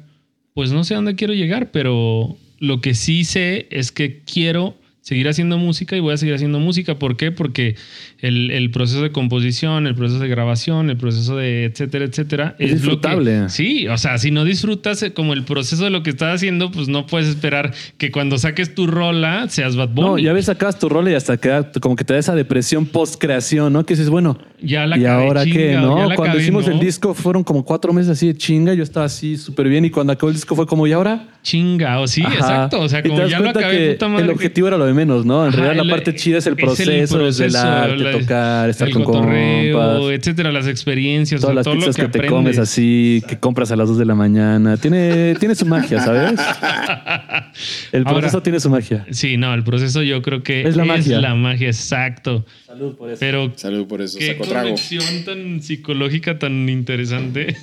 Pues 0.54 0.72
no 0.72 0.82
sé 0.84 0.94
a 0.94 0.98
dónde 0.98 1.14
quiero 1.16 1.32
llegar, 1.34 1.70
pero 1.70 2.36
lo 2.58 2.80
que 2.80 2.94
sí 2.94 3.24
sé 3.24 3.66
es 3.70 3.92
que 3.92 4.20
quiero 4.20 4.76
seguir 5.06 5.28
haciendo 5.28 5.56
música 5.56 5.96
y 5.96 6.00
voy 6.00 6.14
a 6.14 6.16
seguir 6.16 6.34
haciendo 6.34 6.58
música. 6.58 6.98
¿Por 6.98 7.16
qué? 7.16 7.30
Porque 7.30 7.76
el, 8.18 8.50
el 8.50 8.72
proceso 8.72 9.02
de 9.02 9.12
composición, 9.12 9.86
el 9.86 9.94
proceso 9.94 10.18
de 10.18 10.26
grabación, 10.26 10.90
el 10.90 10.96
proceso 10.96 11.36
de 11.36 11.64
etcétera, 11.66 12.06
etcétera, 12.06 12.56
Es 12.58 12.70
que- 12.70 12.74
disfrutable. 12.74 13.48
sí, 13.48 13.86
o 13.86 13.96
sea, 13.98 14.18
si 14.18 14.32
no 14.32 14.44
disfrutas 14.44 15.00
eh, 15.04 15.12
como 15.12 15.32
el 15.32 15.44
proceso 15.44 15.84
de 15.84 15.90
lo 15.90 16.02
que 16.02 16.10
estás 16.10 16.34
haciendo, 16.34 16.72
pues 16.72 16.88
no 16.88 17.06
puedes 17.06 17.28
esperar 17.28 17.72
que 17.98 18.10
cuando 18.10 18.36
saques 18.36 18.74
tu 18.74 18.88
rola 18.88 19.48
seas 19.48 19.76
Bad 19.76 19.90
Bunny. 19.90 20.08
No, 20.08 20.18
ya 20.18 20.32
ves, 20.32 20.46
sacas 20.46 20.76
tu 20.80 20.88
rol 20.88 21.08
y 21.08 21.14
hasta 21.14 21.36
queda 21.36 21.70
como 21.80 21.94
que 21.94 22.02
te 22.02 22.12
da 22.14 22.18
esa 22.18 22.34
depresión 22.34 22.84
post-creación, 22.86 23.72
¿no? 23.72 23.86
Que 23.86 23.94
dices, 23.94 24.10
bueno, 24.10 24.36
Ya 24.60 24.88
la 24.88 24.98
¿y 24.98 25.04
acabé, 25.04 25.24
ahora 25.24 25.44
chinga, 25.44 25.80
no? 25.82 25.98
ya 25.98 26.06
la 26.08 26.14
Cuando 26.16 26.22
acabé, 26.32 26.42
hicimos 26.42 26.66
¿no? 26.66 26.72
el 26.72 26.80
disco 26.80 27.14
fueron 27.14 27.44
como 27.44 27.64
cuatro 27.64 27.92
meses 27.92 28.10
así 28.10 28.26
de 28.26 28.36
chinga, 28.36 28.74
yo 28.74 28.82
estaba 28.82 29.06
así 29.06 29.36
súper 29.36 29.68
bien 29.68 29.84
y 29.84 29.90
cuando 29.90 30.12
acabó 30.14 30.30
el 30.30 30.34
disco 30.34 30.56
fue 30.56 30.66
como, 30.66 30.84
¿y 30.88 30.92
ahora? 30.92 31.28
Chinga, 31.44 32.00
o 32.00 32.08
sí, 32.08 32.22
Ajá. 32.24 32.34
exacto. 32.34 32.80
O 32.80 32.88
sea, 32.88 33.04
como 33.04 33.24
ya 33.28 33.38
lo 33.38 33.50
acabé, 33.50 33.78
que 33.78 33.92
puta 33.92 34.08
madre. 34.08 34.24
El 34.24 34.30
objetivo 34.32 34.66
era 34.66 34.76
lo 34.76 34.84
de 34.86 34.95
menos, 34.96 35.24
¿no? 35.24 35.42
En 35.44 35.50
Ajá, 35.50 35.56
realidad 35.60 35.82
el- 35.82 35.88
la 35.88 35.94
parte 35.94 36.14
chida 36.16 36.38
es 36.38 36.46
el 36.46 36.54
es 36.54 36.58
proceso, 36.58 36.90
desde 36.90 37.44
el 37.44 37.52
proceso, 37.52 37.58
arte, 37.58 37.96
la- 37.98 38.12
tocar, 38.12 38.70
estar 38.70 38.88
el 38.88 38.94
con 38.94 39.04
cotorreo, 39.04 39.78
compas. 39.78 40.10
etcétera, 40.18 40.50
las 40.50 40.66
experiencias, 40.66 41.40
o 41.40 41.42
Todas 41.42 41.52
sea, 41.52 41.54
las 41.54 41.64
todo 41.64 41.74
lo 41.74 41.80
pizzas 41.80 41.96
que, 41.96 42.02
que, 42.10 42.18
te 42.20 42.26
comes 42.26 42.58
así, 42.58 43.22
que 43.28 43.38
compras 43.38 43.70
a 43.70 43.76
las 43.76 43.88
2 43.88 43.98
de 43.98 44.04
la 44.06 44.14
mañana. 44.16 44.76
Tiene, 44.76 45.34
tiene 45.38 45.54
su 45.54 45.66
magia, 45.66 46.00
¿sabes? 46.00 46.32
El 47.92 48.06
Ahora- 48.06 48.20
proceso 48.20 48.42
tiene 48.42 48.60
su 48.60 48.70
magia. 48.70 49.06
Sí, 49.10 49.36
no, 49.36 49.54
el 49.54 49.62
proceso 49.64 50.02
yo 50.02 50.22
creo 50.22 50.42
que 50.42 50.62
Es 50.66 50.76
la 50.76 50.84
magia. 50.84 51.20
la 51.20 51.34
magia, 51.34 51.68
exacto. 51.68 52.44
Salud 52.66 52.96
por 52.96 53.10
eso. 53.10 53.20
Pero 53.20 53.52
Salud 53.56 53.86
por 53.86 54.02
eso, 54.02 54.18
qué 54.18 54.36
conexión 54.36 55.04
tan 55.24 55.62
psicológica 55.62 56.38
tan 56.38 56.68
interesante. 56.68 57.56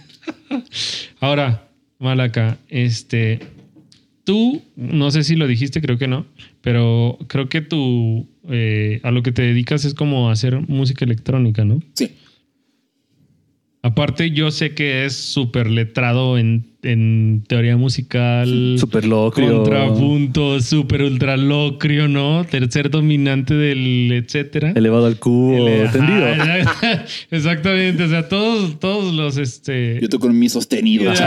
Ahora, 1.19 1.63
Malaca, 1.99 2.57
este, 2.69 3.39
tú, 4.23 4.61
no 4.75 5.11
sé 5.11 5.23
si 5.23 5.35
lo 5.35 5.47
dijiste, 5.47 5.81
creo 5.81 5.97
que 5.97 6.07
no, 6.07 6.25
pero 6.63 7.19
creo 7.27 7.49
que 7.49 7.59
tú 7.59 8.29
eh, 8.49 9.01
a 9.03 9.11
lo 9.11 9.21
que 9.21 9.33
te 9.33 9.41
dedicas 9.41 9.83
es 9.83 9.93
como 9.93 10.29
hacer 10.29 10.61
música 10.69 11.03
electrónica, 11.03 11.65
¿no? 11.65 11.81
Sí. 11.93 12.11
Aparte, 13.81 14.31
yo 14.31 14.49
sé 14.49 14.73
que 14.73 15.03
es 15.03 15.13
súper 15.13 15.69
letrado 15.69 16.37
en, 16.37 16.77
en 16.83 17.43
teoría 17.45 17.75
musical. 17.75 18.77
Súper 18.79 19.03
locrio. 19.03 19.61
Contrapunto, 19.61 20.61
súper 20.61 21.01
ultralocrio, 21.01 22.07
¿no? 22.07 22.45
Tercer 22.45 22.89
dominante 22.89 23.53
del 23.53 24.09
etcétera. 24.13 24.71
Elevado 24.73 25.07
al 25.07 25.19
cubo, 25.19 25.65
tendido. 25.91 26.27
Ajá, 26.27 27.03
Exactamente. 27.29 28.03
O 28.03 28.07
sea, 28.07 28.29
todos, 28.29 28.79
todos 28.79 29.13
los 29.13 29.35
este. 29.35 29.99
Yo 30.01 30.07
toco 30.07 30.27
en 30.27 30.39
mi 30.39 30.47
sostenido. 30.47 31.11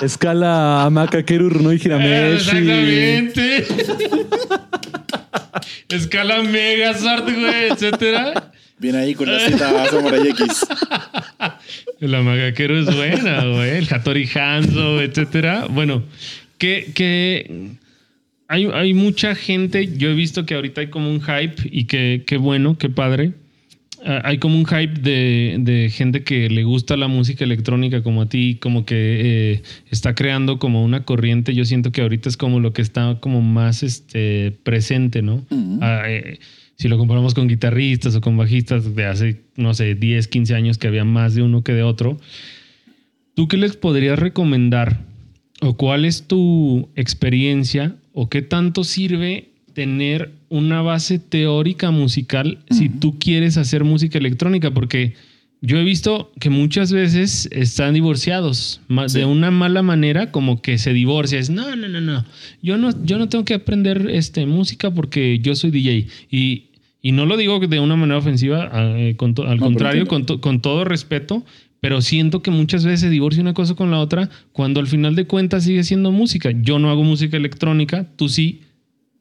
Escala 0.00 0.88
Macaqueru 0.90 1.48
Runoi 1.48 1.80
Hirameshi. 1.82 2.36
Exactamente. 2.36 3.66
Escala 5.88 6.42
Megazord, 6.42 7.24
güey, 7.24 7.70
etcétera. 7.70 8.52
Viene 8.78 8.98
ahí 8.98 9.14
con 9.14 9.32
la 9.32 9.40
Z 9.40 9.88
Samurai 9.90 10.28
X. 10.28 10.66
La 12.00 12.20
Magaquero 12.20 12.78
es 12.78 12.94
buena, 12.94 13.44
güey. 13.46 13.78
El 13.78 13.88
Hattori 13.90 14.28
Hanzo, 14.34 15.00
etcétera. 15.00 15.66
Bueno, 15.70 16.02
que, 16.58 16.90
que 16.94 17.70
hay, 18.48 18.66
hay 18.66 18.92
mucha 18.92 19.34
gente. 19.34 19.96
Yo 19.96 20.10
he 20.10 20.14
visto 20.14 20.44
que 20.44 20.54
ahorita 20.54 20.82
hay 20.82 20.88
como 20.88 21.08
un 21.08 21.22
hype 21.22 21.62
y 21.64 21.84
que, 21.84 22.24
qué 22.26 22.36
bueno, 22.36 22.76
qué 22.76 22.90
padre. 22.90 23.32
Hay 24.22 24.38
como 24.38 24.56
un 24.56 24.66
hype 24.66 25.00
de, 25.00 25.56
de 25.58 25.90
gente 25.90 26.22
que 26.22 26.48
le 26.48 26.62
gusta 26.62 26.96
la 26.96 27.08
música 27.08 27.42
electrónica 27.42 28.04
como 28.04 28.22
a 28.22 28.28
ti, 28.28 28.56
como 28.60 28.86
que 28.86 28.94
eh, 29.54 29.62
está 29.90 30.14
creando 30.14 30.60
como 30.60 30.84
una 30.84 31.04
corriente. 31.04 31.54
Yo 31.54 31.64
siento 31.64 31.90
que 31.90 32.02
ahorita 32.02 32.28
es 32.28 32.36
como 32.36 32.60
lo 32.60 32.72
que 32.72 32.82
está 32.82 33.18
como 33.18 33.42
más 33.42 33.82
este, 33.82 34.52
presente, 34.62 35.22
¿no? 35.22 35.44
Ah, 35.80 36.04
eh, 36.06 36.38
si 36.76 36.86
lo 36.86 36.98
comparamos 36.98 37.34
con 37.34 37.48
guitarristas 37.48 38.14
o 38.14 38.20
con 38.20 38.36
bajistas 38.36 38.94
de 38.94 39.06
hace, 39.06 39.40
no 39.56 39.74
sé, 39.74 39.96
10, 39.96 40.28
15 40.28 40.54
años 40.54 40.78
que 40.78 40.86
había 40.86 41.04
más 41.04 41.34
de 41.34 41.42
uno 41.42 41.64
que 41.64 41.72
de 41.72 41.82
otro, 41.82 42.20
¿tú 43.34 43.48
qué 43.48 43.56
les 43.56 43.76
podrías 43.76 44.18
recomendar? 44.18 45.00
¿O 45.62 45.76
cuál 45.76 46.04
es 46.04 46.28
tu 46.28 46.90
experiencia? 46.94 47.96
¿O 48.12 48.28
qué 48.28 48.42
tanto 48.42 48.84
sirve 48.84 49.48
tener 49.76 50.32
una 50.48 50.80
base 50.80 51.18
teórica 51.18 51.90
musical 51.90 52.58
si 52.70 52.88
tú 52.88 53.18
quieres 53.18 53.58
hacer 53.58 53.84
música 53.84 54.16
electrónica? 54.16 54.70
Porque 54.70 55.12
yo 55.60 55.76
he 55.76 55.84
visto 55.84 56.32
que 56.40 56.48
muchas 56.48 56.92
veces 56.92 57.46
están 57.52 57.92
divorciados 57.92 58.80
ma- 58.88 59.06
Sí. 59.10 59.18
de 59.18 59.26
una 59.26 59.50
mala 59.50 59.82
manera, 59.82 60.32
como 60.32 60.62
que 60.62 60.78
se 60.78 60.94
divorcia. 60.94 61.38
Es 61.38 61.50
no, 61.50 61.76
no, 61.76 61.88
no, 61.88 62.00
no. 62.00 62.24
Yo 62.62 62.78
no, 62.78 62.88
yo 63.04 63.18
no 63.18 63.28
tengo 63.28 63.44
que 63.44 63.52
aprender 63.52 64.08
este, 64.10 64.46
música 64.46 64.90
porque 64.90 65.40
yo 65.40 65.54
soy 65.54 65.70
DJ. 65.72 66.06
Y, 66.30 66.70
y 67.02 67.12
no 67.12 67.26
lo 67.26 67.36
digo 67.36 67.60
de 67.60 67.78
una 67.78 67.96
manera 67.96 68.18
ofensiva, 68.18 68.70
eh, 68.96 69.14
con 69.18 69.34
to- 69.34 69.46
al 69.46 69.58
No, 69.58 69.66
contrario, 69.66 70.06
con, 70.06 70.24
to- 70.24 70.40
con 70.40 70.62
todo 70.62 70.86
respeto. 70.86 71.44
Pero 71.80 72.00
siento 72.00 72.40
que 72.40 72.50
muchas 72.50 72.86
veces 72.86 73.00
se 73.00 73.10
divorcia 73.10 73.42
una 73.42 73.52
cosa 73.52 73.74
con 73.74 73.90
la 73.90 73.98
otra 74.00 74.30
cuando 74.52 74.80
al 74.80 74.86
final 74.86 75.14
de 75.14 75.26
cuentas 75.26 75.64
sigue 75.64 75.84
siendo 75.84 76.10
música. 76.12 76.50
Yo 76.62 76.78
no 76.78 76.88
hago 76.88 77.04
música 77.04 77.36
electrónica, 77.36 78.06
tú 78.16 78.30
sí. 78.30 78.62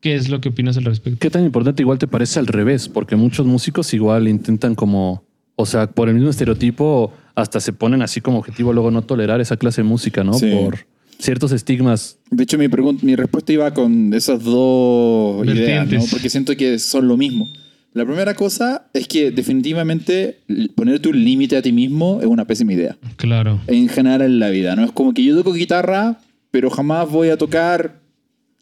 ¿Qué 0.05 0.13
es 0.13 0.29
lo 0.29 0.39
que 0.39 0.49
opinas 0.49 0.77
al 0.77 0.83
respecto? 0.83 1.17
¿Qué 1.19 1.31
tan 1.31 1.43
importante 1.43 1.81
igual 1.81 1.97
te 1.97 2.05
parece 2.05 2.37
al 2.37 2.45
revés? 2.45 2.87
Porque 2.87 3.15
muchos 3.15 3.47
músicos 3.47 3.91
igual 3.91 4.27
intentan 4.27 4.75
como, 4.75 5.23
o 5.55 5.65
sea, 5.65 5.89
por 5.89 6.09
el 6.09 6.13
mismo 6.13 6.29
estereotipo, 6.29 7.11
hasta 7.33 7.59
se 7.59 7.73
ponen 7.73 8.03
así 8.03 8.21
como 8.21 8.37
objetivo 8.37 8.71
luego 8.71 8.91
no 8.91 9.01
tolerar 9.01 9.41
esa 9.41 9.57
clase 9.57 9.81
de 9.81 9.87
música, 9.87 10.23
¿no? 10.23 10.33
Sí. 10.33 10.51
Por 10.51 10.85
ciertos 11.17 11.51
estigmas. 11.53 12.19
De 12.29 12.43
hecho, 12.43 12.59
mi, 12.59 12.67
mi 13.01 13.15
respuesta 13.15 13.51
iba 13.51 13.73
con 13.73 14.13
esas 14.13 14.43
dos 14.43 15.43
ideas, 15.47 15.89
¿no? 15.89 16.01
Porque 16.11 16.29
siento 16.29 16.55
que 16.55 16.77
son 16.77 17.07
lo 17.07 17.17
mismo. 17.17 17.49
La 17.93 18.05
primera 18.05 18.35
cosa 18.35 18.85
es 18.93 19.07
que 19.07 19.31
definitivamente 19.31 20.37
ponerte 20.75 21.09
un 21.09 21.23
límite 21.23 21.57
a 21.57 21.63
ti 21.63 21.71
mismo 21.71 22.19
es 22.21 22.27
una 22.27 22.45
pésima 22.45 22.73
idea. 22.73 22.95
Claro. 23.15 23.59
En 23.65 23.89
general 23.89 24.21
en 24.21 24.37
la 24.37 24.49
vida, 24.49 24.75
¿no? 24.75 24.83
Es 24.83 24.91
como 24.91 25.15
que 25.15 25.23
yo 25.23 25.35
toco 25.35 25.53
guitarra, 25.53 26.19
pero 26.51 26.69
jamás 26.69 27.09
voy 27.09 27.29
a 27.29 27.37
tocar 27.37 28.04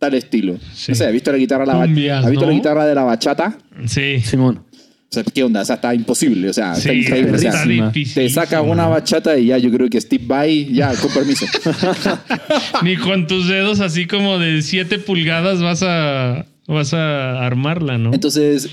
tal 0.05 0.13
estilo. 0.15 0.57
Sí. 0.73 0.91
No 0.91 0.95
sé, 0.95 1.05
¿has 1.05 1.13
visto 1.13 1.31
la 1.31 1.37
guitarra, 1.37 1.65
la 1.65 1.73
Cumbias, 1.85 2.23
¿has 2.25 2.31
visto 2.31 2.45
¿no? 2.45 2.51
la 2.51 2.57
guitarra 2.57 2.85
de 2.85 2.95
la 2.95 3.03
bachata? 3.03 3.57
Sí. 3.85 4.19
Simón. 4.21 4.57
O 4.57 5.13
sea, 5.15 5.23
¿qué 5.23 5.43
onda? 5.43 5.61
O 5.61 5.65
sea, 5.65 5.75
está 5.75 5.93
imposible. 5.93 6.49
O 6.49 6.53
sea, 6.53 6.73
Sí, 6.73 6.89
está 6.89 6.93
increíble. 6.93 7.35
O 7.35 7.39
sea, 7.39 7.91
te 8.15 8.29
sacas 8.29 8.63
una 8.65 8.87
bachata 8.87 9.37
y 9.37 9.45
ya, 9.47 9.57
yo 9.59 9.71
creo 9.71 9.87
que 9.87 10.01
Steve 10.01 10.23
Vai, 10.25 10.73
ya, 10.73 10.91
con 10.95 11.11
permiso. 11.13 11.45
Ni 12.83 12.97
con 12.97 13.27
tus 13.27 13.47
dedos 13.47 13.79
así 13.79 14.07
como 14.07 14.39
de 14.39 14.61
7 14.61 14.99
pulgadas 14.99 15.61
vas 15.61 15.83
a, 15.83 16.45
vas 16.67 16.93
a 16.93 17.45
armarla, 17.45 17.97
¿no? 17.97 18.13
Entonces, 18.13 18.69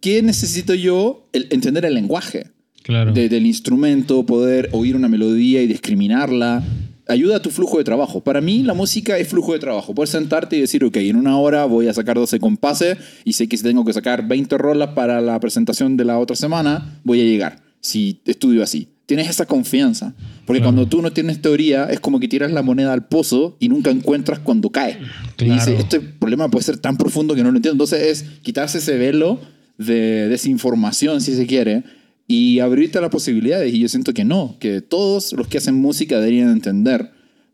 ¿qué 0.00 0.22
necesito 0.22 0.74
yo? 0.74 1.28
El- 1.32 1.48
entender 1.50 1.84
el 1.86 1.94
lenguaje 1.94 2.48
claro. 2.82 3.12
de- 3.12 3.28
del 3.28 3.46
instrumento, 3.46 4.24
poder 4.26 4.68
oír 4.72 4.96
una 4.96 5.08
melodía 5.08 5.62
y 5.62 5.66
discriminarla. 5.66 6.62
Ayuda 7.06 7.36
a 7.36 7.42
tu 7.42 7.50
flujo 7.50 7.76
de 7.78 7.84
trabajo. 7.84 8.22
Para 8.24 8.40
mí, 8.40 8.62
la 8.62 8.72
música 8.72 9.18
es 9.18 9.28
flujo 9.28 9.52
de 9.52 9.58
trabajo. 9.58 9.94
Poder 9.94 10.08
sentarte 10.08 10.56
y 10.56 10.60
decir, 10.60 10.84
ok, 10.84 10.96
en 10.96 11.16
una 11.16 11.38
hora 11.38 11.66
voy 11.66 11.86
a 11.88 11.92
sacar 11.92 12.16
12 12.16 12.40
compases 12.40 12.96
y 13.24 13.34
sé 13.34 13.46
que 13.46 13.56
si 13.58 13.62
tengo 13.62 13.84
que 13.84 13.92
sacar 13.92 14.26
20 14.26 14.56
rolas 14.56 14.90
para 14.94 15.20
la 15.20 15.38
presentación 15.38 15.96
de 15.98 16.04
la 16.06 16.18
otra 16.18 16.34
semana, 16.34 16.98
voy 17.04 17.20
a 17.20 17.24
llegar. 17.24 17.62
Si 17.80 18.20
estudio 18.24 18.62
así. 18.62 18.88
Tienes 19.04 19.28
esa 19.28 19.44
confianza. 19.44 20.14
Porque 20.46 20.60
Claro. 20.60 20.72
cuando 20.72 20.86
tú 20.88 21.02
no 21.02 21.12
tienes 21.12 21.42
teoría, 21.42 21.84
es 21.90 22.00
como 22.00 22.18
que 22.20 22.26
tiras 22.28 22.50
la 22.52 22.62
moneda 22.62 22.94
al 22.94 23.06
pozo 23.06 23.58
y 23.60 23.68
nunca 23.68 23.90
encuentras 23.90 24.38
cuando 24.38 24.70
cae. 24.70 24.92
Y 24.92 25.44
Claro. 25.44 25.54
dices, 25.60 25.78
este 25.80 26.00
problema 26.00 26.48
puede 26.50 26.64
ser 26.64 26.78
tan 26.78 26.96
profundo 26.96 27.34
que 27.34 27.42
no 27.42 27.50
lo 27.50 27.56
entiendo. 27.58 27.84
Entonces 27.84 28.02
es 28.22 28.22
quitarse 28.40 28.78
ese 28.78 28.96
velo 28.96 29.40
de 29.76 30.28
desinformación, 30.28 31.20
si 31.20 31.34
se 31.34 31.46
quiere, 31.46 31.82
y 32.26 32.58
abrirte 32.60 32.98
a 32.98 33.00
las 33.00 33.10
posibilidades. 33.10 33.72
Y 33.74 33.80
yo 33.80 33.88
siento 33.88 34.12
que 34.14 34.24
no, 34.24 34.56
que 34.58 34.80
todos 34.80 35.32
los 35.34 35.46
que 35.48 35.58
hacen 35.58 35.74
música 35.74 36.18
deberían 36.18 36.50
entender 36.50 37.10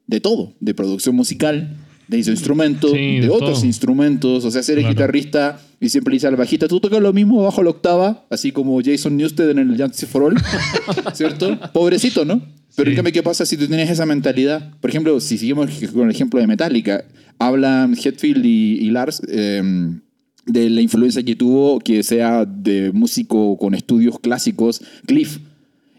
de 0.07 0.21
todo, 0.21 0.55
de 0.61 0.75
producción 0.75 1.15
musical, 1.17 1.77
de 2.09 2.19
ese 2.19 2.33
instrumento, 2.33 2.89
Sí, 2.89 2.97
de, 3.17 3.21
de 3.23 3.29
otros 3.31 3.63
instrumentos. 3.65 4.45
O 4.45 4.51
sea, 4.51 4.61
eres 4.61 4.75
Claro. 4.75 4.89
guitarrista 4.91 5.61
y 5.81 5.89
siempre 5.91 6.11
le 6.13 6.17
dices 6.17 6.29
al 6.29 6.37
bajista, 6.37 6.67
tú 6.67 6.81
tocas 6.81 7.01
lo 7.01 7.13
mismo 7.13 7.43
bajo 7.43 7.63
la 7.63 7.71
octava, 7.71 8.27
así 8.31 8.51
como 8.53 8.81
Jason 8.85 9.17
Newsted 9.17 9.51
en 9.51 9.59
el 9.61 9.81
Justice 9.81 10.07
for 10.07 10.25
All, 10.25 10.35
¿cierto? 11.15 11.59
Pobrecito, 11.73 12.25
¿no? 12.25 12.43
Pero 12.77 12.87
Sí. 12.87 12.91
en 12.91 12.97
cambio, 12.97 13.13
¿qué 13.13 13.23
pasa 13.23 13.45
si 13.47 13.57
tú 13.57 13.67
tienes 13.67 13.91
esa 13.91 14.07
mentalidad? 14.07 14.73
Por 14.81 14.91
ejemplo, 14.91 15.19
si 15.21 15.39
seguimos 15.39 15.71
con 15.93 16.05
el 16.05 16.11
ejemplo 16.15 16.41
de 16.41 16.47
Metallica, 16.47 17.05
hablan 17.39 17.95
Hetfield 17.97 18.45
y, 18.45 18.79
y 18.81 18.91
Lars 18.91 19.23
eh, 19.29 19.63
de 20.47 20.71
la 20.71 20.81
influencia 20.81 21.23
que 21.23 21.37
tuvo 21.37 21.79
que 21.81 22.03
sea 22.03 22.45
de 22.45 22.93
músico 22.93 23.57
con 23.59 23.75
estudios 23.75 24.19
clásicos, 24.19 24.81
Cliff, 25.07 25.39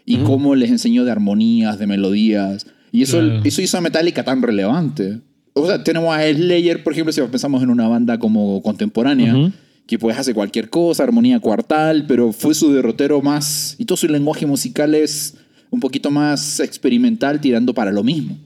y 0.04 0.18
cómo 0.18 0.54
les 0.54 0.70
enseñó 0.70 1.04
de 1.04 1.12
armonías, 1.12 1.78
de 1.78 1.86
melodías. 1.86 2.66
Y 2.90 3.02
eso, 3.02 3.20
Claro. 3.20 3.40
eso 3.44 3.62
hizo 3.62 3.78
a 3.78 3.80
Metallica 3.80 4.24
tan 4.24 4.42
relevante. 4.42 5.20
O 5.54 5.66
sea, 5.66 5.82
tenemos 5.84 6.14
a 6.14 6.22
Slayer, 6.30 6.82
por 6.82 6.92
ejemplo, 6.92 7.12
si 7.12 7.20
pensamos 7.22 7.62
en 7.62 7.70
una 7.70 7.86
banda 7.88 8.18
como 8.18 8.60
contemporánea, 8.62 9.52
que 9.86 9.98
pues 9.98 10.18
hace 10.18 10.34
cualquier 10.34 10.70
cosa, 10.70 11.02
armonía 11.04 11.38
cuartal, 11.40 12.06
pero 12.06 12.32
fue 12.32 12.54
su 12.54 12.72
derrotero 12.72 13.20
más, 13.22 13.76
y 13.78 13.84
todo 13.84 13.96
su 13.96 14.08
lenguaje 14.08 14.46
musical 14.46 14.94
es 14.94 15.34
un 15.70 15.80
poquito 15.80 16.10
más 16.10 16.60
experimental 16.60 17.40
tirando 17.40 17.74
para 17.74 17.92
lo 17.92 18.02
mismo. 18.02 18.36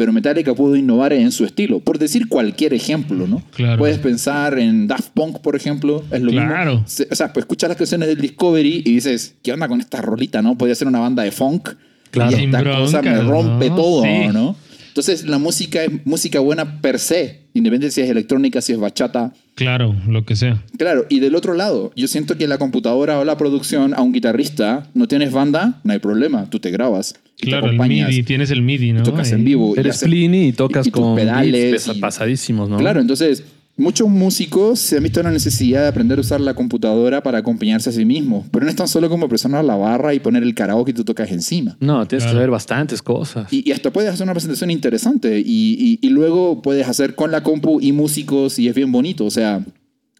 Pero 0.00 0.14
Metallica 0.14 0.54
pudo 0.54 0.76
innovar 0.76 1.12
en 1.12 1.30
su 1.30 1.44
estilo, 1.44 1.78
por 1.80 1.98
decir 1.98 2.26
cualquier 2.26 2.72
ejemplo, 2.72 3.26
¿no? 3.26 3.42
Claro. 3.54 3.76
Puedes 3.76 3.98
pensar 3.98 4.58
en 4.58 4.86
Daft 4.88 5.10
Punk, 5.12 5.40
por 5.40 5.54
ejemplo, 5.54 6.02
es 6.10 6.22
lo 6.22 6.30
Claro. 6.30 6.80
mismo. 6.80 7.06
O 7.10 7.14
sea, 7.14 7.34
pues 7.34 7.42
escuchas 7.42 7.68
las 7.68 7.76
canciones 7.76 8.08
del 8.08 8.18
Discovery 8.18 8.78
y 8.86 8.94
dices, 8.94 9.34
¿qué 9.42 9.52
onda 9.52 9.68
con 9.68 9.78
esta 9.78 10.00
rolita, 10.00 10.40
no? 10.40 10.56
Podría 10.56 10.74
ser 10.74 10.88
una 10.88 11.00
banda 11.00 11.22
de 11.22 11.32
funk. 11.32 11.68
Claro. 12.12 12.34
Y 12.34 12.44
esta 12.44 12.64
cosa 12.64 13.02
me 13.02 13.20
rompe 13.20 13.68
¿no? 13.68 13.76
todo, 13.76 14.02
Sí. 14.04 14.28
¿no? 14.32 14.56
Entonces, 14.88 15.26
la 15.26 15.36
música 15.36 15.84
es 15.84 15.90
música 16.06 16.40
buena 16.40 16.80
per 16.80 16.98
se, 16.98 17.39
independientemente 17.54 17.90
si 17.90 18.00
es 18.02 18.10
electrónica, 18.10 18.60
si 18.60 18.72
es 18.72 18.78
bachata. 18.78 19.32
Claro, 19.54 19.94
lo 20.08 20.24
que 20.24 20.36
sea. 20.36 20.62
Claro, 20.78 21.04
y 21.08 21.20
del 21.20 21.34
otro 21.34 21.54
lado, 21.54 21.92
yo 21.96 22.08
siento 22.08 22.36
que 22.38 22.46
la 22.48 22.58
computadora 22.58 23.18
o 23.18 23.24
la 23.24 23.36
producción, 23.36 23.92
a 23.94 24.00
un 24.02 24.12
guitarrista, 24.12 24.86
no 24.94 25.06
tienes 25.08 25.32
banda, 25.32 25.80
no 25.84 25.92
hay 25.92 25.98
problema, 25.98 26.48
tú 26.48 26.58
te 26.60 26.70
grabas. 26.70 27.14
y 27.36 27.44
te 27.44 27.46
Claro, 27.48 27.66
el 27.66 27.74
acompañas, 27.76 28.08
MIDI, 28.10 28.22
tienes 28.22 28.50
el 28.50 28.60
MIDI, 28.62 28.92
¿no? 28.92 29.02
tocas 29.02 29.28
Ahí. 29.28 29.38
en 29.38 29.44
vivo. 29.44 29.74
y 29.74 29.80
Eres 29.80 29.96
haces- 29.96 30.08
Plini 30.08 30.48
y 30.48 30.52
tocas 30.52 30.86
y 30.86 30.90
con 30.90 31.16
pedales 31.16 31.52
beats 31.52 31.84
pesa- 31.88 31.96
y- 31.96 32.00
pasadísimos, 32.00 32.68
¿no? 32.68 32.76
Claro, 32.76 33.00
entonces, 33.00 33.44
muchos 33.80 34.08
músicos 34.08 34.78
se 34.78 34.98
han 34.98 35.02
visto 35.02 35.22
la 35.22 35.30
necesidad 35.30 35.82
de 35.82 35.88
aprender 35.88 36.18
a 36.18 36.20
usar 36.20 36.40
la 36.40 36.54
computadora 36.54 37.22
para 37.22 37.38
acompañarse 37.38 37.90
a 37.90 37.92
sí 37.92 38.04
mismos, 38.04 38.46
pero 38.52 38.64
no 38.64 38.70
es 38.70 38.76
tan 38.76 38.86
solo 38.88 39.08
como 39.08 39.28
presionar 39.28 39.64
la 39.64 39.74
barra 39.76 40.14
y 40.14 40.20
poner 40.20 40.42
el 40.42 40.54
karaoke 40.54 40.92
y 40.92 40.94
tú 40.94 41.04
tocas 41.04 41.30
encima. 41.30 41.76
No, 41.80 42.06
tienes 42.06 42.24
Claro. 42.24 42.34
que 42.34 42.38
saber 42.38 42.50
bastantes 42.50 43.02
cosas. 43.02 43.52
Y, 43.52 43.68
y 43.68 43.72
hasta 43.72 43.90
puedes 43.92 44.12
hacer 44.12 44.24
una 44.24 44.32
presentación 44.34 44.70
interesante 44.70 45.40
y, 45.40 45.98
y- 46.00 46.06
y 46.06 46.10
luego 46.10 46.62
puedes 46.62 46.86
hacer 46.88 47.14
con 47.14 47.30
la 47.30 47.42
compu 47.42 47.80
y 47.80 47.92
músicos 47.92 48.58
y 48.58 48.68
es 48.68 48.74
bien 48.74 48.92
bonito. 48.92 49.24
O 49.24 49.30
sea, 49.30 49.64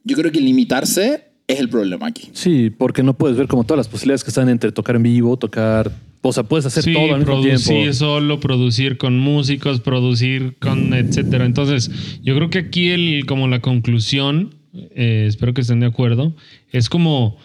yo 0.05 0.17
creo 0.17 0.33
que 0.33 0.41
limitarse 0.41 1.25
es 1.47 1.61
el 1.61 1.69
problema 1.69 2.07
aquí. 2.07 2.31
Sí, 2.33 2.71
porque 2.71 3.03
no 3.03 3.15
puedes 3.15 3.37
ver 3.37 3.47
como 3.49 3.65
todas 3.65 3.79
las 3.79 3.89
posibilidades 3.89 4.25
que 4.25 4.31
están 4.31 4.49
entre 4.49 4.73
tocar 4.73 4.97
en 4.97 5.03
vivo, 5.03 5.37
tocar. 5.37 5.91
O 6.23 6.33
sea, 6.33 6.43
puedes 6.45 6.67
hacer 6.67 6.83
Sí, 6.85 6.93
todo 6.93 7.15
al 7.15 7.21
mismo 7.21 7.25
producir 7.41 7.75
tiempo. 7.75 7.93
solo, 7.95 8.41
producir 8.41 8.99
con 8.99 9.19
músicos, 9.19 9.81
producir 9.81 10.57
con 10.59 10.93
etcétera. 10.93 11.47
Entonces, 11.47 11.91
yo 12.23 12.35
creo 12.37 12.51
que 12.51 12.59
aquí 12.59 12.91
el, 12.91 13.25
como 13.27 13.49
la 13.49 13.61
conclusión, 13.61 14.55
eh, 14.75 15.25
espero 15.27 15.55
que 15.55 15.63
estén 15.63 15.81
de 15.81 15.87
acuerdo, 15.87 16.35
es 16.73 16.89
como 16.91 17.39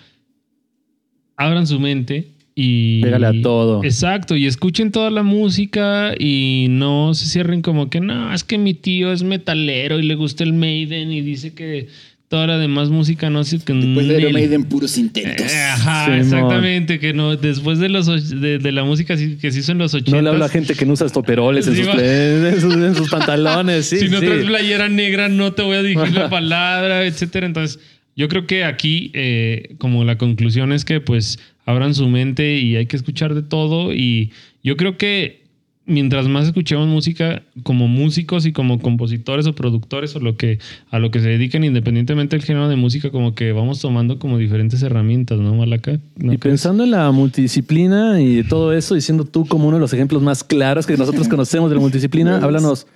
abran 1.37 1.67
su 1.67 1.79
mente 1.79 2.27
y 2.53 3.01
Pégale 3.01 3.27
a 3.27 3.41
todo. 3.41 3.83
Exacto, 3.83 4.35
y 4.37 4.45
escuchen 4.45 4.91
toda 4.91 5.09
la 5.09 5.23
música 5.23 6.13
y 6.17 6.67
no 6.69 7.13
se 7.13 7.27
cierren 7.27 7.61
como 7.61 7.89
que 7.89 7.99
no, 7.99 8.33
es 8.33 8.43
que 8.43 8.57
mi 8.57 8.73
tío 8.73 9.11
es 9.11 9.23
metalero 9.23 9.99
y 9.99 10.03
le 10.03 10.15
gusta 10.15 10.43
el 10.43 10.53
Maiden 10.53 11.11
y 11.11 11.21
dice 11.21 11.53
que 11.53 11.87
toda 12.27 12.47
la 12.47 12.57
demás 12.57 12.89
música 12.89 13.29
no 13.29 13.43
sé 13.43 13.59
que 13.59 13.73
Después 13.73 14.07
de. 14.07 14.19
Iron 14.19 14.33
Maiden, 14.33 14.63
puros 14.63 14.97
intentos. 14.97 15.51
Eh, 15.51 15.55
Ajá, 15.57 16.05
Simón. 16.05 16.19
exactamente, 16.21 16.99
que 16.99 17.13
no, 17.13 17.35
después 17.35 17.79
de 17.79 17.89
los 17.89 18.07
de, 18.41 18.57
de 18.59 18.71
la 18.71 18.83
música 18.83 19.15
sí- 19.15 19.37
que 19.39 19.51
se 19.51 19.59
hizo 19.59 19.71
en 19.71 19.77
los 19.77 19.93
80 19.93 20.11
No 20.11 20.21
le 20.21 20.29
habla 20.29 20.45
a 20.45 20.49
gente 20.49 20.73
que 20.75 20.85
no 20.85 20.93
usa 20.93 21.05
estoperoles 21.07 21.67
en, 21.67 21.75
Sí, 21.75 21.83
sus, 21.83 21.93
en, 22.01 22.61
sus, 22.61 22.73
en 22.75 22.95
sus 22.95 23.09
pantalones. 23.09 23.85
Sí, 23.85 23.97
si 23.99 24.09
no 24.09 24.19
sí. 24.19 24.25
traes 24.25 24.45
playera 24.45 24.89
negra, 24.89 25.29
no 25.29 25.53
te 25.53 25.61
voy 25.61 25.77
a 25.77 25.83
dirigir 25.83 26.13
la 26.13 26.29
palabra, 26.29 27.05
etcétera. 27.05 27.45
Entonces, 27.45 27.79
yo 28.15 28.27
creo 28.27 28.47
que 28.47 28.63
aquí, 28.63 29.11
eh, 29.13 29.75
como 29.77 30.03
la 30.03 30.17
conclusión 30.17 30.71
es 30.73 30.83
que 30.85 31.01
pues 31.01 31.37
abran 31.65 31.93
su 31.95 32.07
mente 32.09 32.57
y 32.57 32.75
hay 32.75 32.85
que 32.87 32.95
escuchar 32.95 33.35
de 33.35 33.43
todo. 33.43 33.93
Y 33.93 34.31
yo 34.63 34.77
creo 34.77 34.97
que 34.97 35.44
mientras 35.87 36.27
más 36.27 36.47
escuchemos 36.47 36.87
música 36.87 37.43
como 37.63 37.87
músicos 37.87 38.45
y 38.45 38.51
como 38.51 38.79
compositores 38.79 39.45
o 39.47 39.53
productores 39.53 40.15
o 40.15 40.19
lo 40.19 40.35
que 40.35 40.59
a 40.89 40.99
lo 40.99 41.11
que 41.11 41.19
se 41.19 41.27
dediquen 41.29 41.63
independientemente 41.63 42.35
del 42.35 42.45
género 42.45 42.67
de 42.69 42.75
música, 42.75 43.11
como 43.11 43.35
que 43.35 43.51
vamos 43.51 43.79
tomando 43.81 44.17
como 44.19 44.37
diferentes 44.37 44.81
herramientas, 44.83 45.39
¿no, 45.39 45.53
Malaca? 45.55 45.99
¿No 46.17 46.33
Y 46.33 46.37
crees? 46.37 46.53
pensando 46.53 46.83
en 46.83 46.91
la 46.91 47.11
multidisciplina 47.11 48.21
y 48.21 48.43
todo 48.43 48.73
eso, 48.73 48.95
diciendo 48.95 49.25
tú 49.25 49.45
como 49.45 49.67
uno 49.67 49.77
de 49.77 49.81
los 49.81 49.93
ejemplos 49.93 50.21
más 50.21 50.43
claros 50.43 50.85
que 50.85 50.97
nosotros 50.97 51.27
conocemos 51.29 51.69
de 51.69 51.75
la 51.75 51.81
multidisciplina, 51.81 52.37
háblanos, 52.37 52.87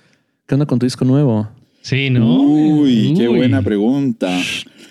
¿qué 0.46 0.54
onda 0.54 0.66
con 0.66 0.78
tu 0.78 0.86
disco 0.86 1.04
nuevo? 1.04 1.48
Sí, 1.82 2.10
¿no? 2.10 2.42
Uy, 2.42 3.14
qué 3.16 3.28
Uy. 3.28 3.36
buena 3.38 3.62
pregunta. 3.62 4.28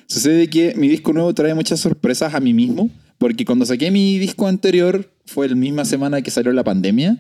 Sucede 0.07 0.47
que 0.47 0.73
mi 0.75 0.87
disco 0.87 1.13
nuevo 1.13 1.33
trae 1.33 1.53
muchas 1.53 1.79
sorpresas 1.79 2.33
a 2.33 2.39
mí 2.39 2.53
mismo, 2.53 2.89
porque 3.19 3.45
cuando 3.45 3.65
saqué 3.65 3.91
mi 3.91 4.17
disco 4.17 4.47
anterior 4.47 5.11
fue 5.25 5.47
la 5.49 5.55
misma 5.55 5.85
semana 5.85 6.21
que 6.21 6.31
salió 6.31 6.51
la 6.53 6.63
pandemia. 6.63 7.17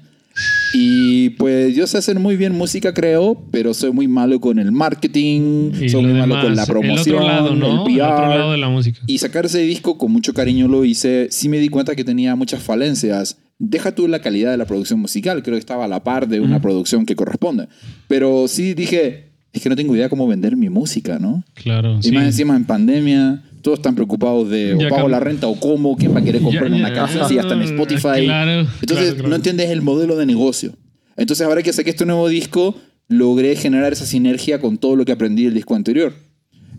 Y 0.73 1.31
pues 1.31 1.75
yo 1.75 1.87
sé 1.87 1.97
hacer 1.97 2.19
muy 2.19 2.37
bien 2.37 2.53
música, 2.53 2.93
creo, 2.93 3.41
pero 3.51 3.73
soy 3.73 3.91
muy 3.91 4.07
malo 4.07 4.39
con 4.39 4.59
el 4.59 4.71
marketing, 4.71 5.71
Y 5.81 5.89
soy 5.89 6.03
muy 6.03 6.13
malo 6.13 6.35
demás, 6.35 6.43
con 6.45 6.55
la 6.55 6.65
promoción, 6.65 7.15
El 7.17 7.21
otro 7.23 7.27
lado, 7.27 7.55
¿no? 7.55 7.87
el 7.87 7.93
El 7.95 8.01
otro 8.01 8.15
PR. 8.15 8.29
lado 8.37 8.51
de 8.51 8.57
la 8.57 8.69
música. 8.69 8.99
Y 9.07 9.17
sacar 9.17 9.45
ese 9.45 9.59
disco 9.59 9.97
con 9.97 10.11
mucho 10.11 10.33
cariño 10.33 10.67
lo 10.67 10.85
hice. 10.85 11.27
Sí 11.31 11.49
me 11.49 11.57
di 11.59 11.69
cuenta 11.69 11.95
que 11.95 12.03
tenía 12.03 12.35
muchas 12.35 12.61
falencias. 12.61 13.37
Deja 13.57 13.93
tú 13.93 14.07
la 14.07 14.19
calidad 14.19 14.51
de 14.51 14.57
la 14.57 14.65
producción 14.65 14.99
musical. 14.99 15.41
Creo 15.43 15.55
que 15.55 15.59
estaba 15.59 15.85
a 15.85 15.87
la 15.87 16.03
par 16.03 16.27
de 16.27 16.39
una 16.39 16.61
producción 16.61 17.05
que 17.05 17.15
corresponde. 17.15 17.67
Pero 18.07 18.47
sí 18.47 18.73
dije, 18.73 19.31
es 19.51 19.61
que 19.61 19.69
no 19.69 19.75
tengo 19.75 19.95
idea 19.95 20.07
cómo 20.07 20.27
vender 20.27 20.55
mi 20.55 20.69
música, 20.69 21.19
¿no? 21.19 21.43
Claro. 21.55 21.97
Y 21.99 22.03
sí. 22.03 22.11
más 22.11 22.25
encima 22.25 22.55
en 22.55 22.65
pandemia, 22.65 23.43
todos 23.61 23.79
están 23.79 23.95
preocupados 23.95 24.49
de 24.49 24.73
o 24.75 24.79
Ya 24.79 24.89
pago 24.89 25.07
la 25.09 25.19
renta 25.19 25.47
o 25.47 25.59
cómo, 25.59 25.95
quién 25.97 26.13
va 26.15 26.19
a 26.19 26.23
querer 26.23 26.41
comprar 26.41 26.69
Ya, 26.69 26.75
una 26.75 26.89
ya. 26.89 26.95
canción 26.95 27.27
si 27.27 27.35
ya 27.35 27.41
está 27.41 27.53
en 27.53 27.61
Spotify. 27.63 28.25
Claro, 28.25 28.51
Entonces 28.81 28.97
claro, 28.97 29.13
claro. 29.15 29.29
no 29.29 29.35
entiendes 29.35 29.69
el 29.69 29.81
modelo 29.81 30.15
de 30.15 30.25
negocio. 30.25 30.73
Entonces 31.17 31.45
ahora 31.45 31.61
que 31.63 31.73
saqué 31.73 31.89
este 31.89 32.05
nuevo 32.05 32.27
disco, 32.29 32.75
logré 33.07 33.55
generar 33.55 33.91
esa 33.93 34.05
sinergia 34.05 34.59
con 34.61 34.77
todo 34.77 34.95
lo 34.95 35.05
que 35.05 35.11
aprendí 35.11 35.43
del 35.45 35.53
disco 35.53 35.75
anterior. 35.75 36.13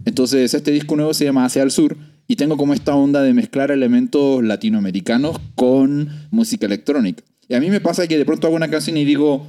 Entonces 0.05 0.55
este 0.55 0.71
disco 0.71 0.97
nuevo 0.97 1.13
se 1.15 1.25
llama 1.25 1.45
Hacia 1.45 1.63
el 1.63 1.71
Sur 1.71 1.97
y 2.27 2.37
tengo 2.37 2.57
como 2.57 2.73
esta 2.75 2.95
onda 2.95 3.23
de 3.23 3.35
mezclar 3.35 3.71
elementos 3.71 4.43
latinoamericanos 4.43 5.37
con 5.55 6.09
música 6.31 6.67
electrónica. 6.67 7.23
Y 7.49 7.55
a 7.55 7.61
mí 7.61 7.69
me 7.69 7.81
pasa 7.81 8.07
que 8.07 8.17
de 8.17 8.25
pronto 8.25 8.47
hago 8.47 8.57
una 8.57 8.71
canción 8.71 8.97
y 8.97 9.05
digo, 9.05 9.49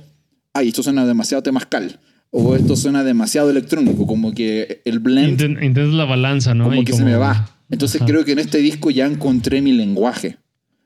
ay, 0.53 0.69
esto 0.69 0.81
suena 0.83 1.05
demasiado 1.05 1.43
temascal. 1.43 1.99
O 2.31 2.55
esto 2.55 2.75
suena 2.77 3.03
demasiado 3.03 3.49
electrónico, 3.49 4.07
como 4.07 4.33
que 4.33 4.81
el 4.85 4.99
blend 4.99 5.41
Intentas 5.41 5.89
la 5.89 6.05
balanza, 6.05 6.53
¿no? 6.53 6.65
como 6.65 6.81
Y 6.81 6.85
que 6.85 6.93
se 6.93 7.03
me 7.03 7.15
va. 7.15 7.57
Entonces 7.69 8.01
Ajá. 8.01 8.09
creo 8.09 8.23
que 8.25 8.31
en 8.31 8.39
este 8.39 8.59
disco 8.59 8.89
ya 8.89 9.05
encontré 9.05 9.61
mi 9.61 9.73
lenguaje. 9.73 10.37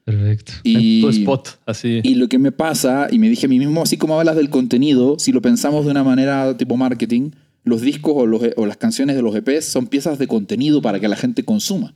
Perfecto. 0.03 0.53
Y, 0.63 1.01
tu 1.01 1.09
spot, 1.09 1.59
así. 1.65 1.99
y 2.03 2.15
lo 2.15 2.27
que 2.29 2.37
me 2.39 2.51
pasa, 2.51 3.07
y 3.11 3.17
me 3.19 3.27
dije 3.29 3.45
a 3.47 3.49
mí 3.49 3.57
mismo, 3.59 3.81
así 3.81 3.97
como 3.97 4.19
hablas 4.19 4.35
del 4.35 4.49
contenido, 4.51 5.17
si 5.17 5.31
lo 5.31 5.41
pensamos 5.41 5.85
de 5.85 5.91
una 5.91 6.03
manera 6.03 6.55
tipo 6.57 6.77
marketing, 6.77 7.31
los 7.63 7.81
discos 7.81 8.13
o, 8.15 8.25
los- 8.27 8.43
o 8.55 8.65
las 8.67 8.77
canciones 8.77 9.15
de 9.15 9.23
los 9.23 9.35
EPs 9.35 9.65
son 9.65 9.87
piezas 9.87 10.19
de 10.19 10.27
contenido 10.27 10.81
para 10.81 10.99
que 10.99 11.07
la 11.07 11.15
gente 11.15 11.43
consuma. 11.43 11.95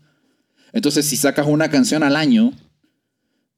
Entonces, 0.73 1.05
si 1.05 1.17
sacas 1.17 1.45
una 1.47 1.69
canción 1.69 2.01
al 2.03 2.15
año, 2.15 2.53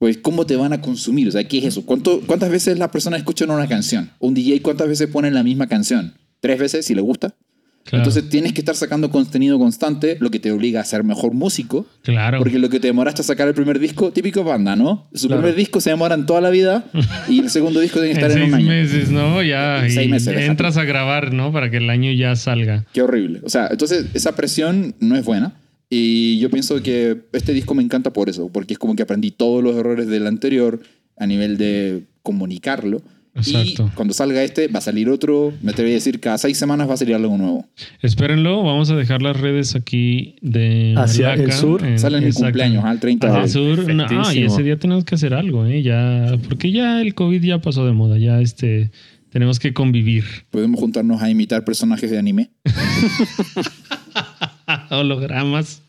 pues 0.02 0.18
¿cómo 0.18 0.46
te 0.46 0.56
van 0.56 0.72
a 0.72 0.80
consumir? 0.80 1.28
O 1.28 1.30
sea, 1.30 1.44
¿qué 1.46 1.58
es 1.58 1.64
eso? 1.66 1.86
¿Cuánto, 1.86 2.22
¿Cuántas 2.26 2.50
veces 2.50 2.76
las 2.76 2.88
personas 2.88 3.20
escuchan 3.20 3.48
una 3.52 3.68
canción? 3.68 4.10
Un 4.18 4.34
DJ, 4.34 4.60
¿cuántas 4.60 4.88
veces 4.88 5.06
ponen 5.06 5.32
la 5.32 5.44
misma 5.44 5.68
canción? 5.68 6.14
¿Tres 6.40 6.58
veces 6.58 6.84
si 6.84 6.96
le 6.96 7.02
gusta? 7.02 7.36
Claro. 7.84 7.98
Entonces 8.02 8.28
tienes 8.28 8.52
que 8.52 8.62
estar 8.62 8.74
sacando 8.74 9.12
contenido 9.12 9.60
constante, 9.60 10.16
lo 10.18 10.32
que 10.32 10.40
te 10.40 10.50
obliga 10.50 10.80
a 10.80 10.84
ser 10.84 11.04
mejor 11.04 11.34
músico. 11.34 11.86
claro. 12.02 12.38
Porque 12.38 12.58
lo 12.58 12.68
que 12.68 12.80
te 12.80 12.88
demoraste 12.88 13.20
a 13.22 13.24
sacar 13.24 13.46
el 13.46 13.54
primer 13.54 13.78
disco, 13.78 14.10
típico 14.12 14.42
banda, 14.42 14.74
¿no? 14.74 15.06
Su 15.14 15.28
Claro. 15.28 15.40
primer 15.42 15.56
disco 15.56 15.80
se 15.80 15.90
demoran 15.90 16.26
toda 16.26 16.40
la 16.40 16.50
vida 16.50 16.84
y 17.28 17.38
el 17.38 17.48
segundo 17.50 17.78
disco 17.78 18.00
tiene 18.00 18.14
que 18.14 18.18
en 18.18 18.26
estar 18.26 18.30
en, 18.32 18.38
seis 18.38 18.48
un 18.48 18.58
año. 18.58 18.68
meses, 18.68 19.10
¿no? 19.12 19.40
Ya. 19.44 19.84
En 19.86 19.92
seis 19.92 20.10
meses, 20.10 20.36
entras 20.36 20.78
a 20.78 20.82
grabar, 20.84 21.32
¿no? 21.32 21.52
Para 21.52 21.70
que 21.70 21.76
el 21.76 21.88
año 21.88 22.10
ya 22.10 22.34
salga. 22.34 22.86
Qué 22.92 23.02
horrible. 23.02 23.40
O 23.44 23.48
sea, 23.48 23.68
entonces 23.70 24.06
esa 24.14 24.34
presión 24.34 24.96
no 24.98 25.14
es 25.16 25.24
buena. 25.24 25.52
Y 25.94 26.38
yo 26.38 26.48
pienso 26.48 26.82
que 26.82 27.18
este 27.34 27.52
disco 27.52 27.74
me 27.74 27.82
encanta 27.82 28.14
por 28.14 28.30
eso, 28.30 28.48
porque 28.50 28.72
es 28.72 28.78
como 28.78 28.96
que 28.96 29.02
aprendí 29.02 29.30
todos 29.30 29.62
los 29.62 29.76
errores 29.76 30.06
del 30.06 30.26
anterior 30.26 30.80
a 31.18 31.26
nivel 31.26 31.58
de 31.58 32.04
comunicarlo. 32.22 33.02
Exacto. 33.34 33.90
Y 33.92 33.94
cuando 33.94 34.14
salga 34.14 34.42
este, 34.42 34.68
va 34.68 34.78
a 34.78 34.80
salir 34.80 35.10
otro. 35.10 35.52
Me 35.60 35.72
atrevo 35.72 35.90
a 35.90 35.92
decir, 35.92 36.18
cada 36.18 36.38
seis 36.38 36.56
semanas 36.56 36.88
va 36.88 36.94
a 36.94 36.96
salir 36.96 37.14
algo 37.14 37.36
nuevo. 37.36 37.66
Espérenlo. 38.00 38.62
Vamos 38.62 38.88
a 38.88 38.96
dejar 38.96 39.20
las 39.20 39.38
redes 39.38 39.74
aquí 39.74 40.36
de 40.40 40.94
Hacia 40.96 41.34
el 41.34 41.52
sur. 41.52 41.84
en- 41.84 41.98
Sale 41.98 42.16
en 42.16 42.24
mi 42.24 42.32
cumpleaños, 42.32 42.86
al 42.86 42.98
30 42.98 43.26
de 43.26 43.32
Hacia 43.40 43.60
el 43.60 43.76
sur. 43.76 43.94
No, 43.94 44.06
ah, 44.08 44.34
y 44.34 44.44
ese 44.44 44.62
día 44.62 44.78
tenemos 44.78 45.04
que 45.04 45.14
hacer 45.14 45.34
algo, 45.34 45.66
¿eh? 45.66 45.82
Ya, 45.82 46.38
porque 46.48 46.72
ya 46.72 47.02
el 47.02 47.14
COVID 47.14 47.42
ya 47.42 47.60
pasó 47.60 47.84
de 47.84 47.92
moda. 47.92 48.16
Ya 48.16 48.40
este, 48.40 48.90
tenemos 49.28 49.58
que 49.58 49.74
convivir. 49.74 50.24
Podemos 50.50 50.80
juntarnos 50.80 51.20
a 51.20 51.28
imitar 51.28 51.66
personajes 51.66 52.10
de 52.10 52.18
anime. 52.18 52.48
hologramas. 54.90 55.81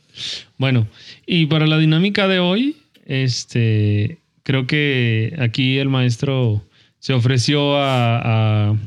Bueno, 0.57 0.87
y 1.25 1.45
para 1.47 1.67
la 1.67 1.77
dinámica 1.77 2.27
de 2.27 2.39
hoy, 2.39 2.77
este, 3.05 4.19
creo 4.43 4.67
que 4.67 5.35
aquí 5.39 5.77
el 5.77 5.89
maestro 5.89 6.63
se 6.99 7.13
ofreció 7.13 7.75
a, 7.77 8.69
a- 8.69 8.77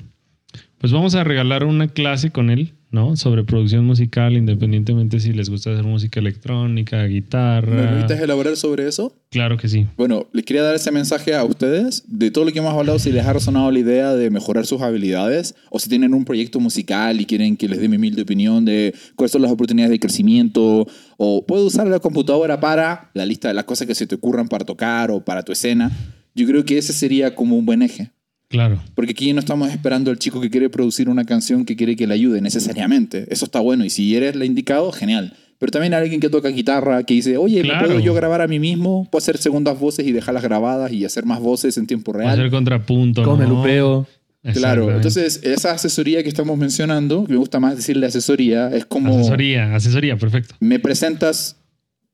pues 0.78 0.92
vamos 0.92 1.14
a 1.14 1.24
regalar 1.24 1.64
una 1.64 1.88
clase 1.88 2.30
con 2.30 2.50
él, 2.50 2.72
¿no? 2.96 3.14
Sobre 3.14 3.44
producción 3.44 3.84
musical, 3.84 4.32
independientemente 4.32 5.20
si 5.20 5.32
les 5.32 5.48
gusta 5.50 5.70
hacer 5.70 5.84
música 5.84 6.18
electrónica, 6.18 6.96
¿Me 7.02 7.08
guitarra. 7.08 7.76
permites 7.76 8.20
elaborar 8.20 8.56
sobre 8.56 8.88
eso? 8.88 9.14
Claro 9.30 9.58
que 9.58 9.68
sí. 9.68 9.86
Bueno, 9.96 10.26
les 10.32 10.44
quería 10.44 10.62
dar 10.62 10.74
ese 10.74 10.90
mensaje 10.90 11.34
a 11.34 11.44
ustedes 11.44 12.02
de 12.08 12.30
todo 12.30 12.46
lo 12.46 12.52
que 12.52 12.58
hemos 12.58 12.72
hablado, 12.72 12.98
si 12.98 13.12
les 13.12 13.24
ha 13.26 13.32
resonado 13.32 13.70
la 13.70 13.78
idea 13.78 14.14
de 14.14 14.30
mejorar 14.30 14.66
sus 14.66 14.80
habilidades 14.80 15.54
o 15.70 15.78
si 15.78 15.88
tienen 15.88 16.14
un 16.14 16.24
proyecto 16.24 16.58
musical 16.58 17.20
y 17.20 17.26
quieren 17.26 17.56
que 17.56 17.68
les 17.68 17.78
dé 17.80 17.88
mi 17.88 17.96
humilde 17.96 18.22
opinión 18.22 18.64
de 18.64 18.94
cuáles 19.14 19.30
son 19.30 19.42
las 19.42 19.50
oportunidades 19.52 19.90
de 19.90 20.00
crecimiento 20.00 20.86
o 21.18 21.44
puedo 21.46 21.66
usar 21.66 21.86
la 21.86 22.00
computadora 22.00 22.58
para 22.58 23.10
la 23.14 23.26
lista 23.26 23.48
de 23.48 23.54
las 23.54 23.64
cosas 23.64 23.86
que 23.86 23.94
se 23.94 24.06
te 24.06 24.14
ocurran 24.14 24.48
para 24.48 24.64
tocar 24.64 25.10
o 25.10 25.22
para 25.22 25.42
tu 25.42 25.52
escena. 25.52 25.92
Yo 26.34 26.46
creo 26.46 26.64
que 26.64 26.78
ese 26.78 26.92
sería 26.92 27.34
como 27.34 27.56
un 27.56 27.66
buen 27.66 27.82
eje. 27.82 28.10
Claro. 28.48 28.80
Porque 28.94 29.12
aquí 29.12 29.32
no 29.32 29.40
estamos 29.40 29.70
esperando 29.70 30.10
al 30.10 30.18
chico 30.18 30.40
que 30.40 30.50
quiere 30.50 30.70
producir 30.70 31.08
una 31.08 31.24
canción 31.24 31.64
que 31.64 31.74
quiere 31.76 31.96
que 31.96 32.06
le 32.06 32.14
ayude 32.14 32.40
necesariamente. 32.40 33.26
Eso 33.30 33.44
está 33.44 33.60
bueno 33.60 33.84
y 33.84 33.90
si 33.90 34.14
eres 34.16 34.36
la 34.36 34.44
indicado, 34.44 34.92
genial. 34.92 35.34
Pero 35.58 35.72
también 35.72 35.94
hay 35.94 36.02
alguien 36.02 36.20
que 36.20 36.28
toca 36.28 36.50
guitarra 36.50 37.02
que 37.04 37.14
dice, 37.14 37.38
oye, 37.38 37.62
¿me 37.62 37.68
Claro. 37.70 37.86
¿puedo 37.86 38.00
yo 38.00 38.12
grabar 38.14 38.42
a 38.42 38.46
mí 38.46 38.58
mismo? 38.58 39.08
Puedo 39.10 39.22
hacer 39.22 39.38
segundas 39.38 39.78
voces 39.80 40.06
y 40.06 40.12
dejarlas 40.12 40.42
grabadas 40.42 40.92
y 40.92 41.04
hacer 41.04 41.24
más 41.24 41.40
voces 41.40 41.76
en 41.78 41.86
tiempo 41.86 42.12
real. 42.12 42.30
Hacer 42.30 42.50
contrapunto. 42.50 43.22
Con 43.24 43.40
el 43.42 43.50
upeo. 43.50 44.06
Claro, 44.52 44.94
entonces 44.94 45.40
esa 45.42 45.72
asesoría 45.72 46.22
que 46.22 46.28
estamos 46.28 46.56
mencionando, 46.56 47.24
que 47.24 47.32
me 47.32 47.38
gusta 47.38 47.58
más 47.58 47.74
decirle 47.74 48.06
asesoría, 48.06 48.68
es 48.68 48.86
como 48.86 49.18
Asesoría, 49.18 49.74
asesoría, 49.74 50.16
perfecto. 50.16 50.54
me 50.60 50.78
presentas 50.78 51.56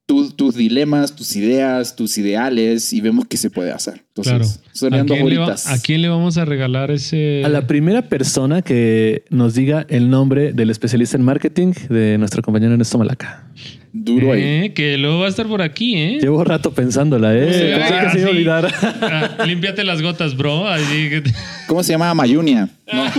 tu- 0.07 0.31
tus 0.33 0.55
dilemas, 0.57 1.15
tus 1.17 1.37
ideas, 1.37 1.95
tus 1.97 2.19
ideales 2.19 2.93
y 2.93 3.01
vemos 3.01 3.27
qué 3.29 3.37
se 3.37 3.51
puede 3.51 3.71
hacer. 3.73 4.05
Entonces, 4.09 4.33
Claro. 4.33 4.97
¿A 4.97 5.05
dos 5.05 5.17
quién, 5.19 5.41
va- 5.41 5.55
a 5.75 5.79
quién 5.79 6.03
le 6.03 6.09
vamos 6.09 6.37
a 6.39 6.45
regalar 6.45 6.91
ese...? 6.91 7.43
A 7.45 7.49
la 7.49 7.67
primera 7.67 8.03
persona 8.03 8.61
que 8.63 9.25
nos 9.31 9.55
diga 9.55 9.87
el 9.89 10.11
nombre 10.11 10.53
del 10.53 10.71
especialista 10.71 11.17
en 11.17 11.23
marketing 11.25 11.73
de 11.89 12.19
nuestro 12.19 12.43
compañero 12.43 12.73
Ernesto 12.73 12.99
Malaca. 12.99 13.47
Duro 13.95 14.33
ahí. 14.33 14.41
Eh, 14.43 14.73
que 14.75 14.97
luego 14.97 15.19
va 15.21 15.27
a 15.27 15.29
estar 15.29 15.47
por 15.47 15.61
aquí, 15.63 15.95
¿eh? 15.97 16.19
Llevo 16.21 16.43
rato 16.45 16.73
pensándola, 16.73 17.35
¿eh? 17.37 17.53
Sí, 17.53 17.61
Pensé 17.79 18.05
que 18.05 18.11
se 18.11 18.19
iba 18.21 18.29
a 18.29 18.31
olvidar. 18.31 18.75
Ah, 19.03 19.45
límpiate 19.47 19.85
las 19.85 20.01
gotas, 20.03 20.35
bro. 20.37 20.67
Así 20.67 21.11
que 21.11 21.21
te- 21.21 21.35
¿Cómo 21.69 21.83
se 21.83 21.93
llama? 21.93 22.13
Mayunia. 22.15 22.69
No. 22.93 23.05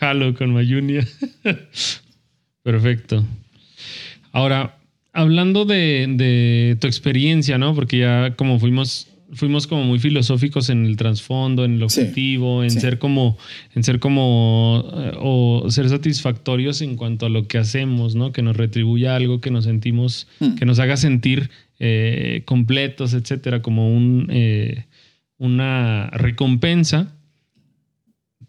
Jalo 0.00 0.34
con 0.34 0.52
Mayunia. 0.52 1.06
Perfecto. 2.64 3.24
Ahora, 4.32 4.78
hablando 5.12 5.64
de, 5.64 6.06
de 6.08 6.76
tu 6.80 6.86
experiencia, 6.86 7.58
¿no? 7.58 7.74
Porque 7.74 7.98
ya 7.98 8.34
como 8.36 8.58
fuimos, 8.58 9.08
fuimos 9.34 9.66
como 9.66 9.84
muy 9.84 9.98
filosóficos 9.98 10.68
en 10.70 10.84
el 10.86 10.96
trasfondo, 10.96 11.64
en 11.64 11.74
el 11.82 11.90
Sí. 11.90 12.00
objetivo, 12.00 12.62
en 12.64 12.70
Sí. 12.70 12.80
ser 12.80 12.98
como, 12.98 13.36
en 13.74 13.82
ser 13.84 13.98
como, 13.98 14.84
eh, 14.94 15.12
o 15.20 15.66
ser 15.70 15.88
satisfactorios 15.88 16.80
en 16.82 16.96
cuanto 16.96 17.26
a 17.26 17.28
lo 17.28 17.46
que 17.46 17.58
hacemos, 17.58 18.14
¿no? 18.14 18.32
Que 18.32 18.42
nos 18.42 18.56
retribuya 18.56 19.14
algo, 19.16 19.40
que 19.40 19.50
nos 19.50 19.64
sentimos, 19.64 20.26
Hmm. 20.40 20.54
que 20.54 20.64
nos 20.66 20.78
haga 20.78 20.96
sentir 20.96 21.50
eh, 21.84 22.42
completos, 22.44 23.12
etcétera, 23.12 23.60
como 23.60 23.92
un, 23.92 24.28
eh, 24.30 24.84
una 25.36 26.08
recompensa. 26.12 27.12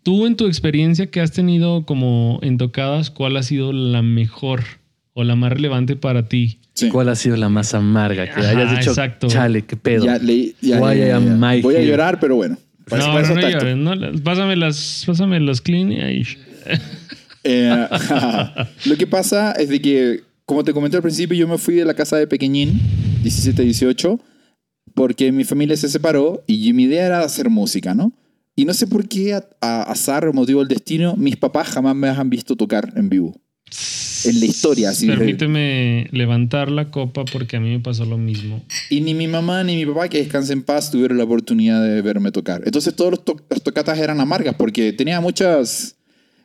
Tú 0.04 0.28
en 0.28 0.36
tu 0.36 0.46
experiencia 0.46 1.08
que 1.10 1.20
has 1.20 1.32
tenido 1.32 1.84
como 1.86 2.40
en 2.44 2.58
tocadas, 2.60 3.10
¿cuál 3.10 3.36
ha 3.38 3.42
sido 3.44 3.74
la 3.74 4.04
mejor 4.04 4.64
o 5.14 5.24
la 5.24 5.36
más 5.36 5.52
relevante 5.54 5.96
para 5.96 6.28
ti? 6.28 6.60
Sí. 6.74 6.90
¿Cuál 6.90 7.10
ha 7.10 7.16
sido 7.16 7.38
la 7.38 7.50
más 7.50 7.74
amarga 7.74 8.26
que 8.26 8.32
Ajá, 8.32 8.50
hayas 8.50 8.72
dicho? 8.80 8.90
exacto. 8.92 9.28
Chale, 9.28 9.64
qué 9.64 9.76
pedo. 9.78 10.06
Ya 10.06 10.18
leí- 10.18 10.56
ya 10.62 10.80
Why 10.82 10.96
leí- 10.96 11.08
I 11.08 11.12
am 11.12 11.40
my 11.40 11.62
Voy 11.62 11.76
a 11.76 11.82
llorar, 11.82 12.20
pero 12.20 12.36
bueno. 12.36 12.58
No, 12.92 12.98
no, 12.98 13.22
no 13.36 13.50
llores, 13.50 13.78
no, 13.78 13.96
las- 13.96 14.22
pásame 14.22 14.56
las, 14.56 15.04
pásame 15.06 15.40
los 15.40 15.62
clean 15.62 15.92
y 15.92 16.02
ahí. 16.02 16.24
Eh, 17.44 17.88
lo 18.86 18.98
que 18.98 19.08
pasa 19.08 19.52
es 19.54 19.70
de 19.70 19.82
que, 19.82 20.22
como 20.46 20.64
te 20.64 20.74
comenté 20.74 20.98
al 20.98 21.04
principio, 21.04 21.38
yo 21.38 21.48
me 21.48 21.58
fui 21.58 21.76
de 21.76 21.86
la 21.86 21.94
casa 21.94 22.18
de 22.18 22.28
pequeñín, 22.28 22.80
17, 23.22 23.62
18, 23.64 24.20
porque 24.96 25.32
mi 25.32 25.44
familia 25.44 25.78
se 25.78 25.90
separó 25.90 26.44
y 26.48 26.74
mi 26.74 26.84
idea 26.84 27.06
era 27.06 27.20
hacer 27.22 27.50
música, 27.50 27.94
¿no? 27.94 28.12
Y 28.56 28.66
no 28.66 28.74
sé 28.74 28.86
por 28.88 29.08
qué, 29.08 29.34
a, 29.34 29.44
a 29.62 29.84
azar 29.84 30.28
o 30.28 30.34
motivo 30.34 30.60
del 30.60 30.68
destino, 30.68 31.16
mis 31.16 31.38
papás 31.38 31.70
jamás 31.70 31.96
me 31.96 32.10
han 32.10 32.30
visto 32.30 32.56
tocar 32.56 32.94
en 32.96 33.10
vivo. 33.10 33.36
En 34.26 34.40
la 34.40 34.46
historia, 34.46 34.92
de- 34.92 35.08
Permíteme 35.08 36.08
levantar 36.12 36.72
la 36.72 36.92
copa 36.92 37.26
porque 37.26 37.58
a 37.58 37.60
mí 37.60 37.70
me 37.72 37.80
pasó 37.80 38.06
lo 38.06 38.18
mismo. 38.18 38.64
Y 38.90 39.02
ni 39.02 39.14
mi 39.14 39.28
mamá 39.28 39.64
ni 39.64 39.76
mi 39.76 39.86
papá, 39.86 40.08
que 40.08 40.20
descansen 40.20 40.60
en 40.60 40.64
paz, 40.64 40.92
tuvieron 40.92 41.18
la 41.18 41.24
oportunidad 41.26 41.84
de 41.84 42.02
verme 42.02 42.32
tocar. 42.32 42.62
Entonces 42.66 42.96
todas 42.96 43.20
las 43.50 43.62
tocatas 43.64 43.98
eran 44.00 44.20
amargas 44.22 44.56
porque 44.56 44.94
tenía 44.94 45.20
muchas, 45.20 45.96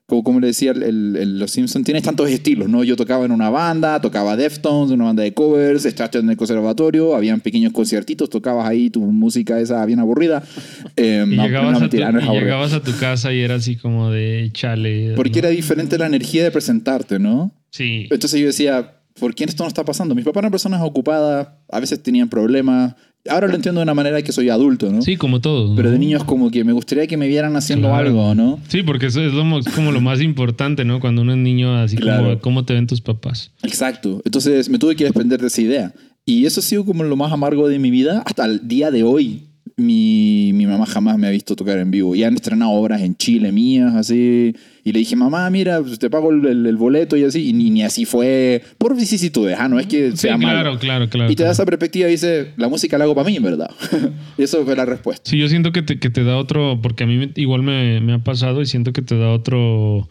como, 0.09 0.25
como 0.25 0.41
le 0.41 0.47
decía 0.47 0.71
el- 0.71 1.17
el- 1.17 1.39
los 1.39 1.51
Simpsons, 1.51 1.85
tienes 1.85 2.03
tantos 2.03 2.31
estilos, 2.31 2.67
¿no? 2.67 2.83
Yo 2.83 2.97
tocaba 2.97 3.27
en 3.27 3.31
una 3.31 3.51
banda, 3.51 4.01
tocaba 4.01 4.37
Deftones, 4.37 4.91
una 4.91 5.05
banda 5.05 5.23
de 5.23 5.35
covers, 5.35 5.85
estaba 5.85 6.09
en 6.15 6.31
el 6.31 6.37
conservatorio, 6.39 7.15
habían 7.15 7.41
pequeños 7.41 7.75
conciertitos, 7.75 8.31
tocabas 8.31 8.67
ahí 8.67 8.89
tu 8.89 9.03
música 9.03 9.61
esa 9.61 9.85
bien 9.85 9.99
aburrida. 10.01 10.43
Eh, 10.97 11.25
Y, 11.31 11.37
no, 11.37 11.45
llegabas, 11.47 11.73
no, 11.73 11.77
a 11.77 11.81
mentira, 11.81 12.11
tu, 12.11 12.17
no 12.17 12.35
y 12.35 12.39
llegabas 12.41 12.73
a 12.73 12.83
tu 12.83 12.97
casa 12.97 13.33
y 13.35 13.41
era 13.41 13.57
así 13.57 13.77
como 13.77 14.11
de 14.11 14.49
chale. 14.53 15.13
Porque 15.15 15.39
era 15.41 15.51
diferente 15.51 15.97
la 15.99 16.07
energía 16.07 16.43
de 16.43 16.51
presentarte, 16.51 17.19
¿no? 17.19 17.53
Sí. 17.71 18.09
Entonces 18.11 18.41
yo 18.41 18.47
decía, 18.47 18.95
¿por 19.21 19.35
qué 19.35 19.45
esto 19.45 19.63
no 19.63 19.69
está 19.69 19.85
pasando? 19.85 20.15
Mis 20.15 20.25
papás 20.25 20.41
eran 20.41 20.51
personas 20.51 20.81
ocupadas, 20.83 21.49
a 21.71 21.81
veces 21.81 22.03
tenían 22.03 22.29
problemas. 22.31 22.95
Ahora 23.29 23.47
lo 23.49 23.55
entiendo 23.55 23.81
de 23.81 23.83
una 23.83 23.95
manera 23.95 24.23
que 24.23 24.33
soy 24.33 24.49
adulto, 24.49 24.91
¿no? 24.91 25.03
Sí, 25.03 25.17
como 25.17 25.41
todo. 25.41 25.75
Pero 25.77 25.89
¿no? 25.89 25.93
de 25.93 25.99
niños 25.99 26.25
como 26.25 26.51
que 26.51 26.65
me 26.65 26.73
gustaría 26.73 27.07
que 27.07 27.17
me 27.17 27.27
vieran 27.29 27.57
haciendo 27.57 27.89
Claro. 27.89 28.07
algo, 28.09 28.35
¿no? 28.35 28.59
Sí, 28.69 28.83
porque 28.83 29.07
eso 29.07 29.21
es 29.23 29.33
lo, 29.35 29.45
mo- 29.45 29.61
como 29.75 29.93
lo 29.93 30.01
más 30.01 30.21
importante, 30.23 30.85
¿no? 30.85 30.99
Cuando 31.01 31.23
uno 31.23 31.33
es 31.33 31.39
niño, 31.39 31.77
así 31.77 31.97
Claro. 31.97 32.23
como 32.25 32.39
cómo 32.41 32.65
te 32.65 32.75
ven 32.75 32.87
tus 32.87 33.01
papás. 33.01 33.51
Exacto. 33.63 34.23
Entonces 34.25 34.69
me 34.71 34.79
tuve 34.79 34.97
que 34.97 35.05
desprender 35.05 35.41
de 35.41 35.49
esa 35.49 35.61
idea. 35.61 35.93
Y 36.25 36.47
eso 36.47 36.61
ha 36.61 36.63
sido 36.63 36.85
como 36.85 37.05
lo 37.05 37.17
más 37.17 37.33
amargo 37.33 37.69
de 37.69 37.79
mi 37.79 37.91
vida 37.91 38.23
hasta 38.25 38.45
el 38.47 38.67
día 38.69 38.91
de 38.91 39.03
hoy. 39.03 39.43
Mi, 39.79 40.51
mi 40.55 40.67
mamá 40.67 40.87
jamás 40.87 41.17
me 41.19 41.29
ha 41.29 41.31
visto 41.31 41.55
tocar 41.55 41.79
en 41.79 41.91
vivo. 41.93 42.15
Y 42.17 42.25
han 42.25 42.35
estrenado 42.35 42.73
obras 42.73 43.01
en 43.01 43.17
Chile 43.17 43.53
mías, 43.53 43.95
así. 43.95 44.53
Y 44.85 44.93
le 44.93 44.99
dije, 44.99 45.15
mamá, 45.15 45.49
mira, 45.51 45.81
pues, 45.81 45.99
te 46.01 46.11
pago 46.11 46.31
el, 46.33 46.45
el- 46.47 46.67
el 46.67 46.77
boleto 46.77 47.17
y 47.17 47.23
así. 47.23 47.49
Y 47.49 47.53
ni, 47.53 47.71
ni 47.71 47.85
así 47.85 48.05
fue 48.05 48.61
por 48.77 48.97
vicisitudes. 48.97 49.57
Ah, 49.59 49.69
no 49.69 49.79
es 49.79 49.87
que 49.87 50.11
Sí, 50.11 50.17
sea 50.17 50.37
malo. 50.37 50.61
claro, 50.63 50.79
claro, 50.81 51.09
claro. 51.09 51.31
Y 51.31 51.37
te 51.37 51.45
da 51.45 51.47
claro. 51.49 51.53
esa 51.53 51.65
perspectiva 51.65 52.09
y 52.09 52.13
dice, 52.13 52.53
la 52.57 52.69
música 52.69 52.99
la 52.99 53.05
hago 53.05 53.15
para 53.15 53.29
mí, 53.29 53.37
en 53.37 53.43
verdad. 53.45 53.71
y 54.39 54.43
eso 54.43 54.65
fue 54.65 54.75
la 54.75 54.85
respuesta. 54.85 55.31
Sí, 55.31 55.39
yo 55.39 55.49
siento 55.49 55.71
que 55.71 55.83
te, 55.83 56.01
que 56.01 56.11
te 56.11 56.25
da 56.25 56.37
otro, 56.39 56.81
porque 56.83 57.05
a 57.05 57.07
mí 57.07 57.31
igual 57.37 57.63
me, 57.63 58.01
me 58.01 58.15
ha 58.15 58.19
pasado 58.19 58.61
y 58.61 58.67
siento 58.67 58.93
que 58.93 59.03
te 59.03 59.17
da 59.17 59.31
otro, 59.31 60.09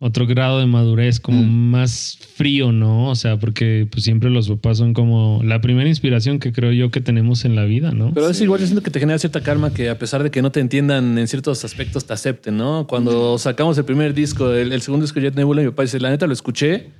otro 0.00 0.26
grado 0.26 0.60
de 0.60 0.66
madurez, 0.66 1.18
como 1.18 1.42
Mm. 1.42 1.70
más 1.70 2.18
frío, 2.36 2.70
¿no? 2.70 3.08
O 3.10 3.16
sea, 3.16 3.36
porque 3.38 3.88
pues 3.90 4.04
siempre 4.04 4.30
los 4.30 4.48
papás 4.48 4.78
son 4.78 4.94
como 4.94 5.40
la 5.42 5.60
primera 5.60 5.88
inspiración 5.88 6.38
que 6.38 6.52
creo 6.52 6.70
yo 6.72 6.90
que 6.92 7.00
tenemos 7.00 7.44
en 7.44 7.56
la 7.56 7.64
vida, 7.64 7.90
¿no? 7.90 8.12
Pero 8.14 8.28
es 8.30 8.40
igual, 8.40 8.60
yo 8.60 8.66
siento 8.66 8.82
que 8.84 8.90
te 8.92 9.00
genera 9.00 9.18
cierta 9.18 9.40
calma 9.42 9.74
que 9.74 9.88
a 9.90 9.98
pesar 9.98 10.22
de 10.22 10.30
que 10.30 10.40
no 10.40 10.52
te 10.52 10.60
entiendan 10.60 11.18
en 11.18 11.26
ciertos 11.26 11.64
aspectos, 11.64 12.04
te 12.06 12.12
acepten, 12.12 12.56
¿no? 12.56 12.86
Cuando 12.86 13.38
sacamos 13.38 13.76
el 13.78 13.84
primer 13.84 14.14
disco, 14.14 14.52
el, 14.52 14.72
el 14.72 14.82
segundo 14.82 15.02
disco 15.04 15.18
de 15.18 15.26
Jet 15.26 15.34
Nebula, 15.36 15.62
mi 15.62 15.68
papá 15.70 15.82
dice, 15.82 15.98
la 15.98 16.10
neta 16.10 16.28
lo 16.28 16.32
escuché, 16.32 16.90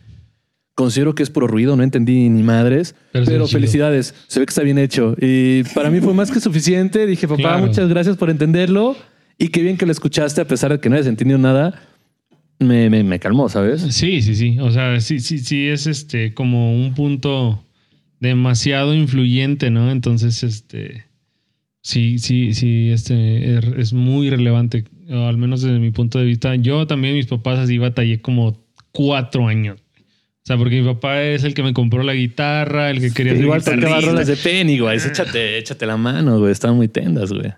considero 0.75 1.15
que 1.15 1.23
es 1.23 1.31
puro 1.31 1.47
ruido, 1.47 1.77
no 1.77 1.83
entendí 1.85 2.29
ni 2.29 2.43
madres, 2.43 2.95
Pero 3.13 3.47
felicidades, 3.49 4.15
se 4.27 4.41
ve 4.41 4.47
que 4.47 4.51
está 4.51 4.63
bien 4.63 4.79
hecho. 4.79 5.15
Y 5.21 5.63
para 5.75 5.91
mí 5.91 6.01
fue 6.01 6.15
más 6.15 6.31
que 6.31 6.41
suficiente. 6.41 7.07
Dije, 7.07 7.27
papá, 7.29 7.43
Claro. 7.43 7.67
muchas 7.67 7.89
gracias 7.89 8.17
por 8.17 8.31
entenderlo 8.31 8.97
y 9.39 9.49
qué 9.49 9.63
bien 9.63 9.77
que 9.77 9.87
lo 9.87 9.93
escuchaste 9.93 10.41
a 10.41 10.47
pesar 10.47 10.71
de 10.73 10.81
que 10.81 10.89
no 10.89 10.95
hayas 10.97 11.07
entendido 11.09 11.39
nada. 11.39 11.81
Me, 12.59 12.91
me, 12.91 13.05
me 13.05 13.19
calmó, 13.21 13.49
¿sabes? 13.49 13.83
Sí, 13.95 14.21
sí, 14.23 14.35
sí. 14.35 14.59
O 14.59 14.71
sea, 14.71 15.01
sí, 15.01 15.21
sí, 15.21 15.39
sí 15.39 15.69
es 15.69 15.87
este 15.87 16.35
como 16.35 16.75
un 16.75 16.95
punto 16.95 17.63
demasiado 18.21 18.95
influyente, 18.95 19.71
¿no? 19.71 19.91
Entonces, 19.91 20.43
este 20.43 21.05
sí, 21.83 22.19
sí, 22.19 22.55
sí, 22.55 22.91
este 22.91 23.59
es, 23.59 23.65
es 23.77 23.93
muy 23.93 24.29
relevante, 24.29 24.85
o 25.09 25.27
al 25.27 25.39
menos 25.39 25.63
desde 25.63 25.79
mi 25.79 25.91
punto 25.91 26.19
de 26.19 26.25
vista. 26.25 26.55
Yo 26.57 26.87
también, 26.87 27.15
mis 27.15 27.27
papás 27.27 27.61
así 27.61 27.79
batallé 27.79 28.21
como 28.21 28.59
cuatro 28.93 29.47
años. 29.47 29.79
O 29.79 30.47
sea, 30.49 30.57
porque 30.57 30.81
mi 30.81 30.87
papá 30.87 31.23
es 31.23 31.45
el 31.45 31.53
que 31.55 31.63
me 31.63 31.75
compró 31.75 32.03
la 32.03 32.15
guitarra, 32.15 32.91
el 32.91 33.01
que 33.01 33.13
quería 33.13 33.35
ser 33.35 33.43
Igual 33.43 33.63
tocaba 33.63 34.01
rolas 34.01 34.27
de 34.27 34.37
Penny, 34.37 34.79
güey. 34.79 34.97
Échate, 34.97 35.59
échate 35.59 35.85
la 35.85 35.99
mano, 35.99 36.39
güey. 36.39 36.53
Estaban 36.53 36.77
muy 36.77 36.89
tendas, 36.89 37.31
güey. 37.31 37.53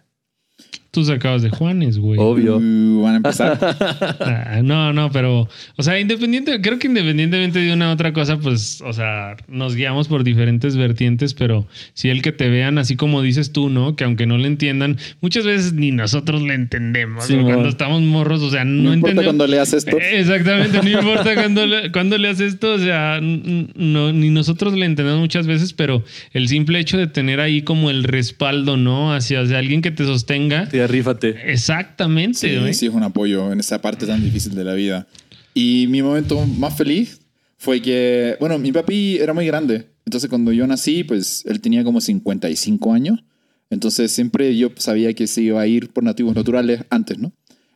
Tú 0.92 1.04
sacabas 1.04 1.42
de 1.42 1.50
Juanes, 1.50 1.98
güey. 1.98 2.18
Obvio. 2.18 2.56
Uh, 2.56 3.02
van 3.02 3.14
a 3.14 3.16
empezar. 3.18 3.58
Ah, 4.20 4.60
no, 4.62 4.92
no, 4.92 5.10
pero, 5.12 5.48
o 5.76 5.82
sea, 5.82 5.98
independiente, 6.00 6.60
creo 6.60 6.78
que 6.78 6.88
independientemente 6.88 7.58
de 7.60 7.72
una 7.72 7.88
u 7.90 7.92
otra 7.92 8.12
cosa, 8.12 8.38
pues, 8.38 8.80
o 8.82 8.92
sea, 8.92 9.36
nos 9.48 9.74
guiamos 9.76 10.08
por 10.08 10.24
diferentes 10.24 10.76
vertientes, 10.76 11.34
pero 11.34 11.66
si 11.94 12.08
el 12.10 12.20
que 12.22 12.32
te 12.32 12.48
vean 12.48 12.78
así 12.78 12.96
como 12.96 13.22
dices 13.22 13.52
tú, 13.52 13.68
¿no? 13.70 13.94
Que 13.96 14.04
aunque 14.04 14.26
no 14.26 14.36
le 14.38 14.48
entiendan, 14.48 14.98
muchas 15.20 15.46
veces 15.46 15.72
ni 15.74 15.92
nosotros 15.92 16.42
le 16.42 16.54
entendemos. 16.54 17.24
Sí. 17.26 17.36
Cuando 17.36 17.68
estamos 17.68 18.02
morros, 18.02 18.42
o 18.42 18.50
sea, 18.50 18.64
no, 18.64 18.70
No, 18.90 18.94
importa 18.94 19.10
entendemos. 19.12 19.24
cuando 19.24 19.46
leas 19.46 19.72
esto. 19.72 19.96
Eh, 19.96 20.20
Exactamente, 20.20 20.80
no 20.82 20.90
importa 21.00 21.34
cuando 21.34 21.66
le, 21.66 21.92
cuando 21.92 22.18
le 22.18 22.28
haces 22.28 22.54
esto, 22.54 22.72
o 22.74 22.78
sea, 22.78 23.18
n- 23.18 23.68
no, 23.76 24.12
ni 24.12 24.30
nosotros 24.30 24.74
le 24.74 24.86
entendemos 24.86 25.20
muchas 25.20 25.46
veces, 25.46 25.72
pero 25.72 26.02
el 26.32 26.48
simple 26.48 26.78
hecho 26.80 26.98
de 26.98 27.06
tener 27.06 27.40
ahí 27.40 27.62
como 27.62 27.90
el 27.90 28.02
respaldo, 28.04 28.76
¿no? 28.76 29.14
Hacia, 29.14 29.40
hacia 29.40 29.58
alguien 29.58 29.82
que 29.82 29.90
te 29.92 30.04
sostenga. 30.04 30.68
Te 30.68 30.79
decía, 30.82 30.86
rífate. 30.86 31.34
Exactamente, 31.52 32.38
Sí, 32.38 32.56
güey. 32.58 32.74
sí, 32.74 32.86
es 32.86 32.92
un 32.92 33.02
apoyo 33.02 33.52
en 33.52 33.60
esa 33.60 33.80
parte 33.80 34.06
tan 34.06 34.22
difícil 34.22 34.54
de 34.54 34.64
la 34.64 34.74
vida. 34.74 35.06
Y 35.54 35.86
mi 35.88 36.02
momento 36.02 36.44
más 36.46 36.76
feliz 36.76 37.20
fue 37.58 37.80
que, 37.82 38.36
bueno, 38.40 38.58
mi 38.58 38.72
papi 38.72 39.18
era 39.18 39.32
muy 39.34 39.46
grande. 39.46 39.86
Entonces 40.06 40.28
cuando 40.30 40.52
yo 40.52 40.66
nací, 40.66 41.04
pues 41.04 41.44
él 41.46 41.60
tenía 41.60 41.84
como 41.84 42.00
55 42.00 42.92
años. 42.92 43.22
Entonces 43.68 44.10
siempre 44.10 44.56
yo 44.56 44.70
sabía 44.76 45.12
que 45.14 45.26
se 45.26 45.42
iba 45.42 45.60
a 45.60 45.66
ir 45.66 45.90
por 45.90 46.02
nativos 46.02 46.34
naturales 46.34 46.82
antes, 46.90 47.18
¿no? 47.18 47.32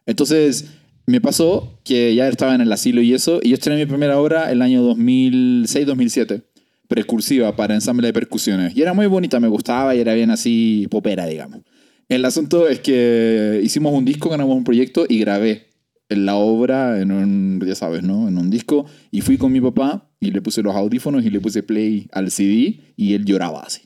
Entonces 0.06 0.66
me 1.06 1.20
pasó 1.20 1.78
que 1.84 2.14
ya 2.14 2.28
estaba 2.28 2.54
en 2.54 2.60
el 2.62 2.72
asilo 2.72 3.02
y 3.02 3.12
eso, 3.14 3.40
y 3.42 3.50
yo 3.50 3.54
estrené 3.54 3.80
mi 3.80 3.86
primera 3.86 4.18
obra 4.18 4.50
el 4.50 4.62
año 4.62 4.82
2006-2007, 4.94 6.42
precursiva 6.88 7.54
para 7.56 7.74
ensamble 7.74 8.06
de 8.08 8.12
percusiones. 8.12 8.76
Y 8.76 8.82
era 8.82 8.92
muy 8.94 9.06
bonita, 9.06 9.38
me 9.40 9.48
gustaba 9.48 9.94
y 9.94 10.00
era 10.00 10.14
bien 10.14 10.30
así 10.30 10.86
popera, 10.90 11.26
digamos. 11.26 11.60
El 12.08 12.24
asunto 12.24 12.68
es 12.68 12.80
que 12.80 13.60
hicimos 13.62 13.92
un 13.92 14.04
disco, 14.04 14.28
ganamos 14.28 14.56
un 14.56 14.64
proyecto 14.64 15.06
y 15.08 15.18
grabé 15.18 15.68
en 16.08 16.26
la 16.26 16.36
obra 16.36 17.00
en 17.00 17.10
un, 17.12 17.62
ya 17.66 17.74
sabes, 17.74 18.02
¿no? 18.02 18.28
En 18.28 18.36
un 18.38 18.50
disco 18.50 18.86
y 19.10 19.22
fui 19.22 19.38
con 19.38 19.52
mi 19.52 19.60
papá 19.60 20.10
y 20.20 20.30
le 20.30 20.42
puse 20.42 20.62
los 20.62 20.74
audífonos 20.74 21.24
y 21.24 21.30
le 21.30 21.40
puse 21.40 21.62
play 21.62 22.08
al 22.12 22.30
CD 22.30 22.80
y 22.96 23.14
él 23.14 23.24
lloraba 23.24 23.62
así. 23.62 23.82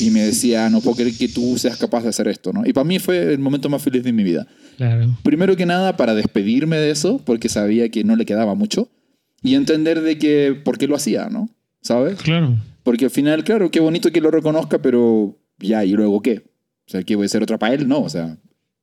Y 0.00 0.10
me 0.10 0.20
decía, 0.20 0.70
no 0.70 0.80
puedo 0.80 0.96
creer 0.96 1.14
que 1.14 1.28
tú 1.28 1.58
seas 1.58 1.76
capaz 1.76 2.02
de 2.02 2.08
hacer 2.08 2.26
esto, 2.28 2.52
¿no? 2.52 2.66
Y 2.66 2.72
para 2.72 2.84
mí 2.84 2.98
fue 2.98 3.34
el 3.34 3.38
momento 3.38 3.68
más 3.68 3.82
feliz 3.82 4.02
de 4.02 4.12
mi 4.12 4.24
vida. 4.24 4.46
Claro. 4.78 5.14
Primero 5.22 5.56
que 5.56 5.66
nada, 5.66 5.96
para 5.96 6.14
despedirme 6.14 6.76
de 6.78 6.90
eso, 6.90 7.20
porque 7.24 7.50
sabía 7.50 7.90
que 7.90 8.02
no 8.02 8.16
le 8.16 8.24
quedaba 8.24 8.54
mucho, 8.54 8.88
y 9.42 9.56
entender 9.56 10.00
de 10.00 10.16
que 10.16 10.58
por 10.64 10.78
qué 10.78 10.86
lo 10.86 10.96
hacía, 10.96 11.28
¿no? 11.28 11.50
¿Sabes? 11.82 12.16
Claro. 12.22 12.56
Porque 12.82 13.04
al 13.04 13.10
final, 13.10 13.44
claro, 13.44 13.70
qué 13.70 13.80
bonito 13.80 14.10
que 14.10 14.22
lo 14.22 14.30
reconozca, 14.30 14.80
pero 14.80 15.38
ya, 15.58 15.84
¿y 15.84 15.92
luego 15.92 16.22
qué? 16.22 16.47
O 16.88 16.90
sea, 16.90 17.02
¿qué 17.02 17.14
voy 17.16 17.26
a 17.26 17.28
ser 17.28 17.42
otra 17.42 17.58
para 17.58 17.74
él? 17.74 17.86
No, 17.86 18.00
o 18.00 18.08
sea, 18.08 18.38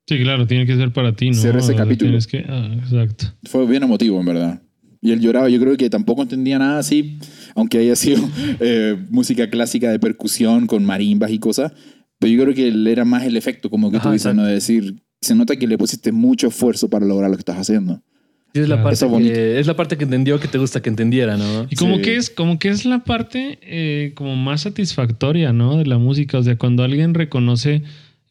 Sí, 0.07 0.19
claro, 0.21 0.45
tiene 0.45 0.67
que 0.67 0.75
ser 0.75 0.93
para 0.93 1.15
ti, 1.15 1.31
¿no? 1.31 1.33
Cierra 1.33 1.59
ese 1.59 1.73
capítulo. 1.75 2.09
tienes 2.11 2.27
que- 2.27 2.45
ah, 2.47 2.69
exacto. 2.79 3.25
fue 3.45 3.65
bien 3.65 3.81
emotivo, 3.81 4.19
en 4.19 4.25
verdad. 4.27 4.61
Y 5.01 5.11
él 5.11 5.19
lloraba, 5.19 5.49
yo 5.49 5.59
creo 5.59 5.75
que 5.77 5.89
tampoco 5.89 6.21
entendía 6.21 6.59
nada 6.59 6.77
así, 6.79 7.17
aunque 7.55 7.79
haya 7.79 7.95
sido 7.95 8.21
eh, 8.59 8.95
música 9.09 9.49
clásica 9.49 9.89
de 9.89 9.97
percusión 9.99 10.67
con 10.67 10.85
marimbas 10.85 11.31
y 11.31 11.39
cosas, 11.39 11.71
pero 12.19 12.31
yo 12.31 12.43
creo 12.43 12.53
que 12.55 12.67
él 12.67 12.85
era 12.85 13.03
más 13.03 13.23
el 13.23 13.35
efecto, 13.35 13.71
como 13.71 13.89
que 13.89 13.97
tú 13.97 14.01
Ajá, 14.07 14.11
dices, 14.13 14.25
exacto. 14.27 14.41
¿no? 14.41 14.47
De 14.47 14.53
decir, 14.53 15.01
se 15.21 15.33
nota 15.33 15.55
que 15.55 15.65
le 15.67 15.77
pusiste 15.77 16.11
mucho 16.11 16.47
esfuerzo 16.49 16.87
para 16.87 17.05
lograr 17.07 17.31
lo 17.31 17.37
que 17.37 17.41
estás 17.41 17.57
haciendo. 17.57 18.03
Sí, 18.55 18.61
es, 18.61 18.69
la 18.69 18.75
Claro. 18.81 18.89
parte 18.89 19.23
que, 19.23 19.59
es 19.59 19.67
la 19.67 19.75
parte 19.75 19.97
que 19.97 20.05
entendió 20.05 20.39
que 20.39 20.47
te 20.47 20.57
gusta 20.57 20.81
que 20.81 20.87
entendiera, 20.89 21.35
¿no? 21.35 21.67
Y 21.69 21.75
como 21.75 21.97
Sí. 21.97 22.01
que 22.03 22.15
es, 22.15 22.29
como 22.29 22.57
que 22.57 22.69
es 22.69 22.85
la 22.85 23.03
parte 23.03 23.59
eh, 23.63 24.13
como 24.15 24.37
más 24.37 24.61
satisfactoria, 24.61 25.51
¿no? 25.51 25.77
De 25.77 25.85
la 25.85 25.97
música. 25.97 26.37
O 26.37 26.43
sea, 26.43 26.57
cuando 26.57 26.83
alguien 26.83 27.13
reconoce 27.13 27.81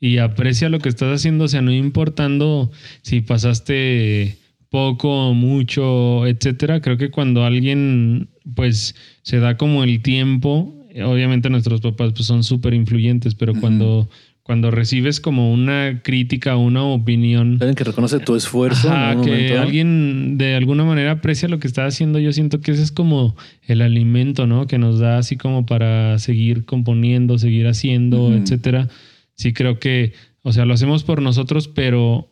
y 0.01 0.16
aprecia 0.16 0.70
lo 0.70 0.78
que 0.78 0.88
estás 0.88 1.14
haciendo, 1.14 1.44
o 1.44 1.48
sea, 1.48 1.60
no 1.60 1.72
importando 1.72 2.70
si 3.02 3.20
pasaste 3.20 4.38
poco, 4.70 5.34
mucho, 5.34 6.26
etcétera. 6.26 6.80
Creo 6.80 6.96
que 6.96 7.10
cuando 7.10 7.44
alguien, 7.44 8.28
pues, 8.55 8.94
se 9.22 9.38
da 9.40 9.56
como 9.59 9.84
el 9.84 10.01
tiempo, 10.02 10.74
eh, 10.90 11.02
obviamente 11.05 11.51
nuestros 11.51 11.80
papás 11.82 12.12
pues, 12.14 12.26
son 12.26 12.42
súper 12.44 12.72
influyentes, 12.74 13.34
pero 13.34 13.52
cuando, 13.55 14.09
cuando 14.45 14.71
recibes 14.71 15.21
como 15.21 15.51
una 15.51 16.03
crítica, 16.05 16.59
una 16.59 16.85
opinión, 16.85 17.55
Alguien 17.55 17.75
que 17.75 17.85
reconoce 17.85 18.21
tu 18.21 18.37
esfuerzo. 18.37 18.91
Ajá, 18.91 19.12
que 19.23 19.31
momento. 19.31 19.61
alguien 19.62 20.37
de 20.37 20.55
alguna 20.55 20.85
manera 20.85 21.12
aprecia 21.12 21.49
lo 21.49 21.59
que 21.59 21.66
está 21.66 21.87
haciendo. 21.87 22.19
Yo 22.19 22.31
siento 22.31 22.61
que 22.61 22.73
ese 22.73 22.83
es 22.83 22.93
como 22.93 23.37
el 23.62 23.81
alimento, 23.81 24.47
¿no? 24.47 24.66
Que 24.66 24.77
nos 24.77 24.99
da 24.99 25.16
así 25.16 25.39
como 25.39 25.65
para 25.65 26.19
seguir 26.19 26.66
componiendo, 26.66 27.39
seguir 27.39 27.66
haciendo, 27.66 28.35
etcétera. 28.35 28.89
Sí 29.35 29.55
creo 29.55 29.79
que, 29.79 30.12
o 30.43 30.53
sea, 30.53 30.66
lo 30.66 30.75
hacemos 30.75 31.05
por 31.05 31.23
nosotros, 31.23 31.66
pero 31.66 32.31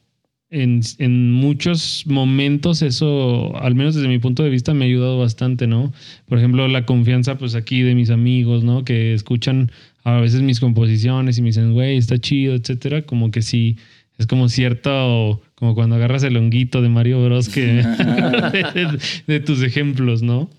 en, 0.51 0.83
en 0.99 1.33
muchos 1.33 2.05
momentos 2.07 2.83
eso, 2.83 3.57
al 3.57 3.75
menos 3.75 3.95
desde 3.95 4.09
mi 4.09 4.19
punto 4.19 4.43
de 4.43 4.51
vista, 4.51 4.75
me 4.75 4.85
ha 4.85 4.89
ayudado 4.89 5.19
bastante, 5.19 5.67
¿no? 5.67 5.95
Por 6.27 6.37
ejemplo, 6.37 6.69
la 6.69 6.85
confianza, 6.85 7.39
pues 7.39 7.55
aquí 7.55 7.81
de 7.81 7.95
mis 7.95 8.11
amigos, 8.11 8.65
¿no? 8.65 8.85
Que 8.85 9.15
escuchan 9.15 9.73
a 10.05 10.21
veces 10.21 10.43
mis 10.43 10.61
composiciones 10.61 11.39
y 11.39 11.43
me 11.43 11.49
dicen, 11.49 11.73
güey, 11.73 11.97
está 11.97 12.19
chido, 12.19 12.55
etcétera. 12.55 13.03
Como 13.03 13.31
que 13.31 13.43
sí, 13.43 13.77
es 14.19 14.27
como 14.27 14.49
cierto, 14.49 15.43
como 15.55 15.75
cuando 15.75 15.97
agarras 15.97 16.23
el 16.23 16.37
honguito 16.37 16.83
de 16.83 16.89
Mario 16.89 17.25
Bros. 17.25 17.49
que 17.49 17.63
de, 17.83 18.99
de 19.27 19.41
tus 19.41 19.63
ejemplos, 19.63 20.23
¿no? 20.23 20.51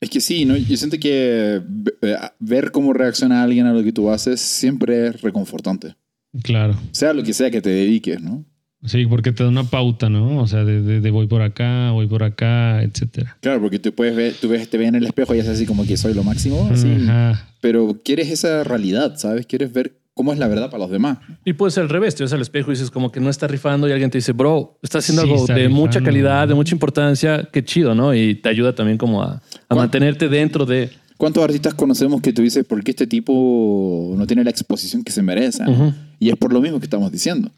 Es 0.00 0.10
que 0.10 0.20
sí, 0.20 0.44
¿no? 0.44 0.56
yo 0.56 0.76
siento 0.76 0.98
que 0.98 1.60
eh, 2.02 2.16
ver 2.38 2.70
cómo 2.70 2.92
reacciona 2.92 3.42
alguien 3.42 3.66
a 3.66 3.72
lo 3.72 3.82
que 3.82 3.92
tú 3.92 4.10
haces 4.10 4.40
siempre 4.40 5.08
es 5.08 5.22
reconfortante. 5.22 5.96
Claro. 6.42 6.78
Sea 6.92 7.12
lo 7.12 7.24
que 7.24 7.32
sea 7.32 7.50
que 7.50 7.60
te 7.60 7.70
dediques, 7.70 8.20
¿no? 8.20 8.44
Sí, 8.84 9.06
porque 9.06 9.32
te 9.32 9.42
da 9.42 9.48
una 9.48 9.64
pauta, 9.64 10.08
¿no? 10.08 10.38
O 10.40 10.46
sea, 10.46 10.64
de, 10.64 10.82
de- 10.82 11.00
de 11.00 11.10
voy 11.10 11.26
por 11.26 11.42
acá, 11.42 11.90
voy 11.90 12.06
por 12.06 12.22
acá, 12.22 12.82
etcétera. 12.82 13.36
Claro, 13.40 13.60
porque 13.60 13.78
tú 13.78 13.92
puedes 13.92 14.14
ver, 14.14 14.34
tú 14.40 14.48
ves, 14.48 14.68
te 14.70 14.78
ves 14.78 14.88
en 14.88 14.94
el 14.94 15.04
espejo 15.06 15.34
y 15.34 15.40
haces 15.40 15.52
así 15.56 15.66
como 15.66 15.84
que 15.84 15.96
soy 15.96 16.14
lo 16.14 16.22
máximo, 16.22 16.68
así. 16.72 16.88
Ajá. 17.08 17.48
Pero 17.60 17.98
quieres 18.04 18.30
esa 18.30 18.62
realidad, 18.64 19.16
¿sabes? 19.16 19.46
Quieres 19.46 19.72
ver 19.72 19.94
cómo 20.14 20.32
es 20.32 20.38
la 20.38 20.46
verdad 20.48 20.70
para 20.70 20.78
los 20.82 20.90
demás. 20.90 21.18
Y 21.44 21.52
puede 21.54 21.72
ser 21.72 21.84
al 21.84 21.88
revés, 21.88 22.14
te 22.14 22.22
ves 22.22 22.32
al 22.32 22.40
espejo 22.40 22.70
y 22.70 22.74
dices 22.74 22.90
como 22.90 23.10
que 23.10 23.18
no 23.20 23.30
está 23.30 23.46
rifando 23.48 23.88
y 23.88 23.92
alguien 23.92 24.10
te 24.10 24.18
dice, 24.18 24.32
bro, 24.32 24.78
estás 24.82 25.04
haciendo 25.04 25.22
Sí, 25.22 25.28
algo 25.28 25.40
está 25.42 25.54
de 25.54 25.60
rifando. 25.62 25.80
mucha 25.80 26.00
calidad, 26.00 26.46
de 26.48 26.54
mucha 26.54 26.74
importancia, 26.74 27.48
qué 27.52 27.64
chido, 27.64 27.94
¿no? 27.96 28.14
Y 28.14 28.36
te 28.36 28.48
ayuda 28.48 28.74
también 28.74 28.96
como 28.98 29.22
a, 29.22 29.42
a 29.68 29.74
mantenerte 29.74 30.28
dentro 30.28 30.66
de... 30.66 30.90
¿Cuántos 31.16 31.42
artistas 31.42 31.74
conocemos 31.74 32.20
que 32.20 32.32
tú 32.32 32.42
dices, 32.42 32.64
¿por 32.64 32.82
qué 32.84 32.92
este 32.92 33.08
tipo 33.08 34.14
no 34.16 34.24
tiene 34.26 34.44
la 34.44 34.50
exposición 34.50 35.02
que 35.02 35.10
se 35.10 35.20
merece? 35.22 35.64
no?" 35.64 35.70
Ujú. 35.72 35.94
Y 36.20 36.30
es 36.30 36.36
por 36.36 36.52
lo 36.52 36.60
mismo 36.60 36.78
que 36.78 36.86
estamos 36.86 37.10
diciendo. 37.10 37.50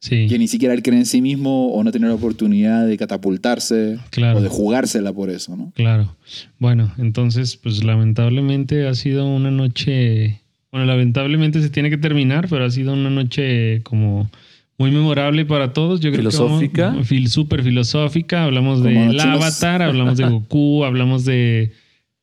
Sí. 0.00 0.26
Que 0.28 0.38
ni 0.38 0.46
siquiera 0.46 0.74
él 0.74 0.82
cree 0.82 0.96
en 0.98 1.06
sí 1.06 1.20
mismo 1.20 1.72
o 1.72 1.82
no 1.82 1.90
tiene 1.90 2.06
la 2.06 2.14
oportunidad 2.14 2.86
de 2.86 2.96
catapultarse 2.96 3.98
Claro. 4.10 4.38
o 4.38 4.40
de 4.42 4.48
jugársela 4.48 5.12
por 5.12 5.28
eso, 5.28 5.56
¿no? 5.56 5.72
Claro. 5.74 6.16
Bueno, 6.58 6.92
entonces, 6.98 7.56
pues 7.56 7.82
lamentablemente 7.84 8.86
ha 8.86 8.94
sido 8.94 9.26
una 9.26 9.50
noche. 9.50 10.40
Bueno, 10.70 10.86
lamentablemente 10.86 11.60
se 11.62 11.70
tiene 11.70 11.90
que 11.90 11.98
terminar, 11.98 12.46
pero 12.48 12.64
ha 12.64 12.70
sido 12.70 12.92
una 12.92 13.10
noche 13.10 13.82
como 13.82 14.30
muy 14.78 14.92
memorable 14.92 15.44
para 15.44 15.72
todos. 15.72 15.98
Yo 15.98 16.10
creo 16.10 16.20
Filosófica. 16.30 16.94
que 16.96 17.02
fil, 17.04 17.28
súper 17.28 17.64
filosófica. 17.64 18.44
Hablamos 18.44 18.78
Como 18.82 18.90
del 18.90 19.18
chinos. 19.18 19.24
Avatar, 19.24 19.82
hablamos 19.82 20.16
de 20.16 20.26
Goku, 20.30 20.84
hablamos 20.84 21.24
de 21.24 21.72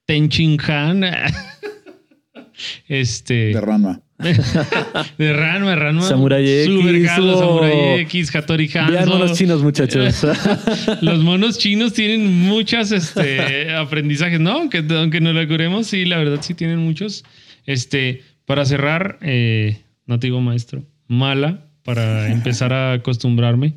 Tenchin 0.05 0.57
Han. 0.69 1.03
Este. 2.87 3.33
De 3.53 3.59
Ranma. 3.61 4.01
De 4.17 5.33
Ranma, 5.33 5.75
Ranma. 5.75 6.01
Samurai 6.01 6.43
X, 6.47 6.65
Super 6.73 7.03
Carlos, 7.05 7.35
o- 7.35 7.39
Samurai 7.39 7.99
X, 8.01 8.35
Hattori 8.35 8.67
Vean 8.67 8.95
Hanzo. 8.95 9.09
monos 9.09 9.37
chinos, 9.37 9.61
muchachos. 9.61 10.25
Los 11.01 11.21
monos 11.23 11.57
chinos 11.57 11.93
tienen 11.93 12.41
muchos 12.43 12.91
este, 12.91 13.73
aprendizajes, 13.75 14.39
¿no? 14.39 14.51
Aunque, 14.51 14.83
aunque 14.89 15.19
no 15.19 15.33
lo 15.33 15.45
curemos, 15.47 15.87
sí, 15.87 16.05
la 16.05 16.17
verdad 16.17 16.39
sí 16.41 16.53
tienen 16.53 16.79
muchos. 16.79 17.25
Este, 17.65 18.23
para 18.45 18.63
cerrar, 18.65 19.17
eh, 19.21 19.81
no 20.05 20.19
te 20.19 20.27
digo 20.27 20.39
maestro, 20.39 20.83
mala, 21.07 21.65
para 21.83 22.31
empezar 22.31 22.71
a 22.73 22.93
acostumbrarme. 22.93 23.73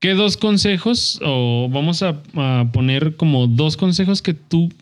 ¿Qué 0.00 0.14
dos 0.14 0.36
consejos, 0.36 1.20
o 1.22 1.68
vamos 1.70 2.02
a, 2.02 2.20
a 2.34 2.70
poner 2.72 3.14
como 3.16 3.46
dos 3.46 3.76
consejos 3.76 4.20
que 4.22 4.34
tú 4.34 4.72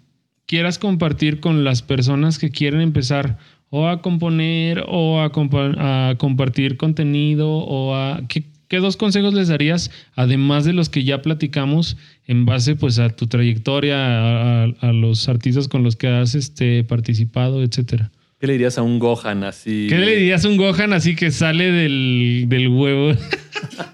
quieras 0.46 0.78
compartir 0.78 1.40
con 1.40 1.62
las 1.64 1.82
personas 1.82 2.38
que 2.38 2.50
quieren 2.50 2.80
empezar 2.80 3.36
o 3.70 3.88
a 3.88 4.02
componer 4.02 4.84
o 4.88 5.20
a, 5.20 5.30
compa- 5.32 5.74
a 5.78 6.14
compartir 6.18 6.76
contenido 6.76 7.48
o 7.50 7.94
a... 7.94 8.20
¿qué, 8.28 8.44
qué 8.68 8.78
dos 8.78 8.96
consejos 8.96 9.32
les 9.34 9.48
darías, 9.48 9.90
además 10.14 10.64
de 10.64 10.72
los 10.72 10.88
que 10.88 11.02
ya 11.04 11.22
platicamos, 11.22 11.96
en 12.26 12.46
base 12.46 12.76
pues 12.76 12.98
a 12.98 13.08
tu 13.10 13.26
trayectoria, 13.26 13.96
a, 13.96 14.64
a- 14.64 14.68
a 14.80 14.92
los 14.92 15.28
artistas 15.28 15.68
con 15.68 15.82
los 15.82 15.96
que 15.96 16.08
has 16.08 16.34
este, 16.34 16.84
participado, 16.84 17.62
etcétera? 17.62 18.10
¿Qué 18.40 18.46
le 18.46 18.54
dirías 18.54 18.78
a 18.78 18.82
un 18.82 18.98
Gohan 18.98 19.44
así? 19.44 19.86
¿Qué 19.90 19.98
le 19.98 20.16
dirías 20.16 20.44
a 20.46 20.48
un 20.48 20.56
Gohan 20.56 20.94
así 20.94 21.14
que 21.14 21.30
sale 21.30 21.70
del, 21.72 22.44
del 22.48 22.68
huevo? 22.68 23.12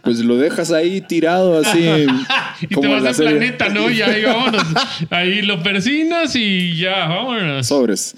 Pues 0.05 0.21
lo 0.21 0.37
dejas 0.37 0.71
ahí 0.71 1.01
tirado 1.01 1.59
así. 1.59 1.81
Y 2.61 2.69
te 2.69 2.75
como 2.77 2.91
vas 2.93 3.05
al 3.05 3.15
serie. 3.17 3.33
planeta, 3.33 3.69
¿no? 3.71 3.91
Y 3.91 4.01
ahí 4.03 4.23
vámonos. 4.25 4.63
Ahí 5.11 5.43
lo 5.43 5.61
persinas 5.65 6.37
y 6.37 6.77
ya, 6.77 7.09
vámonos. 7.09 7.67
Sobres. 7.67 8.15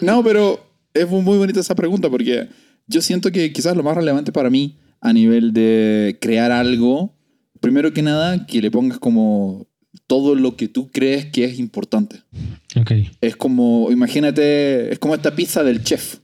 No, 0.00 0.22
pero 0.22 0.64
es 0.94 1.08
muy 1.08 1.38
bonita 1.38 1.60
esa 1.60 1.74
pregunta 1.74 2.10
porque 2.10 2.48
yo 2.86 3.02
siento 3.02 3.32
que 3.32 3.52
quizás 3.52 3.76
lo 3.76 3.82
más 3.82 3.96
relevante 3.96 4.32
para 4.32 4.50
mí 4.50 4.76
a 5.00 5.12
nivel 5.12 5.52
de 5.52 6.18
crear 6.20 6.52
algo, 6.52 7.14
primero 7.60 7.92
que 7.92 8.02
nada, 8.02 8.46
que 8.46 8.60
le 8.60 8.70
pongas 8.70 8.98
como 8.98 9.66
todo 10.06 10.34
lo 10.34 10.56
que 10.56 10.68
tú 10.68 10.90
crees 10.90 11.26
que 11.26 11.44
es 11.44 11.58
importante. 11.58 12.22
Ok. 12.76 12.92
Es 13.20 13.36
como, 13.36 13.90
imagínate, 13.90 14.92
es 14.92 14.98
como 14.98 15.14
esta 15.14 15.34
pizza 15.34 15.62
del 15.64 15.82
chef. 15.82 16.18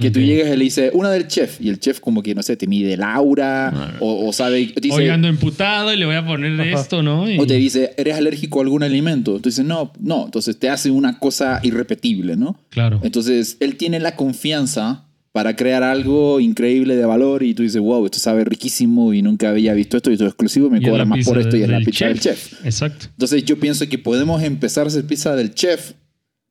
Que 0.00 0.12
tú 0.12 0.20
Ok. 0.20 0.26
llegas 0.26 0.54
y 0.54 0.56
le 0.56 0.62
dices, 0.64 0.90
una 0.94 1.10
del 1.10 1.26
chef, 1.26 1.60
y 1.60 1.68
el 1.70 1.80
chef 1.80 1.98
como 1.98 2.22
que, 2.22 2.32
no 2.32 2.40
sé, 2.44 2.56
te 2.56 2.68
mide 2.68 2.92
el 2.94 3.02
aura, 3.02 3.96
o, 3.98 4.28
o 4.28 4.32
sabe, 4.32 4.64
te 4.66 4.80
dice, 4.80 4.94
Hoy 4.94 5.08
ando 5.08 5.26
emputado 5.26 5.92
y 5.92 5.96
le 5.96 6.06
voy 6.06 6.14
a 6.14 6.24
poner 6.24 6.60
esto, 6.60 7.02
¿no? 7.02 7.28
Y- 7.28 7.36
o 7.36 7.46
te 7.48 7.54
dice, 7.54 7.94
¿eres 7.96 8.14
alérgico 8.16 8.60
a 8.60 8.62
algún 8.62 8.84
alimento? 8.84 9.40
Tú 9.40 9.48
dices, 9.48 9.64
no, 9.64 9.92
no, 9.98 10.26
entonces 10.26 10.56
te 10.56 10.70
hace 10.70 10.92
una 10.92 11.18
cosa 11.18 11.58
irrepetible, 11.64 12.36
¿no? 12.36 12.60
Claro. 12.68 13.00
Entonces, 13.02 13.56
él 13.58 13.76
tiene 13.76 13.98
la 13.98 14.14
confianza 14.14 15.04
para 15.32 15.56
crear 15.56 15.82
algo 15.82 16.38
increíble 16.38 16.94
de 16.94 17.04
valor 17.04 17.42
y 17.42 17.54
tú 17.54 17.64
dices, 17.64 17.80
wow, 17.80 18.04
esto 18.04 18.20
sabe 18.20 18.44
riquísimo 18.44 19.12
y 19.14 19.22
nunca 19.22 19.50
había 19.50 19.74
visto 19.74 19.96
esto 19.96 20.10
y 20.10 20.12
esto 20.12 20.26
es 20.26 20.30
exclusivo, 20.30 20.70
me 20.70 20.80
cobran 20.80 21.08
más 21.08 21.24
por 21.26 21.38
esto 21.38 21.56
y 21.56 21.62
es 21.62 21.68
la 21.68 21.76
del 21.78 21.84
pizza 21.84 22.06
del 22.06 22.20
chef. 22.20 22.64
Exacto. 22.64 23.06
Entonces 23.10 23.44
yo 23.44 23.58
pienso 23.58 23.88
que 23.88 23.98
podemos 23.98 24.44
empezar 24.44 24.84
a 24.84 24.86
hacer 24.88 25.04
pizza 25.06 25.34
del 25.34 25.54
chef 25.54 25.94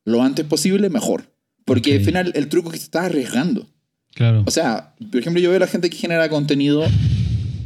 lo 0.04 0.22
antes 0.22 0.46
posible, 0.46 0.90
mejor. 0.90 1.24
Porque 1.68 1.96
al 1.98 2.02
final 2.04 2.32
el 2.36 2.48
truco 2.48 2.70
es 2.70 2.74
que 2.74 2.80
te 2.80 2.86
estás 2.86 3.06
arriesgando. 3.06 3.68
Claro. 4.16 4.44
O 4.48 4.52
sea, 4.52 4.96
por 5.12 5.20
ejemplo, 5.20 5.40
yo 5.42 5.50
veo 5.50 5.58
a 5.58 5.60
la 5.60 5.68
gente 5.68 5.90
que 5.90 5.98
genera 5.98 6.28
contenido 6.30 6.84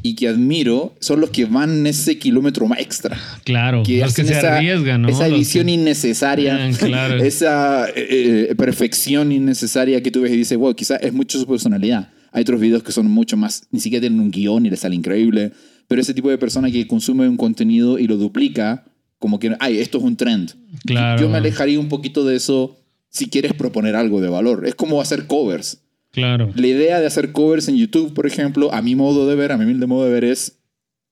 y 0.04 0.16
que 0.16 0.28
admiro, 0.28 0.96
son 1.00 1.22
los 1.22 1.30
que 1.30 1.46
van 1.46 1.86
ese 1.86 2.18
kilómetro 2.18 2.68
más 2.68 2.80
extra. 2.80 3.16
claro. 3.46 3.84
Que 3.84 4.00
los 4.00 4.14
que 4.16 4.26
se 4.26 4.34
esa, 4.34 4.58
arriesgan, 4.58 5.04
¿no? 5.04 5.10
Esa 5.10 5.28
edición 5.28 5.68
que- 5.68 5.74
innecesaria, 5.74 6.58
Ah, 6.60 6.72
claro. 6.78 7.18
esa 7.24 7.88
eh, 7.90 8.48
eh, 8.50 8.56
perfección 8.58 9.32
innecesaria 9.32 10.02
que 10.02 10.10
tú 10.10 10.22
ves 10.22 10.32
y 10.34 10.38
dices, 10.38 10.58
wow, 10.58 10.74
quizás 10.74 11.00
es 11.04 11.14
mucho 11.14 11.40
su 11.40 11.46
personalidad. 11.46 12.10
Hay 12.32 12.42
otros 12.42 12.60
videos 12.60 12.82
que 12.82 12.92
son 12.92 13.08
mucho 13.12 13.38
más, 13.38 13.68
ni 13.72 13.80
siquiera 13.80 14.02
tienen 14.02 14.20
un 14.20 14.32
guion 14.32 14.66
y 14.66 14.72
les 14.72 14.80
sale 14.80 14.96
increíble, 14.96 15.52
pero 15.88 16.02
ese 16.02 16.16
tipo 16.16 16.30
de 16.32 16.40
persona 16.40 16.72
que 16.72 16.88
consume 16.88 17.30
un 17.30 17.38
contenido 17.38 18.00
y 18.00 18.08
lo 18.08 18.18
duplica, 18.18 18.86
como 19.20 19.38
que, 19.38 19.56
ay, 19.60 19.78
esto 19.80 20.00
es 20.00 20.04
un 20.04 20.16
trend. 20.18 20.54
Claro. 20.86 21.22
Yo 21.22 21.30
me 21.30 21.38
alejaría 21.38 21.80
un 21.80 21.90
poquito 21.90 22.26
de 22.26 22.38
eso 22.38 22.78
si 23.12 23.30
quieres 23.30 23.54
proponer 23.54 23.96
algo 23.96 24.20
de 24.22 24.30
valor. 24.30 24.66
Es 24.66 24.74
como 24.74 25.00
hacer 25.02 25.28
covers. 25.28 25.78
Claro. 26.12 26.52
La 26.56 26.68
idea 26.68 27.00
de 27.00 27.06
hacer 27.06 27.32
covers 27.32 27.68
en 27.68 27.76
YouTube, 27.78 28.14
por 28.14 28.26
ejemplo, 28.26 28.74
a 28.74 28.82
mi 28.82 28.96
modo 28.96 29.28
de 29.28 29.36
ver, 29.36 29.52
a 29.52 29.58
mi 29.58 29.66
humilde 29.66 29.86
modo 29.86 30.06
de 30.06 30.12
ver, 30.12 30.24
es 30.24 30.58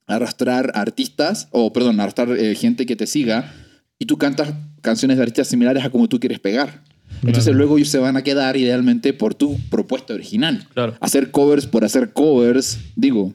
arrastrar 0.08 0.72
artistas, 0.74 1.48
o 1.52 1.72
perdón, 1.72 2.00
arrastrar 2.00 2.32
eh, 2.32 2.56
gente 2.56 2.86
que 2.86 2.96
te 2.96 3.06
siga, 3.06 3.54
y 4.00 4.06
tú 4.06 4.18
cantas 4.18 4.54
canciones 4.82 5.18
de 5.18 5.24
artistas 5.24 5.48
similares 5.50 5.84
a 5.84 5.90
como 5.90 6.08
tú 6.10 6.20
quieres 6.20 6.40
pegar. 6.40 6.84
Entonces 7.18 7.46
Claro. 7.46 7.58
luego 7.58 7.78
ellos 7.78 7.90
se 7.90 7.98
van 8.00 8.18
a 8.18 8.24
quedar 8.24 8.56
idealmente 8.56 9.14
por 9.14 9.36
tu 9.36 9.58
propuesta 9.70 10.14
original. 10.14 10.66
Claro. 10.74 10.96
Hacer 11.02 11.32
covers 11.32 11.68
por 11.68 11.84
hacer 11.84 12.14
covers, 12.14 12.80
digo, 12.96 13.34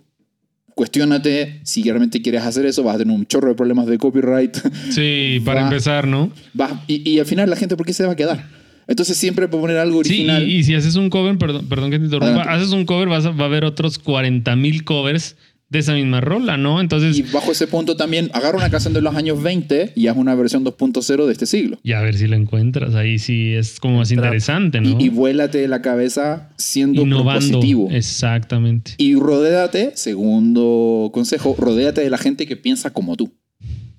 cuestiónate 0.74 1.60
si 1.62 1.82
realmente 1.82 2.20
quieres 2.22 2.42
hacer 2.42 2.66
eso, 2.66 2.82
vas 2.82 2.96
a 2.96 2.98
tener 2.98 3.14
un 3.14 3.26
chorro 3.26 3.48
de 3.48 3.54
problemas 3.54 3.86
de 3.86 3.98
copyright. 3.98 4.56
Sí, 4.90 5.40
para 5.44 5.62
empezar, 5.62 6.06
¿no? 6.06 6.30
Vas- 6.52 6.72
y, 6.86 7.08
y 7.08 7.18
al 7.18 7.26
final 7.26 7.48
la 7.50 7.56
gente, 7.56 7.76
¿por 7.76 7.86
qué 7.86 7.92
se 7.92 8.04
va 8.04 8.12
a 8.12 8.16
quedar? 8.16 8.44
Entonces 8.86 9.16
siempre 9.16 9.48
proponer 9.48 9.78
algo 9.78 10.02
Sí, 10.04 10.10
original. 10.10 10.46
y, 10.48 10.56
y 10.56 10.64
si 10.64 10.74
haces 10.74 10.96
un 10.96 11.08
cover, 11.08 11.38
perdón, 11.38 11.66
perdón 11.68 11.90
que 11.90 11.98
te 11.98 12.04
interrumpa, 12.04 12.26
Adelante. 12.42 12.52
haces 12.52 12.70
un 12.72 12.84
cover, 12.84 13.08
vas 13.08 13.24
a, 13.24 13.30
va 13.30 13.44
a 13.44 13.46
haber 13.46 13.64
otros 13.64 13.98
40 13.98 14.54
mil 14.56 14.84
covers 14.84 15.36
de 15.74 15.80
esa 15.80 15.92
misma 15.94 16.20
rola, 16.20 16.56
¿no? 16.56 16.80
Entonces, 16.80 17.18
Y 17.18 17.22
bajo 17.22 17.52
ese 17.52 17.66
punto 17.66 17.96
también 17.96 18.30
agarra 18.32 18.56
una 18.58 18.70
canción 18.70 18.94
de 18.94 19.00
los 19.02 19.14
años 19.14 19.42
20 19.42 19.92
y 19.94 20.06
haz 20.06 20.16
una 20.16 20.34
versión 20.34 20.64
2.0 20.64 21.26
de 21.26 21.32
este 21.32 21.46
siglo. 21.46 21.78
y 21.82 21.92
a 21.92 22.00
ver 22.00 22.16
si 22.16 22.26
la 22.26 22.36
encuentras. 22.36 22.94
Ahí 22.94 23.18
sí 23.18 23.52
es 23.52 23.78
como 23.80 23.98
más 23.98 24.10
interesante, 24.10 24.80
¿no? 24.80 24.98
Y, 24.98 25.04
y 25.04 25.08
vuélate 25.10 25.68
la 25.68 25.82
cabeza 25.82 26.50
siendo 26.56 27.02
Innovando. 27.02 27.40
propositivo. 27.46 27.88
Exactamente. 27.90 28.92
Y 28.98 29.14
rodéate, 29.16 29.92
segundo 29.94 31.10
consejo, 31.12 31.54
rodéate 31.58 32.00
de 32.00 32.10
la 32.10 32.18
gente 32.18 32.46
que 32.46 32.56
piensa 32.56 32.90
como 32.92 33.16
tú. 33.16 33.32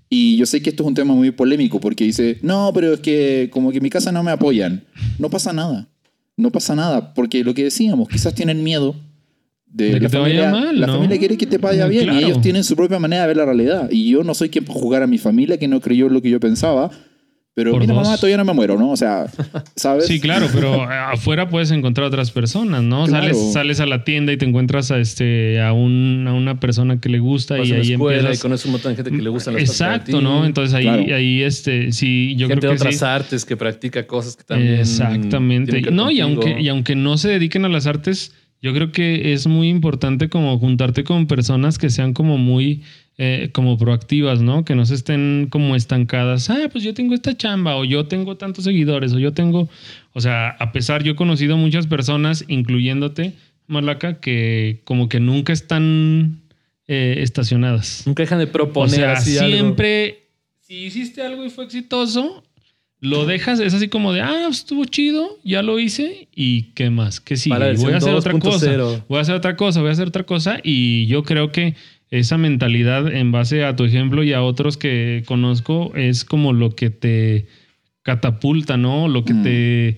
Y 0.10 0.38
yo 0.38 0.46
sé 0.46 0.62
que 0.62 0.70
esto 0.70 0.84
es 0.84 0.88
un 0.88 0.94
tema 0.94 1.14
muy 1.14 1.32
polémico 1.32 1.80
porque 1.80 2.04
dice, 2.04 2.38
no, 2.42 2.72
pero 2.74 2.94
es 2.94 3.00
que 3.00 3.50
como 3.52 3.72
que 3.72 3.78
en 3.78 3.84
mi 3.84 3.90
casa 3.90 4.12
no 4.12 4.24
me 4.24 4.32
apoyan. 4.32 4.84
No 5.20 5.30
pasa 5.30 5.52
nada. 5.52 5.90
No 6.38 6.52
pasa 6.52 6.76
nada. 6.76 7.14
Porque 7.14 7.44
lo 7.44 7.54
que 7.54 7.64
decíamos, 7.64 8.08
quizás 8.08 8.34
tienen 8.36 8.64
miedo 8.64 8.96
de, 9.76 9.86
De 9.86 9.92
que 9.96 10.00
la 10.00 10.10
te 10.10 10.18
familia. 10.18 10.52
vaya 10.52 10.66
mal, 10.66 10.80
la 10.80 10.88
¿no? 10.88 10.94
familia 10.94 11.18
quiere 11.20 11.38
que 11.38 11.46
te 11.46 11.58
vaya 11.58 11.86
Mm, 11.86 11.90
bien 11.90 12.04
claro. 12.06 12.20
y 12.20 12.24
ellos 12.24 12.42
tienen 12.42 12.64
su 12.64 12.76
propia 12.76 12.98
manera 13.00 13.24
de 13.24 13.28
ver 13.28 13.38
la 13.38 13.46
realidad. 13.46 13.90
Y 13.92 14.10
yo 14.10 14.24
no 14.24 14.34
soy 14.34 14.50
quien 14.50 14.64
para 14.66 14.80
jugar 14.80 15.04
a 15.04 15.08
mi 15.08 15.18
familia 15.18 15.58
que 15.58 15.68
no 15.68 15.82
creyó 15.82 16.08
lo 16.10 16.22
que 16.22 16.30
yo 16.30 16.40
pensaba. 16.40 16.90
Pero 17.58 17.72
Por 17.72 17.80
mira, 17.82 17.94
dos. 17.94 18.04
mamá, 18.04 18.18
todavía 18.18 18.36
no 18.36 18.44
me 18.44 18.52
muero, 18.54 18.78
¿no? 18.78 18.92
O 18.92 18.98
sea, 18.98 19.28
¿sabes? 19.78 20.08
Sí, 20.08 20.20
claro, 20.20 20.48
pero 20.54 20.82
afuera 20.84 21.48
puedes 21.48 21.72
encontrar 21.72 22.06
otras 22.08 22.30
personas, 22.32 22.84
¿no? 22.84 23.06
Claro. 23.06 23.28
Sales, 23.34 23.54
sales 23.54 23.80
a 23.80 23.86
la 23.86 24.04
tienda 24.04 24.34
y 24.34 24.38
te 24.38 24.44
encuentras 24.46 24.92
a, 24.92 24.98
este, 25.00 25.62
a, 25.62 25.72
un- 25.72 26.26
a 26.28 26.34
una 26.34 26.60
persona 26.60 27.00
que 27.00 27.08
le 27.08 27.20
gusta 27.20 27.56
Vas 27.58 27.70
y 27.70 27.72
ahí 27.74 27.94
empiezas... 27.94 28.38
y 28.38 28.42
conoces 28.42 28.66
un 28.66 28.74
montón 28.74 28.92
de 28.92 28.96
gente 28.98 29.12
que 29.12 29.22
le 29.24 29.30
gustan 29.30 29.54
las 29.54 29.64
Exacto. 29.64 30.20
¿no? 30.22 30.46
Entonces 30.46 30.74
ahí, 30.74 30.84
Claro. 30.84 31.16
ahí 31.16 31.44
este, 31.44 31.94
sí, 31.94 32.36
yo 32.36 32.48
gente 32.50 32.56
de 32.56 32.60
creo 32.60 32.72
que 32.72 32.76
otras 32.84 32.98
sí. 32.98 33.06
artes 33.06 33.46
que 33.46 33.56
practica 33.56 34.06
cosas 34.06 34.36
que 34.36 34.44
también. 34.44 34.74
Exactamente. 34.82 35.82
que 35.82 35.92
No, 35.92 36.12
y 36.12 36.20
aunque, 36.20 36.60
y 36.60 36.68
aunque 36.68 36.96
no 36.96 37.18
se 37.18 37.30
dediquen 37.30 37.64
a 37.64 37.70
las 37.70 37.88
artes, 37.88 38.34
yo 38.66 38.74
creo 38.74 38.92
que 38.92 39.34
es 39.34 39.46
muy 39.46 39.70
importante 39.70 40.28
como 40.28 40.58
juntarte 40.58 41.04
con 41.04 41.28
personas 41.28 41.78
que 41.78 41.92
sean 41.92 42.14
como 42.14 42.40
muy 42.40 42.82
eh, 43.20 43.52
como 43.54 43.78
proactivas, 43.78 44.42
¿no? 44.42 44.66
Que 44.66 44.74
no 44.74 44.88
se 44.88 44.96
estén 44.96 45.50
como 45.52 45.76
estancadas. 45.76 46.50
Ah, 46.50 46.68
pues 46.72 46.84
yo 46.84 46.96
tengo 46.96 47.14
esta 47.14 47.38
chamba, 47.38 47.76
o 47.76 47.86
yo 47.86 48.08
tengo 48.08 48.38
tantos 48.38 48.64
seguidores, 48.64 49.14
o 49.14 49.20
yo 49.20 49.34
tengo. 49.34 49.70
O 50.14 50.20
sea, 50.20 50.50
a 50.50 50.72
pesar, 50.72 51.04
yo 51.04 51.12
he 51.12 51.16
conocido 51.16 51.58
muchas 51.58 51.86
personas, 51.86 52.44
incluyéndote, 52.48 53.34
Malaca, 53.68 54.20
que 54.20 54.82
como 54.84 55.10
que 55.10 55.20
nunca 55.20 55.54
están 55.54 56.42
eh, 56.88 57.18
estacionadas. 57.20 58.02
Nunca 58.08 58.24
dejan 58.24 58.40
de 58.40 58.46
O 58.46 58.52
proponer 58.52 58.96
sea, 58.96 59.12
así 59.14 59.38
algo. 59.38 59.52
siempre, 59.56 60.24
si 60.62 60.86
hiciste 60.86 61.22
algo 61.22 61.46
y 61.46 61.52
fue 61.52 61.66
exitoso, 61.66 62.44
lo 63.02 63.26
dejas, 63.26 63.60
es 63.60 63.74
así 63.74 63.88
como 63.88 64.14
de, 64.14 64.22
ah, 64.22 64.48
estuvo 64.50 64.86
chido, 64.86 65.38
ya 65.44 65.62
lo 65.62 65.80
hice, 65.80 66.28
y 66.36 66.64
qué 66.74 66.90
más, 66.90 67.22
Para 67.50 67.74
la 67.74 67.80
voy 67.80 67.94
a 67.94 67.98
hacer 67.98 68.14
otra 68.16 68.34
cosa, 68.40 68.66
2.0. 68.72 69.04
voy 69.08 69.18
a 69.18 69.22
hacer 69.22 69.36
otra 69.36 69.56
cosa, 69.56 69.80
voy 69.82 69.90
a 69.90 69.94
hacer 69.94 70.08
otra 70.08 70.24
cosa, 70.24 70.60
y 70.64 71.06
yo 71.08 71.24
creo 71.24 71.52
que 71.52 71.76
esa 72.12 72.38
mentalidad 72.38 73.14
en 73.14 73.32
base 73.32 73.64
a 73.66 73.76
tu 73.76 73.84
ejemplo 73.84 74.24
y 74.24 74.34
a 74.34 74.42
otros 74.42 74.78
que 74.78 75.24
conozco 75.26 75.92
es 75.96 76.24
como 76.24 76.54
lo 76.54 76.72
que 76.76 76.90
te 76.90 77.48
catapulta, 78.04 78.78
¿no? 78.78 79.08
Lo 79.08 79.26
que 79.26 79.34
Mm. 79.34 79.44
te 79.44 79.98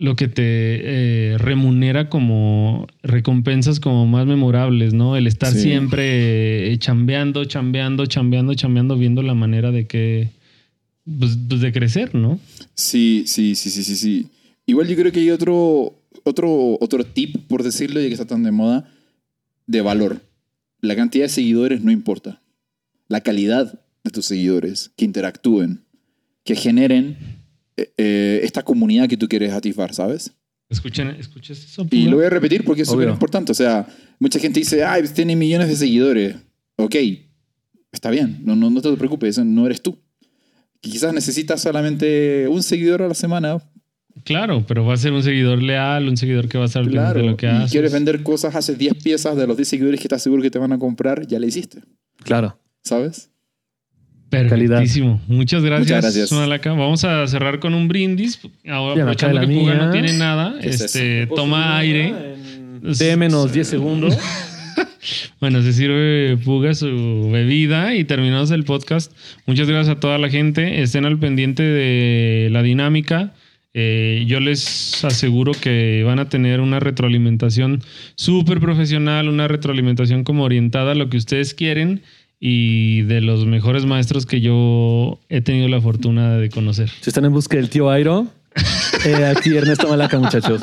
lo 0.00 0.14
que 0.14 0.28
te 0.28 0.42
eh, 0.44 1.38
remunera 1.38 2.08
como 2.08 2.86
recompensas 3.02 3.80
como 3.80 4.06
más 4.06 4.26
memorables, 4.26 4.94
¿no? 4.94 5.16
El 5.16 5.26
estar 5.26 5.52
Sí. 5.52 5.58
siempre 5.62 6.70
eh, 6.72 6.78
chambeando, 6.78 7.44
chambeando, 7.46 8.06
chambeando, 8.06 8.54
chambeando, 8.54 8.96
viendo 8.96 9.22
la 9.22 9.34
manera 9.34 9.72
de 9.72 9.88
que, 9.88 10.28
pues, 11.18 11.38
pues, 11.48 11.60
de 11.60 11.72
crecer, 11.72 12.14
¿no? 12.14 12.38
Sí, 12.74 13.24
sí, 13.26 13.54
sí, 13.54 13.70
sí, 13.70 13.84
sí, 13.84 13.96
sí. 13.96 14.26
Igual 14.66 14.88
yo 14.88 14.96
creo 14.96 15.12
que 15.12 15.20
hay 15.20 15.30
otro, 15.30 15.94
otro, 16.24 16.76
otro 16.80 17.04
tip, 17.04 17.36
por 17.48 17.62
decirlo, 17.62 18.00
ya 18.00 18.08
que 18.08 18.14
está 18.14 18.26
tan 18.26 18.42
de 18.42 18.50
moda, 18.50 18.90
de 19.66 19.80
valor. 19.80 20.20
La 20.80 20.94
cantidad 20.94 21.24
de 21.24 21.30
seguidores 21.30 21.82
no 21.82 21.90
importa. 21.90 22.42
La 23.08 23.22
calidad 23.22 23.80
de 24.04 24.10
tus 24.10 24.26
seguidores, 24.26 24.90
que 24.96 25.04
interactúen, 25.04 25.84
que 26.44 26.54
generen 26.54 27.16
eh, 27.76 27.92
eh, 27.96 28.40
esta 28.42 28.62
comunidad 28.62 29.08
que 29.08 29.16
tú 29.16 29.28
quieres 29.28 29.52
atisbar, 29.52 29.94
¿sabes? 29.94 30.32
Escuchen, 30.68 31.08
¿escuchas 31.08 31.64
eso? 31.64 31.86
Y 31.90 32.04
lo 32.04 32.16
voy 32.16 32.26
a 32.26 32.30
repetir 32.30 32.62
porque 32.62 32.82
es 32.82 32.88
súper 32.88 33.08
importante. 33.08 33.52
O 33.52 33.54
sea, 33.54 33.86
mucha 34.18 34.38
gente 34.38 34.60
dice, 34.60 34.84
ay, 34.84 35.04
tiene 35.14 35.34
millones 35.34 35.68
de 35.68 35.76
seguidores. 35.76 36.36
Ok, 36.76 36.96
está 37.90 38.10
bien, 38.10 38.40
no, 38.44 38.54
no, 38.54 38.68
no 38.68 38.82
te 38.82 38.92
preocupes, 38.96 39.30
eso 39.30 39.44
no 39.44 39.64
eres 39.64 39.80
tú. 39.80 39.98
Que 40.80 40.90
quizás 40.90 41.12
necesitas 41.12 41.60
solamente 41.60 42.46
un 42.48 42.62
seguidor 42.62 43.02
a 43.02 43.08
la 43.08 43.14
semana 43.14 43.58
Claro, 44.24 44.64
pero 44.66 44.84
va 44.84 44.94
a 44.94 44.96
ser 44.96 45.12
un 45.12 45.22
seguidor 45.22 45.62
leal, 45.62 46.08
un 46.08 46.16
seguidor 46.16 46.48
que 46.48 46.58
va 46.58 46.64
a 46.64 46.66
estar 46.66 46.84
Claro, 46.86 47.20
de 47.20 47.26
lo 47.26 47.36
que 47.36 47.46
y 47.46 47.50
haces. 47.50 47.70
quieres 47.70 47.92
vender 47.92 48.22
cosas, 48.24 48.54
haces 48.56 48.76
10 48.76 48.94
piezas 49.02 49.36
de 49.36 49.46
los 49.46 49.56
10 49.56 49.68
seguidores 49.68 50.00
que 50.00 50.06
estás 50.08 50.22
seguro 50.22 50.42
que 50.42 50.50
te 50.50 50.58
van 50.58 50.72
a 50.72 50.78
comprar, 50.78 51.26
ya 51.26 51.38
le 51.38 51.46
hiciste, 51.46 51.82
Claro. 52.24 52.58
¿sabes? 52.82 53.30
Perfectísimo. 54.28 55.20
Muchas 55.26 55.62
gracias, 55.62 55.88
Muchas 55.88 56.02
gracias. 56.04 56.32
Malaca. 56.32 56.70
Vamos 56.72 57.02
a 57.04 57.26
cerrar 57.28 57.60
con 57.60 57.72
un 57.74 57.88
brindis. 57.88 58.38
Ahora, 58.68 58.92
aprovechando 59.00 59.40
que 59.40 59.46
Puga 59.46 59.74
mía. 59.74 59.84
no 59.86 59.90
tiene 59.90 60.12
nada, 60.18 60.56
¿Qué 60.60 60.68
es 60.68 60.80
este, 60.82 61.26
toma 61.28 61.78
aire. 61.78 62.36
De 62.82 63.16
menos 63.16 63.52
10 63.52 63.66
segundos. 63.68 64.18
Bueno, 65.40 65.62
se 65.62 65.72
sirve 65.72 66.36
Puga 66.44 66.74
su 66.74 67.30
bebida 67.32 67.94
y 67.94 68.04
terminamos 68.04 68.50
el 68.50 68.64
podcast. 68.64 69.12
Muchas 69.46 69.68
gracias 69.68 69.96
a 69.96 70.00
toda 70.00 70.18
la 70.18 70.28
gente. 70.28 70.82
Estén 70.82 71.04
al 71.04 71.18
pendiente 71.18 71.62
de 71.62 72.48
la 72.50 72.62
dinámica. 72.62 73.34
Eh, 73.74 74.24
yo 74.26 74.40
les 74.40 75.04
aseguro 75.04 75.52
que 75.52 76.02
van 76.04 76.18
a 76.18 76.28
tener 76.28 76.60
una 76.60 76.80
retroalimentación 76.80 77.82
súper 78.16 78.60
profesional, 78.60 79.28
una 79.28 79.46
retroalimentación 79.46 80.24
como 80.24 80.44
orientada 80.44 80.92
a 80.92 80.94
lo 80.94 81.08
que 81.10 81.18
ustedes 81.18 81.54
quieren 81.54 82.02
y 82.40 83.02
de 83.02 83.20
los 83.20 83.46
mejores 83.46 83.84
maestros 83.84 84.26
que 84.26 84.40
yo 84.40 85.20
he 85.28 85.40
tenido 85.40 85.68
la 85.68 85.80
fortuna 85.80 86.38
de 86.38 86.50
conocer. 86.50 86.88
Si 87.00 87.10
están 87.10 87.24
en 87.24 87.32
busca 87.32 87.56
del 87.56 87.68
tío 87.68 87.90
Airo, 87.90 88.26
eh, 89.04 89.26
aquí 89.36 89.56
Ernesto 89.56 89.88
Malaca, 89.88 90.18
muchachos. 90.18 90.60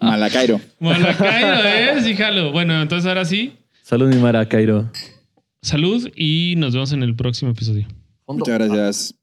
Malacairo. 0.00 0.60
Malacayo, 0.78 1.64
¿eh? 1.68 2.02
Sí, 2.02 2.14
jalo. 2.16 2.52
Bueno, 2.52 2.80
entonces 2.80 3.06
ahora 3.08 3.24
sí, 3.24 3.54
Salud, 3.82 4.08
mi 4.08 4.16
Maracairo. 4.20 4.90
salud 5.62 6.08
y 6.14 6.54
nos 6.56 6.72
vemos 6.74 6.92
en 6.92 7.02
el 7.02 7.16
próximo 7.16 7.50
episodio. 7.50 7.86
Muchas 8.26 8.54
gracias. 8.58 9.14